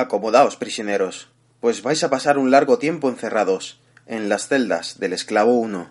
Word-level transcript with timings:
Acomodaos, 0.00 0.56
prisioneros, 0.56 1.28
pues 1.60 1.82
vais 1.82 2.02
a 2.02 2.10
pasar 2.10 2.38
un 2.38 2.50
largo 2.50 2.78
tiempo 2.78 3.08
encerrados 3.08 3.80
en 4.06 4.28
las 4.28 4.48
celdas 4.48 4.98
del 4.98 5.12
esclavo 5.12 5.52
1. 5.52 5.90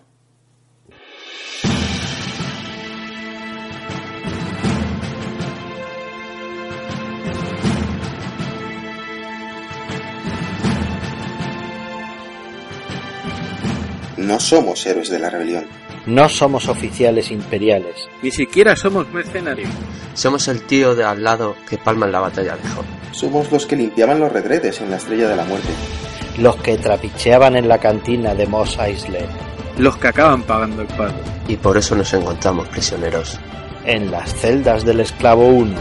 No 14.18 14.40
somos 14.40 14.85
héroes 14.85 15.10
de 15.10 15.20
la 15.20 15.30
rebelión. 15.30 15.79
No 16.05 16.30
somos 16.30 16.67
oficiales 16.67 17.31
imperiales. 17.31 18.07
Ni 18.21 18.31
siquiera 18.31 18.76
somos 18.76 19.12
mercenarios. 19.12 19.70
Somos 20.13 20.48
el 20.48 20.63
tío 20.63 20.95
de 20.95 21.03
al 21.03 21.23
lado 21.23 21.55
que 21.70 21.77
palma 21.77 22.05
en 22.05 22.12
la 22.12 22.20
batalla 22.20 22.55
de 22.55 22.70
Hoth. 22.70 22.85
Somos 23.12 23.52
los 23.52 23.66
que 23.66 23.76
limpiaban 23.76 24.20
los 24.20 24.31
retretes 24.31 24.81
en 24.81 24.91
la 24.91 24.98
Estrella 24.98 25.30
de 25.30 25.35
la 25.35 25.45
Muerte. 25.45 25.70
Los 26.38 26.55
que 26.57 26.77
trapicheaban 26.77 27.55
en 27.55 27.68
la 27.68 27.77
cantina 27.77 28.34
de 28.34 28.48
Moss 28.48 28.77
Eisley. 28.79 29.26
Los 29.77 29.98
que 29.98 30.07
acaban 30.07 30.43
pagando 30.43 30.82
el 30.82 30.87
pago. 30.87 31.20
Y 31.48 31.57
por 31.57 31.77
eso 31.77 31.96
nos 31.96 32.13
encontramos 32.13 32.68
prisioneros. 32.70 33.40
En 33.85 34.12
las 34.12 34.34
celdas 34.35 34.85
del 34.85 35.02
esclavo 35.02 35.48
1. 35.48 35.76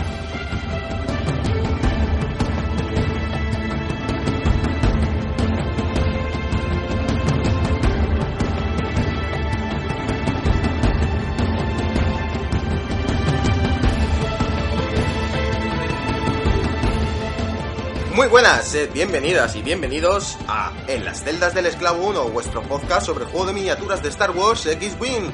Bienvenidas 18.92 19.56
y 19.56 19.62
bienvenidos 19.62 20.36
a 20.46 20.72
En 20.88 21.02
las 21.02 21.24
celdas 21.24 21.54
del 21.54 21.64
esclavo 21.64 22.06
1, 22.06 22.28
vuestro 22.28 22.60
podcast 22.60 23.06
sobre 23.06 23.24
juego 23.24 23.46
de 23.46 23.54
miniaturas 23.54 24.02
de 24.02 24.10
Star 24.10 24.32
Wars 24.32 24.66
X-Wing. 24.66 25.30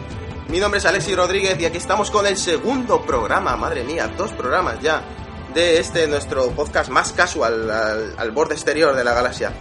Mi 0.51 0.61
nombre 0.61 0.79
es 0.79 0.87
Alexis 0.87 1.17
Rodríguez 1.17 1.59
y 1.59 1.65
aquí 1.65 1.79
estamos 1.79 2.13
con 2.13 2.29
el 2.29 2.37
segundo 2.37 3.03
programa, 3.03 3.57
madre 3.57 3.83
mía, 3.83 4.07
dos 4.17 4.31
programas 4.31 4.81
ya 4.81 5.03
de 5.53 5.81
este 5.81 6.07
nuestro 6.07 6.51
podcast 6.51 6.91
más 6.91 7.13
casual 7.13 7.69
al, 8.17 8.31
borde 8.31 8.55
exterior 8.55 8.95
de 8.95 9.03
la 9.03 9.15
galaxia. 9.15 9.53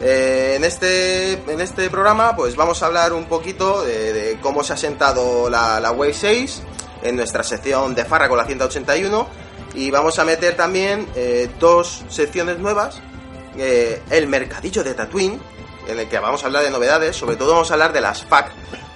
Eh, 0.00 0.54
en, 0.56 0.64
este, 0.64 1.34
en 1.34 1.60
este 1.60 1.88
programa 1.88 2.34
pues 2.34 2.56
vamos 2.56 2.82
a 2.82 2.86
hablar 2.86 3.12
un 3.12 3.26
poquito 3.26 3.84
de, 3.84 4.38
cómo 4.42 4.64
se 4.64 4.72
ha 4.72 4.76
sentado 4.76 5.48
la, 5.48 5.78
la 5.78 5.92
Wave 5.92 6.14
6 6.14 6.62
en 7.02 7.14
nuestra 7.14 7.44
sección 7.44 7.94
de 7.94 8.04
Farra 8.04 8.28
con 8.28 8.38
la 8.38 8.44
181 8.44 9.28
y 9.74 9.90
vamos 9.92 10.18
a 10.18 10.24
meter 10.24 10.56
también 10.56 11.06
eh, 11.14 11.48
dos 11.60 12.02
secciones 12.08 12.58
nuevas. 12.58 13.00
Eh, 13.56 14.02
el 14.10 14.26
mercadillo 14.26 14.84
de 14.84 14.94
Tatooine, 14.94 15.40
en 15.88 15.98
el 15.98 16.08
que 16.08 16.18
vamos 16.18 16.42
a 16.42 16.46
hablar 16.46 16.62
de 16.62 16.70
novedades. 16.70 17.16
Sobre 17.16 17.36
todo 17.36 17.52
vamos 17.52 17.70
a 17.70 17.74
hablar 17.74 17.92
de 17.92 18.00
las 18.00 18.24
FAC, 18.24 18.52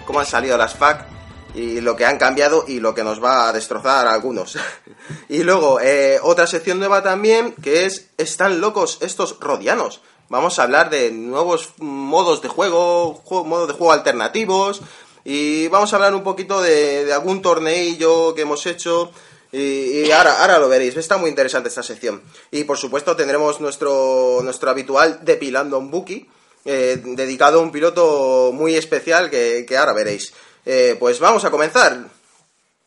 cómo 0.06 0.20
han 0.20 0.26
salido 0.26 0.56
las 0.56 0.74
FAC 0.74 1.06
y 1.54 1.80
lo 1.80 1.96
que 1.96 2.04
han 2.04 2.18
cambiado 2.18 2.64
y 2.66 2.80
lo 2.80 2.94
que 2.94 3.04
nos 3.04 3.22
va 3.22 3.48
a 3.48 3.52
destrozar 3.52 4.06
a 4.06 4.12
algunos. 4.12 4.58
y 5.28 5.42
luego, 5.42 5.80
eh, 5.80 6.18
otra 6.22 6.46
sección 6.46 6.78
nueva 6.78 7.02
también, 7.02 7.54
que 7.62 7.86
es 7.86 8.10
Están 8.18 8.60
locos 8.60 8.98
estos 9.00 9.38
rodianos. 9.40 10.00
Vamos 10.28 10.58
a 10.58 10.64
hablar 10.64 10.90
de 10.90 11.12
nuevos 11.12 11.74
modos 11.78 12.40
de 12.42 12.48
juego, 12.48 13.22
modos 13.30 13.68
de 13.68 13.74
juego 13.74 13.92
alternativos. 13.92 14.80
Y 15.24 15.68
vamos 15.68 15.92
a 15.92 15.96
hablar 15.96 16.14
un 16.14 16.22
poquito 16.22 16.60
de, 16.60 17.04
de 17.04 17.12
algún 17.12 17.40
torneillo 17.40 18.34
que 18.34 18.42
hemos 18.42 18.66
hecho. 18.66 19.10
Y, 19.56 20.10
ahora, 20.10 20.40
ahora 20.40 20.58
lo 20.58 20.68
veréis, 20.68 20.96
está 20.96 21.16
muy 21.16 21.30
interesante 21.30 21.68
esta 21.68 21.82
sección. 21.84 22.20
Y 22.50 22.64
por 22.64 22.76
supuesto 22.76 23.14
tendremos 23.14 23.60
nuestro, 23.60 24.40
nuestro 24.42 24.68
habitual 24.70 25.20
Depilando 25.22 25.78
un 25.78 25.92
Buki, 25.92 26.28
eh, 26.64 27.00
dedicado 27.04 27.60
a 27.60 27.62
un 27.62 27.70
piloto 27.70 28.50
muy 28.52 28.74
especial 28.74 29.30
que, 29.30 29.64
ahora 29.78 29.92
veréis. 29.92 30.32
Eh, 30.66 30.96
pues 30.98 31.20
vamos 31.20 31.44
a 31.44 31.50
comenzar. 31.52 32.08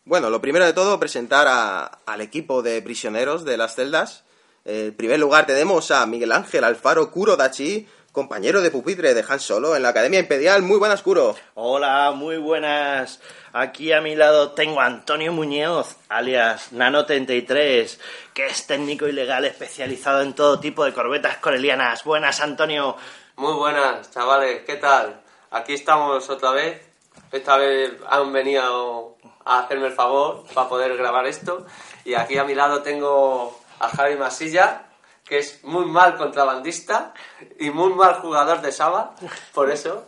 Bueno, 0.04 0.28
lo 0.28 0.40
primero 0.42 0.66
de 0.66 0.72
todo, 0.74 1.00
presentar 1.00 1.46
a- 1.48 2.00
al 2.04 2.20
equipo 2.20 2.60
de 2.62 2.82
prisioneros 2.82 3.44
de 3.46 3.56
las 3.56 3.74
celdas. 3.74 4.24
En 4.66 4.92
primer 4.94 5.18
lugar 5.18 5.46
tenemos 5.46 5.90
a 5.90 6.04
Miguel 6.04 6.32
Ángel 6.32 6.64
Alfaro 6.64 7.10
Kuro 7.10 7.36
Dachi, 7.36 7.86
compañero 8.12 8.62
de 8.62 8.70
pupitre 8.70 9.14
de 9.14 9.24
Han 9.28 9.40
Solo 9.40 9.76
en 9.76 9.82
la 9.82 9.90
Academia 9.90 10.20
Imperial. 10.20 10.62
Muy 10.62 10.78
buenas, 10.78 11.02
Kuro. 11.02 11.36
Hola, 11.54 12.12
muy 12.12 12.36
buenas. 12.36 13.20
Aquí 13.52 13.92
a 13.92 14.00
mi 14.00 14.16
lado 14.16 14.52
tengo 14.52 14.80
a 14.80 14.86
Antonio 14.86 15.32
Muñoz, 15.32 15.96
alias 16.08 16.72
Nano33, 16.72 17.98
que 18.34 18.46
es 18.46 18.66
técnico 18.66 19.06
ilegal 19.06 19.44
especializado 19.44 20.22
en 20.22 20.34
todo 20.34 20.60
tipo 20.60 20.84
de 20.84 20.92
corbetas 20.92 21.38
corelianas. 21.38 22.04
Buenas, 22.04 22.40
Antonio. 22.40 22.96
Muy 23.36 23.54
buenas, 23.54 24.10
chavales, 24.10 24.62
¿qué 24.66 24.76
tal? 24.76 25.20
Aquí 25.50 25.74
estamos 25.74 26.28
otra 26.28 26.50
vez. 26.50 26.82
Esta 27.30 27.56
vez 27.56 27.92
han 28.08 28.32
venido 28.32 29.16
a 29.44 29.60
hacerme 29.60 29.86
el 29.86 29.92
favor 29.92 30.44
para 30.54 30.68
poder 30.68 30.96
grabar 30.96 31.26
esto. 31.26 31.66
Y 32.04 32.14
aquí 32.14 32.36
a 32.38 32.44
mi 32.44 32.54
lado 32.54 32.82
tengo 32.82 33.58
a 33.78 33.88
Javi 33.88 34.16
Masilla, 34.16 34.87
que 35.28 35.38
es 35.38 35.62
muy 35.64 35.84
mal 35.84 36.16
contrabandista 36.16 37.12
y 37.58 37.70
muy 37.70 37.92
mal 37.92 38.14
jugador 38.14 38.60
de 38.62 38.72
Saba. 38.72 39.14
Por 39.52 39.70
eso, 39.70 40.06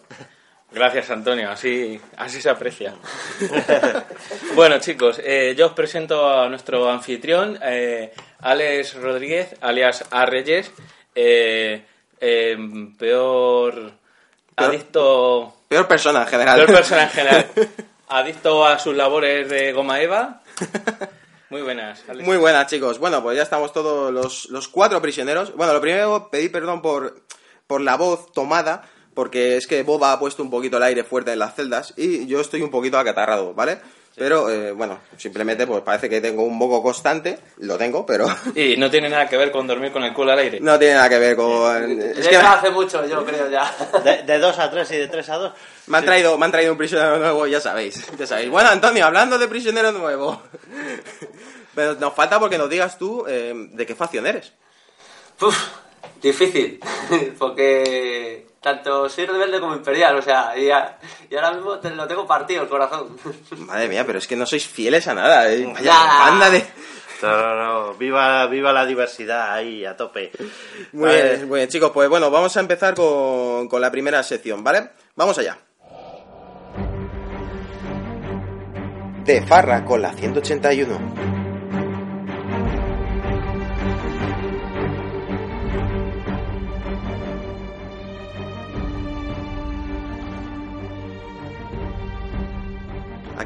Gracias, 0.72 1.10
Antonio. 1.10 1.50
Así, 1.50 2.00
así 2.16 2.41
se 2.41 2.48
aprecia. 2.48 2.94
bueno, 4.54 4.78
chicos, 4.78 5.20
eh, 5.22 5.54
yo 5.58 5.66
os 5.66 5.72
presento 5.72 6.31
a 6.31 6.48
nuestro 6.48 6.88
anfitrión, 6.88 7.58
eh, 7.60 8.12
Alex 8.41 8.94
Rodríguez, 8.94 9.56
alias 9.60 10.04
A 10.12 10.26
Reyes, 10.26 10.70
eh, 11.14 11.84
eh, 12.20 12.56
peor 12.97 13.92
adicto, 14.54 15.56
Peor 15.66 15.88
persona 15.88 16.22
en 16.22 16.28
general. 16.28 16.56
peor 16.56 16.72
persona 16.72 17.02
en 17.02 17.10
general, 17.10 17.47
adicto 18.08 18.64
a 18.64 18.78
sus 18.78 18.94
labores 18.94 19.48
de 19.48 19.72
goma 19.72 20.00
eva. 20.00 20.41
Muy 21.50 21.62
buenas. 21.62 22.05
Muy 22.22 22.37
buenas, 22.37 22.69
chicos. 22.69 23.00
Bueno, 23.00 23.22
pues 23.25 23.37
ya 23.37 23.43
estamos 23.43 23.72
todos 23.72 24.12
los, 24.12 24.49
los 24.50 24.69
cuatro 24.69 25.03
prisioneros. 25.03 25.55
Bueno, 25.56 25.72
lo 25.72 25.81
primero, 25.81 26.28
pedir 26.31 26.53
perdón 26.53 26.81
por, 26.81 27.22
por 27.66 27.81
la 27.81 27.97
voz 27.97 28.31
tomada, 28.33 28.88
porque 29.15 29.56
es 29.56 29.66
que 29.66 29.83
Boba 29.83 30.12
ha 30.12 30.19
puesto 30.21 30.44
un 30.44 30.50
poquito 30.50 30.77
el 30.77 30.84
aire 30.84 31.03
fuerte 31.03 31.33
en 31.33 31.41
las 31.41 31.56
celdas 31.56 31.93
y 31.97 32.27
yo 32.27 32.41
estoy 32.41 32.62
un 32.62 32.71
poquito 32.71 32.99
acatarrado, 32.99 33.53
¿vale? 33.53 33.81
Pero, 34.20 34.50
eh, 34.50 34.72
bueno, 34.72 34.98
simplemente 35.16 35.66
pues 35.66 35.81
parece 35.82 36.06
que 36.06 36.20
tengo 36.20 36.42
un 36.42 36.54
moco 36.58 36.82
constante, 36.82 37.38
lo 37.60 37.78
tengo, 37.78 38.04
pero 38.04 38.26
Y 38.54 38.76
no 38.76 38.91
tiene 38.91 39.08
nada 39.08 39.26
que 39.26 39.38
ver 39.38 39.50
con 39.50 39.66
dormir 39.66 39.91
con 39.92 40.04
el 40.04 40.12
culo 40.12 40.32
al 40.32 40.41
aire. 40.41 40.60
no 40.60 40.78
tiene 40.78 40.92
nada 40.92 41.08
que 41.08 41.19
ver 41.19 41.34
con... 41.36 41.98
Es 42.03 42.28
que 42.28 42.36
hace 42.36 42.69
mucho, 42.69 43.06
yo 43.06 43.25
creo 43.25 43.48
ya. 43.48 43.75
De, 44.04 44.22
de 44.25 44.38
2 44.38 44.58
a 44.58 44.70
3 44.70 44.91
y 44.91 44.97
de 44.98 45.08
3 45.08 45.26
a 45.31 45.36
2. 45.36 45.53
me 45.86 45.97
han, 45.97 46.04
traído, 46.04 46.36
me 46.36 46.44
han 46.44 46.53
traído 46.53 46.72
un 46.72 46.76
prisionero 46.76 47.16
nuevo, 47.16 47.47
ya 47.47 47.62
sabéis, 47.62 48.06
ya 48.19 48.26
sabéis. 48.26 48.50
Bueno, 48.50 48.69
Antonio, 48.69 49.06
hablando 49.06 49.38
de 49.38 49.48
prisionero 49.48 49.91
nuevo, 49.91 50.42
pero 51.75 51.94
nos 51.94 52.12
falta 52.12 52.38
porque 52.38 52.58
nos 52.58 52.69
digas 52.69 52.98
tú 52.98 53.25
eh, 53.26 53.54
de 53.72 53.87
qué 53.87 53.94
facción 53.94 54.26
eres. 54.26 54.52
Uf, 55.41 55.56
difícil, 56.20 56.78
porque 57.38 58.49
tanto 58.61 59.08
soy 59.08 59.25
rebelde 59.25 59.61
como 59.61 59.75
imperial, 59.75 60.16
o 60.16 60.20
sea, 60.20 60.52
y, 60.58 60.70
a- 60.70 60.99
y 61.31 61.37
ahora 61.37 61.53
mismo 61.53 61.79
te 61.79 61.91
lo 61.91 62.06
tengo 62.09 62.27
partido 62.27 62.62
el 62.62 62.69
corazón. 62.69 63.17
Madre 63.59 63.88
mía, 63.88 64.05
pero 64.05 64.19
es 64.19 64.27
que 64.27 64.37
no 64.37 64.44
sois 64.47 64.67
fieles 64.67 65.06
a 65.09 65.15
nada, 65.15 65.50
¿eh? 65.50 65.65
Vaya 65.67 65.81
Ya. 65.85 66.19
banda 66.31 66.50
de... 66.50 66.65
No, 67.23 67.29
no, 67.29 67.55
no. 67.55 67.94
Viva, 67.94 68.47
viva 68.47 68.73
la 68.73 68.87
diversidad 68.87 69.53
ahí, 69.53 69.85
a 69.85 69.94
tope. 69.97 70.32
Muy 70.93 71.06
Vale. 71.09 71.23
bien, 71.37 71.49
muy 71.49 71.59
bien, 71.59 71.69
chicos, 71.69 71.91
pues 71.93 72.09
bueno, 72.09 72.31
vamos 72.31 72.56
a 72.56 72.61
empezar 72.61 72.94
con, 72.94 73.69
con 73.69 73.81
la 73.81 73.91
primera 73.91 74.23
sección, 74.23 74.65
¿vale? 74.65 74.91
Vamos 75.17 75.38
allá. 75.38 75.59
De 79.25 79.43
farra 79.43 79.85
con 79.85 80.00
la 80.00 80.12
181. 80.15 81.39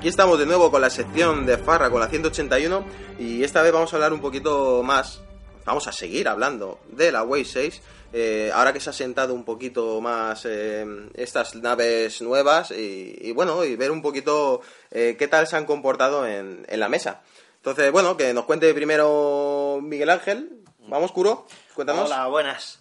Aquí 0.05 0.11
estamos 0.11 0.39
de 0.39 0.45
nuevo 0.45 0.71
con 0.71 0.83
la 0.83 0.91
sección 0.91 1.47
de 1.47 1.57
Farra 1.57 1.89
con 1.89 1.99
la 1.99 2.09
181 2.09 2.85
y 3.19 3.43
esta 3.43 3.63
vez 3.63 3.73
vamos 3.73 3.91
a 3.91 3.97
hablar 3.97 4.13
un 4.13 4.21
poquito 4.21 4.83
más 4.83 5.23
vamos 5.65 5.89
a 5.89 5.93
seguir 5.93 6.29
hablando 6.29 6.79
de 6.89 7.11
la 7.11 7.23
Wave 7.23 7.47
6. 7.47 7.81
eh, 8.13 8.51
ahora 8.53 8.75
que 8.75 8.81
se 8.81 8.91
ha 8.91 8.93
sentado 8.93 9.33
un 9.33 9.47
poquito 9.47 10.03
más 10.03 10.45
eh, 10.45 10.85
estas 11.15 11.55
naves 11.55 12.21
nuevas 12.21 12.71
y, 12.71 13.33
bueno, 13.33 13.65
y 13.65 13.77
ver 13.77 13.91
un 13.91 14.03
poquito 14.03 14.61
eh, 14.91 15.17
qué 15.19 15.27
tal 15.27 15.47
se 15.47 15.57
han 15.57 15.65
comportado 15.65 16.27
en 16.27 16.67
la 16.69 16.91
mesa. 16.91 17.23
Entonces, 17.57 17.91
bueno, 17.91 18.15
que 18.19 18.35
nos 18.35 18.45
cuente 18.45 18.75
primero 18.75 19.79
Miguel 19.83 20.11
Ángel. 20.11 20.65
Vamos, 20.87 21.13
Curo, 21.13 21.47
cuéntanos. 21.75 22.11
Hola, 22.11 22.27
buenas. 22.27 22.79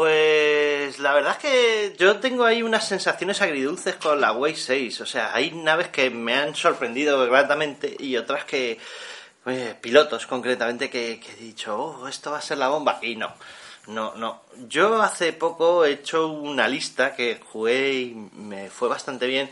Pues 0.00 0.98
la 0.98 1.14
verdad 1.14 1.32
es 1.32 1.38
que 1.38 1.96
yo 1.98 2.18
tengo 2.20 2.44
ahí 2.44 2.62
unas 2.62 2.86
sensaciones 2.86 3.40
agridulces 3.40 3.94
con 3.96 4.20
la 4.20 4.30
Way 4.32 4.54
6. 4.54 5.00
O 5.00 5.06
sea, 5.06 5.34
hay 5.34 5.52
naves 5.52 5.88
que 5.88 6.10
me 6.10 6.34
han 6.34 6.54
sorprendido 6.54 7.26
gratamente 7.30 7.96
y 7.98 8.14
otras 8.18 8.44
que, 8.44 8.78
oye, 9.46 9.74
pilotos 9.80 10.26
concretamente, 10.26 10.90
que, 10.90 11.18
que 11.18 11.32
he 11.32 11.36
dicho, 11.36 11.74
oh, 11.78 12.08
esto 12.08 12.30
va 12.30 12.36
a 12.36 12.42
ser 12.42 12.58
la 12.58 12.68
bomba. 12.68 12.98
Y 13.00 13.16
no, 13.16 13.32
no, 13.86 14.14
no. 14.16 14.42
Yo 14.68 15.00
hace 15.00 15.32
poco 15.32 15.86
he 15.86 15.92
hecho 15.92 16.28
una 16.28 16.68
lista 16.68 17.14
que 17.16 17.40
jugué 17.50 17.94
y 17.94 18.14
me 18.34 18.68
fue 18.68 18.90
bastante 18.90 19.26
bien. 19.26 19.48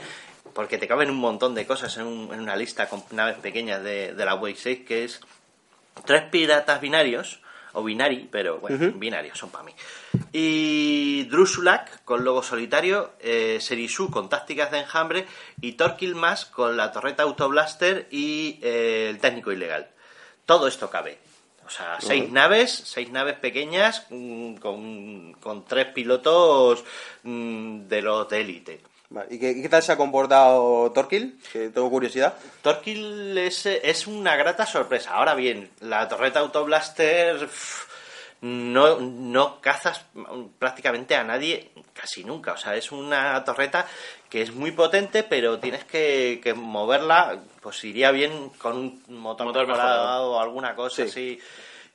Porque 0.53 0.77
te 0.77 0.87
caben 0.87 1.09
un 1.09 1.17
montón 1.17 1.55
de 1.55 1.67
cosas 1.67 1.97
en, 1.97 2.03
un- 2.07 2.35
en 2.35 2.41
una 2.41 2.55
lista 2.55 2.87
con 2.91 3.03
naves 3.13 3.39
pequeñas 3.39 3.83
de, 3.83 4.13
de 4.13 4.25
la 4.27 4.35
Way 4.35 4.57
6, 4.57 4.81
que 4.87 5.05
es 5.05 5.21
tres 6.05 6.25
piratas 6.25 6.83
binarios, 6.83 7.41
o 7.75 7.85
binari, 7.85 8.29
pero 8.31 8.59
bueno, 8.59 8.93
binarios 8.97 9.39
son 9.39 9.51
para 9.51 9.65
mí. 9.65 9.73
Y 10.33 11.25
Drusulak 11.25 12.05
con 12.05 12.25
logo 12.25 12.43
solitario, 12.43 13.13
eh, 13.21 13.59
Serisu 13.61 14.11
con 14.11 14.29
tácticas 14.29 14.71
de 14.71 14.79
enjambre 14.81 15.27
y 15.61 15.73
Torquil 15.73 16.15
más 16.15 16.45
con 16.47 16.77
la 16.77 16.93
torreta 16.93 17.23
Autoblaster 17.25 18.09
y 18.11 18.59
eh, 18.63 19.09
el 19.11 19.19
técnico 19.19 19.53
ilegal. 19.53 19.89
Todo 20.47 20.67
esto 20.69 20.91
cabe. 20.91 21.19
O 21.67 21.71
sea, 21.71 21.99
seis 22.01 22.31
naves, 22.31 22.71
seis 22.85 23.11
naves 23.11 23.37
pequeñas 23.37 24.07
mm, 24.11 24.57
con, 24.57 25.33
con 25.35 25.65
tres 25.65 25.87
pilotos 25.87 26.85
mm, 27.23 27.89
de 27.89 28.03
los 28.03 28.29
de 28.29 28.41
élite. 28.41 28.81
Vale, 29.15 29.29
¿Y 29.31 29.39
qué, 29.39 29.63
qué 29.63 29.69
tal 29.69 29.83
se 29.83 29.93
ha 29.93 29.97
comportado 29.97 30.91
Torquil? 30.93 31.39
Que 31.53 31.69
tengo 31.69 31.89
curiosidad. 31.89 32.35
Torquil 32.63 33.39
es, 33.39 33.65
es 33.67 34.07
una 34.09 34.35
grata 34.35 34.67
sorpresa. 34.67 35.11
Ahora 35.15 35.35
bien, 35.35 35.71
la 35.81 36.09
torreta 36.09 36.41
Autoblaster 36.41 37.39
pff, 37.39 37.85
no, 38.41 38.99
no 38.99 39.61
cazas 39.61 40.05
prácticamente 40.59 41.15
a 41.15 41.23
nadie 41.23 41.71
casi 41.93 42.25
nunca. 42.25 42.55
O 42.55 42.57
sea, 42.57 42.75
es 42.75 42.91
una 42.91 43.43
torreta 43.45 43.87
que 44.29 44.43
es 44.43 44.53
muy 44.53 44.73
potente, 44.73 45.23
pero 45.23 45.61
tienes 45.61 45.85
que, 45.85 46.41
que 46.43 46.53
moverla, 46.55 47.39
pues 47.63 47.85
iría 47.85 48.11
bien 48.11 48.49
con 48.59 48.77
un 48.77 49.19
motor, 49.19 49.47
Motor 49.47 49.67
mejorado 49.69 50.33
o 50.33 50.41
alguna 50.41 50.75
cosa 50.75 50.97
Sí. 50.97 51.03
así. 51.09 51.41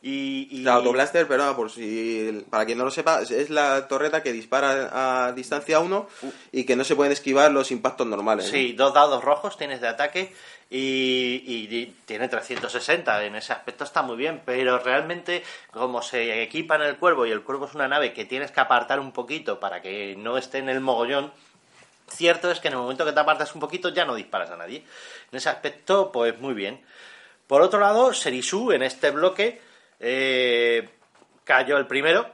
Y, 0.02 0.48
y- 0.52 0.62
La 0.64 0.76
Autoblaster, 0.76 1.28
pero 1.28 1.54
por 1.58 1.70
si 1.70 2.46
para 2.50 2.66
quien 2.66 2.78
no 2.78 2.86
lo 2.86 2.92
sepa, 2.92 3.22
es- 3.22 3.50
la 3.50 3.86
torreta 3.90 4.24
que 4.24 4.32
dispara 4.32 5.26
a 5.28 5.32
distancia 5.34 5.80
1 5.82 6.08
y 6.54 6.64
que 6.66 6.78
no 6.78 6.86
se 6.86 6.96
pueden 6.96 7.12
esquivar 7.12 7.52
los 7.52 7.70
impactos 7.72 8.08
normales. 8.08 8.46
¿no? 8.46 8.52
Sí, 8.52 8.72
dos 8.74 8.94
dados 8.94 9.22
rojos 9.24 9.58
tienes 9.58 9.82
de 9.82 9.90
ataque 9.90 10.34
y, 10.70 11.44
y 11.46 11.96
tiene 12.06 12.30
360. 12.30 13.26
En 13.26 13.36
ese 13.36 13.52
aspecto 13.52 13.84
está 13.84 14.02
muy 14.02 14.16
bien, 14.16 14.42
pero 14.46 14.80
realmente 14.80 15.44
como 15.72 16.02
se 16.02 16.44
equipa 16.44 16.76
en 16.76 16.84
el 16.84 16.96
cuervo 16.98 17.26
y 17.26 17.32
el 17.32 17.42
cuervo 17.44 17.66
es 17.66 17.74
una 17.76 17.90
nave 17.90 18.14
que 18.14 18.24
tienes 18.24 18.52
que 18.52 18.62
apartar 18.62 19.02
un 19.02 19.12
poquito 19.12 19.60
para 19.60 19.82
que 19.82 20.16
no 20.18 20.38
esté 20.38 20.60
en 20.60 20.70
el 20.70 20.80
mogollón, 20.80 21.34
cierto 22.10 22.50
es 22.52 22.62
que 22.62 22.70
en 22.70 22.76
el 22.76 22.80
momento 22.80 23.04
que 23.04 23.12
te 23.12 23.20
apartas 23.20 23.54
un 23.54 23.60
poquito 23.60 23.90
ya 23.90 24.06
no 24.06 24.16
disparas 24.16 24.50
a 24.50 24.56
nadie. 24.56 24.78
En 25.32 25.38
ese 25.38 25.50
aspecto, 25.50 26.10
pues 26.12 26.40
muy 26.40 26.54
bien. 26.54 26.80
Por 27.48 27.62
otro 27.62 27.80
lado, 27.82 28.14
Serisu 28.14 28.72
en 28.72 28.84
este 28.84 29.12
bloque 29.12 29.68
eh, 30.00 30.88
cayó 31.44 31.78
el 31.78 31.88
primero. 31.88 32.28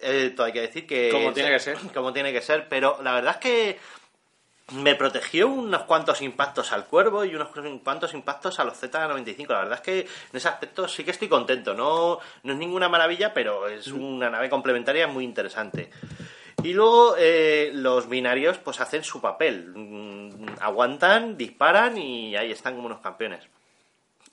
Eh, 0.00 0.32
todo 0.36 0.46
hay 0.46 0.52
que 0.52 0.60
decir 0.60 0.86
que... 0.86 1.10
Como 1.10 1.32
tiene 1.32 1.50
que 1.50 1.58
ser. 1.58 1.78
Como 1.94 2.12
tiene 2.12 2.32
que 2.32 2.42
ser, 2.42 2.68
pero 2.68 2.98
la 3.02 3.14
verdad 3.14 3.34
es 3.34 3.40
que 3.40 3.78
me 4.72 4.96
protegió 4.96 5.48
unos 5.48 5.84
cuantos 5.84 6.20
impactos 6.22 6.72
al 6.72 6.86
cuervo 6.86 7.24
y 7.24 7.34
unos 7.34 7.50
cuantos 7.84 8.14
impactos 8.14 8.58
a 8.58 8.64
los 8.64 8.82
Z95. 8.82 9.48
La 9.48 9.60
verdad 9.60 9.74
es 9.74 9.80
que 9.80 10.00
en 10.00 10.36
ese 10.36 10.48
aspecto 10.48 10.88
sí 10.88 11.04
que 11.04 11.12
estoy 11.12 11.28
contento. 11.28 11.74
No, 11.74 12.18
no 12.42 12.52
es 12.52 12.58
ninguna 12.58 12.88
maravilla, 12.88 13.32
pero 13.32 13.68
es 13.68 13.88
una 13.88 14.28
nave 14.28 14.50
complementaria 14.50 15.06
muy 15.06 15.24
interesante. 15.24 15.90
Y 16.62 16.72
luego 16.72 17.14
eh, 17.16 17.70
los 17.74 18.08
binarios 18.08 18.58
pues 18.58 18.80
hacen 18.80 19.04
su 19.04 19.20
papel. 19.20 19.72
Mm, 19.72 20.46
Aguantan, 20.60 21.36
disparan 21.36 21.96
y 21.96 22.34
ahí 22.34 22.50
están 22.50 22.74
como 22.74 22.86
unos 22.86 23.00
campeones. 23.00 23.44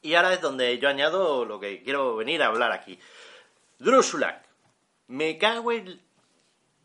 Y 0.03 0.15
ahora 0.15 0.33
es 0.33 0.41
donde 0.41 0.77
yo 0.77 0.89
añado 0.89 1.45
lo 1.45 1.59
que 1.59 1.81
quiero 1.81 2.17
venir 2.17 2.43
a 2.43 2.47
hablar 2.47 2.73
aquí. 2.73 2.99
Drusulak. 3.79 4.43
Me 5.07 5.37
cago 5.37 5.71
en... 5.71 6.01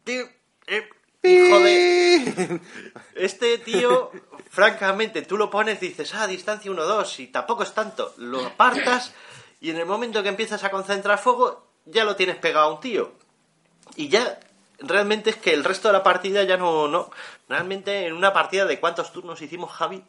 Tío, 0.05 0.25
eh, 0.69 0.89
hijo 1.25 1.61
de... 1.61 2.61
Este 3.17 3.59
tío, 3.59 4.13
francamente, 4.49 5.23
tú 5.23 5.37
lo 5.37 5.51
pones 5.51 5.81
dices, 5.81 6.15
ah, 6.15 6.29
distancia 6.29 6.71
1-2, 6.71 7.19
y 7.19 7.27
tampoco 7.27 7.65
es 7.65 7.73
tanto. 7.73 8.15
Lo 8.19 8.47
apartas 8.47 9.13
y 9.61 9.71
en 9.71 9.79
el 9.79 9.87
momento 9.87 10.23
que 10.23 10.29
empiezas 10.29 10.63
a 10.63 10.71
concentrar 10.71 11.19
fuego, 11.19 11.67
ya 11.87 12.05
lo 12.05 12.15
tienes 12.15 12.37
pegado 12.37 12.67
a 12.67 12.73
un 12.73 12.81
tío. 12.81 13.13
Y 13.97 14.09
ya, 14.09 14.39
realmente 14.79 15.31
es 15.31 15.37
que 15.37 15.55
el 15.55 15.65
resto 15.65 15.89
de 15.89 15.95
la 15.95 16.05
partida 16.05 16.45
ya 16.45 16.57
no... 16.57 16.87
no 16.87 17.11
realmente 17.49 18.07
en 18.07 18.13
una 18.13 18.33
partida 18.33 18.65
de 18.65 18.79
cuántos 18.79 19.13
turnos 19.13 19.43
hicimos, 19.43 19.73
Javi, 19.73 20.05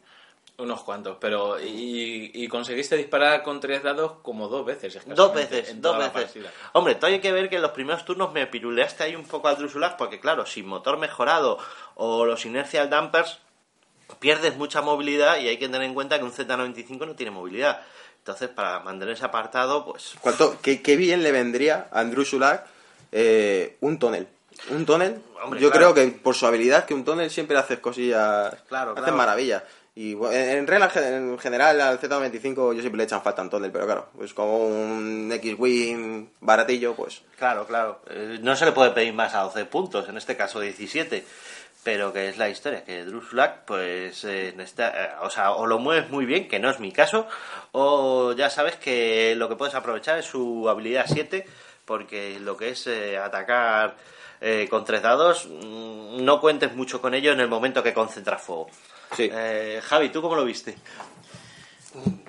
Unos 0.60 0.82
cuantos, 0.82 1.16
pero. 1.20 1.58
Y, 1.60 2.30
y 2.34 2.48
conseguiste 2.48 2.96
disparar 2.96 3.42
con 3.42 3.60
tres 3.60 3.82
dados 3.82 4.12
como 4.22 4.48
dos 4.48 4.64
veces. 4.66 4.98
Dos 5.06 5.34
veces, 5.34 5.70
en 5.70 5.80
dos 5.80 5.96
veces. 5.96 6.44
Hombre, 6.72 6.94
todavía 6.94 7.16
hay 7.16 7.22
que 7.22 7.32
ver 7.32 7.48
que 7.48 7.56
en 7.56 7.62
los 7.62 7.70
primeros 7.72 8.04
turnos 8.04 8.32
me 8.32 8.46
piruleaste 8.46 9.04
ahí 9.04 9.16
un 9.16 9.24
poco 9.24 9.48
al 9.48 9.56
Drusulak, 9.56 9.96
porque 9.96 10.20
claro, 10.20 10.44
sin 10.46 10.66
motor 10.66 10.98
mejorado 10.98 11.58
o 11.94 12.26
los 12.26 12.44
inercial 12.44 12.90
dampers, 12.90 13.38
pierdes 14.18 14.56
mucha 14.56 14.82
movilidad 14.82 15.38
y 15.38 15.48
hay 15.48 15.56
que 15.56 15.66
tener 15.66 15.82
en 15.82 15.94
cuenta 15.94 16.18
que 16.18 16.24
un 16.24 16.32
Z95 16.32 17.06
no 17.06 17.14
tiene 17.14 17.30
movilidad. 17.30 17.80
Entonces, 18.18 18.48
para 18.50 18.80
mantenerse 18.80 19.24
apartado, 19.24 19.84
pues 19.86 20.14
¿Cuánto, 20.20 20.58
qué, 20.60 20.82
qué 20.82 20.96
bien 20.96 21.22
le 21.22 21.32
vendría 21.32 21.88
a 21.90 22.00
Andrew 22.00 22.24
Sulak 22.24 22.66
eh, 23.12 23.76
un 23.80 23.98
tonel? 23.98 24.28
Un 24.68 24.84
tonel, 24.84 25.22
Hombre, 25.42 25.58
yo 25.58 25.70
claro. 25.70 25.94
creo 25.94 26.06
que 26.10 26.12
por 26.18 26.34
su 26.34 26.46
habilidad, 26.46 26.84
que 26.84 26.92
un 26.92 27.02
tonel 27.04 27.30
siempre 27.30 27.56
hace 27.56 27.80
cosillas, 27.80 28.54
Claro, 28.68 28.90
hace 28.92 29.00
claro. 29.00 29.16
maravillas. 29.16 29.62
Y 30.00 30.16
en, 30.32 30.66
regla 30.66 30.90
en 30.94 31.38
general 31.38 31.78
al 31.78 32.00
Z95 32.00 32.74
yo 32.74 32.80
siempre 32.80 32.96
le 32.96 33.04
echan 33.04 33.20
falta 33.20 33.42
un 33.42 33.50
tonel, 33.50 33.70
pero 33.70 33.84
claro, 33.84 34.08
pues 34.16 34.32
como 34.32 34.56
un 34.66 35.30
X-Wing 35.30 36.26
baratillo, 36.40 36.94
pues 36.94 37.20
Claro, 37.36 37.66
claro. 37.66 38.00
Eh, 38.08 38.38
no 38.40 38.56
se 38.56 38.64
le 38.64 38.72
puede 38.72 38.92
pedir 38.92 39.12
más 39.12 39.34
a 39.34 39.42
12 39.42 39.66
puntos, 39.66 40.08
en 40.08 40.16
este 40.16 40.38
caso 40.38 40.58
17. 40.58 41.22
Pero 41.84 42.14
que 42.14 42.30
es 42.30 42.38
la 42.38 42.48
historia, 42.48 42.82
que 42.82 43.04
Drusulak, 43.04 43.66
pues, 43.66 44.24
eh, 44.24 44.54
eh, 44.56 45.08
o 45.20 45.28
sea, 45.28 45.52
o 45.52 45.66
lo 45.66 45.78
mueves 45.78 46.08
muy 46.08 46.24
bien, 46.24 46.48
que 46.48 46.58
no 46.58 46.70
es 46.70 46.80
mi 46.80 46.92
caso, 46.92 47.26
o 47.72 48.32
ya 48.32 48.48
sabes 48.48 48.76
que 48.76 49.34
lo 49.36 49.50
que 49.50 49.56
puedes 49.56 49.74
aprovechar 49.74 50.18
es 50.18 50.24
su 50.24 50.66
habilidad 50.70 51.04
7, 51.08 51.46
porque 51.84 52.40
lo 52.40 52.56
que 52.56 52.70
es 52.70 52.86
eh, 52.86 53.18
atacar 53.18 53.96
eh, 54.42 54.68
con 54.70 54.84
tres 54.86 55.02
dados, 55.02 55.46
mm, 55.46 56.24
no 56.24 56.40
cuentes 56.40 56.74
mucho 56.74 57.02
con 57.02 57.12
ello 57.12 57.32
en 57.32 57.40
el 57.40 57.48
momento 57.48 57.82
que 57.82 57.92
concentras 57.92 58.40
fuego. 58.40 58.68
Sí. 59.16 59.28
Eh, 59.32 59.80
Javi, 59.82 60.08
¿tú 60.10 60.20
cómo 60.22 60.36
lo 60.36 60.44
viste? 60.44 60.74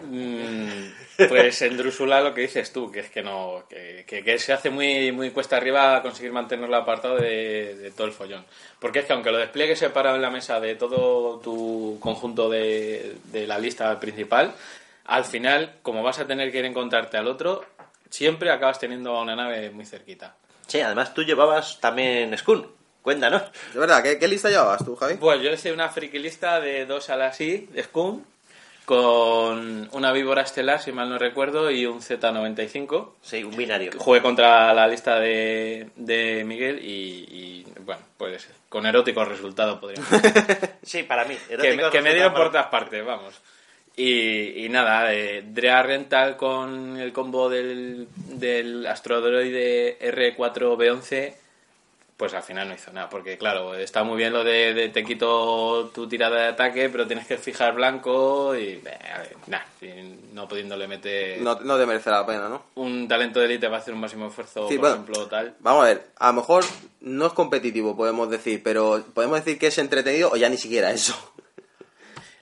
Mm, 0.03 1.27
Pues 1.29 1.61
en 1.61 1.77
Drusula 1.77 2.19
lo 2.21 2.33
que 2.33 2.41
dices 2.41 2.73
tú, 2.73 2.91
que 2.91 3.01
es 3.01 3.09
que 3.11 3.21
no, 3.21 3.63
que, 3.69 4.03
que- 4.07 4.23
que 4.23 4.39
se 4.39 4.53
hace 4.53 4.69
muy, 4.71 5.11
muy 5.11 5.29
cuesta 5.29 5.57
arriba 5.57 6.01
conseguir 6.01 6.31
mantenerlo 6.31 6.75
apartado 6.75 7.17
de, 7.17 7.75
de 7.75 7.91
todo 7.91 8.07
el 8.07 8.13
follón. 8.13 8.43
Porque 8.79 8.99
es 8.99 9.05
que 9.05 9.13
aunque 9.13 9.31
lo 9.31 9.37
despliegues 9.37 9.77
separado 9.77 10.15
en 10.15 10.23
la 10.23 10.31
mesa 10.31 10.59
de 10.59 10.75
todo 10.75 11.39
tu 11.39 11.97
conjunto 12.01 12.49
de, 12.49 13.15
de 13.25 13.45
la 13.45 13.59
lista 13.59 13.99
principal, 13.99 14.53
al 15.05 15.25
final, 15.25 15.75
como 15.83 16.01
vas 16.01 16.17
a 16.19 16.25
tener 16.25 16.51
que 16.51 16.57
ir 16.59 16.65
a 16.65 16.69
encontrarte 16.69 17.17
al 17.17 17.27
otro, 17.27 17.63
siempre 18.09 18.49
acabas 18.49 18.79
teniendo 18.79 19.15
a 19.15 19.21
una 19.21 19.35
nave 19.35 19.69
muy 19.69 19.85
cerquita. 19.85 20.35
Sí, 20.65 20.81
además 20.81 21.13
tú 21.13 21.21
llevabas 21.23 21.79
también 21.79 22.35
Skun. 22.37 22.65
Cuéntanos. 23.01 23.43
De 23.73 23.79
verdad, 23.79 24.03
¿qué, 24.03 24.19
qué 24.19 24.27
lista 24.27 24.49
llevabas 24.49 24.85
tú, 24.85 24.95
Javi? 24.95 25.15
Pues 25.15 25.41
yo 25.41 25.51
hice 25.51 25.71
una 25.73 25.89
friki 25.89 26.19
lista 26.19 26.59
de 26.59 26.85
dos 26.85 27.09
alas 27.09 27.39
I 27.41 27.67
de 27.71 27.83
Scum 27.83 28.23
con 28.85 29.89
una 29.93 30.11
víbora 30.11 30.41
estelar, 30.41 30.81
si 30.81 30.91
mal 30.91 31.09
no 31.09 31.17
recuerdo, 31.17 31.71
y 31.71 31.85
un 31.85 32.01
Z95. 32.01 33.11
Sí, 33.21 33.43
un 33.43 33.55
binario. 33.55 33.91
Jugué 33.97 34.21
contra 34.21 34.73
la 34.73 34.87
lista 34.87 35.19
de, 35.19 35.89
de 35.95 36.43
Miguel 36.43 36.79
y, 36.83 37.25
y, 37.29 37.65
bueno, 37.81 38.01
pues 38.17 38.47
con 38.69 38.85
erótico 38.85 39.23
resultado 39.23 39.79
podríamos 39.79 40.09
decir. 40.21 40.69
Sí, 40.83 41.03
para 41.03 41.25
mí. 41.25 41.37
que, 41.47 41.73
me- 41.73 41.89
que 41.89 42.01
me 42.01 42.13
dieron 42.13 42.33
por 42.33 42.47
todas 42.51 42.67
partes, 42.67 43.05
vamos. 43.05 43.33
Y, 43.95 44.65
y 44.65 44.69
nada, 44.69 45.13
eh, 45.13 45.43
Drea 45.45 45.83
Rental 45.83 46.35
con 46.37 46.97
el 46.97 47.11
combo 47.13 47.49
del, 47.49 48.07
del 48.15 48.85
Astrodroide 48.87 49.99
R4B11 50.01 51.33
pues 52.21 52.35
al 52.35 52.43
final 52.43 52.67
no 52.69 52.75
hizo 52.75 52.93
nada. 52.93 53.09
Porque 53.09 53.35
claro, 53.35 53.73
está 53.73 54.03
muy 54.03 54.15
bien 54.15 54.31
lo 54.31 54.43
de, 54.43 54.75
de 54.75 54.89
te 54.89 55.03
quito 55.03 55.89
tu 55.91 56.07
tirada 56.07 56.37
de 56.39 56.47
ataque, 56.49 56.87
pero 56.87 57.07
tienes 57.07 57.25
que 57.25 57.35
fijar 57.37 57.73
blanco 57.73 58.55
y... 58.55 58.79
eh, 58.85 58.99
a 59.51 59.83
y 59.83 60.19
no 60.33 60.47
pudiéndole 60.47 60.87
meter 60.87 61.41
No, 61.41 61.55
no 61.61 61.79
te 61.79 61.87
merece 61.87 62.11
la 62.11 62.23
pena, 62.23 62.47
¿no? 62.47 62.65
un 62.75 63.07
talento 63.07 63.39
de 63.39 63.47
élite 63.47 63.65
para 63.65 63.79
hacer 63.79 63.95
un 63.95 64.01
máximo 64.01 64.27
esfuerzo, 64.27 64.67
Sí, 64.69 64.75
por 64.75 64.81
bueno. 64.81 64.93
ejemplo, 64.93 65.25
tal. 65.25 65.55
Vamos 65.61 65.83
a 65.83 65.87
ver, 65.87 66.03
a 66.19 66.27
lo 66.27 66.33
mejor 66.33 66.63
no 66.99 67.25
es 67.25 67.33
competitivo, 67.33 67.97
podemos 67.97 68.29
decir, 68.29 68.61
pero 68.63 69.03
podemos 69.15 69.39
decir 69.43 69.57
que 69.57 69.65
es 69.67 69.77
entretenido 69.79 70.29
o 70.31 70.35
ya 70.35 70.47
ni 70.47 70.57
siquiera 70.57 70.91
eso. 70.91 71.15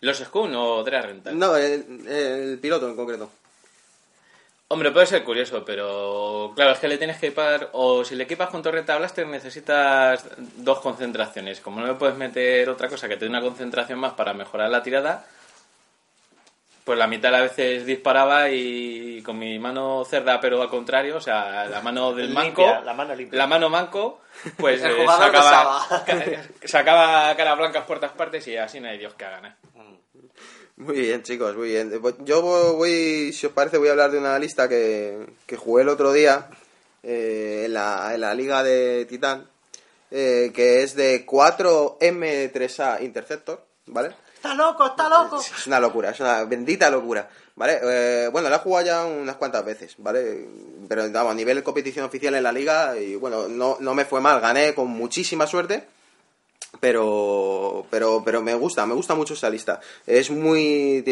¿Los 0.02 0.18
Skun 0.18 0.54
o 0.56 0.84
Drea 0.84 1.02
Rental? 1.04 1.40
No, 1.40 1.56
el, 1.56 2.06
el 2.08 2.60
piloto 2.60 2.90
en 2.90 2.98
concreto. 2.98 3.30
Hombre, 4.72 4.92
puede 4.92 5.08
ser 5.08 5.24
curioso, 5.24 5.66
pero 5.66 6.54
claro, 6.56 6.74
es 6.74 6.80
que 6.80 6.88
le 6.88 7.00
tienes 7.00 7.18
que 7.18 7.28
equipar, 7.28 7.70
o 7.74 8.06
si 8.06 8.16
le 8.16 8.26
equipas 8.26 8.50
con 8.50 8.62
torreta 8.62 9.00
blaster 9.00 9.26
necesitas 9.26 10.24
dos 10.58 10.80
concentraciones. 10.80 11.60
Como 11.60 11.82
no 11.82 11.88
le 11.88 11.96
puedes 11.96 12.16
meter 12.16 12.70
otra 12.70 12.88
cosa 12.88 13.08
que 13.08 13.16
te 13.16 13.26
dé 13.26 13.30
una 13.30 13.42
concentración 13.42 13.98
más 13.98 14.14
para 14.14 14.36
mejorar 14.36 14.70
la 14.70 14.84
tirada, 14.84 15.26
pues 16.84 17.00
la 17.00 17.08
mitad 17.08 17.34
a 17.34 17.42
veces 17.42 17.84
disparaba 17.88 18.52
y 18.52 19.24
con 19.24 19.40
mi 19.40 19.58
mano 19.58 20.06
cerda, 20.06 20.40
pero 20.40 20.62
al 20.62 20.70
contrario, 20.70 21.18
o 21.18 21.22
sea, 21.22 21.66
la 21.66 21.82
mano 21.82 22.14
del 22.14 22.30
manco, 22.30 22.62
Limpia, 22.62 22.82
la 22.82 22.94
mano 22.94 23.16
limpia. 23.16 23.38
la 23.40 23.48
mano 23.48 23.70
manco, 23.70 24.22
pues 24.56 24.84
eh, 24.84 25.06
sacaba, 25.06 25.88
sacaba 26.64 27.36
caras 27.36 27.58
blancas 27.58 27.86
por 27.86 27.98
todas 28.00 28.16
partes 28.16 28.48
y 28.48 28.56
así 28.56 28.80
no 28.80 28.88
hay 28.88 29.00
Dios 29.00 29.16
que 29.16 29.26
haga 29.26 29.42
nada. 29.42 29.58
Muy 30.80 31.02
bien, 31.02 31.24
chicos, 31.24 31.58
muy 31.58 31.68
bien. 31.68 32.00
Pues 32.02 32.16
Yo 32.24 32.42
voy, 32.42 33.34
si 33.34 33.46
os 33.46 33.52
parece, 33.52 33.78
voy 33.78 33.90
a 33.90 33.92
hablar 33.92 34.12
de 34.12 34.18
una 34.18 34.40
lista 34.40 34.70
que, 34.70 35.28
que 35.46 35.58
jugué 35.58 35.84
el 35.84 35.90
otro 35.90 36.14
día 36.14 36.48
eh, 37.04 37.64
en, 37.66 37.74
la, 37.74 38.14
en 38.14 38.22
la 38.22 38.34
liga 38.34 38.64
de 38.64 39.04
Titán, 39.04 39.46
eh, 40.10 40.52
que 40.56 40.82
es 40.82 40.96
de 40.96 41.26
4M3A 41.26 43.04
Interceptor, 43.04 43.62
¿vale? 43.88 44.16
¡Está 44.34 44.54
loco, 44.54 44.86
está 44.86 45.10
loco! 45.10 45.42
Es 45.58 45.68
una 45.68 45.82
locura, 45.82 46.12
es 46.12 46.20
una 46.22 46.46
bendita 46.46 46.90
locura, 46.90 47.30
¿vale? 47.58 47.82
Eh, 47.84 48.30
bueno, 48.30 48.48
la 48.50 48.56
he 48.56 48.60
jugado 48.60 48.86
ya 48.86 49.04
unas 49.04 49.36
cuantas 49.36 49.66
veces, 49.66 49.96
¿vale? 49.98 50.48
Pero 50.88 51.12
vamos, 51.12 51.34
a 51.34 51.36
nivel 51.36 51.58
de 51.58 51.64
competición 51.64 52.06
oficial 52.06 52.36
en 52.36 52.44
la 52.44 52.54
liga, 52.54 52.98
y 52.98 53.18
bueno, 53.18 53.50
no, 53.50 53.76
no 53.82 53.94
me 53.94 54.06
fue 54.06 54.22
mal, 54.22 54.40
gané 54.40 54.74
con 54.74 54.88
muchísima 54.88 55.46
suerte, 55.46 55.86
pero, 56.80 57.86
pero, 57.90 58.22
pero 58.24 58.42
me 58.42 58.54
gusta, 58.54 58.86
me 58.86 58.94
gusta 58.94 59.16
mucho 59.16 59.34
esta 59.34 59.50
lista. 59.50 59.80
Es 60.06 60.30
muy, 60.30 61.04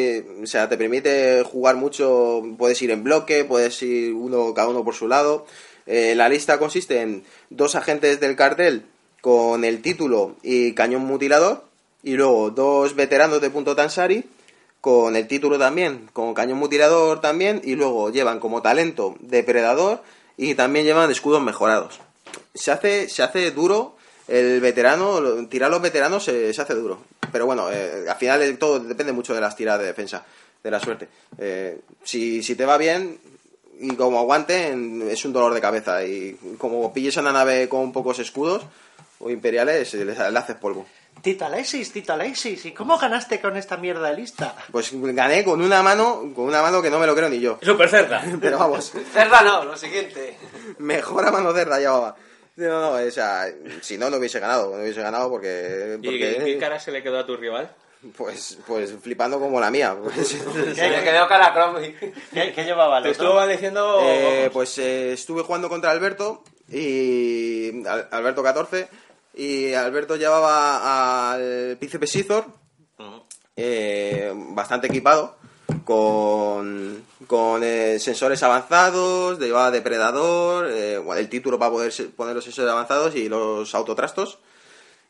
o 0.41 0.45
sea, 0.45 0.69
te 0.69 0.77
permite 0.77 1.43
jugar 1.43 1.75
mucho, 1.75 2.43
puedes 2.57 2.81
ir 2.81 2.91
en 2.91 3.03
bloque, 3.03 3.43
puedes 3.43 3.81
ir 3.81 4.13
uno, 4.13 4.53
cada 4.53 4.69
uno 4.69 4.83
por 4.83 4.95
su 4.95 5.07
lado. 5.07 5.45
Eh, 5.85 6.15
la 6.15 6.29
lista 6.29 6.59
consiste 6.59 7.01
en 7.01 7.23
dos 7.49 7.75
agentes 7.75 8.19
del 8.19 8.35
cartel 8.35 8.85
con 9.21 9.63
el 9.63 9.81
título 9.81 10.35
y 10.43 10.73
cañón 10.73 11.03
mutilador, 11.03 11.63
y 12.03 12.13
luego 12.13 12.51
dos 12.51 12.95
veteranos 12.95 13.41
de 13.41 13.49
punto 13.49 13.75
Tansari 13.75 14.23
con 14.79 15.15
el 15.15 15.27
título 15.27 15.57
también, 15.57 16.07
con 16.13 16.33
cañón 16.33 16.59
mutilador 16.59 17.19
también, 17.19 17.61
y 17.63 17.75
luego 17.75 18.11
llevan 18.11 18.39
como 18.39 18.61
talento 18.61 19.15
depredador 19.19 20.01
y 20.37 20.55
también 20.55 20.85
llevan 20.85 21.11
escudos 21.11 21.41
mejorados. 21.41 21.99
Se 22.53 22.71
hace, 22.71 23.09
se 23.09 23.23
hace 23.23 23.51
duro 23.51 23.96
el 24.27 24.59
veterano, 24.61 25.21
tirar 25.47 25.69
los 25.71 25.81
veteranos 25.81 26.23
se, 26.23 26.53
se 26.53 26.61
hace 26.61 26.73
duro. 26.75 26.99
Pero 27.31 27.45
bueno, 27.45 27.71
eh, 27.71 28.05
al 28.09 28.15
final 28.17 28.39
de 28.39 28.53
todo 28.53 28.79
depende 28.79 29.13
mucho 29.13 29.33
de 29.33 29.41
las 29.41 29.55
tiradas 29.55 29.81
de 29.81 29.87
defensa, 29.87 30.23
de 30.63 30.71
la 30.71 30.79
suerte. 30.79 31.07
Eh, 31.37 31.79
si, 32.03 32.41
si 32.43 32.55
te 32.55 32.65
va 32.65 32.77
bien 32.77 33.19
y 33.79 33.95
como 33.95 34.19
aguanten, 34.19 35.07
es 35.09 35.23
un 35.25 35.33
dolor 35.33 35.53
de 35.53 35.61
cabeza. 35.61 36.03
Y 36.03 36.37
como 36.57 36.93
pilles 36.93 37.17
a 37.17 37.21
una 37.21 37.31
nave 37.33 37.69
con 37.69 37.91
pocos 37.91 38.19
escudos 38.19 38.63
o 39.19 39.29
imperiales, 39.29 39.93
le, 39.93 40.05
le 40.05 40.13
haces 40.39 40.55
polvo. 40.55 40.85
Tita 41.21 41.47
Alexis, 41.47 41.91
Tita 41.91 42.13
Alexis, 42.13 42.63
¿y 42.65 42.71
cómo 42.73 42.97
ganaste 42.97 43.41
con 43.41 43.57
esta 43.57 43.75
mierda 43.75 44.11
de 44.11 44.17
lista? 44.17 44.55
Pues 44.71 44.91
gané 44.93 45.43
con 45.43 45.61
una 45.61 45.81
mano, 45.81 46.31
con 46.35 46.45
una 46.45 46.61
mano 46.61 46.79
que 46.81 46.91
no 46.91 46.99
me 46.99 47.07
lo 47.07 47.15
creo 47.15 47.27
ni 47.27 47.39
yo. 47.39 47.57
Super 47.63 47.89
cerda. 47.89 48.23
Pero 48.39 48.59
vamos, 48.59 48.93
Cerda 49.11 49.41
no, 49.41 49.63
lo 49.65 49.75
siguiente. 49.75 50.37
mejor 50.77 51.25
a 51.25 51.31
mano 51.31 51.51
cerda 51.53 51.79
llevaba. 51.79 52.15
No, 52.57 52.81
no, 52.81 53.07
o 53.07 53.11
sea, 53.11 53.45
si 53.81 53.97
no, 53.97 54.09
no 54.09 54.17
hubiese 54.17 54.39
ganado, 54.39 54.75
no 54.75 54.81
hubiese 54.81 55.01
ganado 55.01 55.29
porque... 55.29 55.97
¿Y 56.01 56.19
qué 56.19 56.57
cara 56.59 56.79
se 56.79 56.91
le 56.91 57.01
quedó 57.03 57.19
a 57.19 57.25
tu 57.25 57.37
rival? 57.37 57.71
pues, 58.15 58.57
pues 58.67 58.93
flipando 59.01 59.39
como 59.39 59.59
la 59.59 59.71
mía. 59.71 59.95
Pues, 60.01 60.27
Se 60.75 60.89
le 60.89 61.03
quedó 61.03 61.27
cara 61.27 61.47
a. 61.47 61.81
¿Qué, 62.33 62.53
qué 62.53 62.63
llevaba 62.63 63.01
Te 63.01 63.09
estuvo 63.11 63.33
maldiciendo... 63.35 63.99
Eh, 64.03 64.49
pues 64.53 64.77
eh, 64.77 65.13
estuve 65.13 65.41
jugando 65.43 65.69
contra 65.69 65.91
Alberto 65.91 66.43
y 66.69 67.85
Al- 67.87 68.07
Alberto 68.11 68.43
14 68.43 68.87
y 69.35 69.73
Alberto 69.73 70.15
llevaba 70.15 71.31
al 71.33 71.77
Príncipe 71.77 72.07
Sithor 72.07 72.45
eh, 73.55 74.31
bastante 74.35 74.87
equipado 74.87 75.37
con, 75.87 77.01
con 77.27 77.63
eh, 77.63 77.97
sensores 77.99 78.43
avanzados, 78.43 79.39
llevaba 79.39 79.71
depredador, 79.71 80.67
eh, 80.69 81.01
el 81.17 81.29
título 81.29 81.57
para 81.57 81.71
poder 81.71 81.93
poner 82.15 82.35
los 82.35 82.43
sensores 82.43 82.69
avanzados 82.69 83.15
y 83.15 83.29
los 83.29 83.73
autotrastos. 83.73 84.39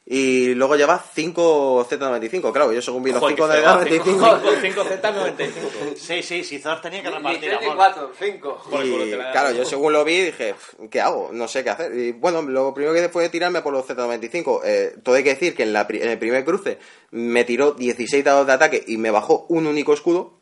Y 0.09 0.53
luego 0.53 0.77
lleva 0.77 1.03
5 1.15 1.85
Z95, 1.89 2.53
claro, 2.53 2.71
yo 2.71 2.81
según 2.81 3.03
vi 3.03 3.11
los 3.11 3.19
Joder, 3.19 3.35
5 3.35 3.49
qué 3.49 4.05
feo, 4.05 4.05
Z95. 4.05 4.61
5 4.61 4.83
Z95. 4.85 5.95
Sí, 5.97 6.23
sí, 6.23 6.43
Sizor 6.45 6.79
tenía 6.79 7.03
que 7.03 7.09
repartir 7.09 7.41
3 7.41 7.59
ni 7.59 7.65
amor. 7.65 7.75
4, 7.75 8.11
5. 8.17 8.61
Por 8.71 8.81
el 8.83 8.89
culo 8.91 9.05
Y 9.05 9.09
te 9.09 9.17
la- 9.17 9.31
claro, 9.33 9.51
yo 9.51 9.65
según 9.65 9.91
lo 9.91 10.05
vi 10.05 10.21
dije, 10.21 10.55
¿qué 10.89 11.01
hago? 11.01 11.31
No 11.33 11.49
sé 11.49 11.61
qué 11.65 11.71
hacer. 11.71 11.93
Y 11.93 12.13
bueno, 12.13 12.41
lo 12.41 12.73
primero 12.73 12.93
que 12.93 12.99
hice 13.01 13.09
fue 13.09 13.27
tirarme 13.27 13.61
por 13.61 13.73
los 13.73 13.85
Z95. 13.85 14.61
Eh, 14.63 14.95
todo 15.03 15.15
hay 15.15 15.23
que 15.25 15.31
decir 15.31 15.53
que 15.53 15.63
en, 15.63 15.73
la 15.73 15.85
en 15.89 16.07
el 16.09 16.17
primer 16.19 16.45
cruce 16.45 16.77
me 17.11 17.43
tiró 17.43 17.71
16 17.73 18.23
dados 18.23 18.47
de 18.47 18.53
ataque 18.53 18.81
y 18.87 18.95
me 18.97 19.11
bajó 19.11 19.45
un 19.49 19.67
único 19.67 19.91
escudo. 19.93 20.36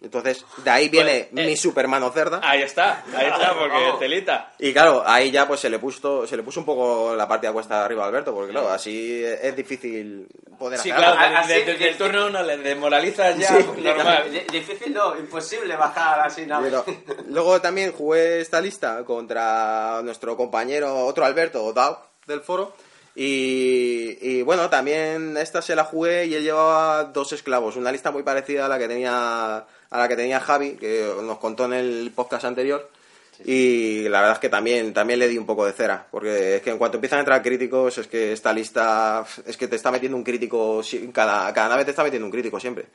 Entonces, 0.00 0.44
de 0.58 0.70
ahí 0.70 0.88
viene 0.88 1.28
Pues, 1.32 1.44
eh, 1.44 1.48
mi 1.50 1.56
supermano 1.56 2.10
cerda. 2.12 2.40
Ahí 2.44 2.62
está, 2.62 3.02
ahí 3.16 3.26
está, 3.26 3.52
porque 3.58 3.76
telita. 3.98 4.52
Y 4.58 4.72
claro, 4.72 5.02
ahí 5.04 5.30
ya 5.32 5.48
pues 5.48 5.58
se 5.58 5.68
le 5.68 5.78
puso, 5.80 6.24
se 6.26 6.36
le 6.36 6.44
puso 6.44 6.60
un 6.60 6.66
poco 6.66 7.16
la 7.16 7.26
parte 7.26 7.48
de 7.48 7.52
cuesta 7.52 7.84
arriba 7.84 8.04
a 8.04 8.06
Alberto, 8.06 8.32
porque 8.32 8.52
claro, 8.52 8.70
así 8.70 9.24
es 9.24 9.56
difícil 9.56 10.28
poder 10.56 10.78
Sí, 10.78 10.90
hacer 10.92 11.02
claro, 11.04 11.18
algo. 11.18 11.38
Así- 11.38 11.48
desde, 11.52 11.72
desde 11.72 11.88
el 11.88 11.96
turno 11.98 12.26
uno 12.28 12.42
le 12.44 12.56
desmoralizas 12.58 13.36
ya, 13.38 13.48
Sí, 13.48 13.66
normal. 13.82 14.30
Di- 14.30 14.58
Difícil 14.58 14.94
no, 14.94 15.16
imposible 15.18 15.74
bajar 15.74 16.20
así 16.20 16.46
nada. 16.46 16.62
Pero 16.62 16.84
luego 17.28 17.60
también 17.60 17.90
jugué 17.92 18.40
esta 18.40 18.60
lista 18.60 19.04
contra 19.04 20.00
nuestro 20.04 20.36
compañero, 20.36 21.06
otro 21.06 21.24
Alberto, 21.24 21.72
Dao, 21.72 22.00
del 22.26 22.40
foro. 22.40 22.72
Y, 23.16 24.16
y 24.20 24.42
bueno, 24.42 24.70
también 24.70 25.36
esta 25.36 25.60
se 25.60 25.74
la 25.74 25.82
jugué 25.82 26.26
y 26.26 26.34
él 26.34 26.44
llevaba 26.44 27.02
dos 27.04 27.32
esclavos. 27.32 27.74
Una 27.74 27.90
lista 27.90 28.12
muy 28.12 28.22
parecida 28.22 28.66
a 28.66 28.68
la 28.68 28.78
que 28.78 28.86
tenía 28.86 29.64
a 29.90 29.98
la 29.98 30.08
que 30.08 30.16
tenía 30.16 30.40
Javi, 30.40 30.72
que 30.76 31.12
nos 31.22 31.38
contó 31.38 31.64
en 31.66 31.72
el 31.74 32.12
podcast 32.14 32.44
anterior. 32.44 32.90
Y 33.44 34.08
la 34.08 34.18
verdad 34.20 34.34
es 34.34 34.40
que 34.40 34.48
también, 34.48 34.92
también 34.92 35.20
le 35.20 35.28
di 35.28 35.38
un 35.38 35.46
poco 35.46 35.64
de 35.64 35.72
cera, 35.72 36.06
porque 36.10 36.56
es 36.56 36.62
que 36.62 36.70
en 36.70 36.78
cuanto 36.78 36.96
empiezan 36.96 37.18
a 37.18 37.20
entrar 37.20 37.40
críticos, 37.42 37.96
es 37.98 38.08
que 38.08 38.32
esta 38.32 38.52
lista 38.52 39.24
es 39.46 39.56
que 39.56 39.68
te 39.68 39.76
está 39.76 39.92
metiendo 39.92 40.16
un 40.18 40.24
crítico, 40.24 40.82
si- 40.82 41.06
cada, 41.12 41.52
cada 41.54 41.68
nave 41.68 41.84
te 41.84 41.90
está 41.92 42.02
metiendo 42.02 42.26
un 42.26 42.32
crítico 42.32 42.58
siempre, 42.58 42.86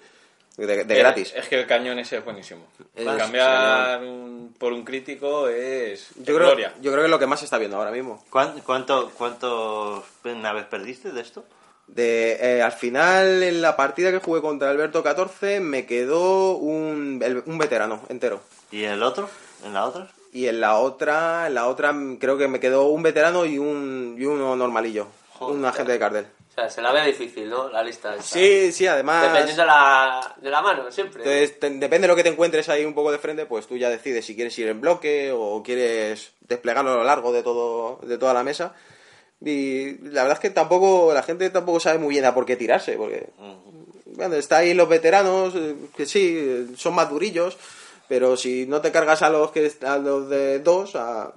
de, 0.57 0.83
de 0.83 0.95
Eh, 0.95 0.99
gratis. 0.99 1.33
Es 1.33 1.47
que 1.47 1.55
el 1.61 1.65
cañón 1.65 1.97
ese 1.99 2.17
es 2.17 2.25
buenísimo. 2.25 2.67
Es- 2.93 3.05
Cambiar 3.05 4.01
un- 4.03 4.53
por 4.59 4.73
un 4.73 4.83
crítico 4.83 5.47
es 5.47 6.09
Yo 6.17 6.35
creo, 6.35 6.47
gloria. 6.47 6.73
yo 6.81 6.91
creo 6.91 7.03
que 7.03 7.05
es 7.07 7.11
lo 7.11 7.19
que 7.19 7.25
más 7.27 7.39
se 7.39 7.45
está 7.45 7.57
viendo 7.57 7.77
ahora 7.77 7.91
mismo. 7.91 8.21
¿Cuán- 8.29 8.59
¿Cuánto, 8.65 9.11
¿Cuántos 9.17 10.03
naves 10.25 10.65
perdiste 10.65 11.13
de 11.13 11.21
esto? 11.21 11.45
De, 11.87 12.37
eh, 12.57 12.61
al 12.61 12.71
final, 12.71 13.43
en 13.43 13.61
la 13.61 13.75
partida 13.75 14.09
que 14.11 14.19
jugué 14.19 14.41
contra 14.41 14.69
Alberto 14.69 15.03
14, 15.03 15.59
me 15.59 15.85
quedó 15.85 16.55
un, 16.55 17.21
el- 17.23 17.43
un 17.45 17.57
veterano 17.57 18.01
entero. 18.09 18.41
¿Y 18.71 18.83
el 18.85 19.03
otro? 19.03 19.29
¿En 19.65 19.73
la 19.73 19.85
otra? 19.85 20.07
Y 20.31 20.47
en 20.47 20.59
la 20.61 20.77
otra, 20.79 21.45
en 21.47 21.53
la 21.55 21.67
otra 21.67 21.93
creo 22.19 22.37
que 22.37 22.47
me 22.47 22.59
quedó 22.59 22.85
un 22.87 23.03
veterano 23.03 23.45
y 23.45 23.57
un 23.59 24.15
y 24.17 24.25
uno 24.25 24.55
normalillo. 24.55 25.07
Joder. 25.33 25.55
un 25.57 25.65
agente 25.65 25.91
de 25.91 25.99
cartel. 25.99 26.27
O 26.51 26.53
sea, 26.55 26.69
se 26.69 26.81
la 26.83 26.91
ve 26.91 27.03
difícil, 27.07 27.49
¿no? 27.49 27.67
La 27.69 27.83
lista. 27.83 28.11
esta. 28.15 28.23
Sí, 28.23 28.71
sí, 28.71 28.85
además... 28.85 29.23
Dependiendo 29.31 29.63
de 29.63 29.67
la, 29.67 30.35
de 30.39 30.49
la 30.51 30.61
mano, 30.61 30.91
siempre. 30.91 31.23
Entonces, 31.23 31.59
te- 31.59 31.69
depende 31.71 32.01
de 32.01 32.07
lo 32.07 32.15
que 32.15 32.21
te 32.23 32.29
encuentres 32.29 32.69
ahí 32.69 32.85
un 32.85 32.93
poco 32.93 33.11
de 33.11 33.17
frente, 33.17 33.47
pues 33.47 33.65
tú 33.67 33.75
ya 33.75 33.89
decides 33.89 34.23
si 34.25 34.35
quieres 34.35 34.57
ir 34.59 34.67
en 34.67 34.79
bloque 34.79 35.31
o 35.35 35.63
quieres 35.63 36.31
desplegarlo 36.41 36.91
a 36.91 36.95
lo 36.97 37.03
largo 37.03 37.33
de 37.33 37.41
todo 37.41 37.99
de 38.03 38.17
toda 38.19 38.33
la 38.35 38.43
mesa. 38.43 38.73
Y 39.45 39.97
la 39.99 40.23
verdad 40.23 40.33
es 40.33 40.39
que 40.39 40.49
tampoco 40.49 41.13
la 41.13 41.23
gente 41.23 41.49
tampoco 41.49 41.79
sabe 41.79 41.99
muy 41.99 42.09
bien 42.09 42.25
a 42.25 42.33
por 42.33 42.45
qué 42.45 42.55
tirarse, 42.55 42.93
porque 42.93 43.29
bueno, 44.15 44.35
está 44.35 44.57
ahí 44.57 44.73
los 44.73 44.87
veteranos 44.87 45.53
eh, 45.55 45.75
que 45.95 46.05
sí 46.05 46.35
eh, 46.37 46.67
son 46.77 46.95
más 46.95 47.09
durillos, 47.09 47.57
pero 48.07 48.37
si 48.37 48.65
no 48.65 48.79
te 48.79 48.91
cargas 48.91 49.21
a 49.21 49.29
los 49.29 49.51
que 49.51 49.71
a 49.85 49.97
los 49.97 50.29
de 50.29 50.59
dos 50.59 50.95
a, 50.95 51.33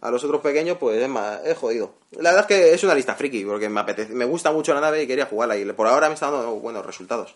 a 0.00 0.10
los 0.10 0.24
otros 0.24 0.42
pequeños, 0.42 0.76
pues 0.78 1.00
es 1.00 1.08
más 1.08 1.40
es 1.44 1.56
jodido. 1.56 1.94
La 2.12 2.30
verdad 2.30 2.50
es 2.50 2.56
que 2.56 2.74
es 2.74 2.84
una 2.84 2.94
lista 2.94 3.14
friki 3.14 3.44
porque 3.44 3.68
me 3.68 3.80
apetece, 3.80 4.12
me 4.12 4.24
gusta 4.24 4.52
mucho 4.52 4.74
la 4.74 4.80
nave 4.80 5.02
y 5.02 5.06
quería 5.06 5.26
jugarla 5.26 5.56
y 5.56 5.64
por 5.72 5.86
ahora 5.86 6.08
me 6.08 6.14
está 6.14 6.30
dando 6.30 6.56
buenos 6.56 6.84
resultados. 6.84 7.34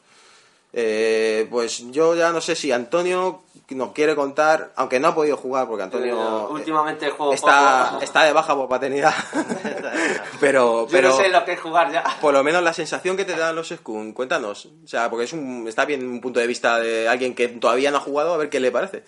Eh, 0.76 1.46
pues 1.50 1.88
yo 1.92 2.16
ya 2.16 2.32
no 2.32 2.40
sé 2.40 2.56
si 2.56 2.72
Antonio 2.72 3.42
nos 3.70 3.92
quiere 3.92 4.16
contar, 4.16 4.72
aunque 4.76 4.98
no 4.98 5.08
ha 5.08 5.14
podido 5.14 5.36
jugar 5.36 5.68
porque 5.68 5.84
Antonio 5.84 6.14
Yo 6.16 6.48
últimamente 6.50 7.10
juego 7.10 7.32
está, 7.32 7.90
poco. 7.92 8.02
está 8.02 8.24
de 8.24 8.32
baja 8.32 8.56
por 8.56 8.68
paternidad. 8.68 9.14
pero 10.40 10.82
Yo 10.86 10.88
pero 10.90 11.08
no 11.10 11.16
sé 11.16 11.28
lo 11.28 11.44
que 11.44 11.52
es 11.52 11.60
jugar 11.60 11.92
ya. 11.92 12.02
por 12.20 12.34
lo 12.34 12.42
menos 12.42 12.62
la 12.62 12.72
sensación 12.72 13.16
que 13.16 13.24
te 13.24 13.36
dan 13.36 13.54
los 13.54 13.68
Skun, 13.68 14.12
cuéntanos. 14.12 14.66
O 14.84 14.88
sea, 14.88 15.08
porque 15.08 15.24
es 15.24 15.32
un, 15.32 15.66
está 15.68 15.84
bien 15.84 16.06
un 16.06 16.20
punto 16.20 16.40
de 16.40 16.46
vista 16.46 16.78
de 16.80 17.08
alguien 17.08 17.34
que 17.34 17.48
todavía 17.48 17.90
no 17.90 17.98
ha 17.98 18.00
jugado, 18.00 18.34
a 18.34 18.36
ver 18.36 18.50
qué 18.50 18.58
le 18.60 18.72
parece. 18.72 19.04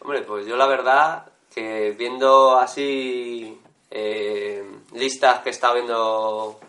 Hombre, 0.00 0.22
pues 0.22 0.46
yo 0.46 0.56
la 0.56 0.66
verdad 0.66 1.24
que 1.52 1.96
viendo 1.98 2.56
así 2.58 3.60
eh, 3.90 4.64
listas 4.94 5.40
que 5.40 5.50
está 5.50 5.72
viendo 5.74 6.60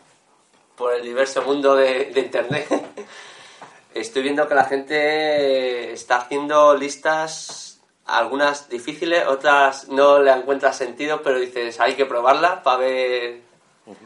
por 0.75 0.93
el 0.95 1.03
diverso 1.03 1.43
mundo 1.43 1.75
de, 1.75 2.05
de 2.05 2.19
internet, 2.21 2.67
estoy 3.93 4.23
viendo 4.23 4.47
que 4.47 4.55
la 4.55 4.65
gente 4.65 5.91
está 5.93 6.17
haciendo 6.17 6.75
listas, 6.75 7.79
algunas 8.05 8.69
difíciles, 8.69 9.25
otras 9.27 9.87
no 9.89 10.19
le 10.19 10.31
encuentras 10.31 10.77
sentido, 10.77 11.21
pero 11.21 11.39
dices, 11.39 11.79
hay 11.79 11.95
que 11.95 12.05
probarlas 12.05 12.59
para 12.63 12.77
ver 12.77 13.41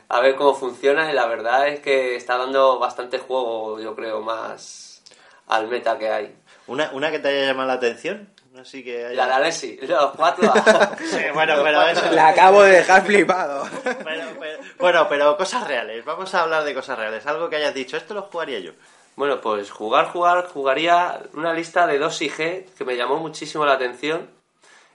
a 0.08 0.22
ver 0.22 0.36
cómo 0.36 0.54
funciona 0.56 1.12
y 1.12 1.14
la 1.14 1.26
verdad 1.26 1.68
es 1.68 1.82
que 1.82 2.16
está 2.16 2.38
dando 2.38 2.80
bastante 2.80 3.20
juego, 3.20 3.80
yo 3.82 3.96
creo, 3.96 4.22
más 4.22 5.04
al 5.48 5.68
meta 5.68 5.98
que 5.98 6.10
hay. 6.10 6.36
¿Una, 6.68 6.90
una 6.94 7.12
que 7.12 7.20
te 7.20 7.28
haya 7.28 7.48
llamado 7.48 7.68
la 7.68 7.74
atención? 7.74 8.30
Así 8.58 8.82
que 8.84 9.06
haya- 9.08 9.16
La 9.16 9.28
de 9.28 9.34
Alessi, 9.34 9.78
los 9.82 10.12
cuatro. 10.16 10.54
Sí, 11.00 11.18
bueno, 11.34 11.56
pero 11.64 11.82
eso... 11.88 12.10
La 12.12 12.30
acabo 12.30 12.64
de 12.64 12.72
dejar 12.78 13.04
flipado. 13.06 13.68
Pero- 13.84 13.98
pero- 14.40 14.60
bueno, 14.80 15.08
pero 15.10 15.36
cosas 15.36 15.68
reales. 15.68 16.06
Vamos 16.06 16.34
a 16.34 16.44
hablar 16.44 16.64
de 16.64 16.74
cosas 16.74 16.98
reales. 16.98 17.26
Algo 17.26 17.50
que 17.50 17.58
hayas 17.58 17.74
dicho. 17.74 17.98
Esto 17.98 18.14
lo 18.14 18.22
jugaría 18.24 18.60
yo. 18.60 18.72
Bueno, 19.16 19.42
pues 19.42 19.70
jugar, 19.72 20.08
jugar, 20.12 20.48
jugaría 20.48 21.22
una 21.34 21.54
lista 21.54 21.86
de 21.86 22.00
2 22.00 22.22
IG 22.22 22.36
que 22.78 22.86
me 22.86 22.96
llamó 22.96 23.18
muchísimo 23.18 23.66
la 23.66 23.74
atención 23.74 24.30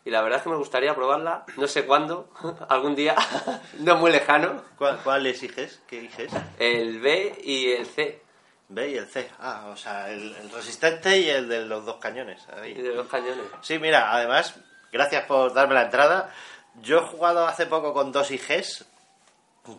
y 0.04 0.10
la 0.10 0.22
verdad 0.22 0.38
es 0.38 0.44
que 0.44 0.50
me 0.50 0.56
gustaría 0.56 0.94
probarla, 0.94 1.44
no 1.56 1.66
sé 1.68 1.86
cuándo, 1.86 2.30
algún 2.68 2.94
día, 2.94 3.14
no 3.78 3.96
muy 3.96 4.10
lejano, 4.10 4.62
¿Cuál, 4.76 4.98
cuál 5.04 5.26
exiges? 5.26 5.80
¿Qué 5.86 5.98
eliges? 5.98 6.32
el 6.58 7.00
B 7.00 7.40
y 7.44 7.72
el 7.72 7.86
C 7.86 8.22
B 8.68 8.90
y 8.90 8.96
el 8.98 9.06
C. 9.06 9.30
Ah, 9.40 9.70
o 9.72 9.76
sea, 9.76 10.10
el, 10.10 10.34
el 10.36 10.50
resistente 10.50 11.18
y 11.18 11.28
el 11.28 11.48
de 11.48 11.64
los 11.64 11.86
dos 11.86 11.96
cañones. 11.96 12.46
Ahí. 12.50 12.74
de 12.74 12.94
los 12.94 13.08
cañones. 13.08 13.46
Sí, 13.62 13.78
mira, 13.78 14.12
además, 14.12 14.56
gracias 14.92 15.24
por 15.24 15.54
darme 15.54 15.74
la 15.74 15.84
entrada. 15.84 16.34
Yo 16.82 16.98
he 16.98 17.02
jugado 17.02 17.46
hace 17.46 17.66
poco 17.66 17.94
con 17.94 18.12
dos 18.12 18.30
IGs, 18.30 18.84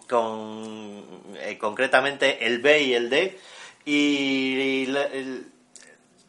con 0.08 1.06
eh, 1.36 1.58
concretamente 1.60 2.46
el 2.48 2.60
B 2.60 2.82
y 2.82 2.94
el 2.96 3.10
D, 3.10 3.40
y, 3.94 4.86
el- 4.86 5.46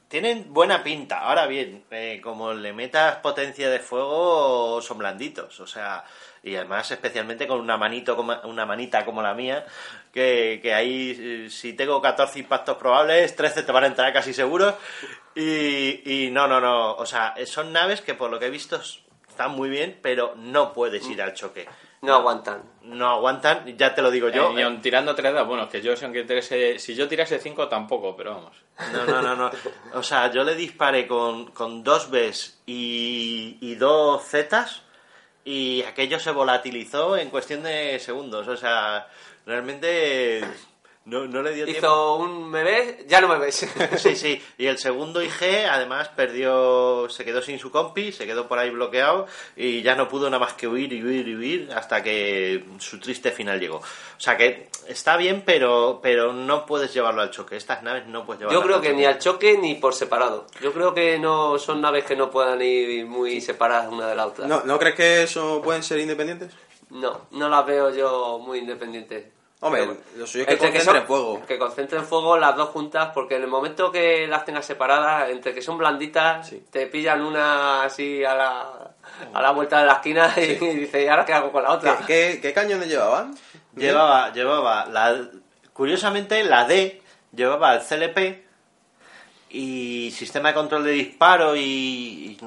tienen 0.08 0.52
buena 0.52 0.82
pinta. 0.82 1.20
Ahora 1.20 1.46
bien, 1.46 1.84
eh, 1.92 2.20
como 2.22 2.52
le 2.52 2.72
metas 2.72 3.16
potencia 3.18 3.70
de 3.70 3.78
fuego, 3.78 4.80
son 4.82 4.98
blanditos, 4.98 5.60
o 5.60 5.66
sea, 5.68 6.04
y 6.42 6.56
además 6.56 6.90
especialmente 6.90 7.46
con 7.46 7.60
una 7.60 7.76
manito 7.76 8.16
como, 8.16 8.34
una 8.44 8.66
manita 8.66 9.04
como 9.04 9.22
la 9.22 9.34
mía, 9.34 9.64
que, 10.12 10.58
que 10.62 10.74
ahí 10.74 11.16
eh, 11.46 11.50
si 11.50 11.74
tengo 11.74 12.02
14 12.02 12.40
impactos 12.40 12.76
probables, 12.76 13.36
13 13.36 13.62
te 13.62 13.70
van 13.70 13.84
a 13.84 13.86
entrar 13.86 14.12
casi 14.12 14.34
seguros. 14.34 14.74
Y, 15.36 16.02
y 16.26 16.30
no, 16.32 16.48
no, 16.48 16.60
no, 16.60 16.94
o 16.94 17.06
sea, 17.06 17.34
son 17.46 17.72
naves 17.72 18.00
que 18.00 18.14
por 18.14 18.30
lo 18.32 18.40
que 18.40 18.46
he 18.46 18.50
visto 18.50 18.80
están 19.28 19.52
muy 19.52 19.68
bien, 19.70 19.96
pero 20.02 20.34
no 20.36 20.72
puedes 20.72 21.08
ir 21.08 21.22
al 21.22 21.34
choque. 21.34 21.68
No 22.02 22.14
aguantan. 22.14 22.62
No 22.82 23.08
aguantan, 23.10 23.76
ya 23.76 23.94
te 23.94 24.00
lo 24.00 24.10
digo 24.10 24.30
yo. 24.30 24.50
Eh, 24.50 24.60
y 24.60 24.62
aun 24.62 24.80
tirando 24.80 25.14
tres 25.14 25.34
dados, 25.34 25.46
bueno, 25.48 25.68
que 25.68 25.82
yo 25.82 25.94
si 25.96 26.04
aunque 26.04 26.26
tirase- 26.26 26.78
si 26.78 26.94
yo 26.94 27.06
tirase 27.08 27.38
cinco 27.38 27.68
tampoco, 27.68 28.16
pero 28.16 28.34
vamos. 28.36 28.56
No, 28.92 29.04
no, 29.04 29.20
no, 29.22 29.36
no. 29.36 29.50
O 29.94 30.02
sea, 30.02 30.30
yo 30.32 30.42
le 30.42 30.54
disparé 30.54 31.06
con, 31.06 31.50
con 31.50 31.82
dos 31.84 32.10
Bs 32.10 32.62
y, 32.66 33.58
y 33.60 33.74
dos 33.74 34.24
Zetas 34.24 34.82
y 35.44 35.82
aquello 35.82 36.18
se 36.18 36.30
volatilizó 36.30 37.16
en 37.18 37.28
cuestión 37.28 37.62
de 37.62 37.98
segundos. 37.98 38.48
O 38.48 38.56
sea, 38.56 39.06
realmente 39.44 40.40
no, 41.06 41.26
no 41.26 41.42
le 41.42 41.54
dio 41.54 41.64
tiempo. 41.64 41.86
Hizo 41.86 42.16
un 42.16 42.50
me 42.50 42.62
ves, 42.62 43.06
ya 43.06 43.20
no 43.20 43.28
me 43.28 43.38
ves. 43.38 43.66
Sí, 43.96 44.14
sí. 44.14 44.40
Y 44.58 44.66
el 44.66 44.78
segundo 44.78 45.22
IG, 45.22 45.66
además, 45.70 46.08
perdió, 46.08 47.08
se 47.08 47.24
quedó 47.24 47.40
sin 47.40 47.58
su 47.58 47.70
compi, 47.70 48.12
se 48.12 48.26
quedó 48.26 48.46
por 48.46 48.58
ahí 48.58 48.70
bloqueado 48.70 49.26
y 49.56 49.82
ya 49.82 49.94
no 49.94 50.08
pudo 50.08 50.28
nada 50.28 50.38
más 50.38 50.52
que 50.54 50.68
huir 50.68 50.92
y 50.92 51.02
huir 51.02 51.26
y 51.26 51.34
huir 51.34 51.72
hasta 51.74 52.02
que 52.02 52.64
su 52.78 53.00
triste 53.00 53.32
final 53.32 53.58
llegó. 53.58 53.76
O 53.76 54.20
sea 54.20 54.36
que 54.36 54.68
está 54.88 55.16
bien, 55.16 55.42
pero, 55.44 56.00
pero 56.02 56.34
no 56.34 56.66
puedes 56.66 56.92
llevarlo 56.92 57.22
al 57.22 57.30
choque. 57.30 57.56
Estas 57.56 57.82
naves 57.82 58.06
no 58.06 58.26
puedes 58.26 58.40
llevarlo 58.40 58.60
Yo 58.60 58.66
creo 58.66 58.80
que 58.80 58.92
ni 58.92 59.06
al 59.06 59.18
choque 59.18 59.56
ni 59.56 59.76
por 59.76 59.94
separado. 59.94 60.46
Yo 60.60 60.72
creo 60.72 60.92
que 60.92 61.18
no 61.18 61.58
son 61.58 61.80
naves 61.80 62.04
que 62.04 62.14
no 62.14 62.30
puedan 62.30 62.60
ir 62.60 63.06
muy 63.06 63.40
separadas 63.40 63.90
una 63.90 64.06
de 64.06 64.14
la 64.14 64.26
otra. 64.26 64.46
¿No, 64.46 64.62
¿No 64.64 64.78
crees 64.78 64.94
que 64.94 65.22
eso 65.22 65.62
pueden 65.62 65.82
ser 65.82 65.98
independientes? 65.98 66.52
No, 66.90 67.26
no 67.30 67.48
las 67.48 67.64
veo 67.64 67.90
yo 67.94 68.38
muy 68.38 68.58
independientes. 68.58 69.39
Hombre, 69.62 69.86
lo 70.16 70.26
suyo 70.26 70.44
es 70.44 70.46
que 70.46 70.52
entre 70.54 70.68
concentren 70.70 70.96
son- 70.96 71.06
fuego. 71.06 71.42
Que 71.46 71.58
concentren 71.58 72.04
fuego 72.04 72.38
las 72.38 72.56
dos 72.56 72.70
juntas, 72.70 73.10
porque 73.12 73.36
en 73.36 73.42
el 73.42 73.48
momento 73.48 73.92
que 73.92 74.26
las 74.26 74.44
tengas 74.46 74.64
separadas, 74.64 75.28
entre 75.28 75.52
que 75.52 75.60
son 75.60 75.76
blanditas, 75.76 76.48
Sí. 76.48 76.64
te 76.70 76.86
pillan 76.86 77.20
una 77.20 77.82
así 77.82 78.24
a 78.24 78.34
la, 78.34 78.66
a 79.34 79.42
la 79.42 79.50
vuelta 79.50 79.80
de 79.80 79.86
la 79.86 79.92
esquina 79.94 80.32
y, 80.36 80.40
dices, 80.76 81.04
¿y 81.04 81.08
ahora 81.08 81.26
qué 81.26 81.34
hago 81.34 81.52
con 81.52 81.62
la 81.62 81.72
otra? 81.72 81.98
¿Qué, 82.06 82.06
qué, 82.06 82.40
qué 82.40 82.52
cañones 82.54 82.88
llevaban? 82.88 83.36
Llevaba, 83.76 84.32
llevaba 84.32 84.86
la, 84.86 85.28
curiosamente 85.74 86.42
la 86.42 86.64
D 86.66 87.02
llevaba 87.32 87.74
el 87.74 87.80
CLP 87.82 88.44
y 89.50 90.10
sistema 90.12 90.48
de 90.48 90.54
control 90.54 90.84
de 90.84 90.92
disparo 90.92 91.54
y, 91.56 92.38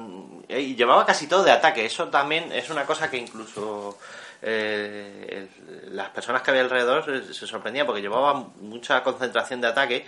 y- 0.48 0.54
y 0.54 0.74
llevaba 0.74 1.04
casi 1.06 1.26
todo 1.26 1.42
de 1.44 1.50
ataque. 1.52 1.84
Eso 1.84 2.08
también 2.08 2.50
es 2.52 2.70
una 2.70 2.84
cosa 2.86 3.10
que 3.10 3.18
incluso 3.18 3.98
eh, 4.46 5.48
el- 5.48 5.96
las 5.96 6.10
personas 6.10 6.42
que 6.42 6.50
había 6.50 6.62
alrededor 6.62 7.04
se, 7.04 7.32
se 7.34 7.46
sorprendían 7.46 7.86
porque 7.86 8.02
llevaba 8.02 8.34
mucha 8.60 9.02
concentración 9.02 9.60
de 9.60 9.68
ataque. 9.68 10.04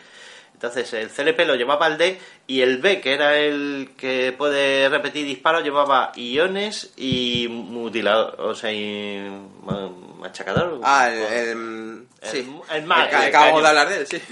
Entonces 0.55 0.91
el 0.95 1.11
CLP 1.11 1.45
lo 1.47 1.55
llevaba 1.55 1.87
el 1.87 1.99
D 1.99 2.19
y 2.47 2.61
el 2.63 2.79
B, 2.79 3.01
que 3.01 3.13
era 3.13 3.37
el 3.39 3.91
que 3.97 4.33
puede 4.33 4.89
repetir 4.89 5.27
disparos, 5.27 5.63
llevaba 5.63 6.13
iones 6.17 6.93
y 6.97 7.47
mutilador, 7.51 8.41
o 8.41 8.55
sea, 8.55 8.73
y 8.73 9.19
ma- 9.63 9.91
machacador. 10.19 10.81
Ah, 10.83 11.11
el... 11.13 11.19
el, 11.51 12.07
sí. 12.23 12.51
el 12.73 12.85
mag, 12.85 13.11
Que 13.11 13.17
el 13.17 13.23
acabamos 13.25 13.63
de 13.63 13.69
hablar 13.69 13.89
de 13.91 13.97
él, 13.99 14.07
sí. 14.07 14.21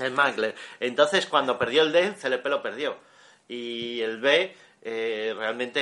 El 0.00 0.10
Mangler. 0.12 0.54
Entonces, 0.78 1.24
cuando 1.24 1.58
perdió 1.58 1.80
el 1.82 1.90
D, 1.92 2.00
el 2.00 2.14
CLP 2.16 2.46
lo 2.48 2.60
perdió. 2.62 2.96
Y 3.48 4.00
el 4.02 4.18
B 4.18 4.54
eh, 4.82 5.34
realmente 5.36 5.80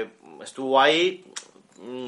eh, 0.00 0.08
estuvo 0.42 0.80
ahí 0.80 1.24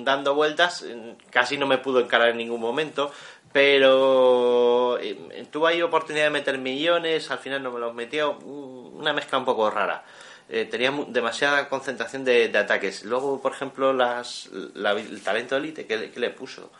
dando 0.05 0.35
vueltas, 0.35 0.83
mm, 0.83 1.31
casi 1.31 1.57
no 1.59 1.67
me 1.67 1.79
pudo 1.79 2.01
encarar 2.01 2.29
en 2.31 2.37
ningún 2.39 2.61
momento, 2.61 3.11
pero 3.53 4.99
eh, 5.01 5.47
tuvo 5.51 5.67
ahí 5.67 5.83
oportunidad 5.83 6.25
de 6.25 6.31
meter 6.31 6.59
millones, 6.59 7.31
al 7.31 7.39
final 7.39 7.63
no 7.63 7.71
me 7.73 7.81
los 7.81 7.95
metió, 7.95 8.35
mm, 8.35 8.97
una 8.99 9.13
mezcla 9.13 9.39
un 9.39 9.45
poco 9.45 9.71
rara. 9.71 10.05
Eh, 10.49 10.67
tenía 10.67 10.93
demasiada 11.09 11.69
concentración 11.69 12.25
de, 12.25 12.57
ataques. 12.59 13.05
Luego, 13.05 13.41
por 13.41 13.53
ejemplo, 13.53 13.93
las, 13.93 14.51
la- 14.75 14.93
el 14.93 15.23
talento 15.23 15.57
élite 15.57 15.87
que, 15.87 15.97
le- 15.97 16.11
que 16.11 16.21
le 16.21 16.31
puso. 16.31 16.71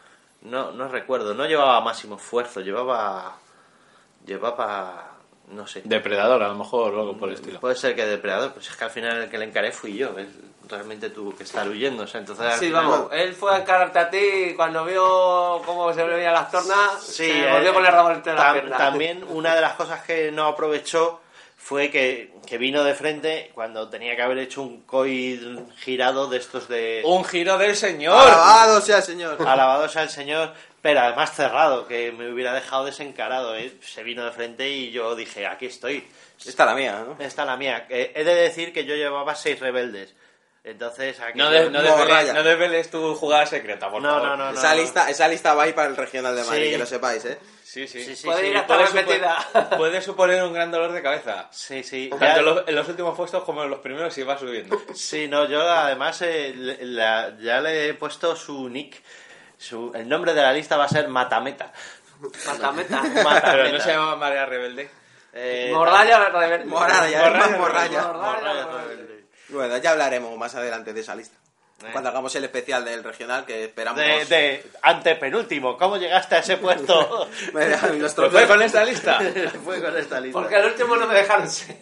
No, 0.42 0.72
no 0.72 0.88
recuerdo, 0.88 1.35
no 1.35 1.46
llevaba 1.46 1.81
máximo 1.81 2.16
esfuerzo, 2.16 2.61
llevaba 2.61 3.37
llevaba 4.26 5.12
no 5.48 5.66
sé 5.66 5.83
Depredador, 5.85 6.42
a 6.42 6.48
lo 6.48 6.55
mejor, 6.55 6.94
o 6.94 7.00
algo 7.00 7.16
por 7.18 7.28
el 7.28 7.35
estilo. 7.35 7.61
puede 7.61 7.76
ser 7.76 7.94
que 7.94 8.07
depredador 8.07 8.52
pues 8.52 8.70
es 8.70 8.76
que 8.76 8.85
al 8.85 8.90
final 8.90 9.22
el 9.22 9.28
que 9.31 9.38
le 9.38 9.44
encaré 9.46 9.70
fui 9.72 9.96
yo 9.96 10.16
él 10.18 10.28
realmente 10.68 11.11
tuvo 11.11 11.35
que 11.37 11.42
estar 11.42 11.68
huyendo 11.68 12.05
o 12.05 12.07
sea, 12.07 12.20
entonces 12.20 12.55
Sí, 12.55 12.66
final- 12.66 12.85
vamos, 12.87 13.09
él 13.12 13.35
fue 13.35 13.55
a 13.55 13.59
encararte 13.59 13.98
a 13.98 14.09
ti 14.09 14.18
y 14.50 14.55
cuando 14.55 14.85
vio 14.85 15.61
cómo 15.66 15.92
se 15.92 16.07
le 16.07 16.14
veían 16.14 16.33
las 16.33 16.50
tornas, 16.50 17.02
Sí, 17.02 17.24
se 17.26 17.46
eh, 17.48 17.52
volvió 17.52 17.74
con 17.74 17.85
el 17.85 17.92
rabo 17.92 18.11
entre 18.12 18.33
las 18.35 18.42
tam- 18.42 18.52
piernas. 18.52 18.78
también 18.78 19.24
una 19.28 19.55
de 19.55 19.61
las 19.61 19.74
cosas 19.74 20.02
que 20.02 20.31
no 20.33 20.46
aprovechó 20.46 21.20
fue 21.57 21.90
que, 21.90 22.33
que 22.46 22.59
vino 22.59 22.83
de 22.83 22.94
frente 22.94 23.50
cuando 23.55 23.88
tenía 23.88 24.16
que 24.16 24.22
haber 24.22 24.38
hecho 24.38 24.62
un 24.62 24.83
coil 24.83 25.64
girado 25.78 26.28
de 26.28 26.38
estos 26.38 26.66
de 26.68 27.02
¡Un 27.05 27.24
giro 27.24 27.57
del 27.59 27.76
señor! 27.76 28.16
Alabado 28.20 28.81
sea 28.81 28.96
el 28.98 29.02
señor. 29.05 29.37
alabado 29.46 29.88
sea 29.88 30.02
el 30.02 30.09
señor 30.11 30.52
pero 30.82 31.00
además 31.00 31.32
cerrado 31.34 31.86
que 31.88 32.12
me 32.12 32.30
hubiera 32.30 32.52
dejado 32.52 32.84
desencarado 32.84 33.56
¿eh? 33.56 33.72
se 33.82 34.02
vino 34.02 34.24
de 34.24 34.32
frente 34.32 34.68
y 34.68 34.90
yo 34.90 35.14
dije 35.14 35.46
aquí 35.46 35.66
estoy 35.66 36.06
Esta 36.44 36.64
es 36.64 36.68
la 36.68 36.74
mía, 36.74 37.04
¿no? 37.06 37.16
esta 37.24 37.42
es 37.42 37.46
la 37.46 37.56
mía 37.56 37.86
Eh, 37.88 38.12
he 38.14 38.24
de 38.24 38.34
decir 38.34 38.72
que 38.72 38.84
yo 38.84 38.94
llevaba 38.96 39.34
seis 39.34 39.58
rebeldes 39.60 40.14
entonces 40.64 41.18
aquí 41.20 41.38
No, 41.38 41.50
de- 41.50 41.70
no, 41.70 41.82
No, 41.82 41.96
desveles, 41.96 42.34
no 42.34 42.42
desveles 42.44 42.90
tu 42.90 43.14
jugada 43.16 43.46
secreta, 43.46 43.90
por 43.90 44.00
no, 44.02 44.10
favor. 44.10 44.28
no, 44.28 44.36
no, 44.36 44.52
no, 44.52 44.58
esa, 44.58 44.74
no. 44.74 44.80
lista, 44.80 45.10
esa 45.10 45.26
lista 45.26 45.54
va 45.54 45.64
a 45.64 45.68
ir 45.68 45.74
para 45.74 45.88
el 45.88 45.96
regional 45.96 46.36
de 46.36 46.44
Madrid, 46.44 46.64
Sí. 46.66 46.70
que 46.70 46.78
lo 46.78 46.86
sepáis, 46.86 47.24
¿eh? 47.24 47.38
Sí, 47.64 47.88
sí. 47.88 48.04
Sí, 48.04 48.14
sí, 48.14 48.26
Puede 48.26 48.42
sí. 48.42 48.46
ir 48.48 48.56
hasta 48.58 48.74
Puede, 48.76 48.86
supo- 48.88 48.94
repetida. 48.94 49.48
puede 49.76 50.00
suponer 50.02 50.40
un 50.44 50.52
gran 50.52 50.70
dolor 50.70 50.92
de 50.92 51.02
cabeza. 51.02 51.48
Sí, 51.50 51.82
sí. 51.82 52.08
Tanto 52.10 52.24
Ya- 52.24 52.36
en 52.36 52.44
los, 52.44 52.68
en 52.68 52.74
los 52.76 52.88
últimos 52.88 53.16
puestos 53.16 53.42
como 53.42 53.64
en 53.64 53.70
los 53.70 53.80
primeros 53.80 54.16
y 54.18 54.22
va 54.22 54.38
subiendo. 54.38 54.80
Sí, 54.94 55.26
no, 55.26 55.46
yo 55.48 55.62
además 55.68 56.22
eh, 56.22 56.52
le- 56.54 56.78
la- 56.84 57.36
ya 57.40 57.60
le 57.60 57.88
he 57.88 57.94
puesto 57.94 58.36
su 58.36 58.68
nick. 58.68 59.02
Su, 59.62 59.92
el 59.94 60.09
nombre 60.09 60.35
de 60.35 60.42
la 60.42 60.53
lista 60.53 60.77
va 60.77 60.85
a 60.85 60.88
ser 60.88 61.07
Matameta. 61.09 61.72
Matameta. 62.46 63.03
Matameta. 63.03 63.42
Pero 63.53 63.72
no 63.72 63.81
se 63.81 63.90
llama 63.92 64.16
Marea 64.16 64.46
Rebelde. 64.46 64.90
Eh, 65.33 65.70
Morralla 65.72 66.29
rebelde. 66.29 66.64
Morralla, 66.66 67.22
morralla. 67.22 67.59
Morralla 67.59 68.03
Morralla 68.12 68.66
rebelde. 68.66 69.25
Bueno, 69.48 69.77
ya 69.79 69.92
hablaremos 69.92 70.37
más 70.37 70.55
adelante 70.55 70.92
de 70.92 71.01
esa 71.01 71.14
lista. 71.14 71.37
Eh. 71.83 71.88
Cuando 71.90 72.11
hagamos 72.11 72.35
el 72.37 72.44
especial 72.44 72.85
del 72.85 73.03
regional 73.03 73.44
que 73.46 73.64
esperamos. 73.64 73.98
De, 74.01 74.25
de 74.27 74.70
antepenúltimo, 74.83 75.77
¿cómo 75.79 75.96
llegaste 75.96 76.37
a 76.37 76.38
ese 76.40 76.57
puesto? 76.59 77.29
Nuestro- 77.53 78.31
¿Pues 78.31 78.44
fue 78.44 78.46
con 78.46 78.62
esta 78.62 78.85
lista? 78.85 79.18
Fue 79.64 79.81
con 79.83 79.96
esta 79.96 80.20
lista. 80.20 80.38
Porque 80.38 80.57
al 80.57 80.66
último 80.66 80.96
no 80.96 81.07
me 81.07 81.14
dejaron 81.14 81.48
ser. 81.48 81.77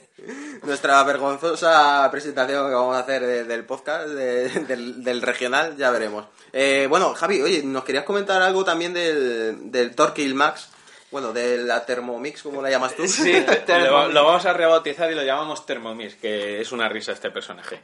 Nuestra 0.63 1.03
vergonzosa 1.05 2.09
presentación 2.11 2.69
que 2.69 2.75
vamos 2.75 2.97
a 2.97 3.01
hacer 3.01 3.25
de- 3.25 3.45
del 3.45 3.65
podcast, 3.65 4.09
de- 4.09 4.49
del, 4.69 5.03
del 5.05 5.23
regional, 5.23 5.77
ya 5.77 5.91
veremos. 5.91 6.27
Eh, 6.53 6.87
bueno, 6.89 7.15
Javi, 7.15 7.41
oye, 7.43 7.63
¿nos 7.63 7.85
querías 7.85 8.05
comentar 8.05 8.43
algo 8.43 8.65
también 8.65 8.93
del, 8.93 9.71
del 9.71 9.95
Torquil 9.95 10.35
Max? 10.35 10.69
Bueno, 11.11 11.33
de 11.33 11.59
la 11.59 11.85
Thermomix, 11.85 12.43
¿cómo 12.43 12.63
la 12.63 12.71
llamas 12.71 12.95
tú? 12.95 13.03
Sí, 13.09 13.33
lo, 13.69 14.09
lo 14.09 14.25
vamos 14.25 14.45
a 14.47 14.53
rebautizar 14.53 15.11
y 15.11 15.15
lo 15.15 15.25
llamamos 15.25 15.67
Thermomix, 15.67 16.15
que 16.17 16.61
es 16.61 16.71
una 16.73 16.89
risa 16.89 17.13
este 17.13 17.31
personaje. 17.31 17.81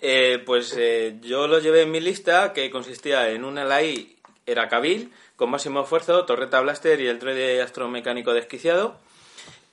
Eh, 0.00 0.42
pues 0.44 0.74
eh, 0.78 1.16
yo 1.20 1.46
lo 1.48 1.58
llevé 1.58 1.82
en 1.82 1.90
mi 1.90 2.00
lista, 2.00 2.52
que 2.52 2.70
consistía 2.70 3.28
en 3.30 3.44
una 3.44 3.64
LAI, 3.64 4.16
era 4.46 4.68
Cabil, 4.68 5.12
con 5.36 5.50
máximo 5.50 5.82
esfuerzo, 5.82 6.24
torreta 6.24 6.60
blaster 6.60 7.00
y 7.00 7.08
el 7.08 7.18
droide 7.18 7.60
astromecánico 7.62 8.32
desquiciado. 8.32 8.98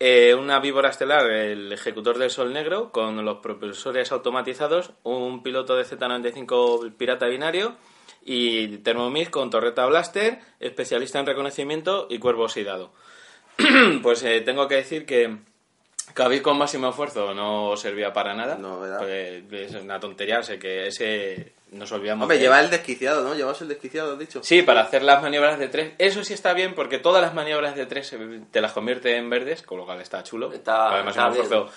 Eh, 0.02 0.34
una 0.34 0.60
víbora 0.62 0.90
estelar, 0.90 1.30
el 1.30 1.74
ejecutor 1.74 2.18
del 2.18 2.30
sol 2.30 2.54
negro, 2.54 2.92
con 2.92 3.26
los 3.26 3.40
propulsores 3.40 4.14
automatizados, 4.14 4.94
un 5.04 5.44
piloto 5.44 5.76
de 5.76 5.84
Z95 5.84 6.94
pirata 6.96 7.26
binario 7.26 7.76
y 8.24 8.78
Thermomix 8.78 9.30
con 9.30 9.50
torreta 9.50 9.86
blaster, 9.88 10.40
especialista 10.62 11.20
en 11.20 11.26
reconocimiento 11.26 12.08
y 12.10 12.18
cuervo 12.18 12.46
oxidado. 12.46 12.94
pues 14.02 14.24
eh, 14.24 14.40
tengo 14.40 14.70
que 14.70 14.76
decir 14.76 15.06
que 15.06 15.38
Cabil 16.14 16.42
con 16.42 16.58
máximo 16.58 16.90
esfuerzo 16.90 17.34
no 17.34 17.76
servía 17.76 18.14
para 18.14 18.34
nada. 18.34 18.58
No, 18.58 18.80
¿verdad? 18.80 19.00
Pues 19.00 19.76
es 19.76 19.82
una 19.82 20.00
tontería, 20.00 20.42
sé 20.44 20.58
que 20.58 20.88
ese 20.88 21.54
nos 21.72 21.92
olvidamos 21.92 22.24
Hombre, 22.24 22.38
de 22.38 22.44
lleva 22.44 22.60
el 22.60 22.70
desquiciado, 22.70 23.24
¿no? 23.24 23.36
Llevas 23.36 23.62
el 23.62 23.68
desquiciado, 23.68 24.14
has 24.14 24.20
dicho. 24.20 24.42
Sí, 24.44 24.62
para 24.64 24.82
hacer 24.82 25.04
las 25.04 25.22
maniobras 25.22 25.60
de 25.60 25.68
tres. 25.68 25.94
Eso 25.98 26.24
sí 26.24 26.34
está 26.34 26.54
bien 26.54 26.74
porque 26.76 26.98
todas 27.00 27.22
las 27.22 27.34
maniobras 27.34 27.76
de 27.76 27.86
tres 27.86 28.12
eh, 28.14 28.42
te 28.52 28.62
las 28.62 28.72
convierte 28.74 29.16
en 29.18 29.30
verdes, 29.30 29.62
con 29.64 29.78
lo 29.78 29.86
cual 29.86 30.02
está 30.02 30.24
chulo. 30.24 30.52
Está- 30.52 30.94
Además, 30.94 31.16
está 31.16 31.28
el 31.28 31.34
esfuerzo, 31.42 31.70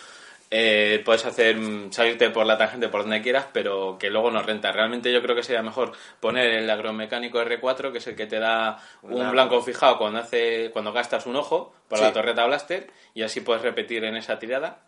eh, 0.55 1.01
puedes 1.05 1.25
hacer 1.25 1.57
mm, 1.57 1.93
salirte 1.93 2.29
por 2.29 2.45
la 2.45 2.59
tangente 2.59 2.89
por 2.89 3.03
donde 3.03 3.23
quieras, 3.23 3.47
pero 3.53 3.97
que 3.99 4.11
luego 4.11 4.31
no 4.31 4.43
renta. 4.43 4.71
Realmente 4.71 5.11
yo 5.11 5.23
creo 5.23 5.35
que 5.35 5.43
sería 5.43 5.63
mejor 5.63 5.93
poner 6.21 6.47
el 6.53 6.69
agromecánico 6.69 7.41
R4, 7.41 7.91
que 7.93 7.99
es 7.99 8.07
el 8.07 8.17
que 8.17 8.27
te 8.27 8.39
da 8.39 8.79
un 9.03 9.31
blanco 9.31 9.63
fijado 9.63 9.97
cuando 9.99 10.19
hace 10.21 10.71
cuando 10.73 10.93
gastas 10.93 11.25
un 11.27 11.37
ojo 11.37 11.75
por 11.89 11.99
Sí. 11.99 12.05
la 12.05 12.13
torreta 12.13 12.45
blaster 12.47 12.91
y 13.15 13.23
así 13.23 13.41
puedes 13.41 13.63
repetir 13.63 14.05
en 14.05 14.17
esa 14.17 14.39
tirada. 14.39 14.81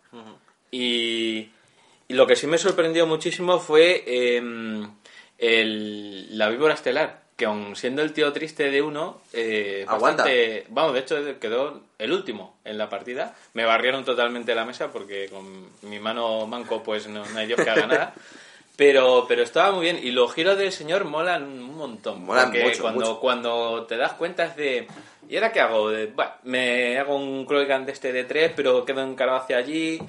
Y, 0.71 1.49
y 2.07 2.13
lo 2.13 2.27
que 2.27 2.35
sí 2.35 2.47
me 2.47 2.57
sorprendió 2.57 3.05
muchísimo 3.07 3.59
fue 3.59 4.03
em, 4.07 4.89
el- 5.37 6.37
la 6.37 6.49
víbora 6.49 6.73
estelar, 6.73 7.21
que 7.35 7.45
aun 7.45 7.75
siendo 7.75 8.01
el 8.01 8.13
tío 8.13 8.31
triste 8.31 8.71
de 8.71 8.81
uno, 8.81 9.19
eh, 9.33 9.83
Aguanta. 9.87 10.23
bastante- 10.23 10.65
vamos, 10.69 10.93
de 10.93 10.99
hecho 11.01 11.39
quedó 11.39 11.81
el 11.99 12.11
último 12.13 12.57
en 12.63 12.77
la 12.77 12.89
partida. 12.89 13.35
Me 13.53 13.65
barrieron 13.65 14.05
totalmente 14.05 14.55
la 14.55 14.63
mesa 14.65 14.91
porque 14.91 15.27
con 15.29 15.67
mi 15.89 15.99
mano 15.99 16.47
manco 16.47 16.81
pues 16.81 17.07
no, 17.07 17.25
no 17.25 17.39
hay 17.39 17.47
Dios 17.47 17.59
que 17.61 17.69
haga 17.69 17.87
nada. 17.87 18.13
Pero, 18.77 19.25
pero 19.27 19.41
estaba 19.43 19.71
muy 19.71 19.83
bien 19.85 19.99
y 20.03 20.11
los 20.11 20.33
giros 20.33 20.57
del 20.57 20.71
señor 20.71 21.05
molan 21.05 21.43
un 21.43 21.75
montón. 21.77 22.25
Molan 22.25 22.45
porque 22.47 22.63
mucho, 22.63 22.81
cuando, 22.81 22.99
mucho. 23.05 23.19
cuando 23.21 23.85
te 23.87 23.95
das 23.97 24.13
cuenta 24.13 24.45
es 24.45 24.55
de... 24.57 24.87
¿Y 25.29 25.35
ahora 25.37 25.51
qué 25.53 25.61
hago? 25.61 25.89
De, 25.89 26.07
"Buah, 26.07 26.35
me 26.43 26.97
hago 26.99 27.15
un 27.15 27.45
Kroigan 27.45 27.85
de 27.85 27.93
este 27.93 28.11
de 28.11 28.25
3, 28.25 28.51
pero 28.55 28.83
quedo 28.85 29.01
encarado 29.01 29.37
hacia 29.39 29.57
allí. 29.57 29.99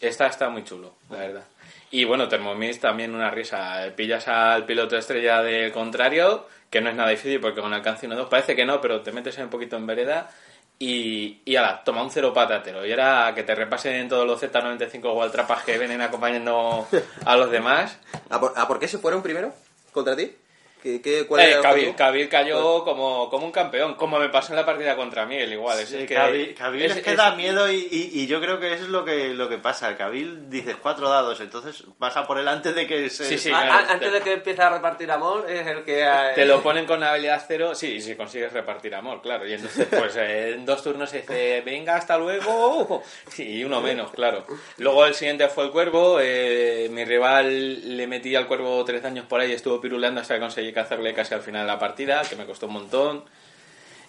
Está, 0.00 0.26
está 0.26 0.48
muy 0.48 0.64
chulo, 0.64 0.94
la 1.10 1.18
verdad. 1.18 1.44
Y 1.90 2.04
bueno, 2.04 2.28
Thermomix 2.28 2.80
también 2.80 3.14
una 3.14 3.30
risa. 3.30 3.92
Pillas 3.96 4.28
al 4.28 4.66
piloto 4.66 4.96
estrella 4.96 5.42
del 5.42 5.72
contrario, 5.72 6.46
que 6.70 6.80
no 6.80 6.90
es 6.90 6.96
nada 6.96 7.10
difícil 7.10 7.40
porque 7.40 7.60
con 7.60 7.72
alcance 7.72 8.08
1-2 8.08 8.28
parece 8.28 8.56
que 8.56 8.66
no, 8.66 8.80
pero 8.80 9.00
te 9.00 9.12
metes 9.12 9.38
un 9.38 9.48
poquito 9.48 9.76
en 9.76 9.86
vereda 9.86 10.30
y, 10.78 11.40
y 11.44 11.56
ala, 11.56 11.82
toma 11.84 12.02
un 12.02 12.10
cero 12.10 12.34
patatero. 12.34 12.84
Y 12.84 12.90
ahora 12.90 13.32
que 13.34 13.42
te 13.44 13.54
repasen 13.54 14.08
todos 14.08 14.26
los 14.26 14.42
Z95 14.42 15.00
o 15.04 15.30
trapas 15.30 15.64
que 15.64 15.78
vienen 15.78 16.02
acompañando 16.02 16.86
a 17.24 17.36
los 17.36 17.50
demás. 17.50 17.98
¿A 18.30 18.40
por, 18.40 18.52
a 18.56 18.68
por 18.68 18.78
qué 18.78 18.88
se 18.88 18.98
fueron 18.98 19.22
primero 19.22 19.54
contra 19.92 20.16
ti? 20.16 20.36
¿Qué, 20.86 21.02
qué, 21.02 21.26
cuál 21.26 21.40
Eh, 21.42 21.50
era 21.50 21.62
Kabil? 21.62 21.94
Kabil 21.96 22.28
cayó 22.28 22.84
como, 22.84 23.28
como 23.28 23.44
un 23.44 23.50
campeón, 23.50 23.96
como 23.96 24.20
me 24.20 24.28
pasó 24.28 24.52
en 24.52 24.56
la 24.56 24.64
partida 24.64 24.94
contra 24.94 25.26
Miguel, 25.26 25.52
igual. 25.52 25.80
Es 25.80 25.88
Sí, 25.88 25.96
el 25.96 26.06
que, 26.06 26.14
Cabil, 26.14 26.54
Cabil 26.54 26.82
es, 26.84 26.96
es- 26.98 27.02
que 27.02 27.10
es- 27.10 27.16
da 27.16 27.32
miedo 27.34 27.68
y, 27.72 27.88
y- 27.90 28.10
y 28.20 28.26
yo 28.28 28.40
creo 28.40 28.60
que 28.60 28.72
eso 28.72 28.84
es 28.84 28.90
lo 28.90 29.04
que, 29.04 29.34
lo 29.34 29.48
que 29.48 29.58
pasa. 29.58 29.88
El 29.88 29.96
Cabil 29.96 30.48
dices 30.48 30.76
cuatro 30.80 31.08
dados, 31.08 31.40
entonces 31.40 31.82
vas 31.98 32.16
a 32.16 32.24
por 32.24 32.38
él 32.38 32.46
antes 32.46 32.72
de 32.76 32.86
que 32.86 33.10
se... 33.10 33.24
Sí, 33.24 33.36
sí. 33.36 33.50
A- 33.52 33.64
no, 33.64 33.72
a- 33.72 33.86
te- 33.86 33.92
antes 33.94 34.12
de 34.12 34.20
que 34.20 34.32
empiece 34.34 34.62
a 34.62 34.70
repartir 34.70 35.10
amor, 35.10 35.50
es 35.50 35.66
el 35.66 35.82
que. 35.82 36.02
eh, 36.04 36.32
Te 36.36 36.44
lo 36.44 36.62
ponen 36.62 36.86
con 36.86 37.02
habilidad 37.02 37.44
cero, 37.48 37.74
sí, 37.74 37.94
y 37.94 38.00
si 38.00 38.14
consigues 38.14 38.52
repartir 38.52 38.94
amor, 38.94 39.20
claro. 39.22 39.44
Y 39.44 39.54
entonces, 39.54 39.88
pues 39.90 40.14
eh, 40.16 40.50
en 40.54 40.64
dos 40.64 40.84
turnos 40.84 41.10
se 41.10 41.22
dice, 41.22 41.62
venga, 41.66 41.96
hasta 41.96 42.16
luego. 42.16 43.02
Y 43.38 43.64
uno 43.64 43.80
menos, 43.80 44.12
claro. 44.12 44.46
Luego 44.78 45.04
el 45.04 45.14
siguiente 45.14 45.48
fue 45.48 45.64
el 45.64 45.70
cuervo. 45.72 46.18
eh, 46.20 46.88
mi 46.92 47.04
rival 47.04 47.96
le 47.96 48.06
metí 48.06 48.36
al 48.36 48.46
cuervo 48.46 48.84
tres 48.84 49.04
años 49.04 49.26
por 49.26 49.40
ahí, 49.40 49.52
estuvo 49.52 49.80
piruleando 49.80 50.20
hasta 50.20 50.34
que 50.34 50.40
conseguí 50.40 50.72
cazarle 50.76 51.14
casi 51.14 51.32
al 51.32 51.40
final 51.40 51.62
de 51.62 51.72
la 51.72 51.78
partida, 51.78 52.22
que 52.28 52.36
me 52.36 52.44
costó 52.44 52.66
un 52.66 52.74
montón. 52.74 53.24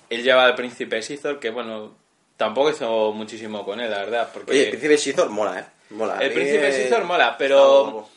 Él 0.10 0.22
lleva 0.22 0.44
al 0.44 0.54
príncipe 0.56 1.02
Sithor, 1.02 1.40
que 1.40 1.50
bueno, 1.50 1.96
tampoco 2.36 2.70
hizo 2.70 3.14
muchísimo 3.14 3.64
con 3.66 3.80
él, 3.80 3.90
la 3.90 4.00
verdad. 4.00 4.30
Porque 4.34 4.52
Oye, 4.52 4.64
el 4.64 4.70
príncipe 4.72 4.98
Sithor 4.98 5.30
mola, 5.30 5.60
¿eh? 5.60 5.66
Mola. 5.92 6.18
el 6.20 6.34
príncipe 6.34 6.72
Sithor 6.74 7.06
mola, 7.06 7.38
pero 7.38 8.10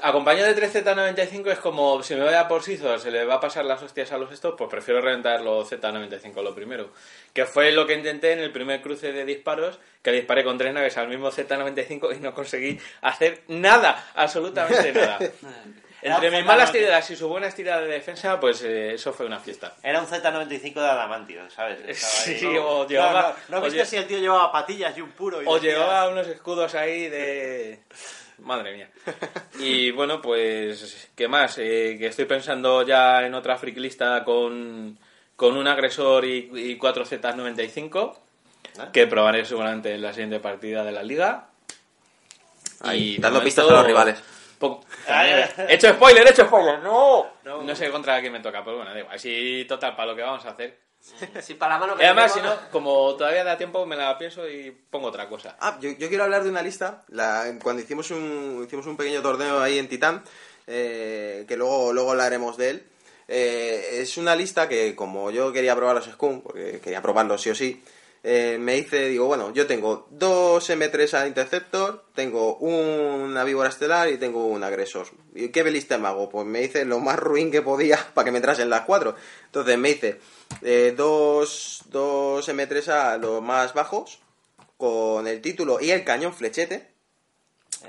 acompañado 0.00 0.52
de 0.52 0.60
3Z95 0.60 1.52
es 1.52 1.58
como 1.58 2.02
si 2.02 2.14
me 2.16 2.24
voy 2.24 2.34
a 2.34 2.48
por 2.48 2.64
Sithor, 2.64 2.98
se 2.98 3.12
le 3.12 3.24
va 3.24 3.34
a 3.34 3.40
pasar 3.40 3.64
las 3.64 3.82
hostias 3.82 4.10
a 4.10 4.18
los 4.18 4.32
estos, 4.32 4.54
pues 4.58 4.68
prefiero 4.68 5.00
reventar 5.00 5.40
los 5.42 5.70
Z95 5.70 6.42
lo 6.42 6.54
primero. 6.54 6.90
Que 7.32 7.46
fue 7.46 7.70
lo 7.70 7.86
que 7.86 7.94
intenté 7.94 8.32
en 8.32 8.40
el 8.40 8.50
primer 8.50 8.82
cruce 8.82 9.12
de 9.12 9.24
disparos, 9.24 9.78
que 10.02 10.10
disparé 10.10 10.42
con 10.42 10.58
tres 10.58 10.74
naves 10.74 10.96
al 10.96 11.08
mismo 11.08 11.30
Z95 11.30 12.16
y 12.16 12.20
no 12.20 12.34
conseguí 12.34 12.80
hacer 13.02 13.42
nada, 13.46 14.10
absolutamente 14.16 14.92
nada. 14.94 15.18
Entre 16.02 16.30
mis 16.32 16.44
malas 16.44 16.70
Z95. 16.70 16.72
tiradas 16.72 17.10
y 17.10 17.16
su 17.16 17.28
buena 17.28 17.48
tirada 17.50 17.80
de 17.82 17.86
defensa, 17.88 18.40
pues 18.40 18.62
eh, 18.62 18.94
eso 18.94 19.12
fue 19.12 19.24
una 19.26 19.38
fiesta. 19.38 19.74
Era 19.82 20.00
un 20.00 20.06
Z95 20.06 20.74
de 20.74 20.80
adamantio, 20.80 21.48
¿sabes? 21.50 21.78
Ahí, 22.26 22.38
Sí, 22.38 22.46
¿no? 22.48 22.66
o 22.80 22.86
llevaba- 22.88 23.36
No, 23.48 23.56
no, 23.56 23.60
¿no 23.60 23.66
o 23.66 23.70
viste 23.70 23.82
lle- 23.82 23.86
si 23.86 23.96
el 23.96 24.06
tío 24.08 24.18
llevaba 24.18 24.50
patillas 24.50 24.96
y 24.98 25.00
un 25.00 25.12
puro? 25.12 25.40
Y 25.42 25.46
O 25.46 25.54
decía- 25.54 25.70
llevaba 25.72 26.08
unos 26.08 26.26
escudos 26.26 26.74
ahí 26.74 27.08
de... 27.08 27.80
Madre 28.38 28.74
mía. 28.74 28.90
Y 29.60 29.92
bueno, 29.92 30.20
pues, 30.20 31.08
¿qué 31.14 31.28
más? 31.28 31.58
Eh, 31.58 31.94
que 31.98 32.06
estoy 32.08 32.24
pensando 32.24 32.82
ya 32.82 33.24
en 33.24 33.34
otra 33.34 33.56
freak 33.56 33.76
lista 33.76 34.24
con, 34.24 34.98
con 35.36 35.56
un 35.56 35.68
agresor 35.68 36.24
y, 36.24 36.50
y 36.52 36.76
cuatro 36.78 37.04
Z95, 37.04 38.16
que 38.92 39.06
probaré 39.06 39.44
seguramente 39.44 39.94
en 39.94 40.02
la 40.02 40.12
siguiente 40.12 40.40
partida 40.40 40.82
de 40.82 40.90
la 40.90 41.04
liga. 41.04 41.46
Ahí, 42.80 43.12
dando 43.18 43.38
momento, 43.38 43.44
pistas 43.44 43.68
a 43.68 43.72
los 43.72 43.86
rivales. 43.86 44.18
He 45.08 45.74
hecho 45.74 45.92
spoiler, 45.94 46.26
he 46.26 46.30
hecho 46.30 46.44
spoiler, 46.46 46.78
no. 46.80 47.26
No 47.44 47.76
sé 47.76 47.90
contra 47.90 48.20
quién 48.20 48.32
me 48.32 48.40
toca, 48.40 48.62
pues 48.64 48.76
bueno, 48.76 48.92
da 48.92 48.98
igual. 49.00 49.16
Así, 49.16 49.64
total, 49.68 49.94
para 49.96 50.10
lo 50.10 50.16
que 50.16 50.22
vamos 50.22 50.44
a 50.46 50.50
hacer. 50.50 50.78
Si 51.40 51.54
para 51.54 51.74
la 51.74 51.80
mano 51.80 51.96
que 51.96 52.04
Y 52.04 52.06
además, 52.06 52.32
si 52.32 52.40
no, 52.40 52.54
como 52.70 53.16
todavía 53.16 53.42
da 53.42 53.56
tiempo, 53.56 53.84
me 53.86 53.96
la 53.96 54.16
pienso 54.16 54.48
y 54.48 54.70
pongo 54.70 55.08
otra 55.08 55.28
cosa. 55.28 55.56
Ah, 55.58 55.76
yo, 55.80 55.90
yo 55.98 56.08
quiero 56.08 56.22
hablar 56.22 56.44
de 56.44 56.50
una 56.50 56.62
lista. 56.62 57.02
La, 57.08 57.52
cuando 57.60 57.82
hicimos 57.82 58.10
un, 58.12 58.62
hicimos 58.64 58.86
un 58.86 58.96
pequeño 58.96 59.20
torneo 59.20 59.60
ahí 59.60 59.78
en 59.78 59.88
Titán, 59.88 60.22
eh, 60.68 61.44
que 61.48 61.56
luego, 61.56 61.92
luego 61.92 62.12
hablaremos 62.12 62.56
de 62.56 62.70
él. 62.70 62.86
eh, 63.26 64.00
es 64.00 64.16
una 64.16 64.36
lista 64.36 64.68
que, 64.68 64.94
como 64.94 65.32
yo 65.32 65.52
quería 65.52 65.74
probar 65.74 65.96
los 65.96 66.04
Scum, 66.04 66.40
porque 66.40 66.80
quería 66.80 67.02
probarlos 67.02 67.42
sí 67.42 67.50
o 67.50 67.54
sí, 67.56 67.82
eh, 68.24 68.56
me 68.60 68.76
hice, 68.76 69.08
digo, 69.08 69.26
bueno, 69.26 69.52
yo 69.52 69.66
tengo 69.66 70.06
dos 70.10 70.70
M3 70.70 71.14
a 71.14 71.26
Interceptor, 71.26 72.04
tengo 72.14 72.56
una 72.56 73.42
víbora 73.42 73.68
estelar 73.68 74.08
y 74.10 74.16
tengo 74.16 74.46
un 74.46 74.62
agresor. 74.62 75.08
¿Y 75.34 75.48
qué 75.48 75.64
lista 75.64 75.98
me 75.98 76.06
hago? 76.06 76.28
Pues 76.28 76.46
me 76.46 76.62
hice 76.62 76.84
lo 76.84 77.00
más 77.00 77.18
ruin 77.18 77.50
que 77.50 77.62
podía 77.62 77.98
para 78.14 78.24
que 78.24 78.30
me 78.30 78.38
entrasen 78.38 78.70
las 78.70 78.82
cuatro. 78.82 79.16
Entonces 79.46 79.76
me 79.76 79.90
hice 79.90 80.20
eh, 80.62 80.94
dos, 80.96 81.82
dos 81.90 82.48
M3 82.48 82.88
a 82.88 83.16
los 83.18 83.42
más 83.42 83.74
bajos, 83.74 84.20
con 84.76 85.26
el 85.26 85.40
título 85.40 85.80
y 85.80 85.90
el 85.90 86.04
cañón 86.04 86.32
flechete. 86.32 86.92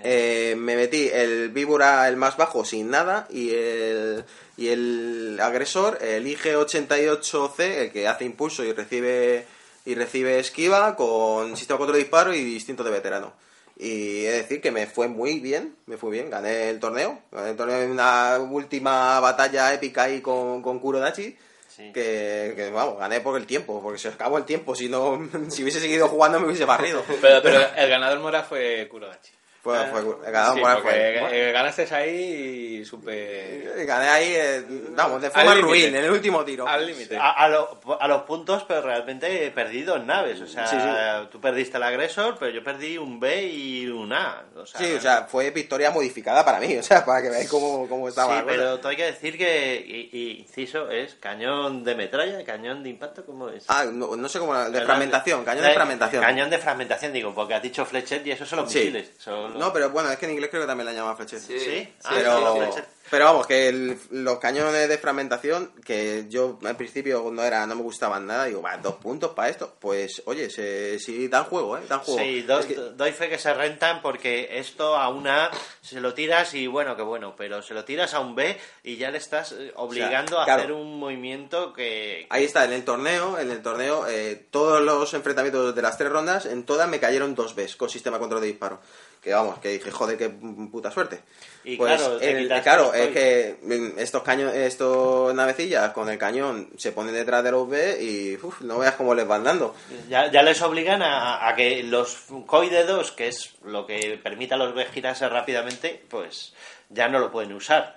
Eh, 0.04 0.56
me 0.58 0.76
metí 0.76 1.10
el 1.14 1.50
víbora 1.50 2.08
el 2.08 2.18
más 2.18 2.38
bajo 2.38 2.66
sin 2.66 2.90
nada 2.90 3.28
y 3.30 3.52
el, 3.52 4.26
y 4.58 4.70
el 4.70 5.38
agresor, 5.40 6.00
el 6.02 6.26
IG-88C, 6.26 7.60
el 7.60 7.92
que 7.92 8.08
hace 8.08 8.26
impulso 8.26 8.64
y 8.64 8.74
recibe 8.74 9.46
y 9.86 9.96
recibe 9.96 10.40
esquiva 10.40 10.96
con 10.96 11.58
sistema 11.58 11.78
4 11.78 11.94
de 11.94 12.02
disparo 12.02 12.34
y 12.34 12.44
distinto 12.44 12.84
de 12.84 12.92
veterano. 12.92 13.34
Y 13.76 14.26
he 14.26 14.32
de 14.32 14.38
decir 14.38 14.62
que 14.62 14.72
me 14.72 14.86
fue 14.86 15.08
muy 15.08 15.40
bien, 15.40 15.76
me 15.88 15.98
fue 15.98 16.12
bien, 16.12 16.30
gané 16.30 16.70
el 16.70 16.80
torneo, 16.80 17.20
gané 17.32 17.52
el 17.52 17.58
torneo 17.58 17.82
en 17.82 17.92
una 17.92 18.38
última 18.40 19.20
batalla 19.20 19.74
épica 19.74 20.04
ahí 20.04 20.22
con, 20.22 20.62
con 20.62 20.80
Kurodachi. 20.80 21.36
Sí. 21.68 21.92
Que, 21.92 22.54
que, 22.56 22.70
vamos, 22.70 23.00
gané 23.00 23.20
por 23.20 23.36
el 23.36 23.48
tiempo, 23.48 23.82
porque 23.82 23.98
se 23.98 24.10
acabó 24.10 24.38
el 24.38 24.46
tiempo. 24.46 24.76
Si 24.76 24.90
no, 24.90 25.28
si 25.50 25.64
hubiese 25.64 25.80
seguido 25.80 26.08
jugando 26.08 26.40
me 26.40 26.46
hubiese 26.46 26.66
barrido. 26.66 27.04
Pero, 27.20 27.42
pero 27.42 27.62
el 27.76 27.90
ganador 27.90 28.20
moral 28.20 28.46
fue 28.48 28.88
Kurodachi. 28.90 29.32
Fue, 29.64 29.78
fue, 29.88 30.02
el 30.02 30.32
ganador 30.34 30.58
Sí, 30.58 30.62
porque 30.62 30.82
fue- 31.30 31.52
ganaste 31.54 31.96
ahí. 31.96 32.84
Eh, 33.08 33.84
Gané 33.88 34.10
ahí, 34.10 34.34
eh, 34.36 34.64
vamos, 34.90 35.22
de 35.22 35.30
forma 35.30 35.56
ruin, 35.56 35.86
en 35.86 36.04
el 36.04 36.12
último 36.12 36.44
tiro. 36.44 36.68
Al 36.68 36.86
límite. 36.86 37.16
A, 37.18 37.32
a 37.32 37.48
lo- 37.48 37.80
a 37.98 38.08
los 38.10 38.24
puntos, 38.24 38.66
pero 38.68 38.82
realmente 38.82 39.46
he 39.46 39.52
perdido 39.52 39.96
en 39.96 40.06
naves. 40.08 40.42
O 40.42 40.48
sea, 40.48 40.68
Sí, 40.68 40.76
sí. 40.78 41.28
tú 41.32 41.40
perdiste 41.40 41.78
el 41.78 41.84
agresor, 41.84 42.36
pero 42.38 42.52
yo 42.52 42.62
perdí 42.62 42.98
un 42.98 43.22
B 43.22 43.44
y 43.48 43.88
un 43.88 44.12
A. 44.12 44.44
O 44.58 44.66
sea, 44.66 44.82
Sí, 44.82 44.94
o 44.96 45.00
sea, 45.00 45.24
fue 45.30 45.50
victoria 45.52 45.92
modificada 45.92 46.44
para 46.44 46.60
mí, 46.60 46.76
o 46.78 46.84
sea, 46.84 47.06
para 47.06 47.22
que 47.22 47.30
veáis 47.30 47.50
cómo, 47.50 47.88
cómo 47.88 48.10
estaba. 48.10 48.40
Sí, 48.40 48.44
pero 48.46 48.80
todo 48.80 48.90
hay 48.90 48.98
que 48.98 49.06
decir 49.06 49.38
que, 49.38 49.76
y, 49.88 50.10
y 50.18 50.40
inciso, 50.42 50.90
es 50.92 51.16
cañón 51.16 51.86
de 51.86 51.96
metralla, 51.96 52.44
cañón 52.44 52.84
de 52.84 52.90
impacto, 52.90 53.26
¿cómo 53.26 53.48
es? 53.48 53.64
Ah, 53.70 53.86
no, 53.90 54.16
no 54.18 54.28
sé 54.28 54.40
cómo, 54.40 54.56
de 54.58 54.82
fragmentación, 54.82 55.46
cañón 55.46 55.64
de 55.64 55.72
eh, 55.72 55.74
fragmentación. 55.74 56.22
Cañón 56.22 56.50
de 56.50 56.58
fragmentación, 56.58 57.14
digo, 57.14 57.34
porque 57.34 57.54
has 57.54 57.64
dicho 57.64 57.86
Fletcher 57.86 58.28
y 58.28 58.32
eso 58.32 58.46
son 58.46 58.60
los 58.60 58.70
Sí. 58.72 58.80
misiles. 58.80 59.12
son 59.18 59.53
No, 59.60 59.74
pero 59.74 59.90
bueno, 59.90 60.10
es 60.10 60.18
que 60.18 60.26
en 60.26 60.32
inglés 60.34 60.50
creo 60.50 60.64
que 60.64 60.68
también 60.68 60.86
la 60.86 60.94
llaman 60.94 61.16
flecha. 61.16 61.40
Sí. 61.40 61.60
¿Sí? 61.60 61.94
Ah, 62.04 62.12
pero, 62.16 62.54
sí, 62.54 62.60
Fletcher. 62.60 62.88
Pero 63.14 63.26
vamos, 63.26 63.46
que 63.46 63.68
el- 63.70 63.98
los 64.10 64.40
cañones 64.40 64.90
de 64.90 64.98
fragmentación, 64.98 65.72
que 65.86 66.26
yo 66.30 66.58
al 66.66 66.76
principio 66.76 67.30
no 67.32 67.44
era 67.44 67.66
no 67.68 67.76
me 67.76 67.84
gustaban 67.84 68.26
nada, 68.26 68.46
digo, 68.46 68.62
va, 68.64 68.76
dos 68.78 68.96
puntos 68.96 69.32
para 69.36 69.50
esto. 69.50 69.76
Pues 69.80 70.24
oye, 70.26 70.50
se, 70.50 70.98
sí 71.00 71.28
dan 71.28 71.44
juego, 71.44 71.78
¿eh? 71.78 71.82
Dan 71.88 72.00
juego. 72.00 72.20
Sí, 72.20 72.42
do- 72.42 72.60
Es 72.60 72.66
que- 72.66 72.76
doy 72.76 73.12
fe 73.12 73.30
que 73.30 73.38
se 73.38 73.54
rentan 73.54 74.02
porque 74.02 74.58
esto 74.58 74.96
a 74.98 75.10
una 75.10 75.52
se 75.82 76.02
lo 76.02 76.16
tiras 76.16 76.54
y 76.56 76.66
bueno, 76.66 76.96
que 76.96 77.04
bueno, 77.04 77.36
pero 77.38 77.62
se 77.62 77.76
lo 77.76 77.86
tiras 77.86 78.16
a 78.16 78.20
un 78.20 78.34
B 78.34 78.58
y 78.84 78.98
ya 78.98 79.12
le 79.12 79.20
estás 79.20 79.52
eh, 79.52 79.72
obligando 79.76 80.40
a 80.40 80.46
claro. 80.46 80.62
hacer 80.64 80.72
un 80.74 80.98
movimiento 81.00 81.72
que... 81.72 82.26
Ahí 82.32 82.46
está, 82.46 82.66
en 82.66 82.74
el 82.74 82.84
torneo, 82.84 83.38
en 83.38 83.52
el 83.52 83.62
torneo, 83.62 84.08
eh, 84.08 84.48
todos 84.50 84.82
los 84.82 85.14
enfrentamientos 85.14 85.76
de 85.76 85.82
las 85.84 85.98
tres 85.98 86.10
rondas, 86.10 86.48
en 86.48 86.64
todas 86.64 86.90
me 86.90 87.00
cayeron 87.00 87.36
dos 87.36 87.54
Bs 87.56 87.76
con 87.76 87.90
sistema 87.90 88.18
control 88.18 88.42
de 88.42 88.48
disparo. 88.48 88.82
Que 89.22 89.32
vamos, 89.34 89.60
que 89.60 89.70
dije, 89.70 89.90
joder, 89.90 90.18
qué 90.18 90.28
puta 90.30 90.92
suerte. 90.92 91.22
Y 91.64 91.78
pues, 91.78 91.96
claro, 91.96 92.20
el- 92.20 92.48
claro, 92.62 92.94
es 93.04 93.10
que 93.10 93.56
estos 93.98 94.24
caños, 94.24 94.54
estos 94.54 95.34
navecillas 95.34 95.92
con 95.92 96.10
el 96.10 96.18
cañón 96.18 96.70
se 96.78 96.92
ponen 96.92 97.14
detrás 97.14 97.44
de 97.44 97.52
los 97.52 97.68
B 97.70 97.98
y 98.02 98.36
uf, 98.36 98.62
no 98.62 98.80
veas 98.80 98.96
cómo 98.96 99.14
les 99.16 99.28
van 99.28 99.44
dando. 99.44 99.76
Ya, 100.10 100.32
ya 100.32 100.44
les 100.44 100.62
obligan 100.62 101.02
a, 101.02 101.48
a 101.48 101.56
que 101.56 101.84
los 101.84 102.26
COI 102.46 102.70
de 102.70 102.84
2, 102.84 103.12
que 103.12 103.28
es 103.28 103.56
lo 103.64 103.86
que 103.86 104.20
permite 104.22 104.54
a 104.54 104.58
los 104.58 104.74
B 104.74 104.86
girarse 104.86 105.28
rápidamente, 105.30 106.04
pues 106.10 106.54
ya 106.90 107.08
no 107.08 107.20
lo 107.20 107.32
pueden 107.32 107.54
usar. 107.54 107.96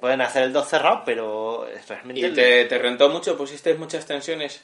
Pueden 0.00 0.22
hacer 0.22 0.44
el 0.44 0.52
2 0.52 0.68
cerrado, 0.68 1.02
pero 1.04 1.66
realmente... 1.86 2.20
¿Y 2.20 2.32
te, 2.32 2.64
te 2.64 2.78
rentó 2.78 3.10
mucho? 3.10 3.36
¿Pusiste 3.36 3.74
muchas 3.74 4.06
tensiones? 4.06 4.62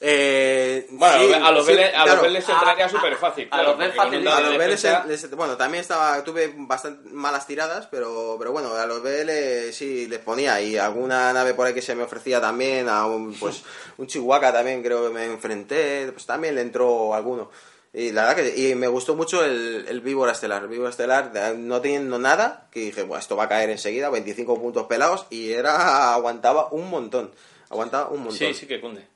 Eh, 0.00 0.86
Bueno, 0.90 1.18
sí, 1.18 1.32
a 1.34 1.50
los 1.50 1.66
sí, 1.66 1.72
Vélez- 1.72 1.90
claro. 1.90 2.20
se 2.40 2.52
A- 2.52 2.54
entraría 2.54 2.86
a- 2.86 2.88
súper 2.88 3.16
fácil. 3.16 3.48
a 3.50 3.62
los 3.64 3.76
Vélez 3.78 3.96
fácil, 3.96 4.28
A 4.28 4.40
los 4.40 4.56
Vélez, 4.56 4.84
les- 5.08 5.30
bueno, 5.32 5.56
también 5.56 5.80
estaba, 5.80 6.22
tuve 6.22 6.52
bastante 6.56 7.08
malas 7.10 7.46
tiradas, 7.48 7.88
pero, 7.90 8.36
pero 8.38 8.52
bueno, 8.52 8.72
a 8.74 8.86
los 8.86 9.02
Vélez 9.02 9.74
sí 9.76 10.06
les 10.06 10.20
ponía 10.20 10.60
y 10.60 10.76
alguna 10.78 11.32
nave 11.32 11.54
por 11.54 11.66
ahí 11.66 11.74
que 11.74 11.82
se 11.82 11.96
me 11.96 12.04
ofrecía 12.04 12.40
también, 12.40 12.88
a 12.88 13.06
un, 13.06 13.34
pues, 13.34 13.64
un 13.96 14.06
Chihuahua 14.06 14.52
también 14.52 14.82
creo 14.84 15.02
que 15.08 15.12
me 15.12 15.24
enfrenté, 15.24 16.10
pues 16.12 16.26
también 16.26 16.54
le 16.54 16.60
entró 16.60 17.12
alguno. 17.14 17.50
Y 17.92 18.12
la 18.12 18.26
verdad 18.26 18.36
que 18.36 18.56
y 18.70 18.74
me 18.76 18.86
gustó 18.86 19.16
mucho 19.16 19.42
el, 19.44 19.86
el 19.88 20.00
Víbora 20.02 20.30
Estelar. 20.32 20.62
El 20.62 20.68
Víbora 20.68 20.90
Estelar, 20.90 21.32
no 21.56 21.80
teniendo 21.80 22.18
nada, 22.20 22.68
que 22.70 22.80
dije, 22.80 23.02
bueno, 23.02 23.18
esto 23.20 23.34
va 23.34 23.44
a 23.44 23.48
caer 23.48 23.70
enseguida, 23.70 24.10
25 24.10 24.60
puntos 24.60 24.86
pelados, 24.86 25.26
y 25.30 25.50
era 25.52 26.12
aguantaba 26.12 26.68
un 26.70 26.88
montón. 26.88 27.32
Aguantaba 27.70 28.08
un 28.10 28.18
montón. 28.20 28.36
Sí, 28.38 28.54
sí 28.54 28.66
que 28.66 28.80
cunde. 28.80 29.08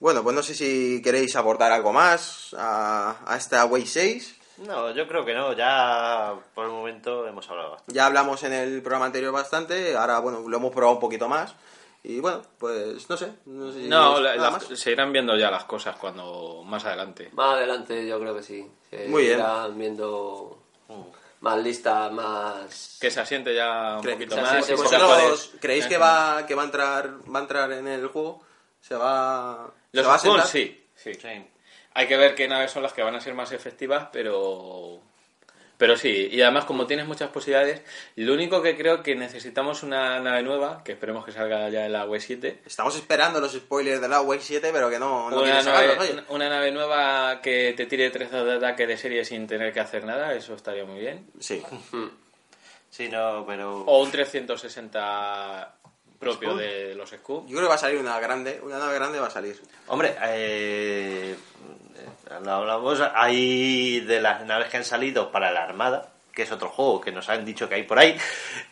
Bueno, 0.00 0.22
pues 0.22 0.34
no 0.34 0.42
sé 0.42 0.54
si 0.54 1.00
queréis 1.02 1.36
aportar 1.36 1.70
algo 1.72 1.92
más 1.92 2.54
a, 2.58 3.16
a 3.26 3.36
esta 3.36 3.64
Way 3.66 3.86
6. 3.86 4.36
No, 4.66 4.90
yo 4.92 5.06
creo 5.06 5.24
que 5.24 5.34
no, 5.34 5.52
ya 5.54 6.34
por 6.54 6.64
el 6.66 6.70
momento 6.70 7.26
hemos 7.26 7.48
hablado 7.48 7.70
bastante. 7.72 7.94
Ya 7.94 8.06
hablamos 8.06 8.42
en 8.42 8.52
el 8.52 8.82
programa 8.82 9.06
anterior 9.06 9.32
bastante, 9.32 9.96
ahora 9.96 10.18
bueno, 10.18 10.46
lo 10.48 10.56
hemos 10.56 10.72
probado 10.72 10.94
un 10.96 11.00
poquito 11.00 11.28
más. 11.28 11.54
Y 12.02 12.18
bueno, 12.20 12.40
pues 12.58 13.08
no 13.10 13.16
sé. 13.18 13.30
No, 13.44 13.70
sé 13.72 13.82
si 13.82 13.88
No, 13.88 14.20
la- 14.20 14.58
se 14.60 14.90
irán 14.90 15.12
viendo 15.12 15.36
ya 15.36 15.50
las 15.50 15.64
cosas 15.64 15.96
cuando 15.96 16.62
más 16.64 16.84
adelante. 16.86 17.28
Más 17.34 17.56
adelante 17.56 18.06
yo 18.06 18.18
creo 18.18 18.34
que 18.34 18.42
sí. 18.42 18.66
Se 18.88 19.06
Muy 19.06 19.24
bien. 19.24 19.38
irán 19.38 19.78
viendo 19.78 20.58
más 21.40 21.58
listas, 21.58 22.10
más... 22.12 22.98
Que 23.00 23.10
se 23.10 23.20
asiente 23.20 23.54
ya 23.54 23.96
un 23.98 24.02
Cre- 24.04 24.12
poquito 24.14 24.36
más. 24.36 24.70
¿Vosotros 24.70 25.46
poco. 25.48 25.58
creéis 25.60 25.86
que 25.86 25.98
va 25.98 26.44
que 26.46 26.54
va 26.54 26.62
a 26.62 26.64
entrar 26.66 27.10
va 27.34 27.38
a 27.38 27.42
entrar 27.42 27.72
en 27.72 27.86
el 27.86 28.06
juego? 28.08 28.42
¿Se 28.80 28.94
va, 28.94 29.72
Los 29.92 30.04
se 30.04 30.28
va 30.28 30.42
a 30.42 30.46
sí, 30.46 30.84
sí. 30.94 31.14
Sí. 31.14 31.28
Hay 31.94 32.06
que 32.06 32.16
ver 32.16 32.34
qué 32.34 32.48
naves 32.48 32.70
son 32.70 32.82
las 32.82 32.92
que 32.92 33.02
van 33.02 33.14
a 33.14 33.20
ser 33.20 33.34
más 33.34 33.52
efectivas, 33.52 34.08
pero... 34.12 35.00
Pero 35.76 35.96
sí, 35.96 36.28
y 36.30 36.42
además 36.42 36.66
como 36.66 36.86
tienes 36.86 37.06
muchas 37.06 37.30
posibilidades, 37.30 37.80
lo 38.16 38.34
único 38.34 38.60
que 38.60 38.76
creo 38.76 39.02
que 39.02 39.16
necesitamos 39.16 39.82
una 39.82 40.20
nave 40.20 40.42
nueva, 40.42 40.84
que 40.84 40.92
esperemos 40.92 41.24
que 41.24 41.32
salga 41.32 41.70
ya 41.70 41.86
en 41.86 41.92
la 41.92 42.06
W7, 42.06 42.58
Estamos 42.66 42.94
esperando 42.96 43.40
los 43.40 43.54
spoilers 43.54 43.98
de 43.98 44.08
la 44.08 44.20
Way 44.20 44.40
7, 44.42 44.70
pero 44.74 44.90
que 44.90 44.98
no, 44.98 45.30
no 45.30 45.38
una, 45.38 45.62
nave, 45.62 45.62
sacarlos, 45.62 46.10
oye. 46.10 46.22
una 46.28 46.50
nave 46.50 46.70
nueva 46.70 47.40
que 47.40 47.72
te 47.74 47.86
tire 47.86 48.10
tres 48.10 48.30
de 48.30 48.56
ataque 48.56 48.86
de 48.86 48.98
serie 48.98 49.24
sin 49.24 49.46
tener 49.46 49.72
que 49.72 49.80
hacer 49.80 50.04
nada, 50.04 50.34
eso 50.34 50.54
estaría 50.54 50.84
muy 50.84 51.00
bien. 51.00 51.30
Sí. 51.40 51.62
Sí, 52.90 53.08
no, 53.08 53.44
pero... 53.46 53.84
O 53.84 54.02
un 54.02 54.10
360 54.10 55.79
propio 56.20 56.54
de 56.54 56.94
los 56.94 57.10
Scoob. 57.10 57.46
Yo 57.46 57.56
creo 57.56 57.62
que 57.62 57.68
va 57.68 57.74
a 57.74 57.78
salir 57.78 57.98
una 57.98 58.20
grande, 58.20 58.60
una 58.62 58.78
nave 58.78 58.94
grande 58.94 59.18
va 59.18 59.26
a 59.26 59.30
salir. 59.30 59.60
Hombre, 59.88 60.14
eh, 60.22 61.34
eh, 61.96 62.38
lo 62.44 62.52
hablamos, 62.52 63.00
hay 63.14 64.00
de 64.00 64.20
las 64.20 64.44
naves 64.44 64.68
que 64.68 64.76
han 64.76 64.84
salido 64.84 65.32
para 65.32 65.50
la 65.50 65.64
Armada, 65.64 66.12
que 66.32 66.42
es 66.42 66.52
otro 66.52 66.68
juego 66.68 67.00
que 67.00 67.10
nos 67.10 67.28
han 67.28 67.44
dicho 67.44 67.68
que 67.68 67.74
hay 67.76 67.82
por 67.84 67.98
ahí, 67.98 68.16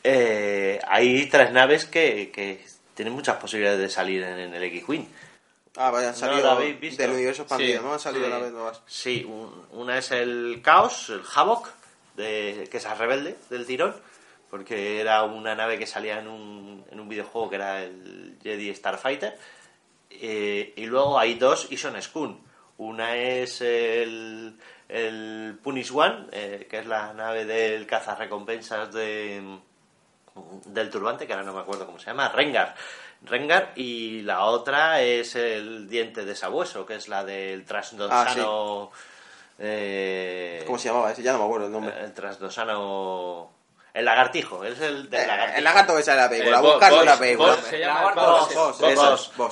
eh, 0.04 0.78
hay 0.87 1.26
tres 1.26 1.50
naves 1.50 1.87
que, 1.87 2.30
que 2.30 2.64
tienen 2.94 3.14
muchas 3.14 3.37
posibilidades 3.37 3.80
de 3.80 3.88
salir 3.88 4.22
en, 4.22 4.38
en 4.38 4.54
el 4.54 4.62
X-Wing. 4.64 5.06
Ah, 5.76 5.90
vaya, 5.90 6.08
han 6.08 6.14
¿No 6.14 6.18
salido 6.20 6.56
visto? 6.80 7.02
del 7.02 7.12
universo 7.12 7.42
expandido, 7.42 7.80
Sí. 7.80 7.84
¿no? 7.87 7.92
Han 7.94 8.00
salido 8.00 8.24
Sí. 8.26 8.30
naves 8.30 8.52
nuevas. 8.52 8.82
Sí, 8.87 9.24
un- 9.28 9.66
una 9.72 9.98
es 9.98 10.11
el 10.11 10.61
Caos, 10.62 11.08
el 11.11 11.22
Havoc, 11.34 11.68
de, 12.16 12.68
que 12.70 12.76
es 12.78 12.84
el 12.84 12.98
rebelde 12.98 13.37
del 13.48 13.64
tirón, 13.64 13.94
porque 14.50 15.00
era 15.00 15.24
una 15.24 15.54
nave 15.54 15.78
que 15.78 15.87
salía 15.87 16.18
en 16.18 16.28
un, 16.28 16.84
en 16.90 17.00
un 17.00 17.08
videojuego 17.08 17.50
que 17.50 17.56
era 17.56 17.82
el 17.82 18.38
Jedi 18.42 18.74
Starfighter. 18.74 19.37
Eh, 20.11 20.72
y 20.76 20.87
luego 20.87 21.18
hay 21.18 21.34
dos 21.34 21.70
Ison 21.70 22.00
Skun. 22.00 22.40
Una 22.78 23.16
es 23.16 23.61
el, 23.61 24.56
el 24.88 25.58
Punish 25.62 25.90
One, 25.92 26.26
eh, 26.32 26.66
que 26.70 26.78
es 26.78 26.87
la 26.87 27.12
nave 27.12 27.44
del 27.44 27.87
cazarrecompensas 27.87 28.92
de, 28.92 29.58
del 30.66 30.90
turbante, 30.90 31.26
que 31.26 31.32
ahora 31.32 31.44
no 31.44 31.52
me 31.52 31.61
acuerdo 31.61 31.87
cómo 31.87 31.98
se 31.98 32.06
llama, 32.06 32.28
Rengar. 32.28 32.74
Rengar, 33.22 33.72
y 33.74 34.22
la 34.22 34.44
otra 34.44 35.02
es 35.02 35.34
el 35.34 35.88
diente 35.88 36.24
de 36.24 36.37
sabueso, 36.37 36.87
que 36.87 36.94
es 36.94 37.08
la 37.08 37.24
del 37.24 37.64
trasdosano. 37.64 38.92
eh, 39.58 40.62
¿Cómo 40.64 40.78
se 40.78 40.88
llamaba 40.88 41.11
ese? 41.11 41.24
Ya 41.24 41.32
no 41.32 41.38
me 41.38 41.44
acuerdo 41.46 41.66
el 41.66 41.72
nombre. 41.72 41.94
El 42.00 42.12
trasdosano. 42.12 43.58
El 43.98 44.04
lagartijo, 44.04 44.62
es 44.64 44.80
el 44.80 45.11
del 45.11 45.20
Eh, 45.22 45.26
lagartijo. 45.26 45.58
el 45.58 45.64
lagarto 45.64 45.96
que 45.96 46.02
sale 46.02 46.20
la 46.20 46.28
película, 46.30 46.58
Eh, 46.58 46.62
buscando 46.62 47.04
la 47.04 47.18
película. 47.18 47.56
Se 47.68 47.78
llama 47.80 48.12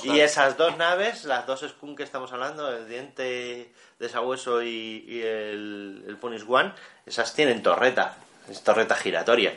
y 0.02 0.08
vale. 0.08 0.24
esas 0.24 0.56
dos 0.56 0.76
naves, 0.76 1.24
las 1.24 1.46
dos 1.46 1.60
Skun 1.68 1.96
que 1.96 2.02
estamos 2.02 2.32
hablando, 2.32 2.70
el 2.70 2.88
diente 2.88 3.72
de 3.98 4.08
sabueso 4.08 4.62
y, 4.62 5.04
y 5.08 5.22
el, 5.22 6.04
el 6.06 6.16
Punish 6.18 6.44
One, 6.48 6.72
esas 7.06 7.34
tienen 7.34 7.62
torreta, 7.62 8.16
es 8.50 8.62
torreta 8.62 8.94
giratoria. 8.94 9.54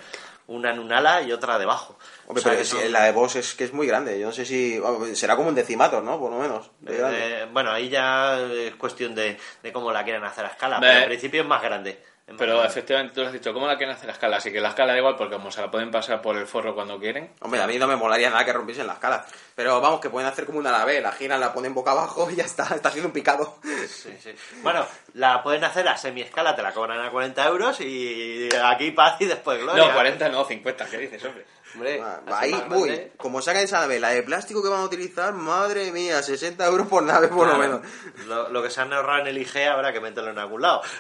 Una 0.47 0.71
en 0.71 0.79
un 0.79 0.91
ala 0.91 1.21
y 1.21 1.31
otra 1.31 1.59
debajo. 1.59 1.95
Hombre, 2.25 2.39
O 2.39 2.43
sea 2.43 2.51
pero 2.53 2.55
que 2.55 2.61
es- 2.63 2.69
son- 2.69 2.91
la 2.91 3.03
de 3.03 3.11
Boss 3.11 3.35
es 3.35 3.53
que 3.53 3.65
es 3.65 3.71
muy 3.73 3.85
grande. 3.85 4.19
Yo 4.19 4.25
no 4.25 4.31
sé 4.33 4.45
si. 4.45 4.81
será 5.13 5.35
como 5.35 5.49
un 5.49 5.53
decimator, 5.53 6.01
¿no? 6.01 6.19
Por 6.19 6.31
lo 6.31 6.39
menos. 6.39 6.71
Eh, 6.87 7.45
bueno, 7.51 7.69
ahí 7.71 7.89
ya 7.89 8.39
es 8.39 8.73
cuestión 8.73 9.13
de, 9.13 9.37
de 9.61 9.71
cómo 9.71 9.91
la 9.91 10.03
quieren 10.03 10.23
hacer 10.23 10.45
a 10.45 10.47
escala. 10.47 10.79
Pero 10.79 11.01
en 11.01 11.05
principio 11.05 11.41
es 11.43 11.47
más 11.47 11.61
grande. 11.61 12.03
Pero 12.37 12.63
efectivamente 12.63 13.13
tú 13.13 13.21
lo 13.21 13.27
has 13.27 13.33
dicho, 13.33 13.53
¿cómo 13.53 13.67
la 13.67 13.77
quieren 13.77 13.95
hacer 13.95 14.07
la 14.07 14.13
escala? 14.13 14.37
Así 14.37 14.51
que 14.51 14.61
la 14.61 14.69
escala 14.69 14.93
da 14.93 14.97
igual 14.97 15.15
porque 15.15 15.35
como 15.35 15.51
se 15.51 15.61
la 15.61 15.71
pueden 15.71 15.91
pasar 15.91 16.21
por 16.21 16.37
el 16.37 16.45
forro 16.47 16.75
cuando 16.75 16.99
quieren. 16.99 17.31
Hombre, 17.41 17.61
a 17.61 17.67
mí 17.67 17.77
no 17.77 17.87
me 17.87 17.95
molaría 17.95 18.29
nada 18.29 18.45
que 18.45 18.53
rompiesen 18.53 18.87
la 18.87 18.93
escala. 18.93 19.25
Pero 19.55 19.81
vamos, 19.81 19.99
que 19.99 20.09
pueden 20.09 20.27
hacer 20.27 20.45
como 20.45 20.59
una 20.59 20.71
nave, 20.71 21.01
la 21.01 21.11
giran, 21.11 21.39
la 21.39 21.53
ponen 21.53 21.73
boca 21.73 21.91
abajo 21.91 22.29
y 22.29 22.35
ya 22.35 22.43
está. 22.43 22.63
Está 22.75 22.89
haciendo 22.89 23.07
un 23.07 23.13
picado. 23.13 23.57
Sí, 23.87 24.15
sí. 24.21 24.31
Bueno, 24.61 24.85
la 25.13 25.43
pueden 25.43 25.63
hacer 25.63 25.87
a 25.87 25.97
semi-escala, 25.97 26.55
te 26.55 26.61
la 26.61 26.71
cobran 26.71 27.01
a 27.01 27.09
40 27.09 27.47
euros 27.47 27.81
y 27.81 28.49
aquí 28.63 28.91
paz 28.91 29.19
y 29.19 29.25
después 29.25 29.59
gloria. 29.59 29.87
No, 29.87 29.93
40 29.93 30.29
no, 30.29 30.45
50, 30.45 30.85
¿qué 30.85 30.97
dices, 30.97 31.23
hombre? 31.25 31.45
Hombre, 31.75 32.01
ah, 32.01 32.21
ahí, 32.27 32.53
uy, 32.71 33.11
como 33.17 33.41
sacan 33.41 33.63
esa 33.63 33.81
nave, 33.81 33.99
la 33.99 34.09
de 34.09 34.23
plástico 34.23 34.63
que 34.63 34.69
van 34.69 34.81
a 34.81 34.85
utilizar, 34.85 35.33
madre 35.33 35.91
mía, 35.91 36.21
60 36.23 36.65
euros 36.65 36.87
por 36.87 37.03
nave 37.03 37.27
por 37.27 37.47
lo 37.47 37.57
menos. 37.57 37.81
Lo, 38.27 38.63
que 38.63 38.69
se 38.69 38.81
han 38.81 38.91
ahorrado 38.91 39.21
en 39.21 39.27
el 39.27 39.37
IG 39.37 39.67
habrá 39.67 39.93
que 39.93 39.99
meterlo 39.99 40.31
en 40.31 40.39
algún 40.39 40.61
lado. 40.61 40.81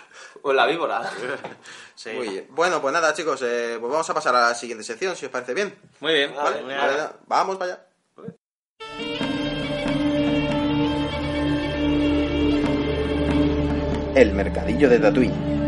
O 0.41 0.51
en 0.51 0.55
la 0.55 0.65
víbora. 0.67 1.01
Muy 2.15 2.29
bien. 2.29 2.47
Bueno, 2.51 2.81
pues 2.81 2.93
nada, 2.93 3.13
chicos, 3.13 3.41
eh, 3.41 3.75
pues 3.77 3.91
vamos 3.91 4.09
a 4.09 4.13
pasar 4.13 4.33
a 4.37 4.47
la 4.47 4.55
siguiente 4.55 4.85
sección, 4.85 5.13
si 5.17 5.25
os 5.25 5.31
parece 5.31 5.53
bien. 5.53 5.77
Muy 5.99 6.13
bien, 6.13 6.33
vale, 6.33 6.63
vamos 7.27 7.57
para 7.57 7.73
allá. 7.73 7.85
El 14.15 14.33
mercadillo 14.33 14.89
de 14.89 14.99
Tatuí 14.99 15.58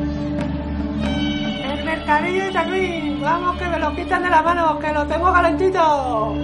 de 2.06 2.52
Tatooine. 2.52 3.22
Vamos, 3.22 3.58
que 3.58 3.68
me 3.68 3.80
lo 3.80 3.96
quitan 3.96 4.24
de 4.24 4.30
las 4.30 4.44
manos, 4.44 4.80
que 4.80 4.92
lo 4.92 5.08
tengo 5.08 5.32
calentito. 5.32 6.36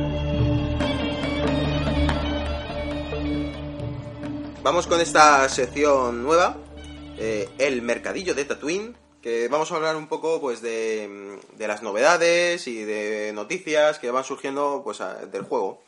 Vamos 4.61 4.87
con 4.87 5.01
esta 5.01 5.49
sección 5.49 6.23
nueva, 6.23 6.57
eh, 7.17 7.49
El 7.57 7.81
Mercadillo 7.81 8.35
de 8.35 8.45
Tatooine, 8.45 8.95
que 9.21 9.47
vamos 9.47 9.71
a 9.71 9.75
hablar 9.75 9.95
un 9.95 10.07
poco 10.07 10.39
pues 10.39 10.61
de, 10.61 11.39
de 11.57 11.67
las 11.67 11.81
novedades 11.81 12.67
y 12.67 12.83
de 12.83 13.31
noticias 13.33 13.97
que 13.99 14.11
van 14.11 14.23
surgiendo 14.23 14.81
pues 14.83 14.99
del 15.31 15.41
juego. 15.43 15.81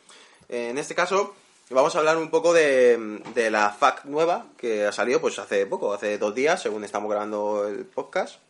En 0.48 0.78
este 0.78 0.94
caso, 0.96 1.34
vamos 1.70 1.94
a 1.94 2.00
hablar 2.00 2.16
un 2.18 2.30
poco 2.30 2.52
de, 2.52 3.22
de 3.34 3.50
la 3.50 3.70
FAQ 3.70 4.04
nueva 4.06 4.46
que 4.58 4.86
ha 4.86 4.92
salido 4.92 5.20
pues 5.20 5.38
hace 5.38 5.64
poco, 5.66 5.94
hace 5.94 6.18
dos 6.18 6.34
días, 6.34 6.60
según 6.60 6.84
estamos 6.84 7.08
grabando 7.08 7.68
el 7.68 7.86
podcast, 7.86 8.40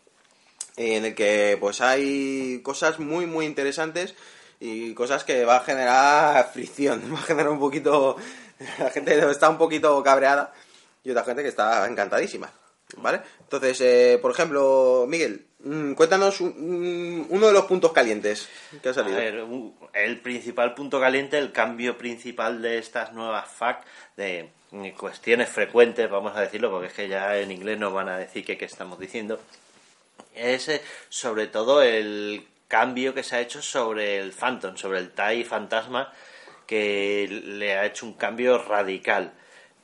en 0.81 1.05
el 1.05 1.15
que 1.15 1.57
pues 1.61 1.81
hay 1.81 2.61
cosas 2.63 2.99
muy 2.99 3.27
muy 3.27 3.45
interesantes 3.47 4.15
y 4.61 4.95
cosas 4.95 5.25
que 5.25 5.45
va 5.45 5.57
a 5.57 5.65
generar 5.65 6.51
fricción, 6.53 7.03
va 7.15 7.19
a 7.19 7.23
generar 7.23 7.51
un 7.51 7.61
poquito... 7.61 8.17
La 8.79 8.91
gente 8.91 9.19
está 9.31 9.49
un 9.49 9.57
poquito 9.57 10.03
cabreada 10.03 10.53
y 11.03 11.11
otra 11.11 11.25
gente 11.25 11.43
que 11.43 11.49
está 11.49 11.87
encantadísima, 11.87 12.51
¿vale? 12.99 13.23
Entonces, 13.41 13.81
eh, 13.81 14.19
por 14.21 14.33
ejemplo, 14.33 15.07
Miguel, 15.09 15.47
mm, 15.65 15.93
cuéntanos 15.95 16.43
un- 16.43 16.53
un- 16.59 17.27
uno 17.31 17.47
de 17.47 17.53
los 17.55 17.65
puntos 17.65 17.91
calientes 17.93 18.49
que 18.83 18.89
ha 18.89 18.93
A 18.93 18.95
salido. 18.95 19.17
ver, 19.17 19.43
u- 19.45 19.75
el 19.95 20.21
principal 20.21 20.75
punto 20.75 21.01
caliente, 21.01 21.39
el 21.39 21.53
cambio 21.53 21.97
principal 21.97 22.61
de 22.61 22.77
estas 22.77 23.15
nuevas 23.15 23.49
FAQ, 23.51 23.83
de 24.19 24.51
mm, 24.73 24.89
cuestiones 24.91 25.49
frecuentes, 25.49 26.11
vamos 26.11 26.37
a 26.37 26.43
decirlo, 26.43 26.71
porque 26.71 26.89
es 26.89 26.93
que 26.93 27.09
ya 27.09 27.39
en 27.39 27.51
inglés 27.51 27.79
nos 27.79 27.95
van 27.95 28.11
a 28.11 28.19
decir 28.19 28.45
que 28.45 28.59
qué 28.59 28.67
estamos 28.67 28.99
diciendo, 29.01 29.41
es 30.35 30.69
eh, 30.69 30.83
sobre 31.09 31.47
todo 31.47 31.83
el 31.83 32.47
cambio 32.69 33.15
que 33.15 33.23
se 33.23 33.37
ha 33.37 33.41
hecho 33.41 33.63
sobre 33.63 34.19
el 34.19 34.33
Phantom, 34.33 34.77
sobre 34.77 34.99
el 35.01 35.11
TIE 35.11 35.45
Fantasma, 35.45 36.13
que 36.67 37.27
le 37.29 37.77
ha 37.77 37.87
hecho 37.87 38.07
un 38.07 38.15
cambio 38.15 38.59
radical. 38.59 39.33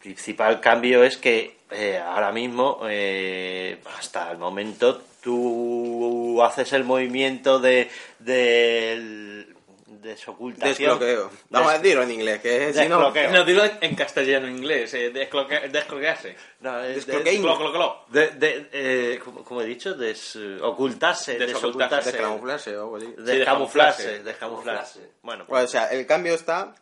Principal 0.00 0.60
cambio 0.60 1.02
es 1.02 1.16
que 1.16 1.56
eh, 1.70 1.98
ahora 1.98 2.30
mismo, 2.30 2.80
eh, 2.88 3.80
hasta 3.98 4.30
el 4.30 4.38
momento, 4.38 5.02
tú 5.20 6.40
haces 6.42 6.72
el 6.72 6.84
movimiento 6.84 7.58
de, 7.58 7.90
de 8.20 9.35
desocultación. 10.06 10.98
Desbloqueo. 10.98 11.30
Vamos 11.50 11.68
a 11.68 11.72
Des- 11.74 11.82
decirlo 11.82 12.02
en 12.04 12.10
inglés, 12.12 12.40
que 12.40 12.72
si 12.72 12.88
no... 12.88 12.96
Desbloqueo. 12.98 13.30
No, 13.32 13.44
dilo 13.44 13.62
en 13.80 13.94
castellano 13.94 14.48
inglés, 14.48 14.94
eh, 14.94 15.10
descloquearse. 15.10 16.36
No, 16.60 16.80
es 16.82 17.04
clo, 17.04 17.72
clo. 17.72 18.04
de, 18.08 18.28
de- 18.30 18.68
eh, 18.72 19.20
como, 19.22 19.44
como 19.44 19.60
he 19.62 19.66
dicho, 19.66 19.94
des, 19.94 20.36
eh, 20.36 20.58
ocultarse, 20.62 21.38
Desocultarse. 21.38 22.12
desocultarse, 22.12 22.12
Descamuflarse 22.12 22.70
descamuflarse, 23.22 24.22
descamuflarse. 24.22 25.00
Bueno, 25.22 25.44
Bueno, 25.46 25.64
o 25.64 25.68
sea, 25.68 25.86
el 25.88 26.06
cambio 26.06 26.34
está... 26.34 26.74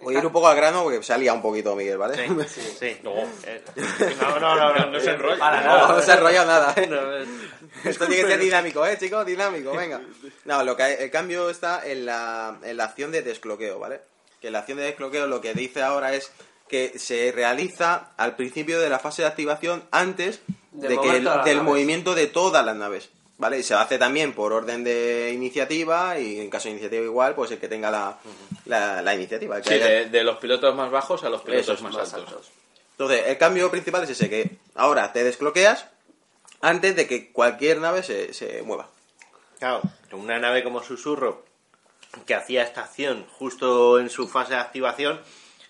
Voy 0.00 0.14
a 0.14 0.18
ir 0.18 0.26
un 0.26 0.32
poco 0.32 0.46
al 0.48 0.56
grano 0.56 0.82
porque 0.82 1.02
se 1.02 1.12
ha 1.12 1.18
liado 1.18 1.36
un 1.36 1.42
poquito 1.42 1.74
Miguel, 1.74 1.96
¿vale? 1.98 2.28
sí, 2.48 2.60
sí. 2.78 2.96
No. 3.02 3.12
Eh, 3.44 3.62
no, 4.20 4.38
no, 4.40 4.54
no, 4.54 4.74
no, 4.74 4.86
No 4.90 5.00
se 5.00 5.10
enrolla. 5.10 5.38
Para 5.38 5.60
No, 5.62 5.66
nada. 5.66 5.88
no 5.94 6.02
se 6.02 6.12
ha 6.12 6.14
enrollado 6.16 6.46
nada. 6.46 6.74
¿eh? 6.76 6.86
No, 6.86 7.90
Esto 7.90 8.06
tiene 8.06 8.22
que 8.24 8.28
ser 8.30 8.40
dinámico, 8.40 8.86
¿eh, 8.86 8.96
chicos? 8.98 9.24
Dinámico, 9.26 9.72
venga. 9.72 10.00
No, 10.44 10.62
lo 10.64 10.76
que 10.76 10.82
hay- 10.82 10.96
el 11.00 11.10
cambio 11.10 11.48
está 11.50 11.86
en 11.86 12.06
la, 12.06 12.56
en 12.62 12.76
la 12.76 12.84
acción 12.84 13.10
de 13.10 13.22
desbloqueo, 13.22 13.78
¿vale? 13.78 14.00
Que 14.40 14.50
la 14.50 14.60
acción 14.60 14.78
de 14.78 14.84
desbloqueo 14.84 15.26
lo 15.26 15.40
que 15.40 15.54
dice 15.54 15.82
ahora 15.82 16.12
es 16.14 16.30
que 16.68 16.98
se 16.98 17.32
realiza 17.32 18.10
al 18.16 18.36
principio 18.36 18.80
de 18.80 18.90
la 18.90 18.98
fase 18.98 19.22
de 19.22 19.28
activación 19.28 19.84
antes 19.92 20.40
De 20.72 20.88
que 20.98 21.08
el- 21.08 21.12
del 21.12 21.24
naves. 21.24 21.62
movimiento 21.62 22.14
de 22.14 22.26
todas 22.26 22.64
las 22.66 22.76
naves, 22.76 23.08
¿vale? 23.38 23.58
Y 23.58 23.62
se 23.62 23.74
hace 23.74 23.98
también 23.98 24.32
por 24.32 24.52
orden 24.52 24.82
de 24.84 25.30
iniciativa 25.34 26.18
y 26.18 26.40
en 26.40 26.50
caso 26.50 26.64
de 26.64 26.72
iniciativa 26.72 27.02
igual, 27.04 27.34
pues 27.34 27.50
el 27.50 27.58
que 27.58 27.68
tenga 27.68 27.90
la, 27.90 28.18
la, 28.66 29.02
la 29.02 29.14
iniciativa. 29.14 29.60
que 29.60 29.68
Sí, 29.68 29.74
haya- 29.74 29.86
de, 29.86 30.06
de 30.10 30.24
los 30.24 30.38
pilotos 30.38 30.74
más 30.74 30.90
bajos 30.90 31.24
a 31.24 31.28
los 31.30 31.42
pilotos 31.42 31.64
Esos 31.68 31.82
más, 31.82 31.94
Más 31.94 32.14
altos. 32.14 32.30
altos. 32.32 32.50
Entonces, 32.92 33.24
el 33.26 33.36
cambio 33.38 33.70
principal 33.70 34.04
es 34.04 34.10
ese, 34.10 34.30
que 34.30 34.50
ahora 34.74 35.12
te 35.12 35.22
desbloqueas 35.22 35.86
antes 36.62 36.96
de 36.96 37.06
que 37.06 37.30
cualquier 37.30 37.78
nave 37.78 38.02
se, 38.02 38.32
se 38.32 38.62
mueva. 38.62 38.88
Claro, 39.58 39.82
una 40.12 40.38
nave 40.38 40.64
como 40.64 40.82
Susurro, 40.82 41.44
que 42.24 42.34
hacía 42.34 42.62
esta 42.62 42.82
acción 42.84 43.26
justo 43.38 43.98
en 44.00 44.08
su 44.08 44.26
fase 44.28 44.54
de 44.54 44.60
activación, 44.60 45.20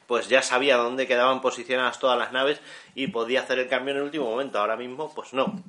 pues 0.07 0.29
ya 0.29 0.41
sabía 0.43 0.77
dónde 0.77 1.09
quedaban 1.09 1.41
posicionadas 1.41 1.99
todas 1.99 2.17
las 2.17 2.31
naves 2.31 2.61
y 2.95 3.09
podía 3.09 3.41
hacer 3.41 3.59
el 3.59 3.69
cambio 3.69 3.91
en 3.93 3.99
el 3.99 4.05
último 4.05 4.31
momento. 4.31 4.61
Ahora 4.61 4.77
mismo, 4.77 5.13
pues 5.13 5.33
no. 5.33 5.61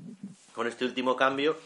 Con 0.53 0.67
este 0.67 0.85
último 0.85 1.15
cambio, 1.15 1.57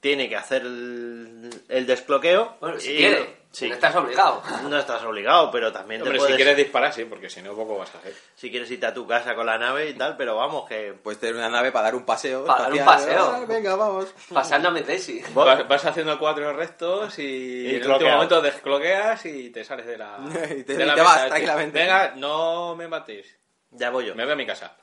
tiene 0.00 0.28
que 0.28 0.36
hacer 0.36 0.62
el, 0.62 1.50
el 1.68 1.86
desbloqueo. 1.86 2.56
Bueno, 2.60 2.78
si 2.80 2.92
y- 2.92 2.96
quiere. 2.98 3.40
Sí. 3.52 3.66
No 3.68 3.74
estás 3.74 3.96
obligado. 3.96 4.40
No 4.68 4.78
estás 4.78 5.02
obligado, 5.02 5.50
pero 5.50 5.72
también 5.72 6.00
te 6.00 6.04
Hombre, 6.06 6.18
puedes... 6.18 6.34
si 6.34 6.36
quieres 6.36 6.56
disparar, 6.56 6.92
sí, 6.94 7.04
porque 7.04 7.28
si 7.28 7.42
no, 7.42 7.52
poco 7.56 7.78
vas 7.78 7.92
a 7.96 7.98
hacer. 7.98 8.14
si 8.36 8.48
quieres 8.48 8.70
irte 8.70 8.86
a 8.86 8.94
tu 8.94 9.08
casa 9.08 9.34
con 9.34 9.44
la 9.44 9.58
nave 9.58 9.88
y 9.90 9.94
tal, 9.94 10.16
pero 10.16 10.36
vamos, 10.36 10.68
que... 10.68 10.92
Puedes 10.92 11.18
tener 11.18 11.34
una 11.34 11.48
nave 11.48 11.72
para 11.72 11.86
dar 11.86 11.96
un 11.96 12.04
paseo. 12.06 12.44
Para 12.44 12.62
dar 12.62 12.72
un 12.74 12.84
paseo. 12.84 13.20
Ah, 13.34 13.44
venga, 13.48 13.74
vamos. 13.74 14.06
Pasándome 14.32 14.82
Daisy. 14.82 15.20
Vas, 15.34 15.66
vas 15.66 15.84
haciendo 15.84 16.16
cuatro 16.20 16.52
rectos 16.52 17.18
y, 17.18 17.22
Y 17.66 17.74
en 17.74 17.82
el 17.82 17.90
último 17.90 18.10
momento 18.12 18.40
descloqueas 18.40 19.26
y 19.26 19.50
te 19.50 19.64
sales 19.64 19.84
de 19.86 19.98
la, 19.98 20.18
Y 20.56 20.62
te- 20.62 20.76
de 20.76 20.84
y 20.84 20.86
la 20.86 20.94
te 20.94 21.00
vas 21.00 21.16
mesa. 21.16 21.26
tranquilamente. 21.26 21.76
Venga, 21.80 22.12
no 22.14 22.76
me 22.76 22.86
matéis. 22.86 23.36
Ya 23.72 23.90
voy 23.90 24.06
yo. 24.06 24.14
Me 24.14 24.22
voy 24.22 24.32
a 24.34 24.36
mi 24.36 24.46
casa. 24.46 24.76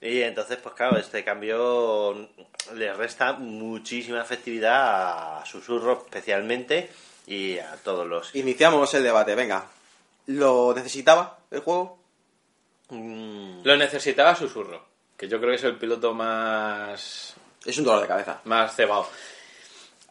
Y 0.00 0.20
entonces, 0.22 0.58
pues 0.62 0.74
claro, 0.74 0.98
este 0.98 1.24
cambio 1.24 2.28
le 2.74 2.92
resta 2.94 3.32
muchísima 3.34 4.20
efectividad 4.20 5.38
a 5.40 5.46
Susurro 5.46 6.04
especialmente 6.04 6.90
y 7.26 7.58
a 7.58 7.76
todos 7.82 8.06
los... 8.06 8.34
Iniciamos 8.34 8.92
el 8.94 9.02
debate, 9.02 9.34
venga. 9.34 9.66
¿Lo 10.26 10.74
necesitaba 10.74 11.38
el 11.50 11.60
juego? 11.60 11.98
Mm, 12.90 13.62
Lo 13.64 13.76
necesitaba 13.76 14.34
Susurro, 14.36 14.84
que 15.16 15.28
yo 15.28 15.38
creo 15.38 15.50
que 15.50 15.56
es 15.56 15.64
el 15.64 15.76
piloto 15.76 16.12
más, 16.14 17.34
Es 17.64 17.78
un 17.78 17.84
dolor 17.84 18.02
de 18.02 18.08
cabeza. 18.08 18.40
más 18.44 18.74
cebado. 18.76 19.08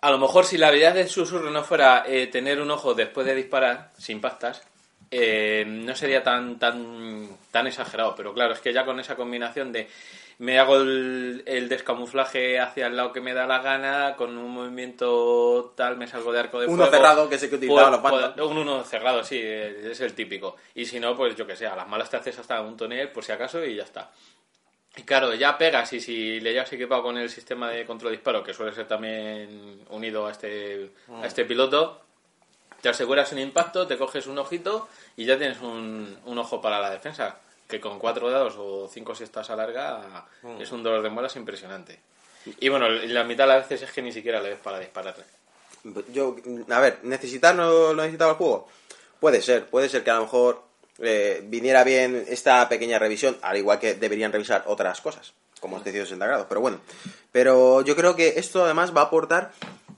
A 0.02 0.12
lo 0.12 0.17
mejor 0.17 0.45
si 0.45 0.58
la 0.58 0.67
habilidad 0.67 0.93
de 0.93 1.08
Susurro 1.08 1.50
no 1.52 1.63
fuera 1.63 2.04
eh, 2.08 2.28
tener 2.28 2.60
un 2.62 2.69
ojo 2.71 2.93
después 2.93 3.26
de 3.26 3.36
disparar, 3.36 3.91
sin 3.98 4.19
pastas, 4.21 4.62
eh, 5.12 5.63
no 5.67 5.95
sería 5.95 6.21
tan, 6.24 6.60
tan, 6.60 7.30
tan 7.55 7.67
exagerado. 7.67 8.13
Pero 8.15 8.33
claro, 8.33 8.53
es 8.53 8.59
que 8.59 8.73
ya 8.73 8.83
con 8.83 8.99
esa 8.99 9.15
combinación 9.15 9.71
de 9.71 9.87
me 10.39 10.59
hago 10.59 10.75
el, 10.75 11.43
el 11.45 11.69
descamuflaje 11.69 12.59
hacia 12.59 12.87
el 12.87 12.97
lado 12.97 13.13
que 13.13 13.21
me 13.21 13.33
da 13.33 13.47
la 13.47 13.59
gana, 13.59 14.15
con 14.17 14.37
un 14.37 14.51
movimiento 14.51 15.73
tal 15.77 15.95
me 15.95 16.07
salgo 16.07 16.33
de 16.33 16.39
arco 16.41 16.59
de 16.59 16.67
Uno 16.67 16.83
fuego. 16.87 16.91
cerrado, 16.91 17.29
que 17.29 17.35
el 17.35 17.49
que 17.49 17.55
utilizaban 17.55 17.91
los 17.93 18.01
puedo- 18.01 18.49
un 18.49 18.57
uno 18.57 18.83
cerrado, 18.83 19.23
sí, 19.23 19.39
es 19.41 20.01
el 20.01 20.13
típico. 20.13 20.57
Y 20.73 20.85
si 20.85 20.99
no, 20.99 21.15
pues 21.15 21.37
yo 21.37 21.47
que 21.47 21.55
sé, 21.55 21.65
a 21.65 21.75
las 21.77 21.87
malas 21.87 22.09
te 22.09 22.17
haces 22.17 22.37
hasta 22.37 22.59
un 22.61 22.75
tonel 22.75 23.07
por 23.09 23.23
si 23.23 23.31
acaso 23.31 23.63
y 23.63 23.75
ya 23.75 23.83
está. 23.83 24.11
Y 24.97 25.03
claro, 25.03 25.33
ya 25.33 25.57
pegas 25.57 25.93
y 25.93 26.01
si 26.01 26.41
le 26.41 26.51
llevas 26.51 26.71
equipado 26.73 27.03
con 27.03 27.17
el 27.17 27.29
sistema 27.29 27.69
de 27.69 27.85
control 27.85 28.11
de 28.11 28.17
disparo, 28.17 28.43
que 28.43 28.53
suele 28.53 28.73
ser 28.73 28.87
también 28.89 29.85
unido 29.89 30.27
a 30.27 30.31
este, 30.31 30.91
a 31.21 31.25
este 31.27 31.45
piloto, 31.45 32.01
te 32.81 32.89
aseguras 32.89 33.31
un 33.31 33.39
impacto, 33.39 33.87
te 33.87 33.97
coges 33.97 34.27
un 34.27 34.37
ojito 34.37 34.87
y 35.15 35.23
ya 35.25 35.37
tienes 35.37 35.61
un, 35.61 36.17
un 36.25 36.37
ojo 36.37 36.61
para 36.61 36.79
la 36.81 36.89
defensa. 36.91 37.37
Que 37.67 37.80
con 37.80 37.99
cuatro 37.99 38.30
dados 38.30 38.56
o 38.58 38.88
cinco 38.88 39.15
si 39.15 39.23
estás 39.23 39.49
a 39.49 39.56
larga 39.56 40.28
es 40.60 40.71
un 40.71 40.84
dolor 40.84 41.01
de 41.01 41.10
muelas 41.10 41.36
impresionante. 41.36 41.99
Y 42.60 42.69
bueno, 42.69 42.88
la 42.88 43.23
mitad 43.23 43.45
de 43.45 43.54
las 43.54 43.67
veces 43.67 43.89
es 43.89 43.93
que 43.93 44.01
ni 44.01 44.12
siquiera 44.12 44.39
le 44.39 44.49
ves 44.49 44.60
para 44.60 44.80
dispararle. 44.80 45.23
Yo, 46.12 46.36
a 46.69 46.80
ver, 46.80 46.99
¿necesitar 47.04 47.56
no 47.56 47.93
lo 47.93 47.95
necesitaba 47.95 48.32
el 48.32 48.38
juego? 48.38 48.67
Puede 49.19 49.41
ser, 49.41 49.65
puede 49.67 49.89
ser 49.89 50.04
que 50.04 50.12
a 50.12 50.15
lo 50.15 50.21
mejor 50.21 50.63
eh, 50.99 51.41
viniera 51.45 51.84
bien 51.84 52.25
esta 52.28 52.67
pequeña 52.69 52.99
revisión, 52.99 53.38
al 53.41 53.58
igual 53.58 53.80
que 53.80 53.95
deberían 53.95 54.32
revisar 54.32 54.63
otras 54.67 55.01
cosas, 55.01 55.34
como 55.60 55.78
este 55.78 55.91
160 55.91 56.25
grados, 56.25 56.45
pero 56.47 56.62
bueno. 56.62 56.80
Pero 57.32 57.82
yo 57.82 57.95
creo 57.95 58.15
que 58.15 58.36
esto 58.38 58.63
además 58.63 58.95
va 58.95 59.01
a 59.01 59.06
aportar 59.06 59.51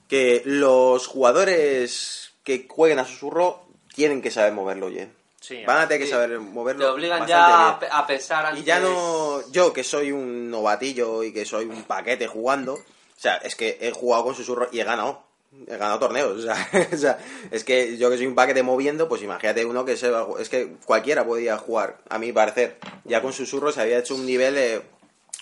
que 0.08 0.42
los 0.46 1.08
jugadores 1.08 2.32
que 2.44 2.68
jueguen 2.70 3.00
a 3.00 3.06
susurro 3.06 3.66
tienen 3.94 4.22
que 4.22 4.32
saber 4.32 4.54
moverlo 4.54 4.88
bien. 4.88 5.14
Sí, 5.48 5.64
Van 5.66 5.78
a 5.80 5.88
tener 5.88 6.04
que 6.04 6.10
saber 6.10 6.40
moverlo. 6.40 6.86
Te 6.86 6.92
obligan 6.92 7.26
ya 7.26 7.48
bien. 7.48 7.60
a, 7.60 7.80
pe- 7.80 7.88
a 7.90 8.06
pensar 8.08 8.46
antes. 8.48 8.62
Y 8.62 8.66
ya 8.66 8.80
no, 8.80 9.42
yo 9.52 9.72
que 9.72 9.84
soy 9.84 10.12
un 10.12 10.50
novatillo 10.52 11.24
y 11.24 11.32
que 11.32 11.46
soy 11.46 11.66
un 11.66 11.84
paquete 11.84 12.28
jugando, 12.28 12.74
o 12.74 12.80
sea, 13.20 13.38
es 13.38 13.56
que 13.56 13.78
he 13.80 13.92
jugado 13.92 14.26
con 14.26 14.36
susurro 14.36 14.68
y 14.72 14.80
he 14.80 14.84
ganado. 14.84 15.24
He 15.66 15.78
ganado 15.78 15.98
torneos, 16.00 16.38
o 16.38 16.42
sea, 16.42 16.70
o 16.94 16.98
sea, 16.98 17.18
es 17.52 17.64
que 17.64 17.98
yo 17.98 18.10
que 18.10 18.18
soy 18.18 18.28
un 18.28 18.36
paquete 18.36 18.62
moviendo, 18.64 19.08
pues 19.08 19.22
imagínate 19.24 19.64
uno 19.66 19.86
que 19.86 19.96
se 19.96 20.10
va, 20.10 20.28
es 20.40 20.50
que 20.50 20.74
cualquiera 20.86 21.26
podía 21.26 21.58
jugar, 21.58 22.00
a 22.10 22.20
mi 22.20 22.34
parecer. 22.34 22.78
Ya 23.06 23.22
con 23.22 23.32
susurro 23.32 23.72
se 23.72 23.80
había 23.82 23.98
hecho 24.00 24.14
un 24.16 24.26
nivel 24.26 24.56
de 24.56 24.82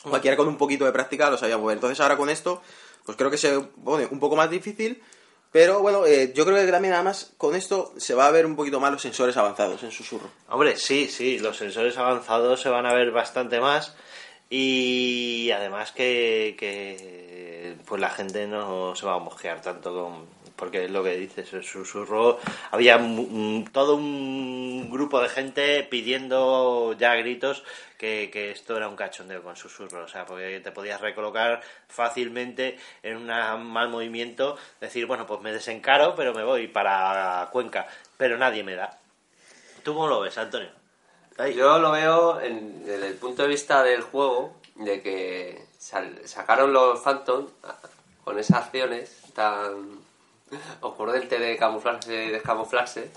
cualquiera 0.03 0.37
con 0.37 0.47
un 0.47 0.57
poquito 0.57 0.85
de 0.85 0.91
práctica 0.91 1.29
lo 1.31 1.37
sabía 1.37 1.57
mover. 1.57 1.77
Entonces 1.77 1.99
ahora 1.99 2.15
con 2.17 2.29
esto, 2.29 2.61
pues 3.03 3.17
creo 3.17 3.31
que 3.31 3.37
se 3.37 3.59
pone 3.83 4.05
un 4.05 4.19
poco 4.19 4.35
más 4.35 4.49
difícil, 4.51 5.01
pero 5.55 5.79
bueno, 5.79 6.05
eh, 6.05 6.33
yo 6.35 6.43
creo 6.43 6.57
que 6.57 6.69
también 6.69 6.95
además 6.95 7.31
con 7.37 7.55
esto 7.55 7.93
se 7.95 8.13
va 8.13 8.27
a 8.27 8.31
ver 8.31 8.45
un 8.45 8.57
poquito 8.57 8.81
más 8.81 8.91
los 8.91 9.01
sensores 9.01 9.37
avanzados 9.37 9.81
en 9.83 9.91
susurro. 9.91 10.29
Hombre, 10.49 10.75
sí, 10.75 11.07
sí, 11.07 11.39
los 11.39 11.55
sensores 11.55 11.97
avanzados 11.97 12.59
se 12.59 12.67
van 12.67 12.85
a 12.85 12.93
ver 12.93 13.11
bastante 13.11 13.61
más. 13.61 13.95
Y 14.49 15.49
además 15.51 15.93
que, 15.93 16.57
que 16.59 17.77
pues 17.85 18.01
la 18.01 18.09
gente 18.09 18.47
no 18.47 18.97
se 18.97 19.05
va 19.05 19.13
a 19.13 19.19
mosquear 19.19 19.61
tanto 19.61 19.93
con, 19.93 20.25
porque 20.55 20.85
es 20.85 20.91
lo 20.91 21.03
que 21.03 21.15
dices, 21.17 21.51
el 21.53 21.63
susurro, 21.63 22.39
había 22.71 22.97
mu- 22.97 23.65
todo 23.71 23.95
un 23.95 24.89
grupo 24.91 25.21
de 25.21 25.29
gente 25.29 25.83
pidiendo 25.83 26.93
ya 26.97 27.15
gritos 27.15 27.63
que, 27.97 28.29
que 28.31 28.51
esto 28.51 28.75
era 28.77 28.87
un 28.87 28.95
cachondeo 28.95 29.41
con 29.43 29.55
susurro, 29.55 30.03
o 30.03 30.07
sea, 30.07 30.25
porque 30.25 30.59
te 30.59 30.71
podías 30.71 31.01
recolocar 31.01 31.61
fácilmente 31.87 32.77
en 33.03 33.17
un 33.17 33.25
mal 33.27 33.89
movimiento, 33.89 34.57
decir, 34.79 35.05
bueno, 35.05 35.25
pues 35.25 35.41
me 35.41 35.51
desencaro, 35.51 36.15
pero 36.15 36.33
me 36.33 36.43
voy 36.43 36.67
para 36.67 37.49
Cuenca, 37.51 37.87
pero 38.17 38.37
nadie 38.37 38.63
me 38.63 38.75
da. 38.75 38.97
¿Tú 39.83 39.93
cómo 39.93 40.07
lo 40.07 40.19
ves, 40.21 40.37
Antonio? 40.37 40.69
Yo 41.55 41.79
lo 41.79 41.91
veo 41.91 42.39
en- 42.41 42.85
desde 42.85 43.07
el 43.07 43.15
punto 43.15 43.43
de 43.43 43.49
vista 43.49 43.83
del 43.83 44.01
juego, 44.01 44.55
de 44.75 45.01
que 45.01 45.65
sal- 45.77 46.21
sacaron 46.25 46.71
los 46.73 46.99
Phantom 47.01 47.47
con 48.23 48.39
esas 48.39 48.63
acciones 48.65 49.21
tan 49.33 49.99
ocurrentes 50.81 51.39
de 51.39 51.57
camuflarse 51.57 52.25
y 52.25 52.29
descamuflarse 52.31 53.09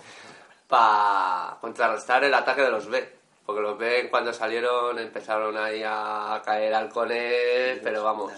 para 0.66 1.57
contrarrestar 1.61 2.24
el 2.24 2.35
ataque 2.35 2.62
de 2.62 2.70
los 2.70 2.87
B. 2.89 3.16
Porque 3.47 3.62
los 3.62 3.79
B 3.79 4.09
cuando 4.11 4.33
salieron 4.33 4.99
empezaron 4.99 5.57
ahí 5.57 5.83
a 5.85 6.43
caer 6.45 6.74
halcones, 6.74 7.79
pero 7.83 8.03
vamos. 8.05 8.33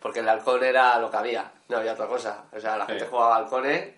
Porque 0.00 0.20
el 0.20 0.28
halcón 0.28 0.62
era 0.62 0.98
lo 0.98 1.10
que 1.10 1.16
había, 1.16 1.50
no 1.68 1.78
había 1.78 1.94
otra 1.94 2.06
cosa. 2.06 2.44
O 2.52 2.60
sea, 2.60 2.76
la 2.76 2.86
gente 2.86 3.04
Sí. 3.04 3.10
jugaba 3.10 3.36
halcones 3.36 3.92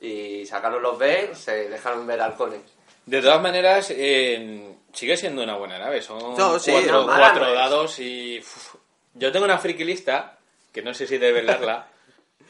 y 0.00 0.44
sacaron 0.46 0.82
los 0.82 0.98
B, 0.98 1.30
se 1.34 1.68
dejaron 1.68 2.06
ver 2.06 2.20
halcones. 2.20 2.60
De 3.06 3.22
todas 3.22 3.40
maneras, 3.40 3.90
eh, 3.90 4.74
sigue 4.92 5.16
siendo 5.16 5.42
una 5.42 5.56
buena 5.56 5.78
nave. 5.78 6.02
Son 6.02 6.18
No, 6.36 6.58
sí, 6.58 6.72
cuatro, 6.72 7.06
no, 7.46 7.54
dados 7.54 7.98
y... 8.00 8.38
uf, 8.40 8.74
yo 9.14 9.32
tengo 9.32 9.46
una 9.46 9.56
friki 9.58 9.84
lista, 9.84 10.36
que 10.72 10.82
no 10.82 10.92
sé 10.92 11.06
si 11.06 11.16
develarla. 11.18 11.86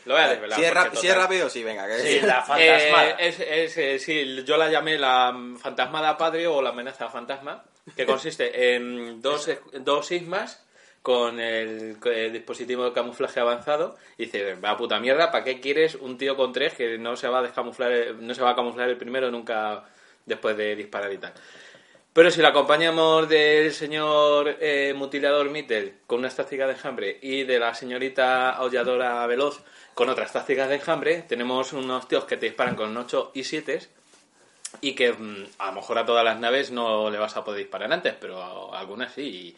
Lo 0.08 0.14
voy 0.14 0.22
a 0.24 0.28
desvelar. 0.30 0.58
Si 0.58 0.64
es, 0.64 0.74
rap- 0.74 0.90
si 0.94 1.06
es 1.06 1.12
total- 1.12 1.22
rápido, 1.24 1.48
sí, 1.50 1.62
venga. 1.62 1.86
que- 1.86 1.98
Sí, 1.98 2.20
la 2.20 2.38
Eh, 2.38 2.42
fantasmada. 2.46 3.10
es, 3.20 3.76
es, 3.76 4.02
sí, 4.02 4.42
yo 4.44 4.56
la 4.56 4.68
llamé 4.70 4.98
la 4.98 5.36
fantasmada 5.58 6.16
padre 6.16 6.46
o 6.46 6.60
la 6.62 6.70
amenaza 6.70 7.08
fantasma, 7.08 7.62
que 7.96 8.04
consiste 8.06 8.74
en 8.74 9.20
dos, 9.22 9.48
dos 9.80 10.06
sigmas 10.06 10.64
con 11.02 11.38
el, 11.40 11.98
dispositivo 12.32 12.84
de 12.84 12.92
camuflaje 12.92 13.40
avanzado 13.40 13.96
y 14.18 14.24
dice, 14.26 14.54
va 14.56 14.76
puta 14.76 14.98
mierda, 15.00 15.30
¿para 15.30 15.44
qué 15.44 15.60
quieres 15.60 15.94
un 15.94 16.18
tío 16.18 16.36
con 16.36 16.52
tres 16.52 16.74
que 16.74 16.98
no 16.98 17.16
se 17.16 17.28
va 17.28 17.38
a 17.38 17.42
descamuflar, 17.42 18.14
no 18.18 18.34
se 18.34 18.42
va 18.42 18.50
a 18.50 18.56
camuflar 18.56 18.88
el 18.90 18.96
primero 18.98 19.30
nunca 19.30 19.84
después 20.26 20.56
de 20.56 20.74
disparar 20.76 21.12
y 21.12 21.18
tal? 21.18 21.32
Pero 22.12 22.30
si 22.32 22.42
la 22.42 22.48
acompañamos 22.48 23.28
del 23.28 23.72
señor 23.72 24.56
eh, 24.60 24.92
mutilador 24.96 25.48
Mittel 25.50 25.98
con 26.06 26.18
unas 26.18 26.34
tácticas 26.34 26.66
de 26.66 26.74
enjambre 26.74 27.18
y 27.22 27.44
de 27.44 27.58
la 27.60 27.74
señorita 27.74 28.50
aulladora 28.50 29.24
veloz 29.26 29.62
con 29.98 30.08
otras 30.10 30.32
tácticas 30.32 30.68
de 30.68 30.76
enjambre, 30.76 31.22
tenemos 31.22 31.72
unos 31.72 32.06
tíos 32.06 32.24
que 32.24 32.36
te 32.36 32.46
disparan 32.46 32.76
con 32.76 32.96
8 32.96 33.32
y 33.34 33.42
7 33.42 33.80
y 34.80 34.94
que 34.94 35.12
mm, 35.12 35.46
a 35.58 35.66
lo 35.66 35.72
mejor 35.72 35.98
a 35.98 36.06
todas 36.06 36.24
las 36.24 36.38
naves 36.38 36.70
no 36.70 37.10
le 37.10 37.18
vas 37.18 37.36
a 37.36 37.42
poder 37.42 37.58
disparar 37.58 37.92
antes, 37.92 38.14
pero 38.14 38.40
a 38.72 38.78
algunas 38.78 39.12
sí. 39.12 39.56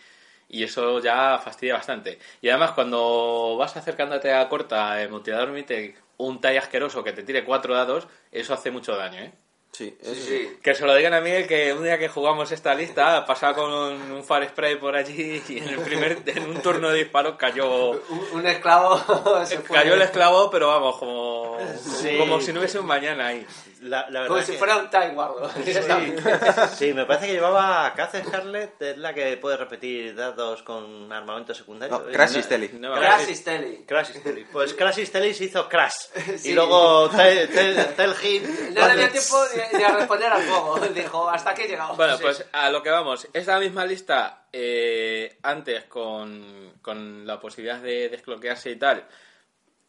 Y, 0.48 0.64
eso 0.64 0.98
ya 1.00 1.38
fastidia 1.44 1.74
bastante. 1.74 2.18
Y 2.40 2.48
además 2.48 2.70
cuando 2.70 3.54
vas 3.58 3.76
acercándote 3.76 4.32
a 4.32 4.48
corta, 4.48 5.02
el 5.02 5.10
mutilador 5.10 5.50
Mittel, 5.50 5.94
un 6.16 6.40
talla 6.40 6.60
asqueroso 6.60 7.04
que 7.04 7.12
te 7.12 7.22
tire 7.22 7.44
cuatro 7.44 7.74
dados, 7.74 8.08
eso 8.32 8.54
hace 8.54 8.70
mucho 8.70 8.96
daño, 8.96 9.20
¿eh? 9.20 9.32
Sí, 9.72 9.96
eso 10.02 10.14
Sí, 10.14 10.20
sí. 10.20 10.26
sí. 10.28 10.58
Que 10.62 10.74
se 10.74 10.84
lo 10.84 10.94
digan 10.94 11.14
a 11.14 11.20
Miguel 11.20 11.46
que 11.46 11.72
un 11.72 11.84
día 11.84 11.96
que 11.98 12.08
jugamos 12.08 12.50
esta 12.52 12.74
lista 12.74 13.24
pasaba 13.24 13.54
con 13.54 13.72
un, 13.72 14.10
un 14.12 14.24
fire 14.24 14.48
spray 14.48 14.76
por 14.76 14.94
allí 14.96 15.42
y 15.48 15.58
en 15.58 15.68
el 15.68 15.78
primer 15.78 16.18
en 16.26 16.44
un 16.50 16.60
turno 16.60 16.90
de 16.90 16.98
disparos 16.98 17.36
cayó 17.36 17.90
Un, 17.92 18.00
un 18.32 18.46
esclavo 18.46 18.98
se 19.46 19.58
fue. 19.60 19.76
cayó 19.76 19.94
el 19.94 20.02
esclavo 20.02 20.50
pero 20.50 20.68
vamos 20.68 20.96
como 20.98 21.56
Sí. 22.00 22.16
como 22.18 22.40
si 22.40 22.52
no 22.52 22.58
hubiese 22.60 22.78
un 22.78 22.86
mañana 22.86 23.28
ahí 23.28 23.46
La, 23.82 24.08
la 24.10 24.20
verdad 24.22 24.28
Como 24.28 24.42
si 24.42 24.52
que- 24.52 24.58
fuera 24.58 24.76
un 24.76 24.90
time 24.90 25.14
guardo. 25.14 25.50
Sí, 26.76 26.92
me 26.92 27.06
parece 27.06 27.26
que 27.28 27.32
llevaba 27.32 27.92
Caza 27.94 28.22
Scarlet, 28.22 28.80
es 28.82 28.98
la 28.98 29.14
que 29.14 29.36
puede 29.36 29.56
repetir 29.56 30.14
dados 30.14 30.62
con 30.62 31.10
armamento 31.12 31.54
secundario. 31.54 31.98
No. 31.98 32.12
Crash 32.12 32.32
No- 32.32 32.38
Isteli. 32.40 32.70
No, 32.78 32.94
Crash 32.94 33.28
is 33.30 33.44
telling. 33.44 33.84
Crash 33.86 34.10
Isteli. 34.14 34.44
Pues 34.52 34.74
Crash 34.74 34.96
se 35.04 35.44
hizo 35.44 35.68
Crash. 35.68 35.94
Sí. 36.38 36.50
Y 36.50 36.52
luego 36.54 37.08
Tel, 37.10 38.14
Hit. 38.20 38.42
No 38.74 38.88
dio 38.96 39.08
tiempo 39.10 39.44
ni, 39.54 39.59
a 39.62 39.96
responder 39.96 40.32
al 40.32 40.42
juego. 40.46 40.78
Dijo, 40.94 41.28
hasta 41.30 41.50
aquí 41.50 41.62
he 41.62 41.68
llegado. 41.68 41.94
bueno 41.96 42.16
Sí. 42.16 42.22
pues 42.22 42.44
a 42.52 42.70
lo 42.70 42.82
que 42.82 42.90
vamos 42.90 43.28
esta 43.32 43.58
misma 43.58 43.84
lista 43.86 44.44
eh, 44.52 45.38
antes 45.42 45.84
con, 45.84 46.74
con 46.82 47.26
la 47.26 47.38
posibilidad 47.40 47.80
de 47.80 48.08
desbloquearse 48.08 48.70
y 48.70 48.76
tal 48.76 49.04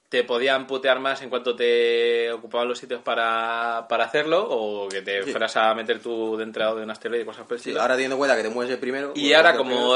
te 0.10 0.26
podían 0.26 0.68
putear 0.68 1.00
más 1.00 1.22
en 1.22 1.30
cuanto 1.30 1.56
te 1.56 2.30
ocupaban 2.34 2.68
los 2.68 2.78
sitios 2.78 3.02
para, 3.02 3.86
para 3.88 4.04
hacerlo 4.04 4.46
o 4.50 4.90
que 4.90 5.02
te 5.02 5.24
Sí. 5.24 5.32
fueras 5.32 5.56
a 5.56 5.74
meter 5.74 6.02
tú 6.02 6.36
dentro 6.36 6.76
de 6.76 6.84
un 6.84 6.92
asteroide 6.92 7.24
y 7.24 7.26
cosas 7.26 7.46
por 7.48 7.56
el 7.56 7.64
Sí, 7.64 7.72
ahora 7.78 7.94
teniendo 7.94 8.16
en 8.16 8.20
cuenta 8.20 8.36
que 8.36 8.44
te 8.44 8.50
mueves 8.50 8.74
el 8.74 8.80
primero. 8.80 9.14
Y 9.16 9.28
pues, 9.30 9.38
ahora, 9.38 9.56
como 9.56 9.96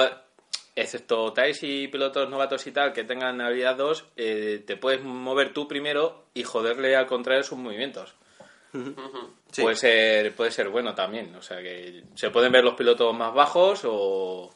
excepto 0.74 1.34
TAES 1.34 1.64
y 1.64 1.88
pilotos 1.90 2.30
novatos 2.30 2.66
y 2.68 2.72
tal 2.72 2.94
que 2.94 3.04
tengan 3.04 3.42
habilidad 3.42 3.76
2, 3.76 4.06
eh, 4.16 4.64
te 4.66 4.78
puedes 4.78 5.02
mover 5.04 5.54
tú 5.54 5.68
primero 5.68 6.24
y 6.34 6.44
joderle 6.44 6.96
al 6.96 7.08
contrario 7.08 7.44
sus 7.44 7.58
movimientos. 7.58 8.16
Sí. 9.52 9.62
Puede 9.62 9.76
ser 9.76 10.36
puede 10.36 10.52
ser 10.52 10.70
bueno 10.70 10.94
también. 10.96 11.36
O 11.36 11.42
sea 11.42 11.58
que 11.62 12.04
se 12.16 12.30
pueden 12.30 12.52
ver 12.52 12.64
los 12.64 12.76
pilotos 12.76 13.16
más 13.16 13.34
bajos 13.34 13.82
o 13.86 14.54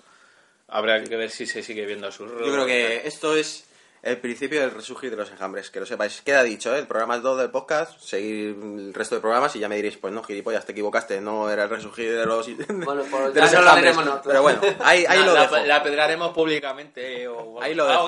habrá 0.67 1.03
que 1.03 1.15
ver 1.15 1.29
si 1.29 1.45
se 1.45 1.63
sigue 1.63 1.85
viendo 1.85 2.11
sus 2.11 2.29
Yo 2.31 2.51
creo 2.53 2.65
que 2.65 3.07
esto 3.07 3.35
es 3.35 3.65
el 4.01 4.17
principio 4.17 4.61
del 4.61 4.71
resurgir 4.71 5.09
de 5.11 5.17
los 5.17 5.29
enjambres, 5.29 5.69
que 5.69 5.79
lo 5.81 5.85
sepáis. 5.85 6.21
Queda 6.21 6.41
dicho, 6.41 6.73
¿eh? 6.73 6.79
el 6.79 6.87
programa 6.87 7.17
es 7.17 7.21
2 7.21 7.37
del 7.39 7.49
podcast, 7.49 7.99
seguir 7.99 8.55
el 8.61 8.93
resto 8.93 9.15
de 9.15 9.19
programas 9.21 9.53
y 9.57 9.59
ya 9.59 9.67
me 9.67 9.75
diréis, 9.75 9.97
pues 9.97 10.13
no, 10.13 10.23
gilipollas, 10.23 10.65
te 10.65 10.71
equivocaste, 10.71 11.19
no 11.19 11.49
era 11.49 11.63
el 11.63 11.69
resurgir 11.69 12.15
de 12.15 12.25
los, 12.25 12.47
Bueno, 12.69 13.03
pues 13.11 13.33
de 13.33 13.41
los 13.41 13.51
no 13.53 13.59
enjambres. 13.59 13.97
Pero 14.23 14.41
bueno, 14.41 14.61
ahí, 14.79 15.05
lo 15.25 15.33
la- 15.33 15.41
dejo. 15.41 15.57
la 15.65 15.83
pedraremos 15.83 16.33
públicamente 16.33 17.27
o 17.27 17.61
Ahí 17.61 17.75
lo 17.75 17.83
a 17.83 17.87
la 17.87 17.91
dejo. 17.93 18.07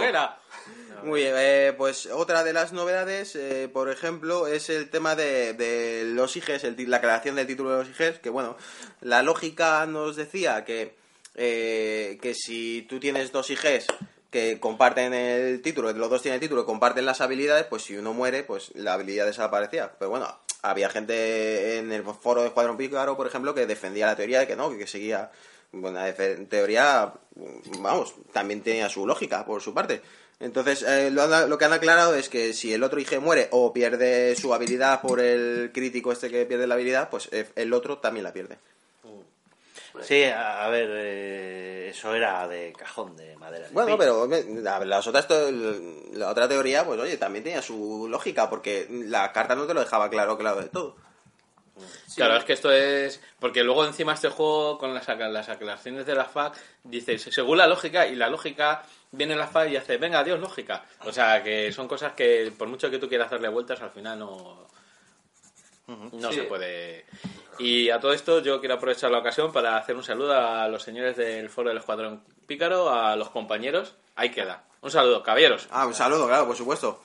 Muy 1.03 1.21
bien, 1.21 1.33
eh, 1.37 1.73
pues 1.77 2.05
otra 2.07 2.43
de 2.43 2.53
las 2.53 2.73
novedades, 2.73 3.35
eh, 3.35 3.69
por 3.71 3.89
ejemplo, 3.89 4.47
es 4.47 4.69
el 4.69 4.89
tema 4.89 5.15
de, 5.15 6.03
los 6.13 6.35
IGs, 6.35 6.63
el 6.63 6.89
la 6.89 7.01
creación 7.01 7.35
del 7.35 7.47
título 7.47 7.71
de 7.71 7.77
los 7.85 7.89
IGs, 7.89 8.19
que 8.19 8.29
bueno, 8.29 8.55
la 9.01 9.23
lógica 9.23 9.85
nos 9.85 10.15
decía 10.15 10.63
que, 10.65 10.95
eh, 11.35 12.17
que 12.21 12.33
si 12.33 12.85
tú 12.89 12.99
tienes 12.99 13.31
dos 13.31 13.49
IGs 13.49 13.87
que 14.29 14.59
comparten 14.59 15.13
el 15.13 15.61
título, 15.61 15.91
los 15.91 16.09
dos 16.09 16.21
tienen 16.21 16.35
el 16.35 16.41
título, 16.41 16.65
comparten 16.65 17.05
las 17.05 17.19
habilidades, 17.21 17.65
pues 17.65 17.83
si 17.83 17.97
uno 17.97 18.13
muere, 18.13 18.43
pues 18.43 18.71
la 18.75 18.93
habilidad 18.93 19.25
desaparecía. 19.25 19.91
Pero 19.99 20.09
bueno, 20.11 20.33
había 20.61 20.89
gente 20.89 21.79
en 21.79 21.91
el 21.91 22.03
foro 22.03 22.41
de 22.41 22.47
Escuadrón 22.47 22.77
Pícaro, 22.77 23.17
por 23.17 23.27
ejemplo, 23.27 23.53
que 23.53 23.65
defendía 23.65 24.05
la 24.05 24.15
teoría 24.15 24.39
de 24.39 24.47
que 24.47 24.55
no, 24.55 24.69
que 24.77 24.87
seguía 24.87 25.31
bueno, 25.73 25.99
defe- 25.99 26.47
teoría, 26.49 27.13
vamos, 27.79 28.13
también 28.33 28.61
tenía 28.61 28.89
su 28.89 29.07
lógica 29.07 29.45
por 29.45 29.61
su 29.61 29.73
parte. 29.73 30.01
Entonces, 30.41 30.81
eh, 30.83 31.09
lo, 31.11 31.21
han- 31.23 31.49
lo 31.49 31.57
que 31.57 31.65
han 31.65 31.73
aclarado 31.73 32.15
es 32.15 32.27
que 32.27 32.53
si 32.53 32.73
el 32.73 32.83
otro 32.83 32.99
IG 32.99 33.19
muere 33.21 33.47
o 33.51 33.71
pierde 33.71 34.35
su 34.35 34.53
habilidad 34.53 34.99
por 35.01 35.19
el 35.19 35.71
crítico 35.73 36.11
este 36.11 36.29
que 36.29 36.45
pierde 36.45 36.67
la 36.67 36.73
habilidad, 36.75 37.09
pues 37.09 37.29
eh, 37.31 37.47
el 37.55 37.71
otro 37.73 37.99
también 37.99 38.23
la 38.23 38.33
pierde. 38.33 38.57
Sí, 40.01 40.23
a, 40.23 40.65
a 40.65 40.69
ver, 40.69 40.87
eh, 40.89 41.89
eso 41.91 42.15
era 42.15 42.47
de 42.47 42.73
cajón 42.77 43.15
de 43.17 43.35
madera. 43.35 43.67
de 43.67 43.73
Bueno, 43.73 43.97
pero 43.97 44.25
las 44.25 45.05
otras 45.05 45.27
la 46.13 46.29
otra 46.29 46.47
teoría, 46.47 46.85
pues 46.85 46.99
oye, 46.99 47.17
también 47.17 47.43
tenía 47.43 47.61
su 47.61 48.07
lógica, 48.09 48.49
porque 48.49 48.87
la 48.89 49.31
carta 49.33 49.53
no 49.53 49.67
te 49.67 49.73
lo 49.73 49.81
dejaba 49.81 50.09
claro, 50.09 50.37
claro 50.37 50.61
de 50.61 50.69
todo. 50.69 50.95
Claro, 52.15 52.37
es 52.37 52.43
que 52.43 52.53
esto 52.53 52.71
es. 52.71 53.21
Porque 53.39 53.63
luego 53.63 53.85
encima 53.85 54.13
este 54.13 54.29
juego, 54.29 54.77
con 54.77 54.93
las, 54.93 55.07
las 55.07 55.49
aclaraciones 55.49 56.05
de 56.05 56.15
la 56.15 56.25
FAC, 56.25 56.55
dice 56.83 57.17
según 57.17 57.57
la 57.57 57.67
lógica, 57.67 58.07
y 58.07 58.15
la 58.15 58.29
lógica 58.29 58.83
viene 59.11 59.35
la 59.35 59.47
FAC 59.47 59.69
y 59.71 59.77
hace, 59.77 59.97
venga, 59.97 60.19
adiós, 60.19 60.39
lógica. 60.39 60.85
O 61.05 61.11
sea, 61.11 61.43
que 61.43 61.71
son 61.71 61.87
cosas 61.87 62.13
que, 62.13 62.51
por 62.57 62.67
mucho 62.67 62.89
que 62.89 62.99
tú 62.99 63.07
quieras 63.09 63.31
darle 63.31 63.49
vueltas, 63.49 63.81
al 63.81 63.91
final 63.91 64.19
no. 64.19 64.67
No 65.87 66.29
Sí. 66.31 66.37
se 66.37 66.43
puede. 66.43 67.05
Y 67.59 67.89
a 67.89 67.99
todo 67.99 68.13
esto, 68.13 68.39
yo 68.41 68.59
quiero 68.61 68.75
aprovechar 68.75 69.11
la 69.11 69.17
ocasión 69.19 69.51
para 69.51 69.75
hacer 69.77 69.95
un 69.95 70.03
saludo 70.03 70.33
a 70.33 70.67
los 70.69 70.81
señores 70.83 71.17
del 71.17 71.49
Foro 71.49 71.67
del 71.69 71.79
Escuadrón 71.79 72.23
Pícaro, 72.47 72.89
a 72.89 73.15
los 73.17 73.29
compañeros. 73.29 73.93
Ahí 74.15 74.29
queda. 74.31 74.63
Un 74.81 74.89
saludo, 74.89 75.21
caballeros. 75.21 75.67
Ah, 75.69 75.85
un 75.85 75.93
saludo, 75.93 76.27
claro, 76.27 76.47
por 76.47 76.55
supuesto. 76.55 77.01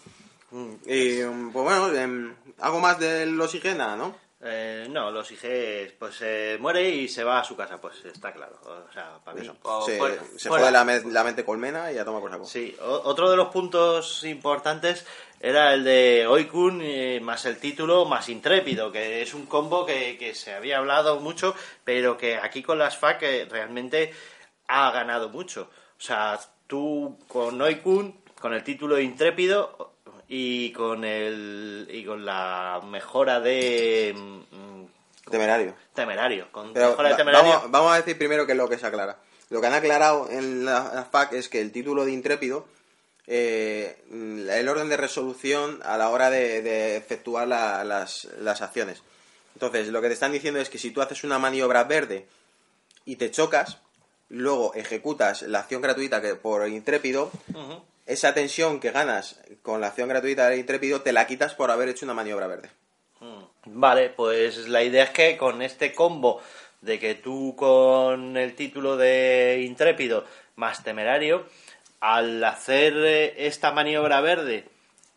Y 0.87 1.21
mm, 1.23 1.53
pues 1.53 1.65
bueno, 1.65 1.93
em, 1.95 2.35
algo 2.61 2.79
más 2.81 2.99
de 3.01 3.27
los 3.27 3.53
IG, 3.55 3.75
nada, 3.77 3.97
¿no? 3.97 4.15
Eh, 4.49 4.87
no, 4.91 5.11
los 5.11 5.31
IGs, 5.31 5.93
pues 5.99 6.19
eh, 6.23 6.57
muere 6.61 6.89
y 6.89 7.09
se 7.09 7.25
va 7.25 7.41
a 7.41 7.45
su 7.45 7.57
casa, 7.57 7.81
pues 7.81 8.05
está 8.05 8.33
claro. 8.33 8.59
O 8.65 8.93
sea, 8.93 9.19
para 9.25 9.41
mí. 9.41 9.51
O 9.63 9.83
se 9.85 9.99
fuera- 9.99 10.23
se 10.37 10.49
fuera. 10.49 10.65
fue 10.65 10.73
la, 10.73 10.85
me- 10.85 11.03
la 11.13 11.25
mente 11.25 11.45
colmena 11.45 11.91
y 11.91 11.97
ya 11.97 12.05
toma 12.05 12.21
por 12.21 12.31
saco. 12.31 12.45
Sí, 12.45 12.77
o- 12.81 13.03
otro 13.05 13.31
de 13.31 13.37
los 13.37 13.49
puntos 13.49 14.23
importantes 14.25 15.05
era 15.41 15.75
el 15.75 15.85
de 15.85 16.27
Oikun 16.27 16.81
eh, 16.83 17.21
más 17.23 17.45
el 17.47 17.59
título 17.59 18.05
más 18.07 18.29
Intrépido, 18.29 18.91
que 18.93 19.23
es 19.23 19.35
un 19.35 19.47
combo 19.47 19.85
que, 19.85 20.17
que 20.19 20.35
se 20.35 20.53
había 20.55 20.79
hablado 20.79 21.21
mucho, 21.21 21.55
pero 21.85 22.17
que 22.17 22.37
aquí 22.37 22.63
con 22.63 22.79
las 22.79 22.97
FAC 22.97 23.23
eh, 23.23 23.49
realmente 23.51 24.13
ha 24.69 24.91
ganado 24.93 25.29
mucho. 25.29 25.71
O 25.99 26.01
sea, 26.01 26.39
tú 26.67 27.19
con 27.29 27.59
Noikun, 27.59 28.21
con 28.41 28.53
el 28.55 28.63
título 28.65 28.97
de 28.97 29.03
intrépido 29.05 29.93
y 30.29 30.73
con 30.73 31.05
el 31.05 31.89
y 31.91 32.05
con 32.05 32.25
la 32.25 32.81
mejora 32.85 33.41
de 33.41 34.15
mm, 34.17 35.31
Temerario. 35.31 35.75
temerario, 35.95 36.49
con 36.53 36.73
Pero 36.73 36.91
mejora 36.91 37.09
de 37.09 37.13
va- 37.13 37.17
temerario. 37.17 37.51
vamos, 37.53 37.71
vamos 37.71 37.93
a 37.93 37.97
decir 37.97 38.17
primero 38.19 38.47
qué 38.47 38.53
es 38.53 38.59
lo 38.59 38.69
que 38.69 38.79
se 38.79 38.87
aclara. 38.87 39.19
Lo 39.51 39.61
que 39.61 39.67
han 39.67 39.75
aclarado 39.75 40.29
en 40.31 40.65
la, 40.65 40.91
la 40.95 41.05
FAQ 41.05 41.33
es 41.35 41.49
que 41.49 41.61
el 41.61 41.73
título 41.73 42.05
de 42.05 42.13
intrépido, 42.13 42.67
eh, 43.27 44.05
mm, 44.11 44.49
el 44.51 44.69
orden 44.69 44.89
de 44.89 44.97
resolución 44.97 45.81
a 45.85 45.97
la 45.99 46.11
hora 46.11 46.31
de, 46.31 46.63
de 46.63 46.97
efectuar 46.97 47.47
la- 47.49 47.83
las, 47.85 48.29
las 48.41 48.63
acciones. 48.63 49.03
Entonces, 49.55 49.89
lo 49.89 50.01
que 50.03 50.09
te 50.09 50.15
están 50.15 50.33
diciendo 50.33 50.61
es 50.61 50.69
que 50.69 50.79
si 50.79 50.91
tú 50.91 51.01
haces 51.03 51.25
una 51.25 51.39
maniobra 51.39 51.85
verde 51.85 52.27
y 53.05 53.17
te 53.17 53.31
chocas, 53.31 53.79
luego 54.29 54.75
ejecutas 54.75 55.43
la 55.43 55.61
acción 55.61 55.81
gratuita 55.83 56.21
que 56.21 56.35
por 56.35 56.69
intrépido. 56.69 57.31
Esa 58.07 58.33
tensión 58.33 58.81
que 58.81 58.93
ganas 58.93 59.41
con 59.63 59.81
la 59.81 59.89
acción 59.89 60.09
gratuita 60.09 60.49
del 60.49 60.61
intrépido 60.61 61.03
te 61.03 61.13
la 61.13 61.27
quitas 61.27 61.55
por 61.55 61.71
haber 61.71 61.89
hecho 61.89 62.07
una 62.07 62.15
maniobra 62.15 62.47
verde. 62.47 62.71
Vale, 63.67 64.11
pues 64.11 64.69
la 64.69 64.85
idea 64.85 65.05
es 65.05 65.11
que 65.11 65.37
con 65.37 65.61
este 65.61 65.93
combo 65.93 66.41
de 66.81 67.01
que 67.01 67.17
tú 67.17 67.57
con 67.57 68.37
el 68.37 68.55
título 68.55 68.97
de 68.97 69.65
intrépido 69.67 70.25
más 70.55 70.85
temerario, 70.85 71.47
al 72.01 72.43
hacer 72.45 72.95
eh, 72.97 73.47
esta 73.47 73.73
maniobra 73.73 74.21
verde, 74.21 74.69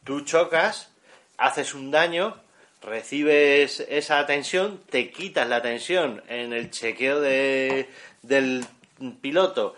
tú 0.03 0.21
chocas, 0.21 0.89
haces 1.37 1.75
un 1.75 1.91
daño, 1.91 2.41
recibes 2.81 3.81
esa 3.87 4.25
tensión, 4.25 4.81
te 4.89 5.11
quitas 5.11 5.47
la 5.47 5.61
tensión 5.61 6.23
en 6.27 6.53
el 6.53 6.71
chequeo 6.71 7.21
de, 7.21 7.87
del 8.23 8.65
piloto 9.21 9.75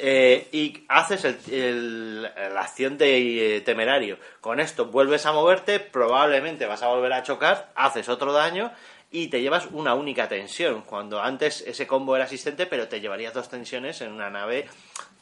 eh, 0.00 0.48
y 0.52 0.84
haces 0.88 1.24
el- 1.50 2.22
la 2.22 2.60
acción 2.60 2.96
de 2.98 3.62
temerario. 3.64 4.18
Con 4.40 4.60
esto 4.60 4.86
vuelves 4.86 5.26
a 5.26 5.32
moverte, 5.32 5.80
probablemente 5.80 6.66
vas 6.66 6.82
a 6.82 6.88
volver 6.88 7.12
a 7.12 7.22
chocar, 7.22 7.70
haces 7.74 8.08
otro 8.08 8.32
daño 8.32 8.72
y 9.10 9.28
te 9.28 9.40
llevas 9.40 9.66
una 9.72 9.94
única 9.94 10.28
tensión. 10.28 10.82
Cuando 10.82 11.20
antes 11.22 11.62
ese 11.66 11.86
combo 11.86 12.14
era 12.16 12.26
asistente, 12.26 12.66
pero 12.66 12.88
te 12.88 13.00
llevarías 13.00 13.34
dos 13.34 13.48
tensiones 13.48 14.00
en 14.02 14.12
una 14.12 14.30
nave 14.30 14.66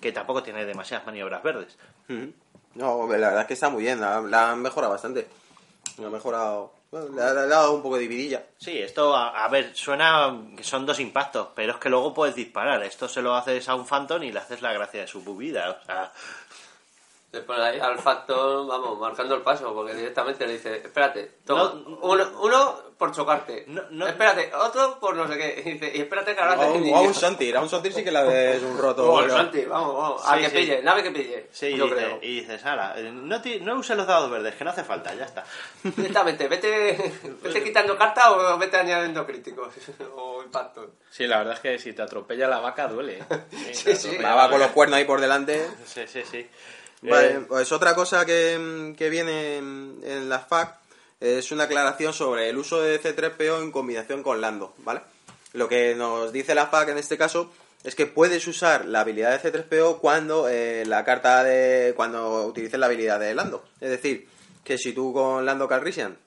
que 0.01 0.13
tampoco 0.13 0.43
tiene 0.43 0.65
demasiadas 0.65 1.07
maniobras 1.07 1.43
verdes. 1.43 1.77
No, 2.75 3.07
la 3.07 3.17
verdad 3.17 3.41
es 3.43 3.47
que 3.47 3.55
está 3.55 3.71
muy 3.71 3.83
bien, 3.85 4.01
la, 4.01 4.21
la 4.21 4.51
han 4.53 4.61
mejorado 4.61 4.93
bastante. 4.93 5.27
La 5.99 6.07
han 6.07 6.13
mejorado, 6.13 6.73
le 6.93 7.23
ha, 7.23 7.33
dado 7.33 7.75
un 7.75 7.83
poco 7.83 7.99
de 7.99 8.07
vidilla. 8.07 8.45
Sí, 8.59 8.79
esto, 8.79 9.15
a, 9.15 9.45
a 9.45 9.49
ver, 9.49 9.75
suena 9.75 10.35
que 10.57 10.65
son 10.65 10.87
dos 10.87 11.01
impactos, 11.01 11.49
pero 11.55 11.73
es 11.73 11.79
que 11.79 11.91
luego 11.91 12.15
puedes 12.15 12.35
disparar. 12.35 12.83
Esto 12.83 13.09
se 13.09 13.23
lo 13.23 13.35
haces 13.35 13.69
a 13.69 13.75
un 13.75 13.87
Phantom 13.87 14.23
y 14.23 14.33
le 14.33 14.39
haces 14.39 14.63
la 14.63 14.73
gracia 14.73 15.01
de 15.01 15.07
su 15.07 15.23
vida. 15.37 15.81
O 15.83 15.85
sea, 15.85 16.13
Le 17.33 17.41
pone 17.43 17.61
ahí 17.63 17.79
al 17.81 17.99
factor, 17.99 18.67
vamos, 18.67 18.99
marcando 18.99 19.35
el 19.35 19.43
paso, 19.43 19.75
porque 19.75 19.95
directamente 19.95 20.47
le 20.47 20.55
dice, 20.55 20.77
espérate, 20.77 21.33
toma, 21.45 21.65
No, 21.75 21.99
uno, 22.03 22.25
uno 22.41 22.87
por 22.97 23.13
chocarte, 23.13 23.65
No, 23.67 23.83
no. 23.91 24.07
espérate, 24.07 24.51
otro 24.55 24.99
por 25.01 25.15
no 25.17 25.29
sé 25.29 25.37
qué, 25.37 25.63
y, 25.67 25.73
dice, 25.73 25.93
y 25.95 26.01
espérate 26.01 26.35
que 26.35 26.41
ahora 26.41 26.55
O 26.55 26.73
te 26.73 26.79
un, 26.79 26.89
o 26.95 26.97
a 26.97 27.01
un 27.03 27.13
Sontir, 27.13 27.55
a 27.57 27.61
un 27.61 27.69
Sontir 27.69 27.93
sí 27.93 28.03
que 28.05 28.11
la 28.13 28.25
es 28.33 28.63
un 28.63 28.79
roto. 28.79 29.03
Vamos, 29.07 29.23
pero- 29.25 29.37
Santi, 29.37 29.65
vamos, 29.67 29.97
vamos, 29.97 30.23
a 30.25 30.39
que 30.39 30.49
sí. 30.51 30.57
pille, 30.57 30.83
nave 30.83 31.03
que 31.03 31.11
pille, 31.11 31.49
sí, 31.51 31.67
y, 31.67 31.77
yo 31.77 31.85
dices, 31.87 31.99
creo. 31.99 32.19
y 32.23 32.41
dices, 32.41 32.65
"Hala, 32.65 32.95
eh, 32.97 33.11
no, 33.13 33.43
ti- 33.43 33.61
no 33.61 33.75
uses 33.75 33.97
los 33.97 34.07
dados 34.07 34.31
verdes, 34.31 34.55
que 34.55 34.65
no 34.65 34.71
hace 34.71 34.85
falta, 34.85 35.13
ya 35.15 35.25
está. 35.25 35.45
Directamente, 35.83 36.49
vete, 36.49 36.97
vete 37.43 37.63
quitando 37.63 37.99
cartas 37.99 38.29
o 38.31 38.57
vete 38.57 38.77
añadiendo 38.79 39.27
críticos 39.27 39.75
o 40.17 40.43
impactos. 40.45 40.91
Sí, 41.11 41.27
la 41.27 41.39
verdad 41.39 41.55
es 41.55 41.61
que 41.61 41.79
si 41.79 41.93
te 41.93 42.01
atropella 42.03 42.47
la 42.49 42.61
vaca 42.61 42.87
duele. 42.89 43.19
¿eh? 43.19 43.25
Sí, 43.75 43.95
sí. 43.97 44.17
Va, 44.19 44.35
va 44.37 44.49
con 44.49 44.61
los 44.61 44.71
cuernos 44.71 44.97
ahí 44.97 45.05
por 45.05 45.21
delante. 45.21 45.69
Sí, 45.85 46.03
sí, 46.07 46.23
sí. 46.31 46.49
Vale, 47.03 47.29
Eh, 47.29 47.41
pues 47.47 47.73
otra 47.73 47.95
cosa 47.95 48.25
que, 48.25 48.95
que 48.97 49.11
viene 49.11 49.59
en, 49.59 50.01
en 50.05 50.29
la 50.29 50.41
FAQ 50.41 50.75
es 51.21 51.53
una 51.53 51.65
aclaración 51.65 52.13
sobre 52.13 52.49
el 52.49 52.59
uso 52.59 52.81
de 52.81 53.01
C3PO 53.01 53.63
en 53.63 53.73
combinación 53.73 54.23
con 54.23 54.41
Lando, 54.41 54.75
¿vale? 54.79 55.01
Lo 55.53 55.69
que 55.69 55.95
nos 55.95 56.33
dice 56.33 56.55
la 56.55 56.67
FAQ 56.67 56.91
en 56.91 56.99
este 56.99 57.17
caso 57.17 57.51
es 57.85 57.95
que 57.95 58.07
puedes 58.07 58.47
usar 58.47 58.85
la 58.85 59.01
habilidad 59.01 59.41
de 59.41 59.53
C3PO 59.53 59.99
cuando 60.01 60.49
eh, 60.49 60.85
la 60.87 61.05
carta 61.05 61.45
de 61.45 61.95
cuando 61.95 62.45
utilices 62.47 62.79
la 62.79 62.87
habilidad 62.87 63.21
de 63.21 63.35
Lando. 63.35 63.65
Es 63.81 63.91
decir, 63.91 64.29
que 64.65 64.77
si 64.77 64.93
tú 64.93 65.13
con 65.13 65.47
Lando 65.47 65.69
Calrissian 65.69 66.19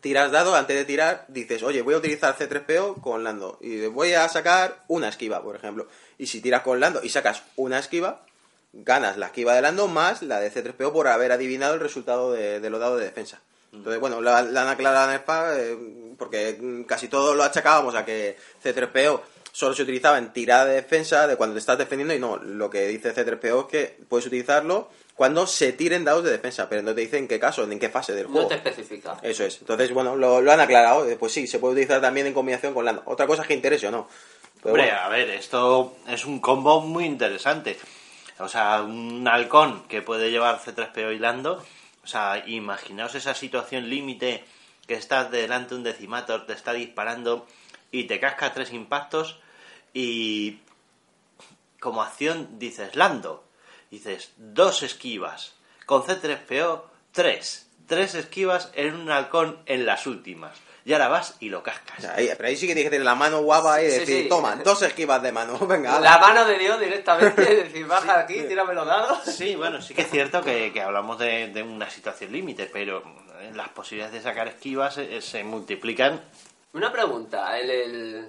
tiras 0.00 0.30
dado, 0.30 0.54
antes 0.54 0.76
de 0.76 0.84
tirar, 0.84 1.24
dices, 1.28 1.62
oye, 1.62 1.82
voy 1.82 1.94
a 1.94 1.98
utilizar 1.98 2.36
C3PO 2.36 3.00
con 3.00 3.24
Lando 3.24 3.58
y 3.60 3.86
voy 3.86 4.12
a 4.12 4.28
sacar 4.28 4.82
una 4.88 5.08
esquiva, 5.08 5.42
por 5.42 5.56
ejemplo. 5.56 5.86
Y 6.18 6.26
si 6.26 6.40
tiras 6.40 6.62
con 6.62 6.78
Lando 6.80 7.00
y 7.02 7.08
sacas 7.08 7.42
una 7.56 7.78
esquiva, 7.78 8.24
ganas 8.72 9.16
la 9.18 9.26
esquiva 9.26 9.54
de 9.54 9.62
Lando 9.62 9.88
más 9.88 10.22
la 10.22 10.40
de 10.40 10.50
C3PO 10.52 10.92
por 10.92 11.08
haber 11.08 11.32
adivinado 11.32 11.74
el 11.74 11.80
resultado 11.80 12.32
de, 12.32 12.60
de 12.60 12.70
los 12.70 12.80
dados 12.80 12.98
de 12.98 13.04
defensa. 13.06 13.40
Entonces, 13.72 14.00
bueno, 14.00 14.20
la, 14.20 14.42
la 14.42 14.62
han 14.62 14.68
aclarado 14.68 15.08
en 15.08 15.14
el 15.14 15.20
PA 15.22 15.58
eh, 15.58 15.76
porque 16.18 16.58
mm, 16.60 16.82
casi 16.84 17.08
todo 17.08 17.34
lo 17.34 17.42
achacábamos 17.42 17.94
a 17.94 18.04
que 18.04 18.36
C3PO 18.62 19.20
solo 19.50 19.74
se 19.74 19.82
utilizaba 19.82 20.18
en 20.18 20.32
tirada 20.32 20.64
de 20.66 20.74
defensa 20.74 21.26
de 21.26 21.36
cuando 21.36 21.54
te 21.54 21.60
estás 21.60 21.78
defendiendo 21.78 22.14
y 22.14 22.18
no, 22.18 22.36
lo 22.38 22.70
que 22.70 22.86
dice 22.88 23.14
C3PO 23.14 23.60
es 23.62 23.66
que 23.70 23.98
puedes 24.08 24.26
utilizarlo 24.26 24.88
cuando 25.14 25.46
se 25.46 25.72
tiren 25.72 26.04
dados 26.04 26.24
de 26.24 26.30
defensa, 26.30 26.68
pero 26.70 26.82
no 26.82 26.94
te 26.94 27.02
dice 27.02 27.18
en 27.18 27.28
qué 27.28 27.38
caso, 27.38 27.64
en 27.70 27.78
qué 27.78 27.90
fase 27.90 28.14
del 28.14 28.26
juego. 28.26 28.42
No 28.42 28.48
te 28.48 28.54
especifica. 28.54 29.18
Eso 29.22 29.44
es. 29.44 29.58
Entonces, 29.60 29.92
bueno, 29.92 30.16
lo, 30.16 30.40
lo 30.40 30.52
han 30.52 30.60
aclarado. 30.60 31.06
Eh, 31.06 31.16
Pues 31.16 31.32
sí, 31.32 31.46
se 31.46 31.58
puede 31.58 31.74
utilizar 31.74 32.00
también 32.00 32.26
en 32.26 32.32
combinación 32.34 32.72
con 32.72 32.84
Lando. 32.86 33.02
Otra 33.04 33.26
cosa 33.26 33.42
es 33.42 33.48
que 33.48 33.54
interese 33.54 33.88
o 33.88 33.90
no. 33.90 34.08
Pero 34.62 34.74
Hombre, 34.74 34.86
bueno. 34.86 34.98
a 35.00 35.08
ver, 35.10 35.30
esto 35.30 35.96
es 36.08 36.24
un 36.24 36.40
combo 36.40 36.80
muy 36.80 37.04
interesante. 37.04 37.78
O 38.38 38.48
sea, 38.48 38.82
un 38.82 39.26
halcón 39.28 39.86
que 39.88 40.02
puede 40.02 40.30
llevar 40.30 40.60
C3PO 40.60 41.14
y 41.14 41.18
Lando. 41.18 41.64
O 42.02 42.06
sea, 42.06 42.42
imaginaos 42.46 43.14
esa 43.14 43.34
situación 43.34 43.88
límite 43.88 44.44
que 44.86 44.94
estás 44.94 45.30
delante 45.30 45.70
de 45.70 45.76
un 45.76 45.82
decimator, 45.84 46.46
te 46.46 46.52
está 46.52 46.72
disparando 46.72 47.46
y 47.90 48.04
te 48.04 48.18
casca 48.18 48.52
tres 48.52 48.72
impactos 48.72 49.38
y 49.94 50.60
como 51.80 52.02
acción 52.02 52.58
dices 52.58 52.96
Lando. 52.96 53.44
Dices 53.90 54.32
dos 54.36 54.82
esquivas. 54.82 55.54
Con 55.84 56.02
C3PO, 56.02 56.84
tres. 57.12 57.68
Tres 57.86 58.14
esquivas 58.14 58.70
en 58.74 58.94
un 58.94 59.10
halcón 59.10 59.58
en 59.66 59.84
las 59.86 60.06
últimas. 60.06 60.56
Y 60.84 60.92
ahora 60.94 61.06
vas 61.08 61.36
y 61.38 61.48
lo 61.48 61.60
O 61.60 61.62
cascas. 61.62 62.00
sea, 62.02 62.14
ahí- 62.14 62.28
pero 62.36 62.48
ahí 62.48 62.56
sí 62.56 62.66
que 62.66 62.74
tienes 62.74 62.90
que 62.90 62.96
tener 62.96 63.04
la 63.04 63.14
mano 63.14 63.40
guapa 63.42 63.80
y 63.82 63.88
Sí, 63.90 63.98
decir, 64.00 64.22
sí. 64.24 64.28
toma, 64.28 64.56
dos 64.56 64.82
esquivas 64.82 65.22
de 65.22 65.30
mano. 65.30 65.56
Venga, 65.66 66.00
La 66.00 66.18
mano 66.18 66.44
de 66.44 66.58
Dios 66.58 66.80
directamente, 66.80 67.40
decir, 67.64 67.86
baja 67.86 68.18
aquí, 68.20 68.42
tírame 68.42 68.74
los 68.74 68.86
dados. 68.86 69.22
Sí, 69.24 69.54
bueno, 69.54 69.80
sí 69.80 69.94
que 69.94 70.02
es 70.02 70.10
cierto 70.10 70.42
que, 70.42 70.72
que 70.72 70.80
hablamos 70.82 71.18
de, 71.18 71.48
de 71.48 71.62
una 71.62 71.88
situación 71.88 72.32
límite, 72.32 72.68
pero 72.72 73.02
eh, 73.40 73.52
las 73.54 73.68
posibilidades 73.68 74.14
de 74.14 74.22
sacar 74.28 74.48
esquivas 74.48 74.98
eh, 74.98 75.20
se 75.22 75.44
multiplican. 75.44 76.20
Una 76.72 76.90
pregunta, 76.90 77.58
en 77.60 77.70
el, 77.70 78.28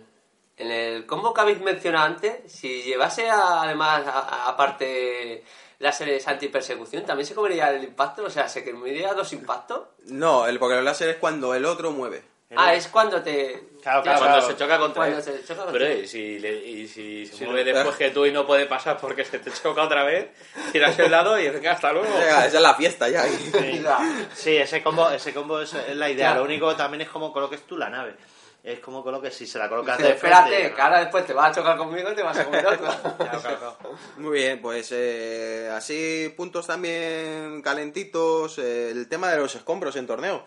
en 0.58 0.72
el 0.72 1.06
combo 1.08 1.34
que 1.34 1.42
habéis 1.42 1.60
mencionado 1.62 2.06
antes, 2.06 2.52
si 2.54 2.84
llevase 2.84 3.30
a- 3.32 3.64
además 3.64 4.06
a- 4.06 4.20
a- 4.20 4.50
aparte 4.50 5.44
láseres 5.84 6.28
antipersecución, 6.28 7.06
¿también 7.06 7.28
se 7.28 7.36
comería 7.36 7.70
el 7.70 7.84
impacto? 7.84 8.24
O 8.24 8.30
sea, 8.30 8.48
¿se 8.48 8.64
comería 8.70 9.14
dos 9.14 9.32
impactos? 9.34 9.82
No, 10.06 10.48
el, 10.48 10.58
porque 10.58 10.80
el 10.80 10.86
láser 10.86 11.10
es 11.10 11.16
cuando 11.18 11.54
el 11.54 11.66
otro 11.66 11.92
mueve. 11.92 12.24
Ah, 12.56 12.76
es 12.76 12.88
cuando 12.88 13.20
te... 13.24 13.64
Claro, 13.82 14.04
claro, 14.04 14.20
Cuando 14.20 14.38
claro. 14.38 14.42
se 14.54 14.58
choca 14.58 14.78
contra 14.78 15.02
Cuando 15.02 15.18
él. 15.18 15.24
se 15.24 15.42
choca 15.44 15.64
contra 15.64 15.72
Pero 15.74 15.86
él. 15.88 16.04
y 16.04 16.08
si, 16.08 16.38
le- 16.40 16.64
y 16.66 16.88
si 16.88 17.26
se 17.26 17.36
Sí, 17.38 17.46
mueve 17.46 17.66
no. 17.72 17.74
después 17.80 17.96
que 17.98 18.12
tú 18.12 18.28
y 18.28 18.32
no 18.32 18.46
puede 18.46 18.68
pasar 18.68 18.98
porque 19.02 19.26
se 19.26 19.40
te 19.40 19.52
choca 19.52 19.82
otra 19.82 20.04
vez, 20.04 20.28
tiras 20.72 20.98
el 21.00 21.10
lado 21.10 21.40
y 21.40 21.50
venga, 21.50 21.72
hasta 21.72 21.92
luego. 21.92 22.08
Esa 22.16 22.46
esa 22.46 22.58
es 22.58 22.62
la 22.62 22.76
fiesta 22.76 23.10
ya. 23.10 23.24
Sí, 23.24 23.84
Sí, 24.36 24.56
ese 24.58 24.84
combo, 24.84 25.10
ese 25.10 25.34
combo 25.34 25.62
es, 25.62 25.74
es 25.74 25.96
la 25.98 26.10
idea. 26.12 26.36
Lo 26.36 26.44
único 26.44 26.76
también 26.76 27.02
es 27.02 27.10
como 27.10 27.34
coloques 27.34 27.64
tú 27.64 27.76
la 27.76 27.90
nave. 27.90 28.14
Es 28.64 28.80
como 28.80 29.04
coloques 29.04 29.36
si 29.36 29.46
se 29.46 29.60
la 29.60 29.68
colocas 29.68 29.98
de 29.98 30.12
Espérate, 30.12 30.50
frente, 30.52 30.74
que 30.74 30.82
ahora 30.82 31.00
después 31.02 31.26
te 31.26 31.34
vas 31.34 31.52
a 31.52 31.60
chocar 31.60 31.78
conmigo 31.78 32.10
y 32.12 32.16
te 32.16 32.24
vas 32.24 32.38
a 32.38 32.46
comer 32.46 32.66
otro. 32.66 32.88
Claro, 33.18 33.42
claro, 33.42 33.58
claro. 33.60 33.78
Muy 34.18 34.38
bien, 34.40 34.62
pues 34.62 34.90
eh, 34.94 35.70
así 35.74 36.34
puntos 36.38 36.66
también 36.68 37.62
calentitos. 37.62 38.58
eh, 38.60 38.92
el 38.92 39.10
tema 39.10 39.30
de 39.32 39.40
los 39.40 39.54
escombros 39.56 39.96
en 39.98 40.08
torneo. 40.08 40.46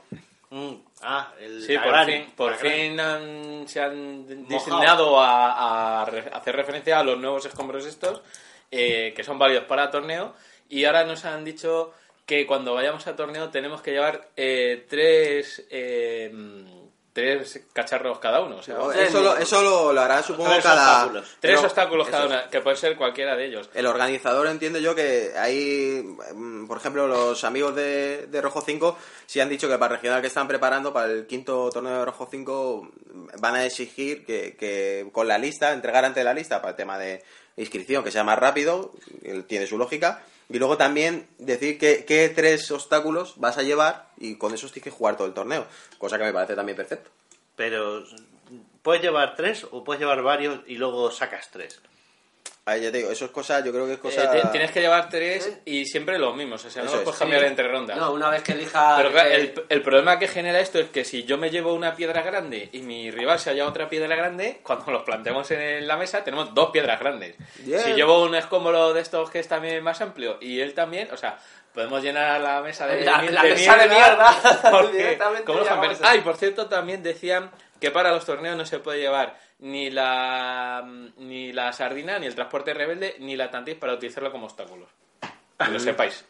Mm, 0.48 0.74
ah, 1.02 1.32
el 1.40 1.62
Sí, 1.62 1.74
la 1.74 1.82
por 1.82 1.92
gran- 1.92 2.06
fin, 2.06 2.32
por 2.34 2.54
fin 2.54 2.98
han- 3.00 3.68
se 3.68 3.80
han 3.82 4.46
designado 4.48 5.20
a, 5.20 6.00
a 6.00 6.04
re- 6.06 6.30
hacer 6.32 6.56
referencia 6.56 6.98
a 7.00 7.04
los 7.04 7.18
nuevos 7.18 7.44
escombros 7.44 7.84
estos, 7.84 8.22
eh, 8.70 9.12
que 9.14 9.24
son 9.24 9.38
válidos 9.38 9.64
para 9.64 9.90
torneo, 9.90 10.34
y 10.70 10.84
ahora 10.86 11.04
nos 11.04 11.24
han 11.26 11.44
dicho 11.44 11.92
que 12.24 12.46
cuando 12.46 12.72
vayamos 12.74 13.06
a 13.08 13.14
torneo 13.14 13.50
tenemos 13.50 13.82
que 13.82 13.90
llevar 13.92 14.28
eh, 14.36 14.86
tres 14.88 15.66
eh, 15.70 16.32
tres 17.16 17.60
cacharros 17.72 18.18
cada 18.18 18.42
uno. 18.42 18.56
O 18.56 18.62
sea, 18.62 18.74
No, 18.74 18.92
eso 18.92 19.22
lo, 19.22 19.38
eso 19.38 19.62
lo, 19.62 19.90
lo 19.90 20.00
hará, 20.02 20.22
supongo, 20.22 20.50
Tres 20.50 20.62
cada... 20.62 21.04
obstáculos. 21.04 21.36
tres 21.40 21.64
obstáculos 21.64 22.08
cada 22.10 22.26
uno, 22.26 22.36
que 22.50 22.60
puede 22.60 22.76
ser 22.76 22.94
cualquiera 22.94 23.34
de 23.34 23.46
ellos. 23.46 23.70
El 23.72 23.86
organizador 23.86 24.46
entiendo 24.48 24.78
yo 24.78 24.94
que 24.94 25.32
hay, 25.34 26.04
mm, 26.34 26.66
por 26.66 26.76
ejemplo, 26.76 27.08
los 27.08 27.42
amigos 27.44 27.74
de, 27.74 28.26
de 28.26 28.42
Rojo 28.42 28.60
5 28.60 28.98
sí 29.24 29.40
han 29.40 29.48
dicho 29.48 29.66
que 29.66 29.78
para 29.78 29.94
el 29.94 29.98
regional 29.98 30.20
que 30.20 30.26
están 30.26 30.46
preparando, 30.46 30.92
para 30.92 31.10
el 31.10 31.26
quinto 31.26 31.70
torneo 31.70 32.00
de 32.00 32.04
Rojo 32.04 32.28
5, 32.30 32.90
van 33.40 33.54
a 33.54 33.64
exigir 33.64 34.26
que, 34.26 34.54
que 34.54 35.08
con 35.10 35.26
la 35.26 35.38
lista, 35.38 35.72
entregar 35.72 36.04
ante 36.04 36.22
la 36.22 36.34
lista 36.34 36.60
para 36.60 36.72
el 36.72 36.76
tema 36.76 36.98
de 36.98 37.24
inscripción, 37.56 38.04
que 38.04 38.10
sea 38.10 38.24
más 38.24 38.38
rápido, 38.38 38.92
tiene 39.46 39.66
su 39.66 39.78
lógica, 39.78 40.22
y 40.48 40.58
luego 40.58 40.76
también 40.76 41.26
decir 41.38 41.78
que, 41.78 42.04
qué 42.04 42.28
tres 42.28 42.70
obstáculos 42.70 43.34
vas 43.36 43.58
a 43.58 43.62
llevar 43.62 44.10
y 44.16 44.36
con 44.36 44.54
esos 44.54 44.72
tienes 44.72 44.84
que 44.84 44.96
jugar 44.96 45.16
todo 45.16 45.26
el 45.26 45.34
torneo, 45.34 45.66
cosa 45.98 46.18
que 46.18 46.24
me 46.24 46.32
parece 46.32 46.54
también 46.54 46.76
perfecto. 46.76 47.10
Pero, 47.56 48.04
¿puedes 48.82 49.02
llevar 49.02 49.34
tres 49.34 49.66
o 49.70 49.82
puedes 49.82 50.00
llevar 50.00 50.22
varios 50.22 50.60
y 50.66 50.76
luego 50.76 51.10
sacas 51.10 51.50
tres? 51.50 51.80
Ahí 52.68 52.80
ya 52.82 52.90
te 52.90 52.98
digo, 52.98 53.12
eso 53.12 53.26
es 53.26 53.30
cosa, 53.30 53.64
yo 53.64 53.70
creo 53.70 53.86
que 53.86 53.92
es 53.92 53.98
Eh, 53.98 54.00
cosa... 54.02 54.28
ti- 54.32 54.48
tienes 54.50 54.72
que 54.72 54.80
llevar 54.80 55.08
tres 55.08 55.56
y 55.64 55.84
siempre 55.86 56.18
los 56.18 56.34
mismos, 56.34 56.64
o 56.64 56.68
sea, 56.70 56.82
no 56.82 56.86
los 56.90 56.98
es. 56.98 57.04
puedes 57.04 57.18
cambiar 57.20 57.42
Sí. 57.42 57.46
entre 57.46 57.68
rondas. 57.68 57.96
No, 57.96 58.10
una 58.10 58.28
vez 58.28 58.42
que 58.42 58.52
elija... 58.54 58.96
Pero 58.96 59.12
claro, 59.12 59.30
el, 59.30 59.54
el 59.68 59.82
problema 59.82 60.18
que 60.18 60.26
genera 60.26 60.58
esto 60.58 60.80
es 60.80 60.88
que 60.90 61.04
si 61.04 61.22
yo 61.22 61.38
me 61.38 61.50
llevo 61.50 61.74
una 61.74 61.94
piedra 61.94 62.22
grande 62.22 62.68
y 62.72 62.80
mi 62.80 63.12
rival 63.12 63.38
se 63.38 63.50
halla 63.50 63.68
otra 63.68 63.88
piedra 63.88 64.16
grande, 64.16 64.58
cuando 64.64 64.90
los 64.90 65.04
planteamos 65.04 65.48
en 65.52 65.86
la 65.86 65.96
mesa 65.96 66.24
tenemos 66.24 66.52
dos 66.54 66.70
piedras 66.70 66.98
grandes. 66.98 67.36
Si 67.64 67.92
llevo 67.94 68.24
un 68.24 68.34
escómolo 68.34 68.92
de 68.94 69.00
estos 69.00 69.30
que 69.30 69.38
es 69.38 69.46
también 69.46 69.80
más 69.84 70.00
amplio 70.00 70.38
y 70.40 70.58
él 70.58 70.74
también, 70.74 71.08
o 71.12 71.16
sea, 71.16 71.38
podemos 71.72 72.02
llenar 72.02 72.40
la 72.40 72.62
mesa 72.62 72.88
de, 72.88 73.04
La- 73.04 73.22
la 73.22 73.42
mesa 73.44 73.76
de 73.76 73.88
mierda. 73.88 74.60
porque 74.72 75.18
como 75.44 75.60
los 75.60 75.68
campeones- 75.68 75.98
Ah, 76.02 76.16
y 76.16 76.20
por 76.22 76.36
cierto 76.36 76.66
también 76.66 77.00
decían 77.04 77.48
que 77.80 77.90
para 77.90 78.10
los 78.12 78.24
torneos 78.24 78.56
no 78.56 78.64
se 78.66 78.78
puede 78.78 79.00
llevar 79.00 79.38
ni 79.58 79.90
la 79.90 80.82
ni 81.18 81.52
la 81.52 81.72
sardina, 81.72 82.18
ni 82.18 82.26
el 82.26 82.34
transporte 82.34 82.74
rebelde, 82.74 83.16
ni 83.20 83.36
la 83.36 83.50
tantis 83.50 83.74
para 83.76 83.94
utilizarlo 83.94 84.30
como 84.32 84.46
obstáculos. 84.46 84.88
Que 85.58 85.70
lo 85.70 85.80
sepáis. 85.80 86.24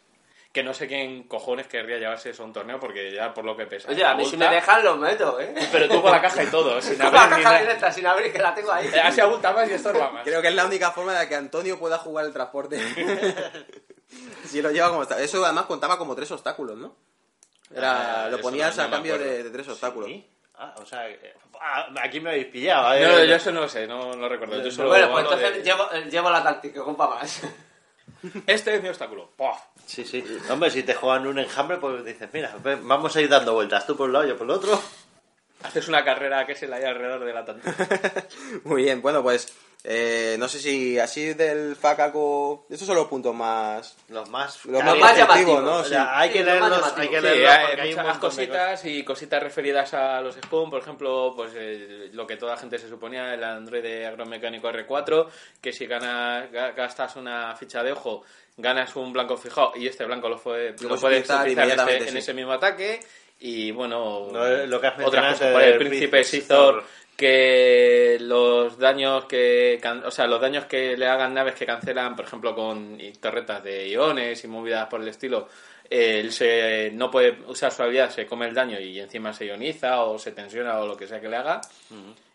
Que 0.53 0.63
no 0.63 0.73
sé 0.73 0.87
quién 0.87 1.23
cojones 1.27 1.67
querría 1.67 1.97
llevarse 1.97 2.29
eso 2.31 2.41
a 2.41 2.45
un 2.45 2.53
torneo 2.53 2.79
porque 2.79 3.11
ya 3.13 3.33
por 3.33 3.43
lo 3.45 3.55
que 3.55 3.67
pesa. 3.67 3.89
Oye, 3.91 4.03
a 4.03 4.15
mí 4.15 4.25
si 4.25 4.37
me 4.37 4.47
dejan 4.49 4.83
los 4.83 4.97
meto, 4.97 5.39
¿eh? 5.39 5.53
Pero 5.71 5.87
tú 5.89 6.01
con 6.01 6.09
la 6.11 6.21
caja 6.21 6.41
y 6.43 6.47
todo, 6.47 6.81
sin 6.81 6.97
Con 6.97 7.11
la 7.13 7.23
abrir 7.23 7.37
ni 7.37 7.43
caja 7.43 7.59
directa, 7.59 7.91
sin 7.91 8.07
abrir, 8.07 8.31
que 8.31 8.39
la 8.39 8.55
tengo 8.55 8.71
ahí. 8.71 8.87
Eh, 8.87 8.99
Así 9.01 9.21
abulta 9.21 9.51
más 9.53 9.69
y 9.69 9.73
estorba 9.73 10.09
más. 10.09 10.23
Creo 10.23 10.41
que 10.41 10.47
es 10.47 10.55
la 10.55 10.65
única 10.65 10.91
forma 10.91 11.13
de 11.19 11.27
que 11.27 11.35
Antonio 11.35 11.77
pueda 11.77 11.97
jugar 11.99 12.25
el 12.25 12.33
transporte. 12.33 12.79
si 14.45 14.61
lo 14.61 14.71
lleva 14.71 14.89
como 14.89 15.03
está. 15.03 15.19
Eso 15.21 15.43
además 15.43 15.65
contaba 15.65 15.97
como 15.97 16.15
tres 16.15 16.31
obstáculos, 16.31 16.77
¿no? 16.77 16.95
Era, 17.69 18.25
Ah, 18.25 18.29
lo 18.29 18.39
ponías 18.39 18.75
no- 18.77 18.83
a 18.83 18.89
cambio 18.89 19.17
de, 19.17 19.43
de 19.43 19.49
tres 19.49 19.67
obstáculos. 19.67 20.09
¿Sí? 20.09 20.25
Ah, 20.59 20.73
o 20.81 20.85
sea, 20.85 21.07
eh, 21.09 21.35
ah, 21.61 21.87
aquí 22.01 22.19
me 22.19 22.31
habéis 22.31 22.47
pillado. 22.47 22.93
eh. 22.95 23.05
No, 23.07 23.23
yo 23.23 23.35
eso 23.35 23.51
no 23.51 23.61
lo 23.61 23.69
sé, 23.69 23.85
no 23.87 24.13
lo 24.15 24.27
recuerdo. 24.29 24.61
Yo 24.63 24.71
solo 24.71 24.89
Bueno, 24.89 25.11
pues 25.11 25.23
entonces 25.25 25.53
de- 25.55 25.63
llevo, 25.63 25.91
eh, 25.93 26.07
llevo 26.09 26.29
la 26.31 26.43
táctica, 26.43 26.83
compa 26.83 27.07
más. 27.09 27.41
Este 28.47 28.73
es 28.75 28.81
mi 28.81 28.89
obstáculo. 28.89 29.29
¡Puf! 29.37 29.57
Sí, 29.85 30.03
sí. 30.03 30.23
Hombre, 30.49 30.71
si 30.71 30.81
te 30.81 30.95
juegan 30.95 31.27
un 31.27 31.37
enjambre, 31.37 31.77
pues 31.77 32.03
dices, 32.03 32.27
mira, 32.33 32.55
ven, 32.63 32.87
vamos 32.87 33.15
a 33.15 33.21
ir 33.21 33.29
dando 33.29 33.53
vueltas. 33.53 33.85
Tú 33.85 33.95
por 33.95 34.07
un 34.07 34.13
lado, 34.13 34.25
yo 34.25 34.35
por 34.37 34.45
el 34.45 34.51
otro. 34.51 34.81
Haces 35.63 35.87
una 35.87 36.03
carrera 36.03 36.45
que 36.47 36.55
se 36.55 36.67
la 36.67 36.77
hay 36.77 36.85
alrededor 36.85 37.23
de 37.23 37.33
la 37.33 37.45
tantis. 37.45 37.73
Muy 38.63 38.83
bien, 38.83 39.01
bueno, 39.03 39.21
pues 39.21 39.55
eh, 39.83 40.35
no 40.37 40.47
sé 40.49 40.59
si 40.59 40.99
así 40.99 41.33
del 41.33 41.75
FACACO... 41.75 42.65
Estos 42.69 42.87
son 42.87 42.95
los 42.97 43.07
puntos 43.07 43.33
más... 43.33 43.95
Los 44.09 44.29
más... 44.29 44.65
Los 44.65 44.83
más, 44.83 45.17
llamativos, 45.17 45.63
¿no? 45.63 45.75
O 45.77 45.83
Sí. 45.83 45.89
sea, 45.91 46.17
hay 46.19 46.29
que 46.29 46.39
Sí, 46.39 46.43
leerlos, 46.45 46.93
hay 46.97 47.07
que. 47.07 47.15
Sí, 47.17 47.21
leerlos 47.23 47.51
hay 47.53 47.79
hay 47.79 47.95
muchas 47.95 48.17
cositas 48.17 48.85
y 48.85 49.03
cositas 49.03 49.41
referidas 49.43 49.93
a 49.93 50.19
los 50.21 50.35
Spoon, 50.35 50.69
por 50.69 50.81
ejemplo, 50.81 51.33
pues 51.35 51.51
eh, 51.55 52.09
lo 52.13 52.27
que 52.27 52.35
toda 52.35 52.55
la 52.55 52.59
gente 52.59 52.77
se 52.79 52.89
suponía, 52.89 53.33
el 53.33 53.43
Android 53.43 53.85
agromecánico 54.05 54.67
R4, 54.69 55.27
que 55.61 55.71
si 55.71 55.85
ganas, 55.85 56.51
ga- 56.51 56.75
gastas 56.75 57.15
una 57.15 57.55
ficha 57.55 57.81
de 57.83 57.91
ojo, 57.93 58.23
ganas 58.57 58.95
un 58.95 59.13
blanco 59.13 59.37
fijado 59.37 59.71
y 59.75 59.87
este 59.87 60.03
blanco 60.05 60.27
lo, 60.27 60.37
fue, 60.37 60.75
Lo 60.81 60.89
lo 60.89 60.97
puedes 60.99 61.19
utilizar 61.19 61.41
utilizar 61.41 61.45
en, 61.47 61.51
inmediatamente, 61.51 61.97
ese, 61.99 62.07
en 62.09 62.13
sí. 62.13 62.17
ese 62.19 62.33
mismo 62.33 62.51
ataque 62.51 62.99
y 63.39 63.71
bueno, 63.71 64.27
No, 64.31 64.45
lo 64.65 64.81
que 64.81 64.87
has 64.87 64.97
mencionado 64.97 65.07
otras 65.07 65.33
cosas, 65.37 65.53
por 65.53 65.61
el 65.61 65.77
príncipe 65.77 66.23
Sithor. 66.23 66.83
Que 67.17 68.17
los 68.21 68.77
daños 68.77 69.25
que 69.25 69.79
can- 69.81 70.03
o 70.05 70.11
sea 70.11 70.27
los 70.27 70.39
daños 70.39 70.65
que 70.65 70.95
le 70.95 71.07
hagan 71.07 71.33
naves 71.33 71.55
que 71.55 71.65
cancelan 71.65 72.15
por 72.15 72.25
ejemplo 72.25 72.53
con 72.55 72.97
torretas 73.19 73.63
de 73.63 73.89
iones 73.89 74.43
y 74.43 74.47
movidas 74.47 74.87
por 74.87 75.01
el 75.01 75.07
estilo 75.07 75.49
eh, 75.89 76.19
él 76.19 76.31
se, 76.31 76.91
no 76.93 77.09
puede 77.09 77.39
usar 77.47 77.71
su 77.71 77.81
habilidad 77.81 78.11
se 78.11 78.27
come 78.27 78.45
el 78.47 78.53
daño 78.53 78.79
y 78.79 78.99
encima 78.99 79.33
se 79.33 79.45
ioniza 79.47 80.01
o 80.03 80.19
se 80.19 80.31
tensiona 80.31 80.79
o 80.79 80.85
lo 80.87 80.95
que 80.95 81.07
sea 81.07 81.19
que 81.19 81.27
le 81.27 81.37
haga 81.37 81.59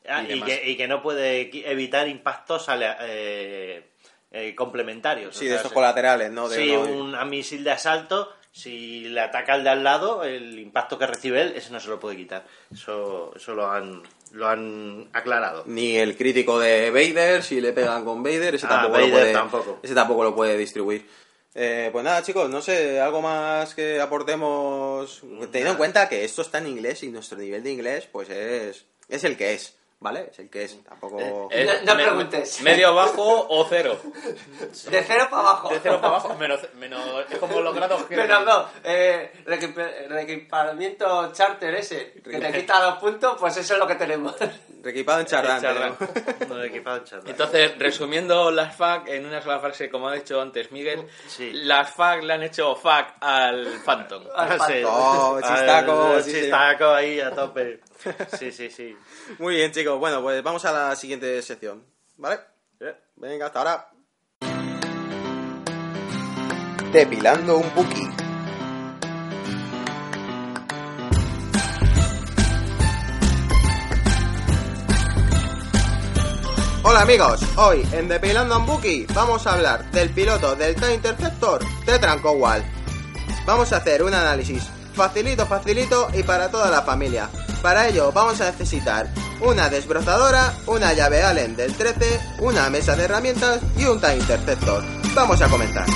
Ah, 0.09 0.21
y 0.25 0.27
y, 0.27 0.29
demás. 0.35 0.49
que, 0.49 0.71
y 0.71 0.77
que 0.77 0.89
no 0.89 1.01
puede 1.01 1.49
evitar 1.71 2.09
impactos 2.09 2.69
alea- 2.69 2.99
eh, 3.03 3.85
eh, 4.33 4.53
complementarios. 4.57 5.37
Sí, 5.37 5.47
O 5.47 5.51
de 5.53 5.59
sea, 5.61 5.69
se- 5.69 5.75
colaterales, 5.75 6.33
¿no? 6.33 6.49
De 6.49 6.57
Sí, 6.57 6.73
no- 6.73 6.81
un 6.81 7.15
a 7.15 7.25
misil 7.25 7.63
de 7.63 7.71
asalto, 7.71 8.33
si 8.53 9.01
le 9.09 9.21
ataca 9.21 9.55
al 9.55 9.65
de 9.65 9.71
al 9.71 9.83
lado, 9.83 10.25
el 10.25 10.59
impacto 10.59 10.99
que 10.99 11.07
recibe 11.07 11.41
él, 11.41 11.55
ese 11.57 11.73
no 11.73 11.81
se 11.81 11.89
lo 11.89 11.99
puede 11.99 12.17
quitar. 12.17 12.45
Eso, 12.73 13.33
eso 13.35 13.55
lo 13.55 13.71
han 13.71 14.03
lo 14.33 14.49
han 14.49 15.09
aclarado. 15.13 15.65
Ni 15.67 15.97
el 15.97 16.17
crítico 16.17 16.59
de 16.59 16.91
Vader, 16.91 17.43
si 17.43 17.61
le 17.61 17.73
pegan 17.73 18.05
con 18.05 18.23
Vader, 18.23 18.55
ese 18.55 18.67
Ah, 18.67 18.71
tampoco 18.83 18.99
lo 18.99 19.11
puede. 19.11 19.33
tampoco. 19.33 19.81
Ese 19.83 19.95
tampoco 19.95 20.25
lo 20.25 20.35
puede 20.35 20.57
distribuir. 20.57 21.07
Eh, 21.55 21.91
pues 21.93 22.03
nada, 22.03 22.23
chicos, 22.23 22.49
no 22.49 22.63
sé, 22.63 22.99
algo 23.01 23.21
más 23.21 23.75
que 23.75 24.01
aportemos. 24.01 25.21
Teniendo 25.51 25.73
en 25.73 25.77
cuenta 25.77 26.09
que 26.09 26.25
esto 26.25 26.41
está 26.43 26.59
en 26.59 26.67
inglés 26.69 27.03
y 27.03 27.09
nuestro 27.11 27.37
nivel 27.39 27.63
de 27.63 27.73
inglés, 27.73 28.09
pues 28.11 28.31
es, 28.31 28.87
es 29.09 29.25
el 29.25 29.37
que 29.37 29.53
es, 29.55 29.77
¿vale? 30.03 30.29
Es 30.31 30.39
el 30.41 30.51
que 30.51 30.65
es. 30.65 30.83
Tampoco. 30.85 31.49
Eh, 31.51 31.65
No- 31.85 31.93
no 31.93 31.95
me- 31.97 32.05
preguntes. 32.05 32.61
medio 32.63 32.95
bajo 32.95 33.47
o 33.49 33.67
cero 33.69 33.99
De 34.91 35.03
cero 35.03 35.29
para 35.31 35.43
abajo. 35.43 35.69
de 35.71 35.81
cero 35.81 35.97
para 36.01 36.09
abajo 36.09 36.35
menos, 36.35 36.61
menos 36.75 37.01
es 37.31 37.39
como 37.39 37.61
los 37.61 37.75
grados 37.75 38.03
que 38.05 38.17
Menos 38.17 38.45
dos. 38.45 38.67
Eh, 38.85 39.33
reequipamiento 40.09 41.33
charter 41.33 41.75
ese, 41.75 42.13
que 42.23 42.39
te 42.39 42.53
quita 42.53 42.81
dos 42.81 42.99
puntos, 42.99 43.37
pues 43.39 43.57
eso 43.57 43.75
es 43.75 43.79
lo 43.79 43.87
que 43.87 43.95
tenemos. 43.97 44.35
Reequipado 44.83 45.21
en 45.21 45.27
Chardán. 45.27 45.63
Chardán. 45.63 45.97
tenemos. 45.97 46.49
No 46.49 46.63
he 46.63 46.67
equipado 46.67 46.97
en 46.97 47.05
chándal. 47.05 47.31
Entonces, 47.31 47.79
resumiendo 47.79 48.51
las 48.51 48.75
FAC 48.75 49.09
en 49.09 49.27
una 49.27 49.41
sola 49.41 49.61
frase, 49.61 49.89
como 49.89 50.09
ha 50.09 50.15
dicho 50.15 50.41
antes 50.41 50.73
Miguel, 50.73 51.07
Sí. 51.29 51.53
las 51.53 51.91
FAC 51.91 52.23
le 52.25 52.33
han 52.35 52.43
hecho 52.43 52.75
FAC 52.75 53.15
al 53.21 53.65
Phantom. 53.85 54.25
Ah, 54.35 54.59
sí. 54.67 54.83
Oh, 54.85 55.39
chistaco, 55.41 56.21
sí. 56.21 56.33
chistaco 56.33 56.87
ahí 56.91 57.21
a 57.21 57.31
tope. 57.31 57.81
Sí, 58.39 58.51
sí, 58.53 58.71
sí. 58.71 58.97
Muy 59.39 59.55
bien, 59.57 59.73
chicos. 59.73 59.99
Bueno, 59.99 60.23
pues 60.23 60.43
vamos 60.43 60.65
a 60.65 60.73
la 60.73 60.97
siguiente 60.97 61.41
sección, 61.43 61.85
¿vale? 62.17 62.41
Venga, 63.17 63.47
hasta 63.47 63.59
ahora. 63.61 63.89
Depilando 66.93 67.59
un 67.59 67.75
Buki. 67.75 68.09
Hola 76.85 77.03
amigos, 77.03 77.41
hoy 77.57 77.87
en 77.93 78.09
Depilando 78.09 78.59
un 78.59 78.67
Buki 78.67 79.07
vamos 79.15 79.47
a 79.47 79.55
hablar 79.55 79.91
del 79.93 80.11
piloto 80.11 80.57
del 80.57 80.75
TIE 80.75 80.95
Interceptor 80.95 81.61
Tetran 81.87 82.21
Cowal. 82.21 82.65
Vamos 83.47 83.73
a 83.73 83.77
hacer 83.77 84.03
un 84.03 84.13
análisis 84.13 84.69
facilito, 84.95 85.47
facilito 85.47 86.09
y 86.15 86.23
para 86.23 86.51
toda 86.51 86.71
la 86.71 86.83
familia. 86.83 87.29
Para 87.63 87.89
ello 87.89 88.11
vamos 88.13 88.41
a 88.41 88.51
necesitar 88.51 89.09
una 89.41 89.69
desbrozadora, 89.69 90.55
una 90.67 90.93
llave 90.93 91.23
Allen 91.23 91.57
del 91.57 91.75
13, 91.75 92.21
una 92.41 92.69
mesa 92.71 92.97
de 92.97 93.05
herramientas 93.05 93.61
y 93.77 93.85
un 93.85 94.01
TIE 94.01 94.17
Interceptor. 94.17 94.83
Vamos 95.15 95.41
a 95.41 95.49
comenzar. 95.49 95.87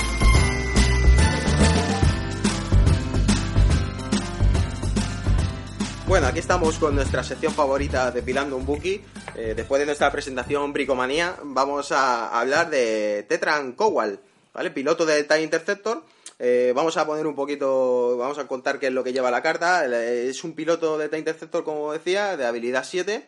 Bueno, 6.07 6.27
aquí 6.27 6.39
estamos 6.39 6.77
con 6.77 6.95
nuestra 6.95 7.21
sección 7.21 7.53
favorita 7.53 8.11
de 8.11 8.21
Pilando 8.21 8.55
un 8.55 8.65
Buki. 8.65 9.01
Eh, 9.35 9.53
después 9.55 9.79
de 9.79 9.85
nuestra 9.85 10.09
presentación 10.09 10.71
Bricomanía, 10.71 11.35
vamos 11.43 11.91
a 11.91 12.39
hablar 12.39 12.69
de 12.69 13.25
Tetran 13.27 13.73
Kowal, 13.73 14.17
¿vale? 14.53 14.71
Piloto 14.71 15.05
del 15.05 15.27
TIE 15.27 15.43
Interceptor. 15.43 16.03
Eh, 16.39 16.71
vamos 16.75 16.97
a 16.97 17.05
poner 17.05 17.25
un 17.25 17.35
poquito, 17.35 18.15
vamos 18.17 18.37
a 18.37 18.47
contar 18.47 18.79
qué 18.79 18.87
es 18.87 18.93
lo 18.93 19.03
que 19.03 19.13
lleva 19.13 19.31
la 19.31 19.41
carta. 19.41 19.85
Eh, 19.85 20.29
Es 20.29 20.43
un 20.43 20.53
piloto 20.53 20.97
de 20.97 21.09
TIE 21.09 21.19
Interceptor, 21.19 21.63
como 21.63 21.91
decía, 21.93 22.37
de 22.37 22.45
habilidad 22.45 22.85
7, 22.87 23.25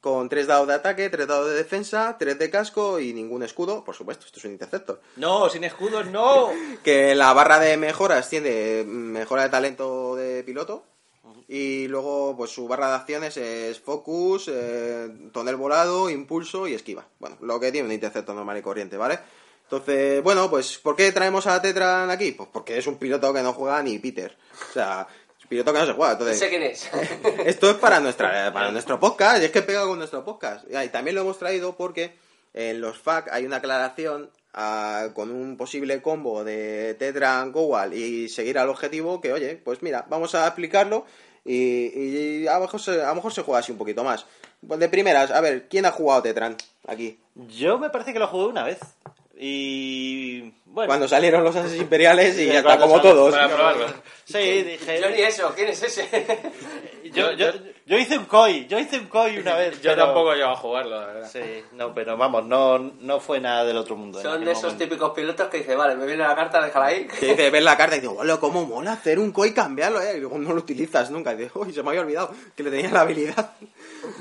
con 0.00 0.28
3 0.28 0.46
dados 0.46 0.66
de 0.66 0.74
ataque, 0.74 1.08
3 1.08 1.26
dados 1.28 1.48
de 1.48 1.54
defensa, 1.54 2.16
3 2.18 2.38
de 2.38 2.50
casco 2.50 2.98
y 2.98 3.12
ningún 3.12 3.42
escudo. 3.42 3.84
Por 3.84 3.94
supuesto, 3.94 4.26
esto 4.26 4.38
es 4.40 4.44
un 4.44 4.52
Interceptor. 4.52 5.00
No, 5.16 5.48
sin 5.48 5.64
escudos, 5.64 6.06
no. 6.06 6.50
Que 6.82 7.14
la 7.14 7.32
barra 7.32 7.58
de 7.60 7.76
mejoras 7.76 8.28
tiene 8.28 8.84
mejora 8.84 9.44
de 9.44 9.50
talento 9.50 10.16
de 10.16 10.42
piloto. 10.42 10.84
Y 11.50 11.88
luego, 11.88 12.36
pues 12.36 12.50
su 12.50 12.68
barra 12.68 12.88
de 12.90 12.94
acciones 12.96 13.36
es 13.38 13.80
focus, 13.80 14.50
eh, 14.52 15.08
tonel 15.32 15.56
volado, 15.56 16.10
impulso 16.10 16.68
y 16.68 16.74
esquiva. 16.74 17.06
Bueno, 17.18 17.38
lo 17.40 17.58
que 17.58 17.72
tiene 17.72 17.86
un 17.86 17.92
interceptor 17.94 18.34
normal 18.34 18.58
y 18.58 18.62
corriente, 18.62 18.98
¿vale? 18.98 19.18
Entonces, 19.70 20.22
bueno, 20.22 20.48
pues 20.48 20.78
¿por 20.78 20.96
qué 20.96 21.12
traemos 21.12 21.46
a 21.46 21.60
Tetran 21.60 22.10
aquí? 22.10 22.32
Pues 22.32 22.48
porque 22.52 22.78
es 22.78 22.86
un 22.86 22.96
piloto 22.96 23.32
que 23.34 23.42
no 23.42 23.52
juega 23.52 23.82
ni 23.82 23.98
Peter. 23.98 24.34
O 24.70 24.72
sea, 24.72 25.06
Piloto 25.48 25.72
que 25.72 25.78
no 25.78 25.86
se 25.86 25.92
juega. 25.92 26.12
No 26.14 26.18
Entonces, 26.20 26.38
sé 26.38 26.48
quién 26.50 26.62
es. 26.62 26.88
esto 27.46 27.70
es 27.70 27.76
para, 27.76 28.00
nuestra, 28.00 28.52
para 28.52 28.70
nuestro 28.70 29.00
podcast, 29.00 29.40
y 29.40 29.46
es 29.46 29.50
que 29.50 29.62
pega 29.62 29.84
con 29.84 29.98
nuestro 29.98 30.24
podcast. 30.24 30.66
Y 30.70 30.88
también 30.88 31.16
lo 31.16 31.22
hemos 31.22 31.38
traído 31.38 31.74
porque 31.76 32.16
en 32.52 32.80
los 32.80 32.98
FAQ 32.98 33.28
hay 33.32 33.46
una 33.46 33.56
aclaración 33.56 34.30
ah, 34.52 35.08
con 35.14 35.30
un 35.30 35.56
posible 35.56 36.02
combo 36.02 36.44
de 36.44 36.94
Tetran 36.98 37.52
Gowal 37.52 37.94
y 37.94 38.28
seguir 38.28 38.58
al 38.58 38.68
objetivo 38.68 39.20
que, 39.20 39.32
oye, 39.32 39.56
pues 39.56 39.82
mira, 39.82 40.04
vamos 40.10 40.34
a 40.34 40.46
explicarlo 40.46 41.06
y, 41.44 42.42
y 42.42 42.46
a, 42.46 42.54
lo 42.54 42.60
mejor 42.60 42.80
se, 42.80 43.02
a 43.02 43.08
lo 43.08 43.14
mejor 43.14 43.32
se 43.32 43.42
juega 43.42 43.60
así 43.60 43.72
un 43.72 43.78
poquito 43.78 44.04
más. 44.04 44.26
Pues 44.66 44.80
de 44.80 44.88
primeras, 44.88 45.30
a 45.30 45.40
ver, 45.40 45.68
¿quién 45.68 45.86
ha 45.86 45.92
jugado 45.92 46.22
Tetran 46.22 46.56
aquí? 46.86 47.18
Yo 47.34 47.78
me 47.78 47.88
parece 47.88 48.12
que 48.12 48.18
lo 48.18 48.26
jugué 48.26 48.46
una 48.46 48.64
vez. 48.64 48.80
Y. 49.38 50.52
Bueno. 50.66 50.88
Cuando 50.88 51.08
salieron 51.08 51.42
los 51.42 51.56
ases 51.56 51.76
imperiales 51.80 52.34
y 52.36 52.40
Sí, 52.44 52.46
ya 52.46 52.58
está, 52.58 52.78
como 52.78 52.96
salió- 52.98 53.10
todos. 53.12 53.34
Para 53.34 53.48
probarlo. 53.54 53.86
Sí, 54.24 54.38
dije. 54.62 55.00
Yo 55.00 55.10
ni 55.10 55.22
eso, 55.22 55.52
¿quién 55.56 55.68
es 55.68 55.82
ese? 55.82 56.06
Yo, 57.10 57.32
yo, 57.32 57.46
yo 57.86 57.96
hice 57.96 58.18
un 58.18 58.26
koi, 58.26 58.66
yo 58.66 58.78
hice 58.78 58.98
un 58.98 59.06
koi 59.06 59.38
una 59.38 59.54
vez. 59.54 59.80
Yo 59.80 59.92
pero- 59.92 60.04
tampoco 60.04 60.34
llego 60.34 60.50
a 60.50 60.56
jugarlo, 60.56 61.00
la 61.00 61.06
verdad. 61.06 61.30
Sí, 61.32 61.40
no, 61.72 61.94
pero 61.94 62.18
vamos, 62.18 62.44
no, 62.44 62.78
no 62.78 63.18
fue 63.18 63.40
nada 63.40 63.64
del 63.64 63.78
otro 63.78 63.96
mundo. 63.96 64.20
Son 64.20 64.44
de 64.44 64.50
esos 64.52 64.64
momento. 64.64 64.84
típicos 64.84 65.12
pilotos 65.14 65.48
que 65.48 65.58
dice, 65.58 65.74
vale, 65.74 65.94
me 65.96 66.04
viene 66.04 66.22
la 66.22 66.36
carta, 66.36 66.60
déjala 66.60 66.84
ahí. 66.86 67.06
Que 67.06 67.28
dice, 67.28 67.48
ves 67.50 67.62
la 67.64 67.78
carta 67.78 67.96
y 67.96 68.00
digo, 68.00 68.16
hola, 68.18 68.36
cómo 68.36 68.66
mola 68.66 68.92
hacer 68.92 69.18
un 69.18 69.32
coi 69.32 69.48
y 69.48 69.54
cambiarlo, 69.54 70.02
eh. 70.02 70.18
Y 70.18 70.20
luego 70.20 70.36
no 70.36 70.50
lo 70.52 70.58
utilizas 70.60 71.10
nunca. 71.10 71.32
Y 71.32 71.36
dices, 71.36 71.52
uy, 71.54 71.72
se 71.72 71.82
me 71.82 71.88
había 71.88 72.02
olvidado 72.02 72.30
que 72.54 72.62
le 72.62 72.70
tenía 72.70 72.90
la 72.90 73.00
habilidad. 73.00 73.52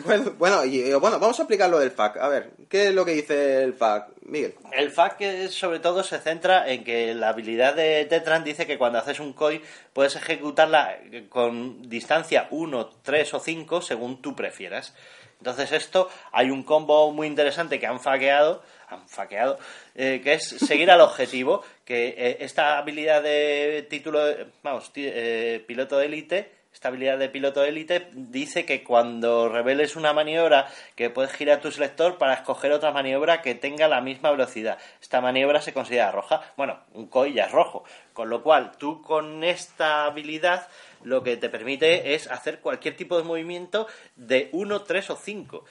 Bueno, 0.06 0.34
bueno, 0.38 0.66
y, 0.66 0.82
eh, 0.82 0.96
bueno, 0.96 1.20
vamos 1.20 1.40
a 1.40 1.44
aplicar 1.44 1.70
lo 1.70 1.80
del 1.80 1.92
FAQ. 1.92 2.18
A 2.18 2.28
ver, 2.28 2.52
¿qué 2.70 2.88
es 2.88 2.94
lo 2.94 3.06
que 3.06 3.12
dice 3.12 3.64
el 3.64 3.74
FAQ? 3.74 4.18
Miguel. 4.28 4.56
El 4.74 4.92
que 5.18 5.48
sobre 5.48 5.80
todo 5.80 6.04
se 6.04 6.20
centra 6.20 6.70
en 6.70 6.84
que 6.84 7.14
la 7.14 7.30
habilidad 7.30 7.76
de 7.76 8.04
Tetran 8.06 8.44
dice 8.44 8.68
que 8.68 8.78
cuando 8.78 9.00
haces 9.00 9.22
un 9.22 9.32
koi 9.32 9.62
puedes 9.94 10.18
ejecutarla 10.18 10.98
con 11.30 11.90
distancia 11.90 12.48
1, 12.52 12.90
3 13.04 13.34
o 13.34 13.40
5 13.40 13.82
según 13.82 14.22
tú 14.22 14.36
prefieras. 14.36 14.94
Entonces 15.40 15.72
esto 15.72 16.10
hay 16.32 16.50
un 16.50 16.64
combo 16.64 17.12
muy 17.12 17.28
interesante 17.28 17.80
que 17.80 17.88
han 17.88 18.00
faqueado, 18.00 18.64
han 18.90 19.08
faqueado, 19.08 19.60
eh, 19.96 20.20
que 20.24 20.34
es 20.34 20.44
seguir 20.44 20.90
al 20.92 21.02
objetivo, 21.02 21.64
que 21.86 22.16
eh, 22.18 22.38
esta 22.42 22.78
habilidad 22.78 23.22
de 23.22 23.86
título, 23.90 24.20
vamos, 24.64 24.92
eh, 24.96 25.64
piloto 25.68 25.98
de 25.98 26.06
élite, 26.06 26.57
esta 26.78 26.90
habilidad 26.90 27.18
de 27.18 27.30
piloto 27.30 27.64
élite 27.64 28.08
dice 28.14 28.64
que 28.64 28.84
cuando 28.84 29.50
reveles 29.50 29.96
una 29.96 30.14
maniobra 30.14 30.68
que 30.96 31.10
puedes 31.10 31.32
girar 31.32 31.60
tu 31.60 31.72
selector 31.72 32.20
para 32.20 32.36
escoger 32.36 32.72
otra 32.72 32.92
maniobra 32.92 33.42
que 33.42 33.56
tenga 33.56 33.88
la 33.88 34.00
misma 34.00 34.30
velocidad. 34.30 34.78
Esta 35.02 35.20
maniobra 35.20 35.60
se 35.60 35.74
considera 35.74 36.12
roja. 36.12 36.54
Bueno, 36.56 36.80
un 36.94 37.08
COI 37.08 37.34
ya 37.34 37.46
es 37.46 37.52
rojo. 37.52 37.84
Con 38.14 38.30
lo 38.30 38.44
cual, 38.44 38.74
tú 38.78 39.02
con 39.02 39.44
esta 39.44 40.06
habilidad 40.06 40.68
lo 41.02 41.24
que 41.24 41.36
te 41.36 41.50
permite 41.50 42.14
es 42.14 42.28
hacer 42.30 42.60
cualquier 42.60 42.96
tipo 42.96 43.18
de 43.18 43.24
movimiento 43.24 43.88
de 44.16 44.50
1, 44.52 44.84
3 44.84 45.10
o 45.10 45.16
5. 45.16 45.66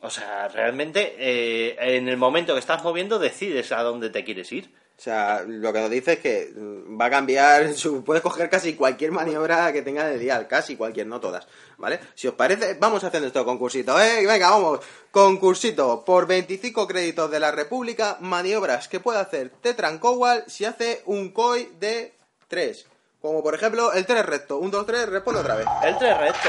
O 0.00 0.10
sea, 0.10 0.48
realmente 0.48 1.14
eh, 1.20 1.76
en 1.78 2.08
el 2.08 2.16
momento 2.16 2.54
que 2.54 2.58
estás 2.58 2.82
moviendo 2.82 3.20
decides 3.20 3.70
a 3.70 3.80
dónde 3.84 4.10
te 4.10 4.24
quieres 4.24 4.50
ir. 4.50 4.74
O 4.98 5.02
sea, 5.02 5.44
lo 5.46 5.72
que 5.74 5.80
nos 5.80 5.90
dice 5.90 6.14
es 6.14 6.18
que 6.20 6.52
mm, 6.56 6.98
va 6.98 7.06
a 7.06 7.10
cambiar, 7.10 7.74
su, 7.74 8.02
puede 8.02 8.22
coger 8.22 8.48
casi 8.48 8.74
cualquier 8.74 9.12
maniobra 9.12 9.72
que 9.72 9.82
tenga 9.82 10.06
de 10.06 10.18
dial, 10.18 10.48
casi 10.48 10.76
cualquier, 10.76 11.06
no 11.06 11.20
todas, 11.20 11.46
¿vale? 11.76 12.00
Si 12.14 12.26
os 12.26 12.34
parece, 12.34 12.74
vamos 12.80 13.04
haciendo 13.04 13.26
nuestro 13.26 13.44
concursito, 13.44 14.00
¿eh? 14.00 14.26
Venga, 14.26 14.50
vamos, 14.50 14.80
concursito, 15.10 16.04
por 16.04 16.26
25 16.26 16.86
créditos 16.86 17.30
de 17.30 17.40
la 17.40 17.50
República, 17.50 18.16
maniobras 18.20 18.88
que 18.88 19.00
puede 19.00 19.18
hacer 19.18 19.50
Tetran 19.60 19.98
Kowal 19.98 20.44
si 20.46 20.64
hace 20.64 21.02
un 21.04 21.30
COI 21.30 21.72
de 21.78 22.14
3. 22.48 22.86
Como 23.20 23.42
por 23.42 23.54
ejemplo 23.54 23.92
el 23.92 24.06
3 24.06 24.24
recto, 24.24 24.58
1, 24.58 24.70
2, 24.70 24.86
3, 24.86 25.08
responde 25.08 25.40
otra 25.40 25.56
vez. 25.56 25.66
El 25.82 25.98
3 25.98 26.18
recto. 26.18 26.48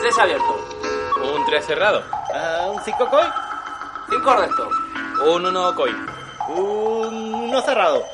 Tres 0.00 0.18
abierto. 0.18 0.68
Un 1.34 1.44
3 1.46 1.66
cerrado. 1.66 2.02
Ah, 2.34 2.70
un 2.72 2.82
5 2.84 3.10
COI. 3.10 3.26
Cinco 4.10 4.34
recto. 4.34 4.68
Un 5.24 5.46
1 5.46 5.74
koi. 5.74 6.09
Un 6.56 7.34
1 7.34 7.62
cerrado. 7.62 8.04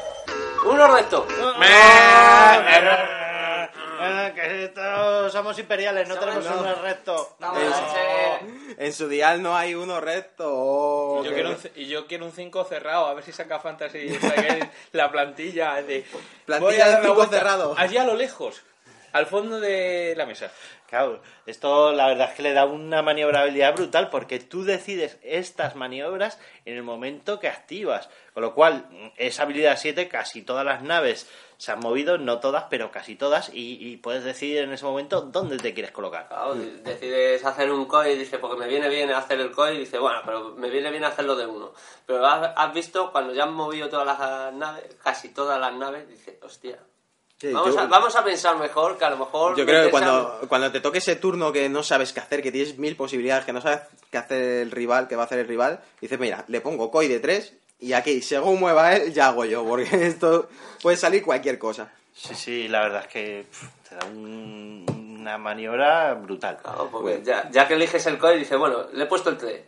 Uno 0.64 0.86
recto. 0.88 1.26
Que 4.34 4.64
esto 4.64 5.30
somos 5.30 5.58
imperiales, 5.58 6.06
no 6.08 6.16
tenemos 6.18 6.44
no. 6.44 6.58
un 6.60 6.82
recto. 6.82 7.36
En 8.76 8.92
su 8.92 9.08
dial 9.08 9.42
no 9.42 9.56
hay 9.56 9.74
uno 9.74 10.00
recto. 10.00 10.44
oh, 10.48 11.22
Yo 11.22 11.30
que- 11.30 11.34
quiero 11.34 11.50
un, 11.50 11.56
c- 11.58 11.72
y 11.76 11.86
yo 11.86 12.06
quiero 12.06 12.26
un 12.26 12.32
5 12.32 12.64
cerrado, 12.64 13.06
a 13.06 13.14
ver 13.14 13.24
si 13.24 13.32
saca 13.32 13.58
Fantasy 13.60 14.18
la 14.92 15.10
plantilla 15.10 15.74
de... 15.82 16.04
Plantilla 16.44 16.58
Voy 16.70 16.80
a 16.80 16.84
de 16.86 16.90
dar 16.92 17.00
cinco 17.02 17.14
vuelta 17.14 17.38
cerrado. 17.38 17.74
Allí 17.78 17.96
a 17.96 18.04
lo 18.04 18.14
lejos, 18.14 18.62
al 19.12 19.26
fondo 19.26 19.58
de 19.60 20.14
la 20.16 20.26
mesa. 20.26 20.50
Claro, 20.88 21.20
esto 21.46 21.92
la 21.92 22.06
verdad 22.06 22.30
es 22.30 22.36
que 22.36 22.42
le 22.42 22.52
da 22.52 22.64
una 22.64 23.02
maniobrabilidad 23.02 23.74
brutal 23.74 24.08
porque 24.08 24.38
tú 24.38 24.64
decides 24.64 25.18
estas 25.22 25.74
maniobras 25.74 26.38
en 26.64 26.76
el 26.76 26.82
momento 26.82 27.40
que 27.40 27.48
activas. 27.48 28.08
Con 28.32 28.42
lo 28.42 28.54
cual, 28.54 28.86
esa 29.16 29.42
habilidad 29.42 29.76
7, 29.78 30.08
casi 30.08 30.42
todas 30.42 30.64
las 30.64 30.82
naves 30.82 31.28
se 31.56 31.72
han 31.72 31.80
movido, 31.80 32.18
no 32.18 32.38
todas, 32.38 32.64
pero 32.68 32.90
casi 32.90 33.16
todas, 33.16 33.50
y, 33.52 33.96
puedes 33.96 34.24
decidir 34.24 34.58
en 34.58 34.72
ese 34.72 34.84
momento 34.84 35.22
dónde 35.22 35.56
te 35.56 35.72
quieres 35.72 35.90
colocar. 35.90 36.28
Claro, 36.28 36.54
decides 36.54 37.44
hacer 37.44 37.72
un 37.72 37.86
COI 37.86 38.10
y 38.10 38.18
dice, 38.18 38.38
porque 38.38 38.58
me 38.58 38.68
viene 38.68 38.88
bien 38.88 39.10
hacer 39.10 39.40
el 39.40 39.52
COI, 39.52 39.76
y 39.76 39.78
dice, 39.78 39.98
bueno, 39.98 40.20
pero 40.24 40.50
me 40.50 40.68
viene 40.68 40.90
bien 40.90 41.04
hacerlo 41.04 41.34
de 41.34 41.46
uno. 41.46 41.72
Pero 42.04 42.26
has, 42.26 42.52
has 42.54 42.74
visto, 42.74 43.10
cuando 43.10 43.32
ya 43.32 43.44
han 43.44 43.54
movido 43.54 43.88
todas 43.88 44.06
las 44.06 44.52
naves, 44.52 44.96
casi 45.02 45.30
todas 45.30 45.58
las 45.58 45.72
naves, 45.72 46.06
dice, 46.08 46.38
hostia, 46.42 46.78
Sí, 47.38 47.52
vamos, 47.52 47.74
yo- 47.74 47.80
a, 47.80 47.86
vamos 47.86 48.16
a 48.16 48.24
pensar 48.24 48.56
mejor, 48.56 48.96
que 48.96 49.04
a 49.04 49.10
lo 49.10 49.18
mejor... 49.18 49.56
Yo 49.56 49.66
creo 49.66 49.84
que 49.84 49.90
cuando, 49.90 50.40
cuando 50.48 50.72
te 50.72 50.80
toque 50.80 50.98
ese 50.98 51.16
turno 51.16 51.52
que 51.52 51.68
no 51.68 51.82
sabes 51.82 52.12
qué 52.14 52.20
hacer, 52.20 52.42
que 52.42 52.50
tienes 52.50 52.78
mil 52.78 52.96
posibilidades, 52.96 53.44
que 53.44 53.52
no 53.52 53.60
sabes 53.60 53.80
qué 54.10 54.16
hacer 54.18 54.42
el 54.62 54.70
rival, 54.70 55.06
qué 55.06 55.16
va 55.16 55.22
a 55.24 55.26
hacer 55.26 55.40
el 55.40 55.46
rival, 55.48 55.80
dices, 56.00 56.18
mira, 56.18 56.44
le 56.48 56.60
pongo 56.62 56.90
COI 56.90 57.08
de 57.08 57.20
3 57.20 57.52
y 57.80 57.92
aquí, 57.92 58.22
según 58.22 58.58
mueva 58.58 58.96
él, 58.96 59.12
ya 59.12 59.28
hago 59.28 59.44
yo, 59.44 59.64
porque 59.66 59.84
esto 60.06 60.48
puede 60.82 60.96
salir 60.96 61.22
cualquier 61.22 61.58
cosa. 61.58 61.92
Sí, 62.14 62.34
sí, 62.34 62.68
la 62.68 62.80
verdad 62.80 63.02
es 63.02 63.08
que 63.08 63.46
te 63.86 63.94
da 63.96 64.06
un- 64.06 65.16
una 65.20 65.36
maniobra 65.36 66.14
brutal. 66.14 66.56
Claro, 66.62 66.88
porque 66.90 67.20
ya, 67.22 67.50
ya 67.50 67.68
que 67.68 67.74
eliges 67.74 68.06
el 68.06 68.16
COI, 68.16 68.38
dice, 68.38 68.56
bueno, 68.56 68.86
le 68.94 69.04
he 69.04 69.06
puesto 69.06 69.28
el 69.28 69.36
3. 69.36 69.60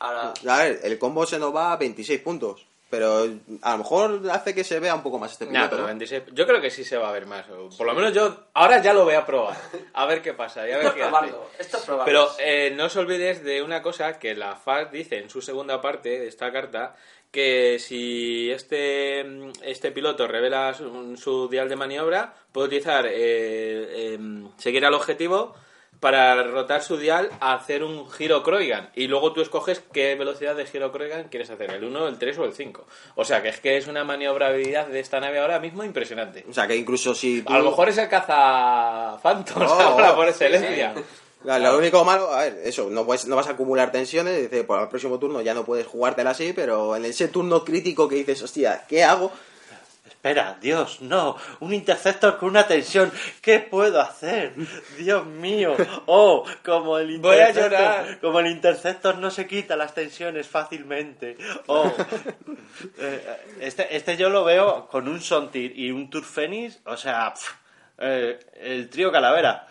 Ahora, 0.00 0.32
A 0.48 0.56
ver, 0.58 0.80
el 0.84 0.98
combo 0.98 1.26
se 1.26 1.38
nos 1.38 1.54
va 1.54 1.72
a 1.72 1.76
26 1.76 2.20
puntos, 2.20 2.66
pero 2.90 3.26
a 3.62 3.72
lo 3.72 3.78
mejor 3.78 4.22
hace 4.30 4.54
que 4.54 4.64
se 4.64 4.80
vea 4.80 4.94
un 4.94 5.02
poco 5.02 5.18
más 5.18 5.32
este 5.32 5.44
Nah, 5.46 5.50
piloto. 5.52 5.70
pero 5.70 5.82
¿no? 5.82 5.86
26 5.88 6.22
Yo 6.32 6.46
creo 6.46 6.60
que 6.60 6.70
sí 6.70 6.84
se 6.84 6.96
va 6.96 7.08
a 7.10 7.12
ver 7.12 7.26
más. 7.26 7.44
o 7.50 7.68
Por 7.76 7.86
lo 7.86 7.94
menos 7.94 8.12
yo 8.14 8.44
ahora 8.54 8.80
ya 8.80 8.92
lo 8.94 9.04
voy 9.04 9.14
a 9.14 9.26
probar. 9.26 9.56
A 9.94 10.06
ver 10.06 10.22
qué 10.22 10.32
pasa. 10.32 10.66
y 10.68 10.72
a 10.72 10.78
ver 10.78 10.86
esto 10.86 10.98
es 10.98 11.04
qué 11.04 11.16
hace. 11.16 11.34
esto 11.58 11.78
probarlo. 11.84 12.04
Pero 12.06 12.28
eh, 12.38 12.72
no 12.76 12.86
os 12.86 12.96
olvidéis 12.96 13.42
de 13.44 13.62
una 13.62 13.82
cosa 13.82 14.18
que 14.18 14.34
la 14.34 14.56
FARC 14.56 14.90
dice 14.90 15.18
en 15.18 15.28
su 15.30 15.40
segunda 15.42 15.80
parte 15.80 16.08
de 16.20 16.28
esta 16.28 16.50
carta, 16.50 16.96
que 17.30 17.78
si 17.78 18.50
este, 18.50 19.20
este 19.62 19.92
piloto 19.92 20.26
revela 20.26 20.72
su, 20.72 21.14
su 21.18 21.46
dial 21.48 21.68
de 21.68 21.76
maniobra, 21.76 22.34
puede 22.52 22.68
utilizar 22.68 23.06
eh, 23.06 24.14
em, 24.14 24.48
seguir 24.56 24.86
al 24.86 24.94
objetivo 24.94 25.54
para 26.00 26.42
rotar 26.44 26.82
su 26.82 26.96
dial 26.96 27.30
a 27.40 27.54
hacer 27.54 27.82
un 27.82 28.08
giro 28.10 28.42
Croigan. 28.42 28.90
Y 28.94 29.08
luego 29.08 29.32
tú 29.32 29.40
escoges 29.40 29.82
qué 29.92 30.14
velocidad 30.14 30.54
de 30.54 30.66
giro 30.66 30.92
Croigan 30.92 31.28
quieres 31.28 31.50
hacer, 31.50 31.70
el 31.72 31.84
1, 31.84 32.08
el 32.08 32.18
3 32.18 32.38
o 32.38 32.44
el 32.44 32.52
5. 32.52 32.86
O 33.16 33.24
sea 33.24 33.42
que 33.42 33.48
es 33.48 33.60
que 33.60 33.76
es 33.76 33.86
una 33.88 34.04
maniobrabilidad 34.04 34.86
de 34.86 35.00
esta 35.00 35.20
nave 35.20 35.38
ahora 35.40 35.58
mismo 35.58 35.84
impresionante. 35.84 36.44
O 36.48 36.52
sea, 36.52 36.66
que 36.66 36.76
incluso 36.76 37.14
si 37.14 37.42
tú... 37.42 37.52
A 37.52 37.58
lo 37.58 37.70
mejor 37.70 37.88
es 37.88 37.98
el 37.98 38.08
caza 38.08 39.18
Phantom 39.22 39.62
Oh, 39.62 39.80
ahora 39.80 40.12
oh, 40.12 40.16
por 40.16 40.26
sí, 40.26 40.30
excelencia. 40.30 40.94
Claro, 41.42 41.72
Lo 41.72 41.78
único 41.78 42.04
malo, 42.04 42.32
a 42.32 42.40
ver, 42.42 42.60
eso, 42.64 42.90
no, 42.90 43.06
puedes, 43.06 43.26
no 43.26 43.36
vas 43.36 43.46
a 43.46 43.52
acumular 43.52 43.92
tensiones, 43.92 44.36
dice, 44.42 44.64
por 44.64 44.80
el 44.80 44.88
próximo 44.88 45.18
turno 45.18 45.40
ya 45.40 45.54
no 45.54 45.64
puedes 45.64 45.86
jugártela 45.86 46.30
así, 46.30 46.52
pero 46.52 46.96
en 46.96 47.04
ese 47.04 47.28
turno 47.28 47.64
crítico 47.64 48.08
que 48.08 48.16
dices, 48.16 48.42
hostia, 48.42 48.84
¿qué 48.88 49.04
hago? 49.04 49.30
Espera, 50.18 50.58
Dios, 50.60 51.00
no, 51.00 51.36
un 51.60 51.72
interceptor 51.72 52.38
con 52.38 52.48
una 52.48 52.66
tensión, 52.66 53.12
¿qué 53.40 53.60
puedo 53.60 54.00
hacer? 54.00 54.52
Dios 54.98 55.24
mío, 55.24 55.76
oh, 56.06 56.44
como 56.64 56.98
el 56.98 57.20
Voy 57.20 57.36
a 57.36 57.50
interceptor, 57.50 57.70
llorar. 57.70 58.20
como 58.20 58.40
el 58.40 58.48
interceptor 58.48 59.16
no 59.18 59.30
se 59.30 59.46
quita 59.46 59.76
las 59.76 59.94
tensiones 59.94 60.48
fácilmente. 60.48 61.36
Oh, 61.68 61.92
Eh, 62.98 63.36
este, 63.60 63.96
este 63.96 64.16
yo 64.16 64.28
lo 64.28 64.44
veo 64.44 64.86
con 64.88 65.08
un 65.08 65.20
Sontir 65.20 65.72
y 65.78 65.90
un 65.90 66.10
Turfenis, 66.10 66.80
o 66.84 66.96
sea, 66.96 67.34
eh, 67.98 68.38
el 68.60 68.88
trío 68.88 69.10
calavera. 69.10 69.66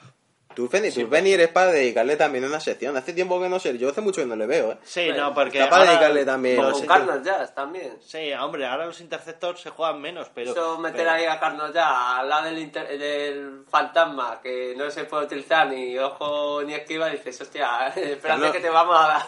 Turfeni, 0.58 0.92
Turfeni 0.92 1.34
eres 1.34 1.50
para 1.50 1.72
dedicarle 1.72 2.16
también 2.16 2.44
una 2.44 2.60
sección. 2.60 2.98
Hace 2.98 3.14
tiempo 3.14 3.40
que 3.40 3.48
no 3.48 3.60
sé, 3.60 3.78
yo 3.78 3.90
hace 3.90 4.02
mucho 4.02 4.22
que 4.22 4.26
no 4.28 4.36
le 4.36 4.48
veo, 4.48 4.72
¿eh? 4.72 4.78
Sí, 4.84 5.06
Bueno, 5.06 5.28
no, 5.30 5.34
porque 5.36 5.60
está 5.60 5.70
para 5.70 5.82
ahora 5.84 5.92
dedicarle 5.92 6.26
también- 6.26 6.58
los 6.60 6.80
con 6.80 6.88
Carnot 6.88 7.24
Jazz 7.24 7.54
también. 7.54 8.00
Sí, 8.04 8.34
hombre, 8.34 8.66
ahora 8.66 8.88
los 8.88 9.00
interceptors 9.00 9.62
se 9.62 9.70
juegan 9.70 10.02
menos, 10.02 10.30
pero... 10.34 10.52
Eso 10.54 10.80
meter 10.80 10.98
pero- 10.98 11.12
ahí 11.12 11.26
a 11.26 11.40
Carnot 11.40 11.72
Jazz 11.72 11.86
al 11.96 12.28
lado 12.30 12.46
del, 12.46 12.58
inter- 12.58 12.98
del 12.98 13.66
fantasma 13.70 14.40
que 14.42 14.74
no 14.76 14.90
se 14.90 15.04
puede 15.04 15.26
utilizar 15.26 15.68
ni 15.68 15.96
ojo 16.00 16.64
ni 16.64 16.74
esquiva, 16.74 17.08
dices, 17.10 17.40
hostia, 17.40 17.88
espérate 17.96 18.52
que 18.52 18.60
te 18.60 18.70
vamos 18.72 18.98
a 19.00 19.08
dar. 19.08 19.22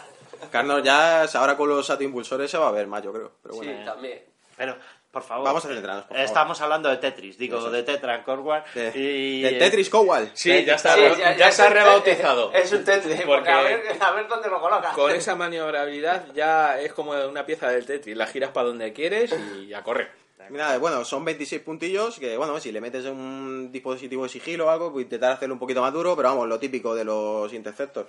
Carlos 0.50 0.82
ya 0.82 1.22
ahora 1.34 1.56
con 1.56 1.68
los 1.68 1.88
autoimpulsores 1.90 2.50
se 2.50 2.58
va 2.58 2.66
a 2.68 2.72
ver 2.72 2.88
más, 2.88 3.02
yo 3.04 3.12
creo. 3.12 3.30
Pero 3.40 3.54
bueno. 3.54 3.70
Sí, 3.72 3.84
también. 3.84 4.22
Pero 4.56 4.76
Por 5.10 5.22
favor. 5.24 5.44
Vamos 5.44 5.64
a 5.64 5.68
por 5.68 5.82
favor. 5.82 6.06
Estamos 6.16 6.60
hablando 6.60 6.88
de 6.88 6.96
Tetris, 6.98 7.36
digo, 7.36 7.68
de 7.68 7.82
Tetra 7.82 8.22
Core 8.22 8.62
De- 8.74 8.92
y... 8.94 9.42
del 9.42 9.58
Tetris 9.58 9.90
Cowal. 9.90 10.30
Sí, 10.34 10.64
ya 10.64 10.76
está, 10.76 10.94
Sí, 10.94 11.02
ya, 11.36 11.50
se 11.50 11.62
ha 11.62 11.68
rebautizado. 11.68 12.52
Es 12.52 12.70
un 12.72 12.84
Tetris, 12.84 13.16
porque, 13.22 13.26
Porque- 13.26 13.50
a, 13.50 13.62
ver, 13.62 13.82
a 14.00 14.10
ver 14.12 14.28
dónde 14.28 14.48
lo 14.48 14.60
colocas. 14.60 14.94
Con 14.94 15.10
esa 15.10 15.34
maniobrabilidad 15.34 16.26
ya 16.32 16.80
es 16.80 16.92
como 16.92 17.10
una 17.12 17.44
pieza 17.44 17.68
del 17.70 17.84
Tetris. 17.84 18.16
La 18.16 18.26
giras 18.28 18.50
para 18.50 18.68
donde 18.68 18.92
quieres 18.92 19.34
y 19.60 19.74
a 19.74 19.82
correr. 19.82 20.12
Nada, 20.50 20.78
bueno, 20.78 21.04
son 21.04 21.24
26 21.24 21.60
puntillos 21.62 22.18
que, 22.18 22.36
bueno, 22.36 22.58
si 22.58 22.72
le 22.72 22.80
metes 22.80 23.04
un 23.04 23.70
dispositivo 23.70 24.24
de 24.24 24.28
sigilo 24.28 24.66
o 24.66 24.70
algo, 24.70 24.92
pues 24.92 25.04
intentar 25.04 25.32
hacerlo 25.32 25.54
un 25.54 25.60
poquito 25.60 25.80
más 25.80 25.92
duro, 25.92 26.16
pero 26.16 26.28
vamos, 26.30 26.48
lo 26.48 26.58
típico 26.58 26.94
de 26.94 27.04
los 27.04 27.52
interceptors. 27.52 28.08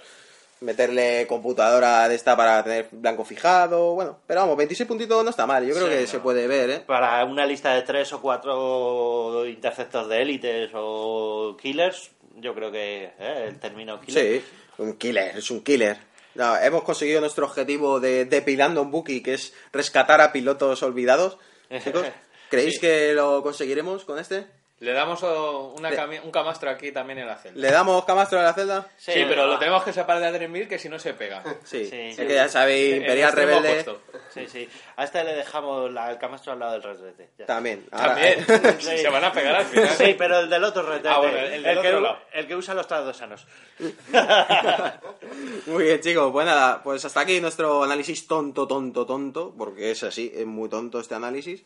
Meterle 0.61 1.25
computadora 1.27 2.07
de 2.07 2.13
esta 2.13 2.37
para 2.37 2.63
tener 2.63 2.87
blanco 2.91 3.25
fijado, 3.25 3.95
bueno, 3.95 4.19
pero 4.27 4.41
vamos, 4.41 4.55
26 4.57 4.87
puntitos 4.87 5.23
no 5.23 5.31
está 5.31 5.47
mal, 5.47 5.65
yo 5.65 5.73
creo 5.73 5.87
Sí, 5.87 5.93
que 5.93 6.01
no. 6.01 6.07
se 6.07 6.19
puede 6.19 6.47
ver, 6.47 6.69
¿eh? 6.69 6.79
Para 6.85 7.25
una 7.25 7.47
lista 7.47 7.73
de 7.73 7.81
tres 7.81 8.13
o 8.13 8.21
cuatro 8.21 9.45
interceptos 9.47 10.07
de 10.07 10.21
élites 10.21 10.69
o 10.75 11.57
killers, 11.59 12.11
yo 12.35 12.53
creo 12.53 12.71
que 12.71 13.05
eh, 13.17 13.45
el 13.47 13.59
término 13.59 13.99
killer... 13.99 14.41
Sí, 14.41 14.45
un 14.77 14.93
killer, 14.97 15.35
es 15.35 15.49
un 15.49 15.63
killer. 15.63 15.97
No, 16.35 16.55
hemos 16.57 16.83
conseguido 16.83 17.19
nuestro 17.21 17.47
objetivo 17.47 17.99
de 17.99 18.25
depilando 18.25 18.83
un 18.83 18.91
Buki, 18.91 19.21
que 19.23 19.33
es 19.33 19.53
rescatar 19.73 20.21
a 20.21 20.31
pilotos 20.31 20.83
olvidados. 20.83 21.39
Chicos, 21.83 22.05
¿creéis 22.51 22.75
Sí. 22.75 22.81
que 22.81 23.13
lo 23.13 23.41
conseguiremos 23.41 24.05
con 24.05 24.19
este? 24.19 24.45
Le 24.81 24.93
damos 24.93 25.21
una 25.21 25.91
cami- 25.91 26.19
un 26.23 26.31
camastro 26.31 26.67
aquí 26.71 26.91
también 26.91 27.19
en 27.19 27.27
la 27.27 27.37
celda. 27.37 27.59
¿Le 27.61 27.69
damos 27.71 28.03
camastro 28.03 28.39
a 28.39 28.43
la 28.43 28.53
celda? 28.53 28.87
Sí, 28.97 29.13
pero 29.29 29.45
lo 29.45 29.59
tenemos 29.59 29.83
que 29.83 29.93
separar 29.93 30.19
de 30.23 30.27
Adremil 30.29 30.67
que 30.67 30.79
si 30.79 30.89
no 30.89 30.97
se 30.97 31.13
pega. 31.13 31.43
Sí, 31.63 31.85
Sí. 31.85 31.99
es 32.09 32.17
que 32.17 32.33
ya 32.33 32.49
sabéis, 32.49 32.93
El 32.93 33.01
Imperial 33.01 33.29
extremo 33.29 33.51
Rebelde 33.61 33.69
opuesto. 33.91 34.01
Sí, 34.33 34.47
sí. 34.47 34.67
A 34.95 35.03
este 35.03 35.23
le 35.23 35.35
dejamos 35.35 35.91
la- 35.93 36.09
el 36.09 36.17
camastro 36.17 36.53
al 36.53 36.59
lado 36.59 36.71
del 36.73 36.81
retrete. 36.81 37.29
ya 37.37 37.45
también. 37.45 37.85
Ahora- 37.91 38.15
También. 38.15 38.45
Sí. 38.81 38.97
Se 38.97 39.09
van 39.09 39.23
a 39.23 39.31
pegar 39.31 39.55
al 39.55 39.65
final. 39.65 39.89
Sí, 39.89 40.15
pero 40.17 40.39
el 40.39 40.49
del 40.49 40.63
otro 40.63 40.81
retrete. 40.81 41.09
Ah, 41.09 41.17
bueno, 41.19 41.37
el 41.37 41.61
del 41.61 41.79
que, 41.81 41.87
otro 41.87 42.01
lado. 42.01 42.17
el 42.33 42.47
que 42.47 42.55
usa 42.55 42.73
los 42.73 42.87
trados 42.87 43.15
sanos. 43.15 43.45
Muy 45.67 45.83
bien, 45.85 45.99
chicos. 46.01 46.31
Pues 46.31 46.45
nada, 46.45 46.81
pues 46.83 47.05
hasta 47.05 47.19
aquí 47.21 47.39
nuestro 47.39 47.83
análisis 47.83 48.27
tonto, 48.27 48.67
tonto, 48.67 49.05
tonto, 49.05 49.53
porque 49.57 49.91
es 49.91 50.03
así, 50.03 50.31
es 50.35 50.45
muy 50.45 50.69
tonto 50.69 50.99
este 50.99 51.15
análisis. 51.15 51.63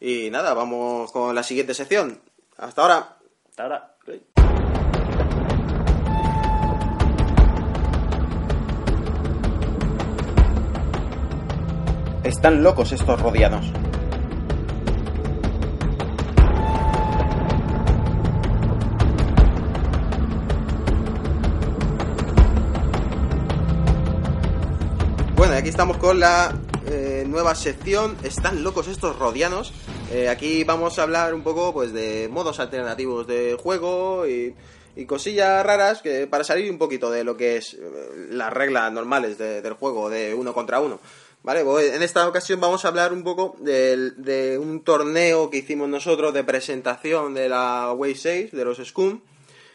Y 0.00 0.30
nada, 0.30 0.54
vamos 0.54 1.10
con 1.12 1.34
la 1.34 1.42
siguiente 1.42 1.74
sección. 1.74 2.20
Hasta 2.58 2.82
ahora. 2.82 3.16
Hasta 3.48 3.62
ahora. 3.62 3.94
Están 12.24 12.62
locos 12.62 12.90
estos 12.92 13.22
rodianos. 13.22 13.72
Bueno, 25.36 25.54
y 25.54 25.56
aquí 25.56 25.68
estamos 25.68 25.96
con 25.98 26.18
la 26.18 26.52
eh, 26.86 27.24
nueva 27.28 27.54
sección. 27.54 28.16
Están 28.24 28.64
locos 28.64 28.88
estos 28.88 29.16
rodianos. 29.16 29.72
Eh, 30.10 30.28
aquí 30.28 30.64
vamos 30.64 30.98
a 30.98 31.02
hablar 31.02 31.34
un 31.34 31.42
poco 31.42 31.72
pues 31.72 31.92
de 31.92 32.28
modos 32.30 32.60
alternativos 32.60 33.26
de 33.26 33.56
juego 33.60 34.26
y, 34.26 34.54
y 34.96 35.04
cosillas 35.04 35.64
raras 35.66 36.00
que 36.00 36.26
para 36.26 36.44
salir 36.44 36.70
un 36.70 36.78
poquito 36.78 37.10
de 37.10 37.24
lo 37.24 37.36
que 37.36 37.56
es 37.58 37.74
eh, 37.74 37.80
las 38.30 38.50
reglas 38.52 38.90
normales 38.90 39.36
de- 39.36 39.60
del 39.60 39.74
juego 39.74 40.08
de 40.08 40.32
uno 40.34 40.54
contra 40.54 40.80
uno. 40.80 40.98
Vale, 41.42 41.62
pues 41.62 41.92
en 41.94 42.02
esta 42.02 42.26
ocasión 42.26 42.58
vamos 42.60 42.84
a 42.84 42.88
hablar 42.88 43.12
un 43.12 43.22
poco 43.22 43.54
de 43.60 44.58
un 44.60 44.82
torneo 44.82 45.50
que 45.50 45.58
hicimos 45.58 45.88
nosotros 45.88 46.32
de 46.34 46.42
presentación 46.42 47.32
de 47.34 47.48
la 47.48 47.92
Wave 47.92 48.14
6, 48.16 48.50
de 48.52 48.64
los 48.64 48.78
Scum, 48.78 49.20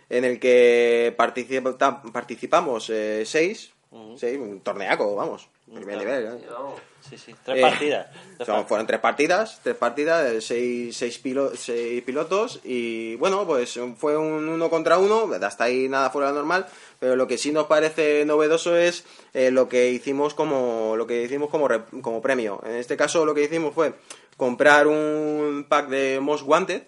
en 0.09 0.25
el 0.25 0.39
que 0.39 1.13
participa- 1.17 2.01
participamos 2.11 2.89
eh, 2.89 3.23
seis, 3.25 3.71
seis, 4.17 4.37
un 4.39 4.59
torneaco, 4.59 5.15
vamos, 5.15 5.47
primer 5.71 5.97
nivel. 5.97 6.25
¿eh? 6.25 6.45
No. 6.49 6.75
Sí, 7.09 7.17
sí. 7.17 7.35
Tres 7.43 7.57
Eh, 7.57 7.61
partidas. 7.61 8.07
Tres 8.11 8.21
son- 8.23 8.37
partidas. 8.45 8.67
fueron 8.67 8.87
tres 8.87 8.99
partidas, 9.01 9.59
tres 9.61 9.75
partidas, 9.75 10.25
eh, 10.31 10.41
seis, 10.41 10.95
seis, 10.95 11.19
pilo- 11.21 11.51
seis 11.55 12.01
pilotos 12.03 12.61
y 12.63 13.15
bueno, 13.15 13.45
pues 13.45 13.77
fue 13.97 14.15
un 14.17 14.47
uno 14.47 14.69
contra 14.69 14.97
uno, 14.97 15.29
hasta 15.41 15.65
ahí 15.65 15.89
nada 15.89 16.09
fuera 16.11 16.27
de 16.29 16.33
lo 16.33 16.39
normal, 16.39 16.65
pero 16.99 17.15
lo 17.17 17.27
que 17.27 17.37
sí 17.37 17.51
nos 17.51 17.67
parece 17.67 18.23
novedoso 18.25 18.77
es 18.77 19.03
eh, 19.33 19.51
lo 19.51 19.67
que 19.67 19.89
hicimos 19.89 20.33
como 20.33 20.95
lo 20.95 21.05
que 21.05 21.23
hicimos 21.23 21.49
como, 21.49 21.67
re- 21.67 21.83
como 22.01 22.21
premio. 22.21 22.61
En 22.65 22.75
este 22.75 22.95
caso 22.95 23.25
lo 23.25 23.33
que 23.35 23.43
hicimos 23.43 23.73
fue 23.73 23.93
comprar 24.37 24.87
un 24.87 25.65
pack 25.67 25.89
de 25.89 26.19
Most 26.21 26.43
Wanted 26.47 26.83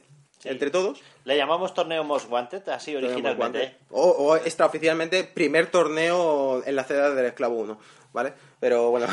entre 0.46 0.72
todos. 0.72 1.02
Le 1.26 1.36
llamamos 1.38 1.74
torneo 1.74 2.04
Most 2.04 2.30
Wanted, 2.30 2.68
así 2.70 2.96
originalmente. 2.96 3.78
O, 3.92 4.02
o 4.10 4.36
extraoficialmente, 4.38 5.24
primer 5.24 5.68
torneo 5.68 6.64
en 6.66 6.76
la 6.76 6.84
ciudad 6.84 7.16
del 7.16 7.26
Esclavo 7.26 7.56
1, 7.56 7.78
¿vale? 8.14 8.34
Pero 8.60 8.90
bueno, 8.92 9.08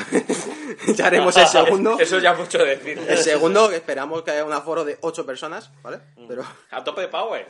ya 0.95 1.07
haremos 1.07 1.37
el 1.37 1.47
segundo. 1.49 1.99
Eso 1.99 2.19
ya 2.19 2.33
es 2.33 2.39
mucho 2.39 2.59
decir. 2.59 2.99
El 3.09 3.19
segundo, 3.19 3.69
que 3.69 3.77
esperamos 3.77 4.23
que 4.23 4.31
haya 4.31 4.45
un 4.45 4.53
aforo 4.53 4.85
de 4.85 4.99
8 5.01 5.27
personas, 5.27 5.71
¿vale? 5.83 5.99
Pero 6.29 6.45
A 6.71 6.85
tope 6.85 7.03
de 7.03 7.09
power. 7.09 7.47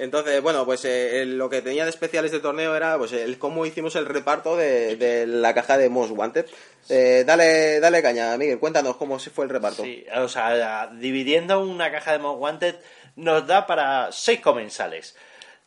Entonces, 0.00 0.40
bueno, 0.42 0.64
pues 0.64 0.84
eh, 0.84 1.24
lo 1.26 1.48
que 1.50 1.62
tenía 1.62 1.84
de 1.84 1.90
especial 1.90 2.24
este 2.24 2.40
torneo 2.40 2.74
era 2.74 2.96
pues 2.98 3.12
el 3.12 3.38
cómo 3.38 3.66
hicimos 3.66 3.96
el 3.96 4.06
reparto 4.06 4.56
de, 4.56 4.96
de 4.96 5.26
la 5.26 5.54
caja 5.54 5.76
de 5.78 5.88
Most 5.88 6.12
Wanted. 6.12 6.46
Eh, 6.88 7.24
dale, 7.26 7.80
dale 7.80 8.02
caña, 8.02 8.36
Miguel, 8.36 8.58
cuéntanos 8.58 8.96
cómo 8.96 9.18
se 9.18 9.30
fue 9.30 9.44
el 9.44 9.50
reparto. 9.50 9.82
Sí, 9.82 10.04
o 10.16 10.28
sea, 10.28 10.88
dividiendo 10.88 11.60
una 11.60 11.92
caja 11.92 12.12
de 12.12 12.18
Most 12.18 12.40
Wanted 12.40 12.74
nos 13.16 13.46
da 13.46 13.66
para 13.66 14.10
seis 14.12 14.40
comensales. 14.40 15.16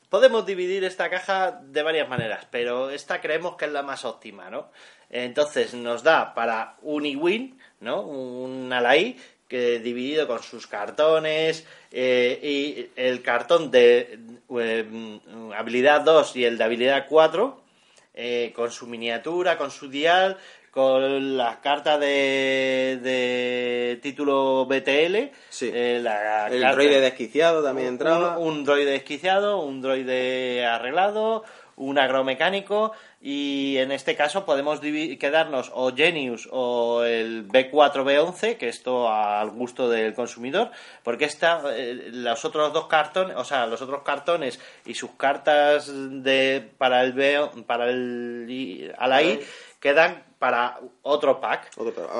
Podemos 0.09 0.45
dividir 0.45 0.83
esta 0.83 1.09
caja 1.09 1.59
de 1.63 1.81
varias 1.81 2.07
maneras, 2.07 2.47
pero 2.51 2.89
esta 2.89 3.21
creemos 3.21 3.55
que 3.55 3.65
es 3.65 3.71
la 3.71 3.81
más 3.81 4.05
óptima, 4.05 4.49
¿no? 4.49 4.71
Entonces 5.09 5.73
nos 5.73 6.03
da 6.03 6.33
para 6.33 6.77
un 6.81 7.05
I-Win, 7.05 7.59
¿no? 7.79 8.01
Un 8.01 8.71
Alaí 8.73 9.19
que 9.53 9.77
dividido 9.77 10.25
con 10.25 10.41
sus 10.41 10.65
cartones 10.65 11.63
eh, 11.91 12.39
y 12.41 12.89
el 12.99 13.21
cartón 13.21 13.69
de 13.69 14.17
eh, 14.59 15.19
habilidad 15.55 16.01
2 16.01 16.35
y 16.37 16.45
el 16.45 16.57
de 16.57 16.63
habilidad 16.63 17.05
4 17.07 17.61
eh, 18.15 18.51
con 18.55 18.71
su 18.71 18.87
miniatura, 18.87 19.55
con 19.59 19.69
su 19.69 19.89
dial, 19.89 20.37
con 20.71 21.37
las 21.37 21.57
cartas 21.57 21.99
de, 21.99 22.97
de 23.03 23.99
título 24.01 24.65
BTL, 24.65 25.29
Sí. 25.49 25.69
eh, 25.71 25.99
la 26.01 26.47
el 26.47 26.59
carta- 26.61 26.75
droide 26.75 26.99
desquiciado 26.99 27.61
también 27.63 27.89
entraba. 27.89 28.39
un, 28.39 28.47
un 28.57 28.63
droide 28.63 28.89
desquiciado, 28.89 29.59
un 29.61 29.83
droide 29.83 30.65
arreglado, 30.65 31.43
un 31.75 31.97
agromecánico 31.97 32.91
y 33.21 33.77
en 33.77 33.91
este 33.91 34.15
caso 34.15 34.45
podemos 34.45 34.79
quedarnos 34.79 35.71
o 35.73 35.93
Genius 35.95 36.47
o 36.51 37.03
el 37.03 37.47
B4B11, 37.47 38.57
que 38.57 38.69
esto 38.69 39.09
al 39.09 39.49
gusto 39.51 39.89
del 39.89 40.13
consumidor, 40.13 40.71
porque 41.03 41.25
esta, 41.25 41.61
eh, 41.75 42.09
los 42.11 42.43
otros 42.45 42.73
dos 42.73 42.87
cartones, 42.87 43.35
o 43.37 43.43
sea, 43.45 43.65
los 43.65 43.81
otros 43.81 44.03
cartones 44.03 44.59
y 44.85 44.93
sus 44.93 45.11
cartas 45.11 45.89
de 45.93 46.69
para 46.77 47.01
el 47.03 47.13
B, 47.13 47.49
para 47.65 47.89
el 47.89 48.45
I- 48.49 48.91
a 48.97 49.07
la 49.07 49.23
I 49.23 49.39
quedan 49.79 50.23
para 50.39 50.79
otro 51.01 51.39
pack. 51.39 51.71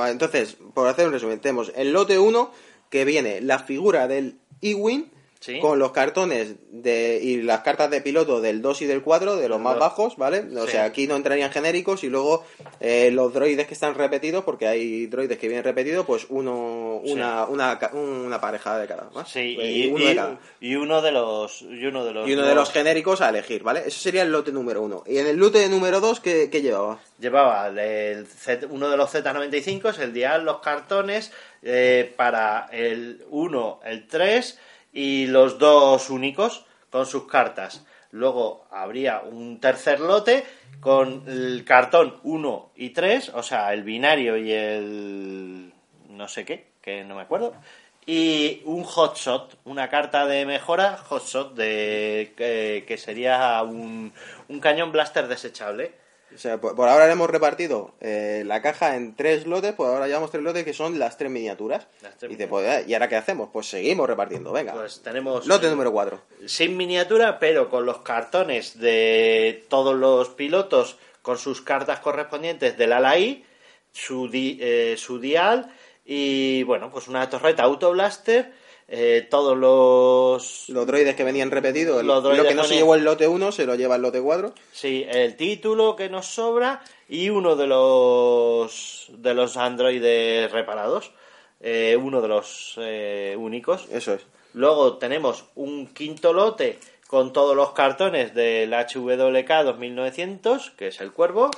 Entonces, 0.10 0.58
por 0.74 0.88
hacer 0.88 1.08
un 1.08 1.14
resumen, 1.14 1.40
tenemos 1.40 1.72
el 1.76 1.92
lote 1.92 2.18
1 2.18 2.52
que 2.90 3.06
viene 3.06 3.42
la 3.42 3.60
figura 3.60 4.08
del 4.08 4.38
E-Wing 4.62 5.12
Sí. 5.44 5.60
con 5.60 5.78
los 5.78 5.92
cartones 5.92 6.56
de, 6.72 7.20
y 7.22 7.42
las 7.42 7.60
cartas 7.62 7.90
de 7.92 8.00
piloto 8.00 8.40
del 8.40 8.62
2 8.62 8.82
y 8.84 8.86
del 8.86 9.02
4, 9.02 9.36
de 9.36 9.50
los 9.50 9.60
más 9.60 9.78
bajos, 9.78 10.16
¿vale? 10.16 10.46
O 10.58 10.66
Sí. 10.66 10.72
sea, 10.72 10.86
aquí 10.86 11.06
no 11.06 11.18
entrarían 11.18 11.52
genéricos 11.52 12.06
y 12.06 12.08
luego 12.10 12.46
eh, 12.80 13.12
los 13.12 13.34
droides 13.34 13.68
que 13.68 13.74
están 13.74 13.94
repetidos, 13.96 14.46
porque 14.46 14.68
hay 14.68 15.08
droides 15.08 15.38
que 15.38 15.48
vienen 15.50 15.66
repetidos, 15.66 16.06
pues 16.06 16.28
uno 16.30 17.02
una, 17.04 17.46
una, 17.46 17.78
ca- 17.78 17.92
una 17.94 18.40
pareja 18.40 18.78
de 18.80 18.88
cada. 18.88 19.10
¿no? 19.14 19.26
Sí, 19.26 19.58
Eh, 19.60 19.72
y, 19.72 19.88
uno 19.92 20.04
y- 20.04 20.08
de 20.08 20.16
cada. 20.16 20.40
y 20.62 20.76
uno 20.76 21.02
de 21.02 21.12
los 21.12 21.62
y 21.62 21.86
uno 21.88 22.06
de 22.06 22.14
los 22.14 22.30
Y 22.30 22.34
uno 22.34 22.44
de 22.46 22.56
los 22.56 22.72
genéricos 22.72 23.20
a 23.20 23.28
elegir, 23.30 23.64
¿vale? 23.64 23.84
Eso 23.86 24.00
sería 24.00 24.22
el 24.22 24.32
lote 24.32 24.54
número 24.54 24.82
1. 24.82 25.04
Y 25.08 25.18
en 25.18 25.28
el 25.28 25.36
lote 25.36 25.68
número 25.68 26.00
2, 26.00 26.22
¿qué, 26.22 26.50
qué 26.50 26.62
llevaba? 26.62 27.00
Llevaba 27.20 27.68
el 27.68 28.26
Z- 28.28 28.68
uno 28.70 28.90
de 28.90 28.96
los 28.96 29.14
Z95, 29.14 30.00
el 30.00 30.14
dial, 30.14 30.46
los 30.46 30.60
cartones, 30.62 31.32
eh, 31.62 32.14
para 32.16 32.70
el 32.72 33.26
1, 33.30 33.80
el 33.86 34.08
3 34.08 34.58
y 34.94 35.28
los 35.28 35.58
dos 35.58 36.10
únicos 36.10 36.66
con 36.90 37.06
sus 37.06 37.28
cartas. 37.28 37.86
Luego 38.12 38.68
habría 38.70 39.22
un 39.22 39.60
tercer 39.60 40.00
lote 40.00 40.46
con 40.80 41.24
el 41.28 41.66
cartón 41.66 42.20
1 42.24 42.72
y 42.76 42.92
3, 42.92 43.30
o 43.30 43.42
sea, 43.42 43.74
el 43.74 43.84
binario 43.84 44.38
y 44.38 44.52
el 44.52 45.74
no 46.10 46.28
sé 46.28 46.46
qué, 46.46 46.68
que 46.82 47.04
no 47.04 47.16
me 47.16 47.24
acuerdo. 47.24 47.56
Y 48.06 48.62
un 48.66 48.84
hotshot, 48.84 49.58
una 49.64 49.90
carta 49.90 50.28
de 50.28 50.46
mejora 50.46 50.98
hotshot 50.98 51.56
de 51.56 52.34
que, 52.38 52.84
que 52.88 52.98
sería 52.98 53.64
un, 53.64 54.14
un 54.50 54.60
cañón 54.60 54.92
blaster 54.92 55.28
desechable. 55.28 56.03
O 56.34 56.38
sea, 56.38 56.60
por, 56.60 56.76
por 56.76 56.88
ahora 56.90 57.06
le 57.06 57.12
hemos 57.14 57.30
repartido 57.30 57.94
eh, 58.02 58.44
la 58.46 58.62
caja 58.62 58.96
en 58.96 59.16
tres 59.16 59.46
lotes, 59.46 59.74
por 59.74 59.88
ahora 59.88 60.08
llevamos 60.08 60.32
tres 60.32 60.44
lotes 60.44 60.64
que 60.64 60.74
son 60.74 60.98
las 61.00 61.18
tres 61.18 61.30
miniaturas. 61.32 61.88
Las 62.02 62.18
tres 62.18 62.32
y, 62.32 62.36
dice, 62.36 62.48
pues, 62.48 62.88
¿y 62.88 62.94
ahora 62.94 63.08
qué 63.10 63.16
hacemos? 63.16 63.50
Pues 63.54 63.68
seguimos 63.68 64.08
repartiendo, 64.08 64.52
venga. 64.52 64.74
Pues 64.74 65.02
tenemos 65.04 65.46
Lote 65.46 65.70
número 65.70 65.92
cuatro. 65.92 66.22
sin 66.46 66.76
miniatura, 66.78 67.40
pero 67.40 67.70
con 67.70 67.86
los 67.86 68.00
cartones 68.00 68.80
de 68.80 69.66
todos 69.70 69.96
los 69.96 70.30
pilotos 70.30 70.98
con 71.22 71.38
sus 71.38 71.62
cartas 71.62 72.00
correspondientes 72.00 72.78
del 72.78 72.94
ala 72.94 73.18
I, 73.18 73.46
su, 73.92 74.28
di- 74.28 74.58
eh, 74.60 74.96
su 74.98 75.20
dial 75.20 75.72
y 76.06 76.64
bueno, 76.64 76.90
pues 76.92 77.08
una 77.08 77.30
torreta 77.30 77.64
autoblaster, 77.64 78.52
eh, 78.88 79.28
todos 79.30 79.58
los 79.58 80.70
Los 80.70 80.86
droides 80.86 81.16
que 81.16 81.24
venían 81.24 81.52
repetidos, 81.52 82.04
Los 82.04 82.24
droides 82.24 82.44
lo 82.44 82.50
que 82.50 82.56
no 82.56 82.64
se 82.64 82.76
llevó 82.76 82.96
el 82.96 83.04
lote 83.04 83.28
1 83.28 83.52
se 83.52 83.66
lo 83.66 83.76
lleva 83.76 83.96
el 83.96 84.02
lote 84.02 84.22
4. 84.22 84.54
Sí, 84.72 85.06
el 85.10 85.36
título 85.36 85.96
que 85.96 86.10
nos 86.10 86.28
sobra 86.28 86.82
y 87.08 87.30
uno 87.30 87.56
de 87.56 87.68
los 87.68 89.08
de 89.10 89.34
los 89.34 89.58
androides 89.58 90.52
reparados, 90.52 91.12
eh, 91.60 91.98
uno 92.00 92.22
de 92.22 92.28
los 92.28 92.76
eh, 92.78 93.36
únicos. 93.38 93.88
Eso 93.92 94.14
es. 94.14 94.22
Luego 94.54 94.98
tenemos 94.98 95.46
un 95.56 95.88
quinto 95.88 96.34
lote 96.34 96.80
con 97.08 97.34
todos 97.34 97.56
los 97.56 97.72
cartones 97.72 98.34
del 98.34 98.74
HWK 98.74 99.64
2900, 99.66 100.72
que 100.72 100.88
es 100.88 101.02
el 101.02 101.12
cuervo, 101.12 101.52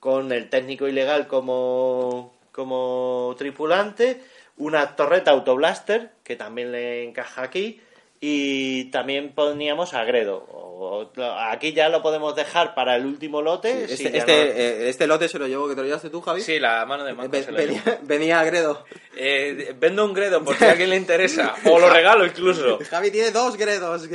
con 0.00 0.32
el 0.32 0.48
técnico 0.48 0.86
ilegal 0.86 1.26
como, 1.26 2.34
como 2.52 3.34
tripulante, 3.38 4.22
una 4.58 4.94
torreta 4.96 5.30
autoblaster, 5.30 6.10
que 6.24 6.36
también 6.36 6.72
le 6.72 7.04
encaja 7.04 7.42
aquí, 7.42 7.80
y 8.20 8.86
también 8.90 9.32
poníamos 9.32 9.94
a 9.94 10.04
Gredo. 10.04 10.44
O- 10.80 11.10
aquí 11.50 11.72
ya 11.72 11.88
lo 11.88 12.02
podemos 12.02 12.34
dejar 12.36 12.74
para 12.74 12.96
el 12.96 13.06
último 13.06 13.42
lote. 13.42 13.84
Este, 13.84 13.96
si 13.96 14.06
este, 14.06 14.20
no- 14.32 14.52
eh, 14.52 14.88
este 14.88 15.06
lote 15.06 15.28
se 15.28 15.38
lo 15.38 15.46
llevó, 15.46 15.68
que 15.68 15.74
te 15.74 15.80
lo 15.80 15.86
llevaste 15.86 16.10
tú, 16.10 16.20
Javi. 16.20 16.40
Sí, 16.40 16.58
la 16.60 16.84
mano 16.86 17.04
de 17.04 17.14
manco 17.14 17.30
Ve- 17.32 17.42
se 17.44 17.52
lo 17.52 17.58
llevo. 17.58 17.74
venía, 17.84 17.98
venía 18.02 18.44
Gredo. 18.44 18.84
Eh, 19.16 19.74
vendo 19.78 20.04
un 20.04 20.12
gredo 20.12 20.42
por 20.44 20.56
si 20.58 20.64
a 20.64 20.70
alguien 20.72 20.90
le 20.90 20.96
interesa. 20.96 21.54
O 21.64 21.78
lo 21.78 21.88
regalo 21.90 22.24
incluso. 22.26 22.78
Javi 22.90 23.10
tiene 23.10 23.30
dos 23.32 23.56
Gredos. 23.56 24.08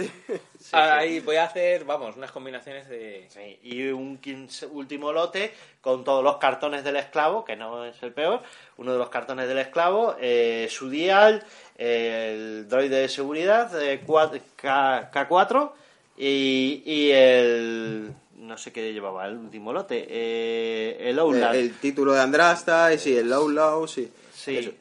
Ahí 0.74 1.20
voy 1.20 1.36
a 1.36 1.44
hacer, 1.46 1.84
vamos, 1.86 2.16
unas 2.18 2.32
combinaciones 2.32 2.88
de... 2.90 3.28
Sí, 3.30 3.60
y 3.64 3.88
un 3.88 4.20
quince- 4.20 4.68
último 4.72 5.12
lote 5.14 5.54
con 5.82 6.04
todos 6.04 6.24
los 6.24 6.38
cartones 6.38 6.84
del 6.84 6.96
esclavo, 6.96 7.46
que 7.46 7.56
no 7.56 7.86
es 7.86 8.02
el 8.02 8.12
peor, 8.14 8.42
uno 8.78 8.94
de 8.94 8.98
los 8.98 9.10
cartones 9.10 9.48
del 9.48 9.60
esclavo, 9.60 10.16
eh, 10.20 10.68
su 10.70 10.90
dial, 10.90 11.44
el 11.78 12.68
droide 12.68 13.02
de 13.02 13.10
seguridad 13.10 13.72
eh, 13.82 14.02
cua- 14.06 14.40
K, 14.56 15.26
4 15.28 15.76
y, 16.18 16.84
y 16.86 17.12
el... 17.12 18.14
no 18.38 18.58
sé 18.58 18.72
qué 18.72 18.94
llevaba, 18.94 19.28
el 19.28 19.36
último 19.38 19.74
lote, 19.74 20.06
eh, 20.10 20.98
el 21.02 21.08
El, 21.10 21.20
Outland. 21.20 21.56
el 21.56 21.74
título 21.80 22.14
de 22.14 22.22
Andrasta, 22.22 22.94
y 22.94 22.98
sí, 23.00 23.16
el 23.18 23.30
Low 23.30 23.50
Low, 23.50 23.88
sí. 23.88 24.12
Sí. 24.34 24.58
Eso. 24.58 24.72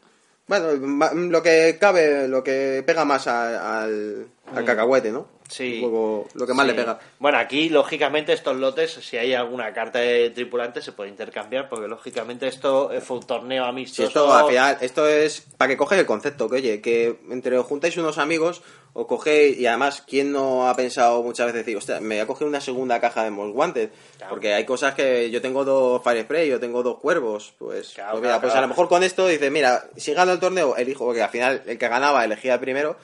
Bueno, 0.46 0.72
lo 1.14 1.42
que 1.42 1.78
cabe, 1.80 2.26
lo 2.28 2.42
que 2.42 2.82
pega 2.84 3.04
más 3.04 3.26
a- 3.26 3.82
al, 3.84 4.26
al 4.58 4.64
cacahuete, 4.64 5.10
¿no? 5.10 5.20
Mm. 5.20 5.26
Sí. 5.48 5.80
Un 5.82 5.90
poco 5.90 6.28
lo 6.34 6.46
que 6.46 6.54
más 6.54 6.64
Sí. 6.64 6.72
le 6.72 6.78
pega. 6.78 6.98
Bueno, 7.18 7.36
aquí, 7.36 7.68
lógicamente, 7.68 8.32
estos 8.32 8.56
lotes, 8.56 8.90
si 8.92 9.18
hay 9.18 9.34
alguna 9.34 9.70
carta 9.74 9.98
de 9.98 10.30
tripulante, 10.30 10.80
se 10.80 10.92
puede 10.92 11.10
intercambiar, 11.10 11.68
porque, 11.68 11.88
lógicamente, 11.88 12.48
esto 12.48 12.90
eh, 12.90 13.02
fue 13.02 13.18
un 13.18 13.26
torneo 13.26 13.64
amistoso. 13.66 14.08
esto, 14.08 14.32
al 14.32 14.46
final, 14.48 14.78
esto 14.80 15.06
es 15.06 15.42
para 15.58 15.68
que 15.68 15.76
coges 15.76 15.98
el 15.98 16.06
concepto, 16.06 16.48
que 16.48 16.56
oye, 16.56 16.80
que 16.80 17.18
entre 17.30 17.58
os 17.58 17.66
juntáis 17.66 17.96
unos 17.98 18.16
amigos, 18.16 18.62
o 18.94 19.06
cogéis, 19.06 19.58
y 19.58 19.66
además, 19.66 20.02
¿quién 20.06 20.32
no 20.32 20.68
ha 20.68 20.74
pensado 20.76 21.22
muchas 21.22 21.46
veces 21.46 21.66
decir, 21.66 21.76
hostia, 21.76 22.00
me 22.00 22.14
voy 22.14 22.18
a 22.20 22.26
coger 22.26 22.46
una 22.48 22.60
segunda 22.62 22.98
caja 23.00 23.22
de 23.24 23.30
Most 23.30 23.54
Wanted? 23.54 23.90
Porque 24.30 24.54
hay 24.54 24.64
cosas 24.64 24.94
que 24.94 25.30
yo 25.30 25.42
tengo 25.42 25.64
dos 25.66 26.02
Fire 26.02 26.22
Spray, 26.24 26.48
yo 26.48 26.60
tengo 26.60 26.82
dos 26.82 26.98
cuervos, 26.98 27.52
pues, 27.58 27.92
Claro, 27.94 28.12
pues 28.12 28.22
mira, 28.22 28.30
claro, 28.32 28.40
pues 28.40 28.50
a 28.52 28.54
claro. 28.54 28.66
lo 28.66 28.68
mejor 28.68 28.88
con 28.88 29.02
esto 29.02 29.26
dices, 29.26 29.50
mira, 29.50 29.84
si 29.96 30.14
gano 30.14 30.32
el 30.32 30.40
torneo, 30.40 30.76
elijo, 30.76 31.04
porque 31.04 31.22
al 31.22 31.30
final 31.30 31.62
el 31.66 31.76
que 31.76 31.88
ganaba 31.88 32.24
elegía 32.24 32.54
el 32.54 32.60
primero, 32.60 32.96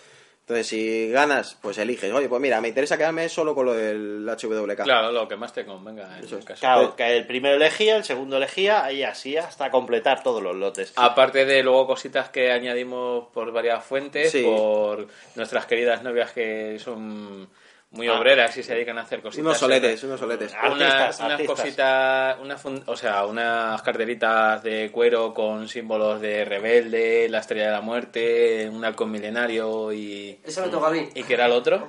entonces 0.49 0.67
si 0.67 1.11
ganas, 1.11 1.59
pues 1.61 1.77
eliges, 1.77 2.11
oye, 2.11 2.27
pues 2.27 2.41
mira, 2.41 2.59
me 2.63 2.69
interesa 2.69 2.97
quedarme 2.97 3.29
solo 3.29 3.55
con 3.55 3.67
lo 3.67 3.75
del 3.75 4.27
HWK. 4.27 4.83
Claro, 4.85 5.13
lo 5.13 5.29
que 5.29 5.37
más 5.37 5.53
te 5.53 5.67
convenga 5.67 6.09
en 6.17 6.25
es. 6.25 6.43
caso. 6.43 6.59
Claro, 6.61 6.97
que 6.97 7.19
el 7.19 7.27
primero 7.27 7.57
elegía, 7.57 7.97
el 7.97 8.05
segundo 8.05 8.39
elegía, 8.39 8.91
y 8.91 9.03
así 9.03 9.37
hasta 9.37 9.71
completar 9.71 10.23
todos 10.23 10.43
los 10.43 10.57
lotes. 10.57 10.95
Aparte 10.97 11.45
de 11.45 11.63
luego 11.63 11.87
cositas 11.87 12.31
que 12.31 12.51
añadimos 12.51 13.27
por 13.35 13.53
varias 13.53 13.85
fuentes, 13.85 14.33
Sí. 14.33 14.43
por 14.43 15.07
nuestras 15.35 15.67
queridas 15.67 16.03
novias 16.03 16.33
que 16.33 16.79
son 16.79 17.47
muy 17.91 18.07
Ah. 18.09 18.19
obreras 18.19 18.55
y 18.57 18.63
se 18.63 18.75
dedican 18.75 18.99
a 18.99 19.03
hacer 19.03 19.21
cositas. 19.23 19.45
Unos 19.47 19.59
soletes, 19.59 20.03
unos 20.05 20.21
soletes. 20.21 20.53
Ah, 20.55 20.71
unas, 20.71 20.93
Artistas, 20.93 21.19
unas 21.21 21.33
artistas. 21.33 21.57
cositas, 21.61 22.39
una 22.41 22.59
fun- 22.59 22.83
o 22.87 22.97
sea, 22.97 23.25
unas 23.27 23.81
carteritas 23.83 24.63
de 24.63 24.91
cuero 24.93 25.33
con 25.33 25.69
símbolos 25.69 26.21
de 26.21 26.45
rebelde, 26.45 27.29
la 27.31 27.39
estrella 27.39 27.67
de 27.67 27.73
la 27.73 27.81
muerte, 27.81 28.69
un 28.71 28.85
halcón 28.85 29.11
milenario 29.11 29.93
y, 29.93 30.39
Eso 30.45 30.63
me 30.63 30.69
toca 30.69 30.89
a 30.89 30.91
mí. 30.91 31.09
y 31.15 31.23
que 31.23 31.35
era 31.35 31.47
el 31.47 31.53
otro. 31.53 31.89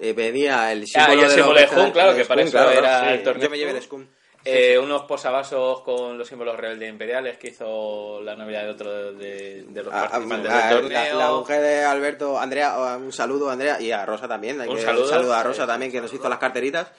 Eh, 0.00 0.12
venía 0.14 0.72
el 0.72 0.84
Ah, 0.84 0.86
símbolo 0.86 1.14
y 1.14 1.24
el 1.24 1.28
de 1.28 1.34
símbolo 1.34 1.60
de 1.60 1.66
claro, 1.92 2.16
que 2.16 2.24
para 2.24 2.42
eso 2.42 2.50
claro, 2.52 2.70
era 2.70 2.80
claro. 2.80 3.10
el 3.10 3.22
torneo. 3.22 3.44
Yo 3.44 3.50
me 3.50 3.58
llevé 3.58 3.70
el 3.72 3.82
Skun. 3.82 4.08
Eh, 4.44 4.76
Unos 4.78 5.02
posavasos 5.02 5.82
con 5.82 6.18
los 6.18 6.26
símbolos 6.26 6.56
rebelde 6.56 6.88
imperiales 6.88 7.38
que 7.38 7.48
hizo 7.48 8.20
la 8.22 8.34
novia 8.34 8.64
de 8.64 8.70
otro 8.70 9.12
de, 9.12 9.62
de 9.68 9.82
los 9.84 9.92
A- 9.92 10.00
a- 10.04 10.08
participantes 10.08 10.50
a- 10.50 10.54
del 10.54 10.62
Ah, 10.64 10.70
la, 10.70 10.80
torneo. 10.80 11.18
la 11.18 11.30
mujer 11.32 11.60
de 11.62 11.84
Alberto, 11.84 12.38
Andrea, 12.40 12.96
un 12.96 13.12
saludo 13.12 13.50
Andrea 13.50 13.80
y 13.80 13.92
a 13.92 14.04
Rosa 14.04 14.26
también. 14.26 14.60
hay 14.60 14.68
Un 14.68 14.76
que- 14.76 14.82
saludo. 14.82 15.32
a 15.32 15.42
Rosa 15.42 15.66
también 15.66 15.92
que 15.92 16.00
nos 16.00 16.12
hizo 16.12 16.28
las 16.28 16.38
carteritas. 16.38 16.90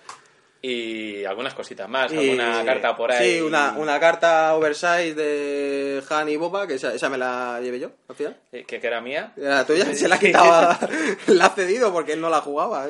y 0.66 1.26
algunas 1.26 1.54
cositas 1.54 1.90
más, 1.90 2.14
Y- 2.14 2.30
alguna 2.40 2.64
carta 2.64 2.96
por 2.96 3.12
ahí. 3.12 3.34
Sí, 3.36 3.42
una, 3.42 3.74
una 3.78 4.00
carta 4.00 4.56
oversize 4.56 5.14
de 5.14 6.02
Han 6.10 6.30
y 6.30 6.38
Boba, 6.38 6.66
que 6.66 6.76
esa, 6.76 6.94
esa 6.94 7.10
me 7.10 7.18
la 7.18 7.60
llevé 7.62 7.80
yo 7.82 7.90
al 8.08 8.16
final. 8.16 8.38
eh, 8.54 8.64
que, 8.66 8.80
que 8.80 8.88
era 8.88 9.02
mía. 9.02 9.34
Era 9.36 9.56
la 9.56 9.66
tuya, 9.66 9.84
se 9.94 10.08
la 10.08 10.18
quitaba, 10.18 10.80
la 11.28 11.46
ha 11.48 11.50
cedido 11.50 11.92
porque 11.92 12.14
él 12.14 12.22
no 12.22 12.30
la 12.30 12.40
jugaba. 12.40 12.88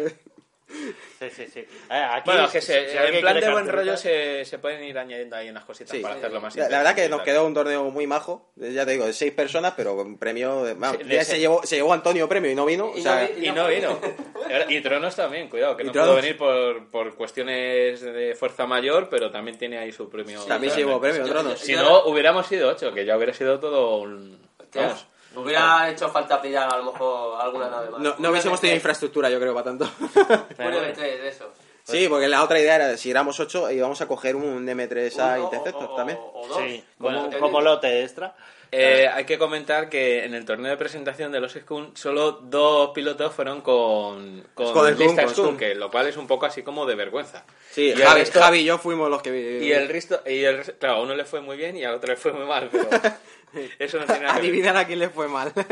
Sí, 1.19 1.29
sí, 1.29 1.45
sí. 1.53 1.59
Eh, 1.59 1.67
aquí, 1.93 2.23
Bueno, 2.25 2.49
que 2.51 2.59
se- 2.61 2.89
si 2.89 2.97
en 2.97 3.21
plan 3.21 3.39
de 3.39 3.51
buen 3.51 3.67
rollo 3.67 3.95
se, 3.95 4.43
se 4.45 4.57
pueden 4.59 4.83
ir 4.83 4.97
añadiendo 4.97 5.35
ahí 5.35 5.49
unas 5.49 5.63
cositas 5.65 5.91
Sí. 5.95 6.01
para 6.01 6.15
hacerlo 6.15 6.41
más 6.41 6.55
La, 6.55 6.67
la 6.69 6.77
verdad 6.79 6.95
que 6.95 7.07
nos 7.09 7.21
quedó 7.21 7.45
un 7.45 7.53
torneo 7.53 7.83
muy 7.91 8.07
majo, 8.07 8.51
ya 8.55 8.85
te 8.85 8.91
digo, 8.93 9.05
de 9.05 9.13
seis 9.13 9.31
personas, 9.31 9.73
pero 9.77 9.95
con 9.95 10.17
premio... 10.17 10.63
de- 10.63 10.73
vamos, 10.73 10.97
Sí, 11.01 11.03
de 11.07 11.15
ya 11.15 11.23
se, 11.23 11.39
llevó, 11.39 11.63
se 11.65 11.75
llevó 11.75 11.93
Antonio 11.93 12.27
premio 12.27 12.49
y 12.51 12.55
no 12.55 12.65
vino. 12.65 12.87
o 12.87 12.97
Y 12.97 13.01
sea, 13.01 13.21
no 13.21 13.35
vi- 13.39 13.47
Y 13.47 13.51
no 13.51 13.67
vino. 13.67 13.99
Y 14.69 14.81
Tronos 14.81 15.15
también, 15.15 15.49
cuidado, 15.49 15.75
que 15.77 15.83
Y 15.83 15.85
no 15.87 15.91
Tronos. 15.91 16.09
pudo 16.11 16.21
venir 16.21 16.37
por, 16.37 16.91
por 16.91 17.15
cuestiones 17.15 18.01
de 18.01 18.35
fuerza 18.37 18.65
mayor, 18.65 19.07
pero 19.09 19.31
también 19.31 19.57
tiene 19.57 19.77
ahí 19.77 19.91
su 19.91 20.09
premio. 20.09 20.41
también 20.43 20.71
se 20.73 20.79
llevó 20.79 20.99
premio, 20.99 21.23
Tronos. 21.25 21.59
Si 21.59 21.73
no, 21.73 22.05
hubiéramos 22.05 22.47
sido 22.47 22.69
ocho, 22.69 22.93
que 22.93 23.05
ya 23.05 23.15
hubiera 23.17 23.33
sido 23.33 23.59
todo 23.59 23.97
un... 23.97 24.37
Vamos. 24.75 25.05
Me 25.33 25.41
hubiera 25.41 25.89
hecho 25.89 26.09
falta 26.09 26.41
pillar 26.41 26.71
a 26.73 26.77
lo 26.77 26.91
mejor 26.91 27.41
alguna 27.41 27.69
nave 27.69 27.89
más. 27.89 27.99
No, 27.99 28.15
no 28.19 28.29
hubiésemos 28.29 28.59
tenido 28.61 28.75
infraestructura, 28.75 29.29
yo 29.29 29.39
creo, 29.39 29.53
para 29.53 29.65
tanto. 29.65 29.85
De 30.57 30.93
tres 30.93 31.21
de 31.21 31.27
eso. 31.29 31.51
Sí, 31.83 32.07
porque 32.07 32.27
la 32.29 32.43
otra 32.43 32.59
idea 32.59 32.75
era, 32.75 32.97
si 32.97 33.11
éramos 33.11 33.39
8, 33.39 33.71
íbamos 33.71 33.99
a 34.01 34.07
coger 34.07 34.35
un 34.37 34.65
M3A 34.65 35.35
Uno, 35.35 35.43
Interceptor 35.45 35.83
o- 35.89 35.93
o- 35.93 35.95
también. 35.95 36.17
O, 36.21 36.47
dos. 36.47 36.57
Sí, 36.59 36.83
como, 36.97 37.09
Bueno, 37.21 37.39
como 37.39 37.59
lote 37.61 38.03
extra. 38.03 38.35
Eh, 38.75 39.07
hay 39.07 39.25
que 39.25 39.37
comentar 39.37 39.87
que 39.87 40.23
en 40.25 40.33
el 40.33 40.45
torneo 40.45 40.71
de 40.71 40.77
presentación 40.77 41.31
de 41.31 41.39
los 41.39 41.51
Skun 41.53 41.95
solo 41.95 42.31
dos 42.31 42.89
pilotos 42.89 43.31
fueron 43.31 43.61
con, 43.61 44.43
con, 44.55 44.73
Con 44.73 44.87
el 44.87 44.95
Skun, 44.95 45.05
lista 45.07 45.23
con 45.25 45.31
Skun, 45.33 45.45
Skun. 45.45 45.57
que 45.57 45.75
lo 45.75 45.91
cual 45.91 46.07
es 46.07 46.17
un 46.17 46.25
poco 46.25 46.45
así 46.47 46.63
como 46.63 46.85
de 46.87 46.95
vergüenza. 46.95 47.43
Sí, 47.69 47.91
el 47.91 48.01
Javi, 48.01 48.21
resto- 48.21 48.39
Javi 48.39 48.59
y 48.59 48.63
yo 48.65 48.77
fuimos 48.79 49.09
los 49.11 49.21
que... 49.21 49.59
Y 49.61 49.71
el 49.71 49.89
resto, 49.89 50.21
y 50.25 50.43
el, 50.43 50.57
resto- 50.63 50.73
claro, 50.79 50.95
a 50.95 51.01
uno 51.01 51.13
le 51.13 51.23
fue 51.25 51.41
muy 51.41 51.55
bien 51.57 51.75
y 51.77 51.83
al 51.83 51.93
otro 51.95 52.09
le 52.13 52.15
fue 52.17 52.31
muy 52.33 52.45
mal, 52.47 52.67
pero 52.71 52.87
eso 53.79 53.99
no 53.99 54.05
tiene 54.05 54.21
nada 54.21 54.33
que. 54.35 54.39
Adivinar 54.39 54.77
a 54.77 54.85
quién 54.87 54.99
le 54.99 55.09
fue 55.09 55.27
mal. 55.27 55.51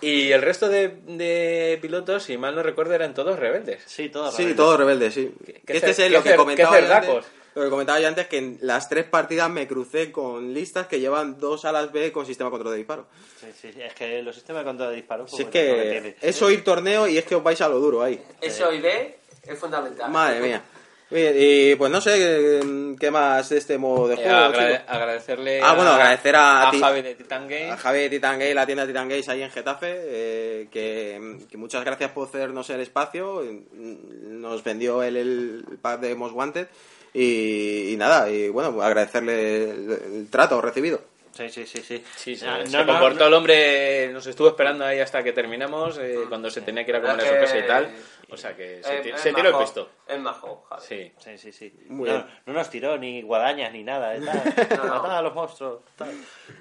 Y 0.00 0.32
el 0.32 0.42
resto 0.42 0.68
de, 0.68 0.88
de 1.06 1.78
pilotos, 1.80 2.24
si 2.24 2.36
mal 2.36 2.56
no 2.56 2.62
recuerdo, 2.64 2.92
eran 2.92 3.14
todos 3.14 3.38
rebeldes. 3.38 3.82
Sí, 3.86 4.08
todo 4.08 4.32
sí, 4.32 4.38
rebelde. 4.38 4.56
todos 4.56 4.78
rebeldes, 4.80 5.14
sí. 5.14 5.32
qué 5.64 5.76
este 5.76 5.86
cer- 5.86 5.90
es 5.90 5.98
el- 6.00 6.06
qué 6.08 6.18
lo 6.18 6.22
que 6.24 6.34
comentaba 6.34 6.76
antes, 6.76 7.24
lo 7.54 7.62
que 7.62 7.70
comentaba 7.70 8.00
yo 8.00 8.08
antes, 8.08 8.26
que 8.26 8.38
en 8.38 8.58
las 8.62 8.88
tres 8.88 9.04
partidas 9.04 9.48
me 9.48 9.68
crucé 9.68 10.10
con 10.10 10.52
listas 10.52 10.88
que 10.88 10.98
llevan 10.98 11.38
dos 11.38 11.64
alas 11.64 11.92
B 11.92 12.10
con 12.10 12.26
sistema 12.26 12.48
de 12.48 12.50
control 12.50 12.72
de 12.72 12.78
disparo. 12.78 13.06
Sí, 13.40 13.46
sí, 13.60 13.72
sí, 13.72 13.80
es 13.80 13.94
que 13.94 14.20
los 14.24 14.34
sistemas 14.34 14.62
de 14.62 14.70
control 14.70 14.90
de 14.90 14.96
disparos... 14.96 15.30
Si 15.30 15.36
es 15.36 15.42
pues, 15.44 15.52
que 15.52 15.88
tiene. 15.92 16.16
es 16.20 16.42
oír 16.42 16.64
torneo 16.64 17.06
y 17.06 17.18
es 17.18 17.24
que 17.24 17.36
os 17.36 17.42
vais 17.44 17.60
a 17.60 17.68
lo 17.68 17.78
duro 17.78 18.02
ahí. 18.02 18.20
Eso 18.40 18.72
y 18.72 18.80
B 18.80 19.18
es 19.46 19.56
fundamental. 19.56 20.10
Madre 20.10 20.40
mía. 20.40 20.64
Bien, 21.12 21.34
y 21.36 21.74
pues 21.76 21.90
no 21.90 22.00
sé 22.00 22.14
qué, 22.16 22.94
qué 22.98 23.10
más 23.10 23.48
de 23.50 23.58
este 23.58 23.76
modo 23.76 24.08
de 24.08 24.14
Eh, 24.14 24.16
juego. 24.16 24.30
agrade- 24.38 24.78
chicos. 24.78 24.94
agradecerle 24.94 25.60
Ah, 25.62 25.74
bueno, 25.74 25.90
agradecer 25.92 26.34
a 26.36 26.68
ti- 26.70 26.80
Javi 26.80 27.02
de 27.02 27.14
Titan 27.14 27.46
Game. 27.48 27.70
A 27.70 27.76
Javi 27.76 27.98
de 28.00 28.10
Titan 28.10 28.38
Gay, 28.38 28.54
la 28.54 28.64
tienda 28.66 28.86
Titan 28.86 29.08
Gays 29.08 29.28
ahí 29.28 29.42
en 29.42 29.50
Getafe, 29.50 29.92
eh, 29.94 30.68
que, 30.70 31.36
que 31.50 31.56
muchas 31.58 31.84
gracias 31.84 32.10
por 32.12 32.28
cedernos 32.28 32.70
el 32.70 32.80
espacio, 32.80 33.42
mm, 33.44 34.40
nos 34.40 34.64
vendió 34.64 35.02
el, 35.02 35.16
el 35.16 35.64
pack 35.82 36.00
de 36.00 36.14
Most 36.14 36.34
Wanted 36.34 36.66
y, 37.12 37.92
y 37.92 37.96
nada, 37.96 38.30
y 38.30 38.48
bueno, 38.48 38.80
agradecerle 38.80 39.70
el, 39.70 39.90
el 40.14 40.28
trato 40.30 40.60
recibido. 40.62 41.00
Sí, 41.34 41.48
sí, 41.48 41.64
sí, 41.66 41.80
sí. 41.80 42.02
Sí, 42.16 42.36
sí, 42.36 42.44
Ah, 42.46 42.60
se 42.64 42.72
no, 42.72 42.84
no, 42.84 42.92
comportó 42.92 43.20
no. 43.20 43.26
el 43.28 43.34
hombre, 43.34 44.10
nos 44.12 44.26
estuvo 44.26 44.48
esperando 44.48 44.84
ahí 44.84 44.98
hasta 45.00 45.22
que 45.22 45.32
terminamos, 45.32 45.98
eh, 45.98 46.20
cuando 46.28 46.50
se 46.50 46.60
tenía 46.60 46.84
que 46.84 46.90
ir 46.90 46.96
a 46.96 47.00
comer 47.00 47.20
a 47.20 47.28
su 47.28 47.34
casa 47.34 47.58
y 47.58 47.66
tal. 47.66 47.90
O 48.32 48.36
sea 48.36 48.56
que 48.56 48.80
se, 48.82 49.00
ti- 49.00 49.12
tiró 49.34 49.50
el 49.50 49.56
pisto. 49.64 49.88
Es 50.08 50.18
majo, 50.18 50.64
Javi. 50.70 50.82
Sí. 50.88 51.12
Sí, 51.18 51.38
sí, 51.38 51.52
sí. 51.52 51.72
Muy 51.88 52.08
no, 52.08 52.14
bien. 52.16 52.26
no 52.46 52.52
nos 52.54 52.70
tiró 52.70 52.96
ni 52.96 53.20
guadañas 53.22 53.72
ni 53.72 53.84
nada. 53.84 54.16
¿eh? 54.16 54.20
Tal. 54.24 54.42
No, 54.78 54.84
no. 54.86 55.02
Matad 55.02 55.18
a 55.18 55.22
los 55.22 55.34
monstruos. 55.34 55.80
tal. 55.96 56.10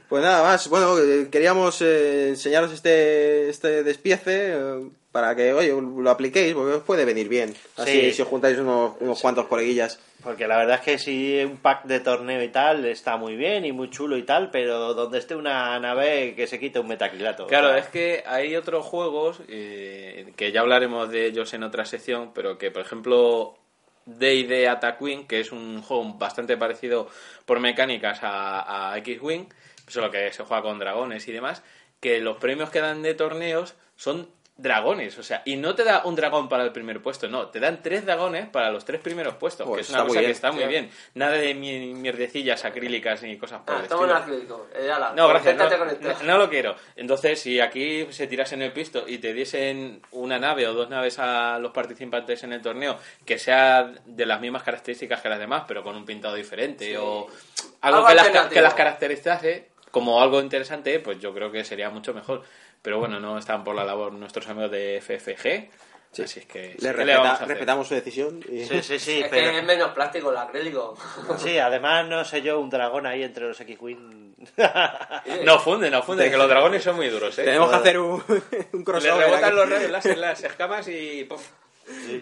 Pues 0.10 0.22
nada 0.22 0.44
más, 0.44 0.68
bueno, 0.68 1.00
eh, 1.00 1.30
queríamos 1.32 1.82
eh, 1.82 2.30
enseñaros 2.30 2.72
este, 2.74 3.50
este 3.50 3.84
despiece 3.84 4.54
eh, 4.54 4.90
para 5.12 5.36
que, 5.36 5.54
oye, 5.54 5.70
lo 5.82 6.10
apliquéis, 6.10 6.54
porque 6.54 6.74
os 6.76 6.84
puede 6.84 7.06
venir 7.06 7.30
bien. 7.30 7.56
Así, 7.78 7.92
Sí. 8.02 8.14
si 8.14 8.22
os 8.22 8.28
juntáis 8.28 8.58
unos, 8.60 8.94
unos 9.00 9.22
cuantos 9.22 9.48
coleguillas. 9.48 10.00
Porque 10.24 10.48
la 10.48 10.58
verdad 10.58 10.76
es 10.76 10.82
que 10.82 10.98
si 11.00 11.44
un 11.44 11.58
pack 11.58 11.86
de 11.86 12.00
torneo 12.00 12.44
y 12.44 12.50
tal 12.50 12.86
está 12.86 13.18
muy 13.18 13.36
bien 13.36 13.66
y 13.66 13.72
muy 13.72 13.90
chulo 13.90 14.18
y 14.18 14.24
tal, 14.24 14.52
pero 14.52 14.94
donde 14.94 15.18
esté 15.18 15.36
una 15.36 15.80
nave 15.80 16.36
que 16.36 16.48
se 16.48 16.60
quite 16.60 16.80
un 16.80 16.88
metacrilato. 16.88 17.48
Claro, 17.48 17.70
O 17.70 17.72
sea, 17.72 17.80
es 17.80 17.88
que 17.88 18.24
hay 18.26 18.56
otros 18.56 18.86
juegos 18.86 19.42
eh, 19.48 20.34
que 20.36 20.52
ya 20.52 20.62
hablaremos 20.62 21.10
de 21.10 21.26
ellos 21.26 21.54
en 21.54 21.64
otra 21.64 21.86
sección, 21.86 22.32
pero 22.34 22.58
que, 22.58 22.70
por 22.70 22.84
ejemplo, 22.84 23.58
D&D 24.06 24.68
Attack 24.68 25.02
Wing, 25.02 25.26
que 25.26 25.40
es 25.40 25.52
un 25.52 25.82
juego 25.82 26.14
bastante 26.14 26.58
parecido 26.58 27.08
por 27.46 27.60
mecánicas 27.60 28.20
a, 28.22 28.94
a 28.94 28.98
X-Wing, 29.00 29.48
solo 29.88 30.12
que 30.12 30.32
se 30.32 30.44
juega 30.44 30.62
con 30.64 30.80
dragones 30.80 31.28
y 31.28 31.32
demás, 31.32 31.64
que 32.00 32.20
los 32.20 32.38
premios 32.38 32.70
que 32.70 32.82
dan 32.82 33.02
de 33.02 33.14
torneos 33.14 33.76
son 33.96 34.28
dragones, 34.58 35.18
o 35.18 35.24
sea, 35.24 35.42
y 35.46 35.56
no 35.56 35.74
te 35.74 35.84
da 35.84 36.04
un 36.06 36.16
dragón 36.16 36.48
para 36.48 36.64
el 36.64 36.72
primer 36.72 37.02
puesto, 37.02 37.28
no, 37.28 37.48
te 37.48 37.60
dan 37.60 37.82
tres 37.82 38.06
dragones 38.06 38.48
para 38.48 38.70
los 38.70 38.86
tres 38.86 39.02
primeros 39.02 39.34
puestos, 39.36 39.66
Pues 39.68 39.78
que 39.78 39.82
es 39.82 39.90
una 39.90 40.04
cosa 40.06 40.20
bien, 40.20 40.26
que 40.26 40.32
está 40.32 40.52
muy 40.52 40.66
bien. 40.66 40.92
Nada 41.16 41.32
de 41.38 41.56
mi- 41.56 41.94
mierdecillas 41.96 42.64
acrílicas 42.64 43.24
ni 43.24 43.38
cosas 43.38 43.62
por 43.66 43.76
Ah, 43.76 43.80
el 43.82 43.88
toma 43.88 44.04
un 44.04 44.10
estilo. 44.12 44.24
acrílico. 44.36 44.68
Eh, 44.76 44.92
ala, 44.92 45.14
No, 45.16 45.28
gracias. 45.30 45.56
No, 45.56 45.64
concéntrate 45.64 45.98
con 46.00 46.08
esto. 46.10 46.24
no- 46.24 46.32
no 46.34 46.38
lo 46.38 46.50
quiero. 46.50 46.76
Entonces, 46.96 47.40
si 47.40 47.60
aquí 47.60 48.06
se 48.12 48.28
tirasen 48.28 48.62
el 48.62 48.72
pisto 48.72 49.04
y 49.08 49.18
te 49.18 49.34
diesen 49.34 50.02
una 50.12 50.38
nave 50.38 50.68
o 50.68 50.74
dos 50.74 50.90
naves 50.90 51.18
a 51.18 51.58
los 51.58 51.72
participantes 51.72 52.44
en 52.44 52.54
el 52.54 52.62
torneo 52.62 52.98
que 53.26 53.40
sea 53.40 53.92
de 54.06 54.26
las 54.28 54.40
mismas 54.42 54.62
características 54.62 55.22
que 55.22 55.30
las 55.30 55.40
demás, 55.40 55.64
pero 55.68 55.82
con 55.82 55.96
un 55.96 56.06
pintado 56.06 56.36
diferente 56.36 56.98
o 57.00 57.26
algo, 57.82 58.06
Algo 58.06 58.08
que, 58.10 58.16
las, 58.32 58.48
que 58.48 58.62
las 58.62 58.74
caracterizase 58.76 59.72
como 59.90 60.22
algo 60.22 60.40
interesante, 60.40 61.00
pues 61.00 61.20
yo 61.20 61.34
creo 61.34 61.52
que 61.52 61.64
sería 61.66 61.90
mucho 61.90 62.14
mejor. 62.14 62.44
Pero 62.82 63.00
bueno, 63.00 63.20
no 63.20 63.38
están 63.38 63.64
por 63.64 63.76
la 63.76 63.84
labor 63.84 64.12
nuestros 64.14 64.48
amigos 64.48 64.72
de 64.72 65.00
FFG. 65.02 65.70
Así 66.24 66.40
es 66.42 66.46
que, 66.46 66.76
Le 66.80 66.94
¿qué 66.94 67.06
le 67.06 67.14
vamos 67.16 67.28
a 67.30 67.32
respeta- 67.32 67.34
hacer? 67.36 67.48
respetamos 67.48 67.88
su 67.88 67.94
decisión. 67.94 68.44
y- 68.50 68.66
Sí, 68.66 68.82
sí, 68.82 69.00
sí, 69.00 69.22
es 69.22 69.30
pero... 69.30 69.52
que 69.52 69.58
es 69.60 69.64
menos 69.64 69.92
plástico 69.92 70.30
el 70.32 70.38
acrílico. 70.38 70.98
Sí, 71.38 71.58
además 71.58 72.06
no 72.08 72.26
sé 72.26 72.42
yo, 72.42 72.60
un 72.60 72.70
dragón 72.70 73.06
ahí 73.06 73.24
entre 73.24 73.48
los 73.48 73.60
X-Wing. 73.62 74.36
No 75.46 75.60
funde, 75.60 75.90
no 75.90 76.02
funde, 76.04 76.30
que 76.30 76.36
los 76.36 76.50
dragones 76.50 76.84
son 76.84 76.96
muy 76.98 77.08
duros, 77.10 77.38
¿eh? 77.40 77.44
Tenemos 77.46 77.70
que 77.70 77.76
hacer 77.78 78.00
un, 78.00 78.22
un 78.74 78.84
Le 79.02 79.12
rebotan 79.16 79.56
los 79.56 79.70
rayos 79.70 79.92
láser 79.92 80.18
las 80.18 80.44
escamas 80.44 80.88
y... 80.90 81.24
¡puf! 81.26 81.42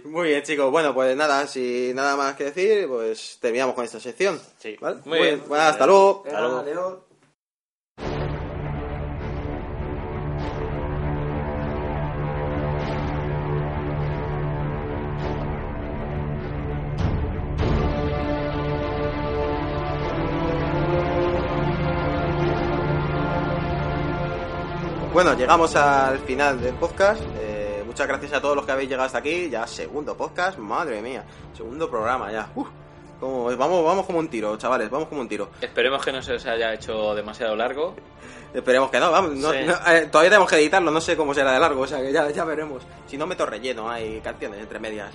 Muy 0.05 0.29
bien, 0.29 0.43
chicos. 0.43 0.69
Bueno, 0.71 0.93
pues 0.93 1.15
nada, 1.15 1.45
sin 1.47 1.95
nada 1.95 2.15
más 2.15 2.35
que 2.35 2.45
decir, 2.45 2.87
pues 2.87 3.37
terminamos 3.41 3.73
con 3.75 3.85
esta 3.85 3.99
sección. 3.99 4.39
Sí. 4.57 4.75
¿Vale? 4.79 4.97
Muy 5.05 5.19
bien. 5.19 5.43
Bueno, 5.47 5.63
hasta 5.63 5.85
luego. 5.85 6.23
Venga, 6.23 6.59
adiós. 6.59 6.99
Bueno, 25.21 25.33
llegamos 25.33 25.75
al 25.75 26.17
final 26.19 26.61
del 26.61 26.75
podcast. 26.75 27.21
Eh, 27.41 27.83
muchas 27.85 28.07
gracias 28.07 28.31
a 28.31 28.39
todos 28.39 28.55
los 28.55 28.65
que 28.65 28.71
habéis 28.71 28.87
llegado 28.87 29.05
hasta 29.05 29.17
aquí. 29.17 29.49
Ya 29.49 29.67
segundo 29.67 30.15
podcast, 30.15 30.57
madre 30.57 31.01
mía. 31.01 31.25
Segundo 31.53 31.89
programa 31.89 32.31
ya. 32.31 32.47
Uf, 32.55 32.69
como- 33.19 33.43
vamos, 33.57 33.83
vamos 33.83 34.05
como 34.05 34.19
un 34.19 34.29
tiro, 34.29 34.55
chavales, 34.55 34.89
vamos 34.89 35.09
como 35.09 35.19
un 35.19 35.27
tiro. 35.27 35.49
Esperemos 35.59 36.05
que 36.05 36.13
no 36.13 36.21
se 36.21 36.35
os 36.35 36.45
haya 36.45 36.73
hecho 36.73 37.13
demasiado 37.15 37.53
largo. 37.57 37.95
Esperemos 38.53 38.89
que 38.89 38.99
no, 39.01 39.11
vamos. 39.11 39.33
no- 39.35 39.51
Sí. 39.51 39.57
no, 39.65 39.73
eh, 39.91 40.07
todavía 40.09 40.29
tenemos 40.31 40.49
que 40.49 40.55
editarlo, 40.55 40.89
no 40.89 41.01
sé 41.01 41.17
cómo 41.17 41.33
será 41.33 41.51
de 41.51 41.59
largo, 41.59 41.81
o 41.81 41.87
sea 41.87 41.99
que 42.01 42.13
ya, 42.13 42.29
ya 42.31 42.45
veremos. 42.45 42.81
Si 43.05 43.17
no 43.17 43.27
meto 43.27 43.45
relleno, 43.45 43.89
hay 43.91 44.21
canciones 44.21 44.61
entre 44.61 44.79
medias. 44.79 45.13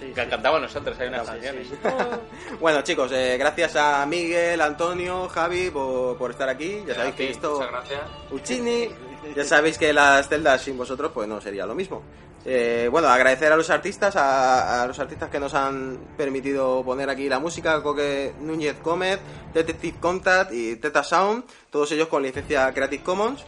Que 0.00 0.26
cantamos 0.26 0.60
nosotros, 0.62 0.98
hay 0.98 1.06
unas 1.06 1.24
canciones. 1.28 1.68
Bueno, 2.60 2.82
chicos, 2.82 3.10
eh, 3.12 3.36
gracias 3.38 3.76
a 3.76 4.04
Miguel, 4.04 4.60
Antonio, 4.60 5.28
Javi 5.28 5.70
por, 5.70 6.16
por 6.18 6.32
estar 6.32 6.48
aquí. 6.48 6.82
Ya 6.86 6.94
sabéis 6.96 7.14
que 7.14 7.30
esto. 7.30 7.52
Muchas 7.52 7.70
gracias. 7.70 8.00
Uchini. 8.32 8.88
Ya 9.36 9.44
sabéis 9.44 9.78
que 9.78 9.92
las 9.92 10.28
celdas 10.28 10.62
sin 10.62 10.76
vosotros 10.76 11.10
pues 11.14 11.28
no 11.28 11.40
sería 11.40 11.66
lo 11.66 11.74
mismo. 11.74 12.02
Eh, 12.46 12.88
bueno, 12.90 13.08
agradecer 13.08 13.50
a 13.52 13.56
los 13.56 13.70
artistas, 13.70 14.16
a, 14.16 14.82
a 14.82 14.86
los 14.86 14.98
artistas 14.98 15.30
que 15.30 15.40
nos 15.40 15.54
han 15.54 15.98
permitido 16.16 16.82
poner 16.84 17.08
aquí 17.08 17.28
la 17.28 17.38
música, 17.38 17.82
Coque 17.82 18.34
Núñez 18.40 18.76
Gómez, 18.82 19.18
Detective 19.54 19.96
Contact 19.98 20.52
y 20.52 20.76
Teta 20.76 21.02
Sound, 21.02 21.44
todos 21.70 21.90
ellos 21.92 22.08
con 22.08 22.22
licencia 22.22 22.72
Creative 22.74 23.02
Commons. 23.02 23.42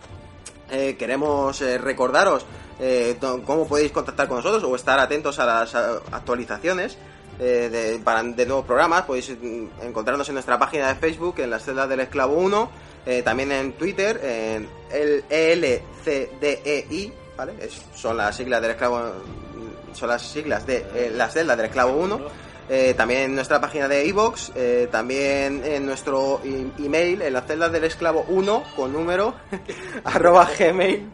Eh, 0.70 0.96
queremos 0.98 1.60
eh, 1.60 1.78
recordaros 1.78 2.44
eh, 2.80 3.16
cómo 3.44 3.68
podéis 3.68 3.92
contactar 3.92 4.26
con 4.28 4.38
nosotros 4.38 4.64
o 4.64 4.74
estar 4.74 4.98
atentos 4.98 5.38
a 5.38 5.46
las 5.46 5.74
actualizaciones 5.74 6.96
eh, 7.38 7.68
de, 7.70 7.98
para- 8.02 8.22
de 8.22 8.46
nuevos 8.46 8.64
programas. 8.64 9.02
Podéis 9.02 9.30
mm, 9.30 9.82
encontrarnos 9.82 10.26
en 10.28 10.34
nuestra 10.34 10.58
página 10.58 10.88
de 10.88 10.94
Facebook, 10.96 11.34
en 11.38 11.50
las 11.50 11.64
celdas 11.64 11.88
del 11.88 12.00
esclavo 12.00 12.34
1, 12.38 12.70
eh, 13.07 13.22
también 13.22 13.52
en 13.52 13.72
Twitter, 13.72 14.20
en 14.22 14.68
el 14.90 15.24
ELCDEI, 15.30 17.12
¿vale? 17.36 17.54
Son 17.94 18.16
las 18.16 18.36
siglas 18.36 18.61
del 18.61 18.72
esclavo, 18.72 19.00
son 19.92 20.09
las 20.09 20.22
siglas 20.22 20.66
de 20.66 20.84
eh, 20.94 21.12
las 21.14 21.32
celdas 21.32 21.57
del 21.57 21.66
esclavo 21.66 21.96
1. 21.96 22.46
Eh, 22.68 22.94
también 22.96 23.20
en 23.20 23.34
nuestra 23.36 23.61
página 23.61 23.86
de 23.86 24.04
iVoox, 24.07 24.50
eh, 24.57 24.88
también 24.90 25.62
en 25.64 25.86
nuestro 25.86 26.40
email, 26.44 27.22
en 27.22 27.32
las 27.32 27.46
celdas 27.46 27.70
del 27.70 27.84
esclavo 27.84 28.24
1 28.26 28.64
con 28.74 28.92
número, 28.92 29.36
arroba 30.04 30.48
gmail, 30.59 31.09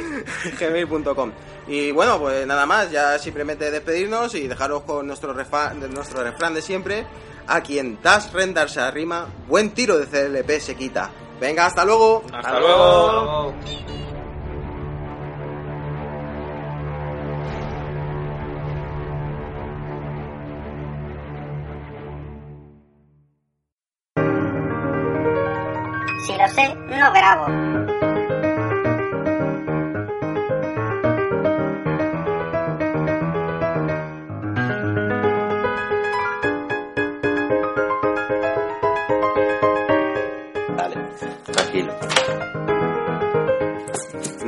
gmail.com. 0.58 1.32
Y 1.66 1.90
bueno, 1.92 2.18
pues 2.18 2.46
nada 2.46 2.64
más, 2.64 2.90
ya 2.90 3.18
simplemente 3.18 3.70
despedirnos 3.70 4.34
y 4.34 4.48
dejaros 4.48 4.84
con 4.84 5.06
nuestro, 5.06 5.34
nuestro 5.34 6.24
refrán 6.24 6.54
de 6.54 6.62
siempre, 6.62 7.06
a 7.46 7.62
quien 7.62 7.98
das 8.02 8.32
rendar 8.32 8.70
se 8.70 8.80
arrima, 8.80 9.26
buen 9.46 9.72
tiro 9.72 9.98
de 9.98 10.06
CLP 10.06 10.58
se 10.58 10.74
quita. 10.74 11.10
Venga, 11.40 11.66
hasta 11.66 11.84
luego. 11.84 12.22
Hasta 12.32 12.58
luego. 12.60 13.12
luego. 13.12 13.54
Si 26.26 26.32
lo 26.38 26.48
sé, 26.48 26.74
no 26.74 27.12
grabo. 27.12 27.93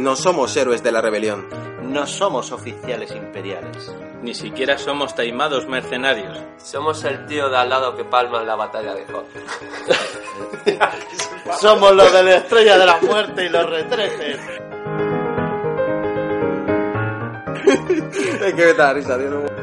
No 0.07 0.15
somos 0.15 0.57
héroes 0.57 0.85
de 0.85 0.93
la 0.93 1.01
rebelión. 1.01 1.49
No 1.83 2.07
somos 2.07 2.53
oficiales 2.53 3.11
imperiales. 3.11 3.93
Ni 4.23 4.35
siquiera 4.35 4.79
somos 4.79 5.17
taimados 5.17 5.67
mercenarios. 5.67 6.39
Somos 6.59 7.03
el 7.03 7.27
tío 7.27 7.49
de 7.49 7.57
al 7.57 7.69
lado 7.71 7.97
que 7.97 8.05
palma 8.05 8.39
en 8.41 8.47
la 8.47 8.55
batalla 8.55 8.95
de 8.95 9.03
Hoth. 9.13 9.27
Somos 11.61 11.93
los 11.97 12.13
de 12.13 12.23
la 12.23 12.37
estrella 12.37 12.79
de 12.79 12.87
la 12.87 12.99
muerte 13.01 13.47
y 13.47 13.49
los 13.49 13.69
retretes. 13.69 14.39
Es 18.47 18.55
que 18.55 18.65
me 18.65 18.75
da 18.75 18.93
risa, 18.93 19.19
tío, 19.19 19.29
no- 19.31 19.56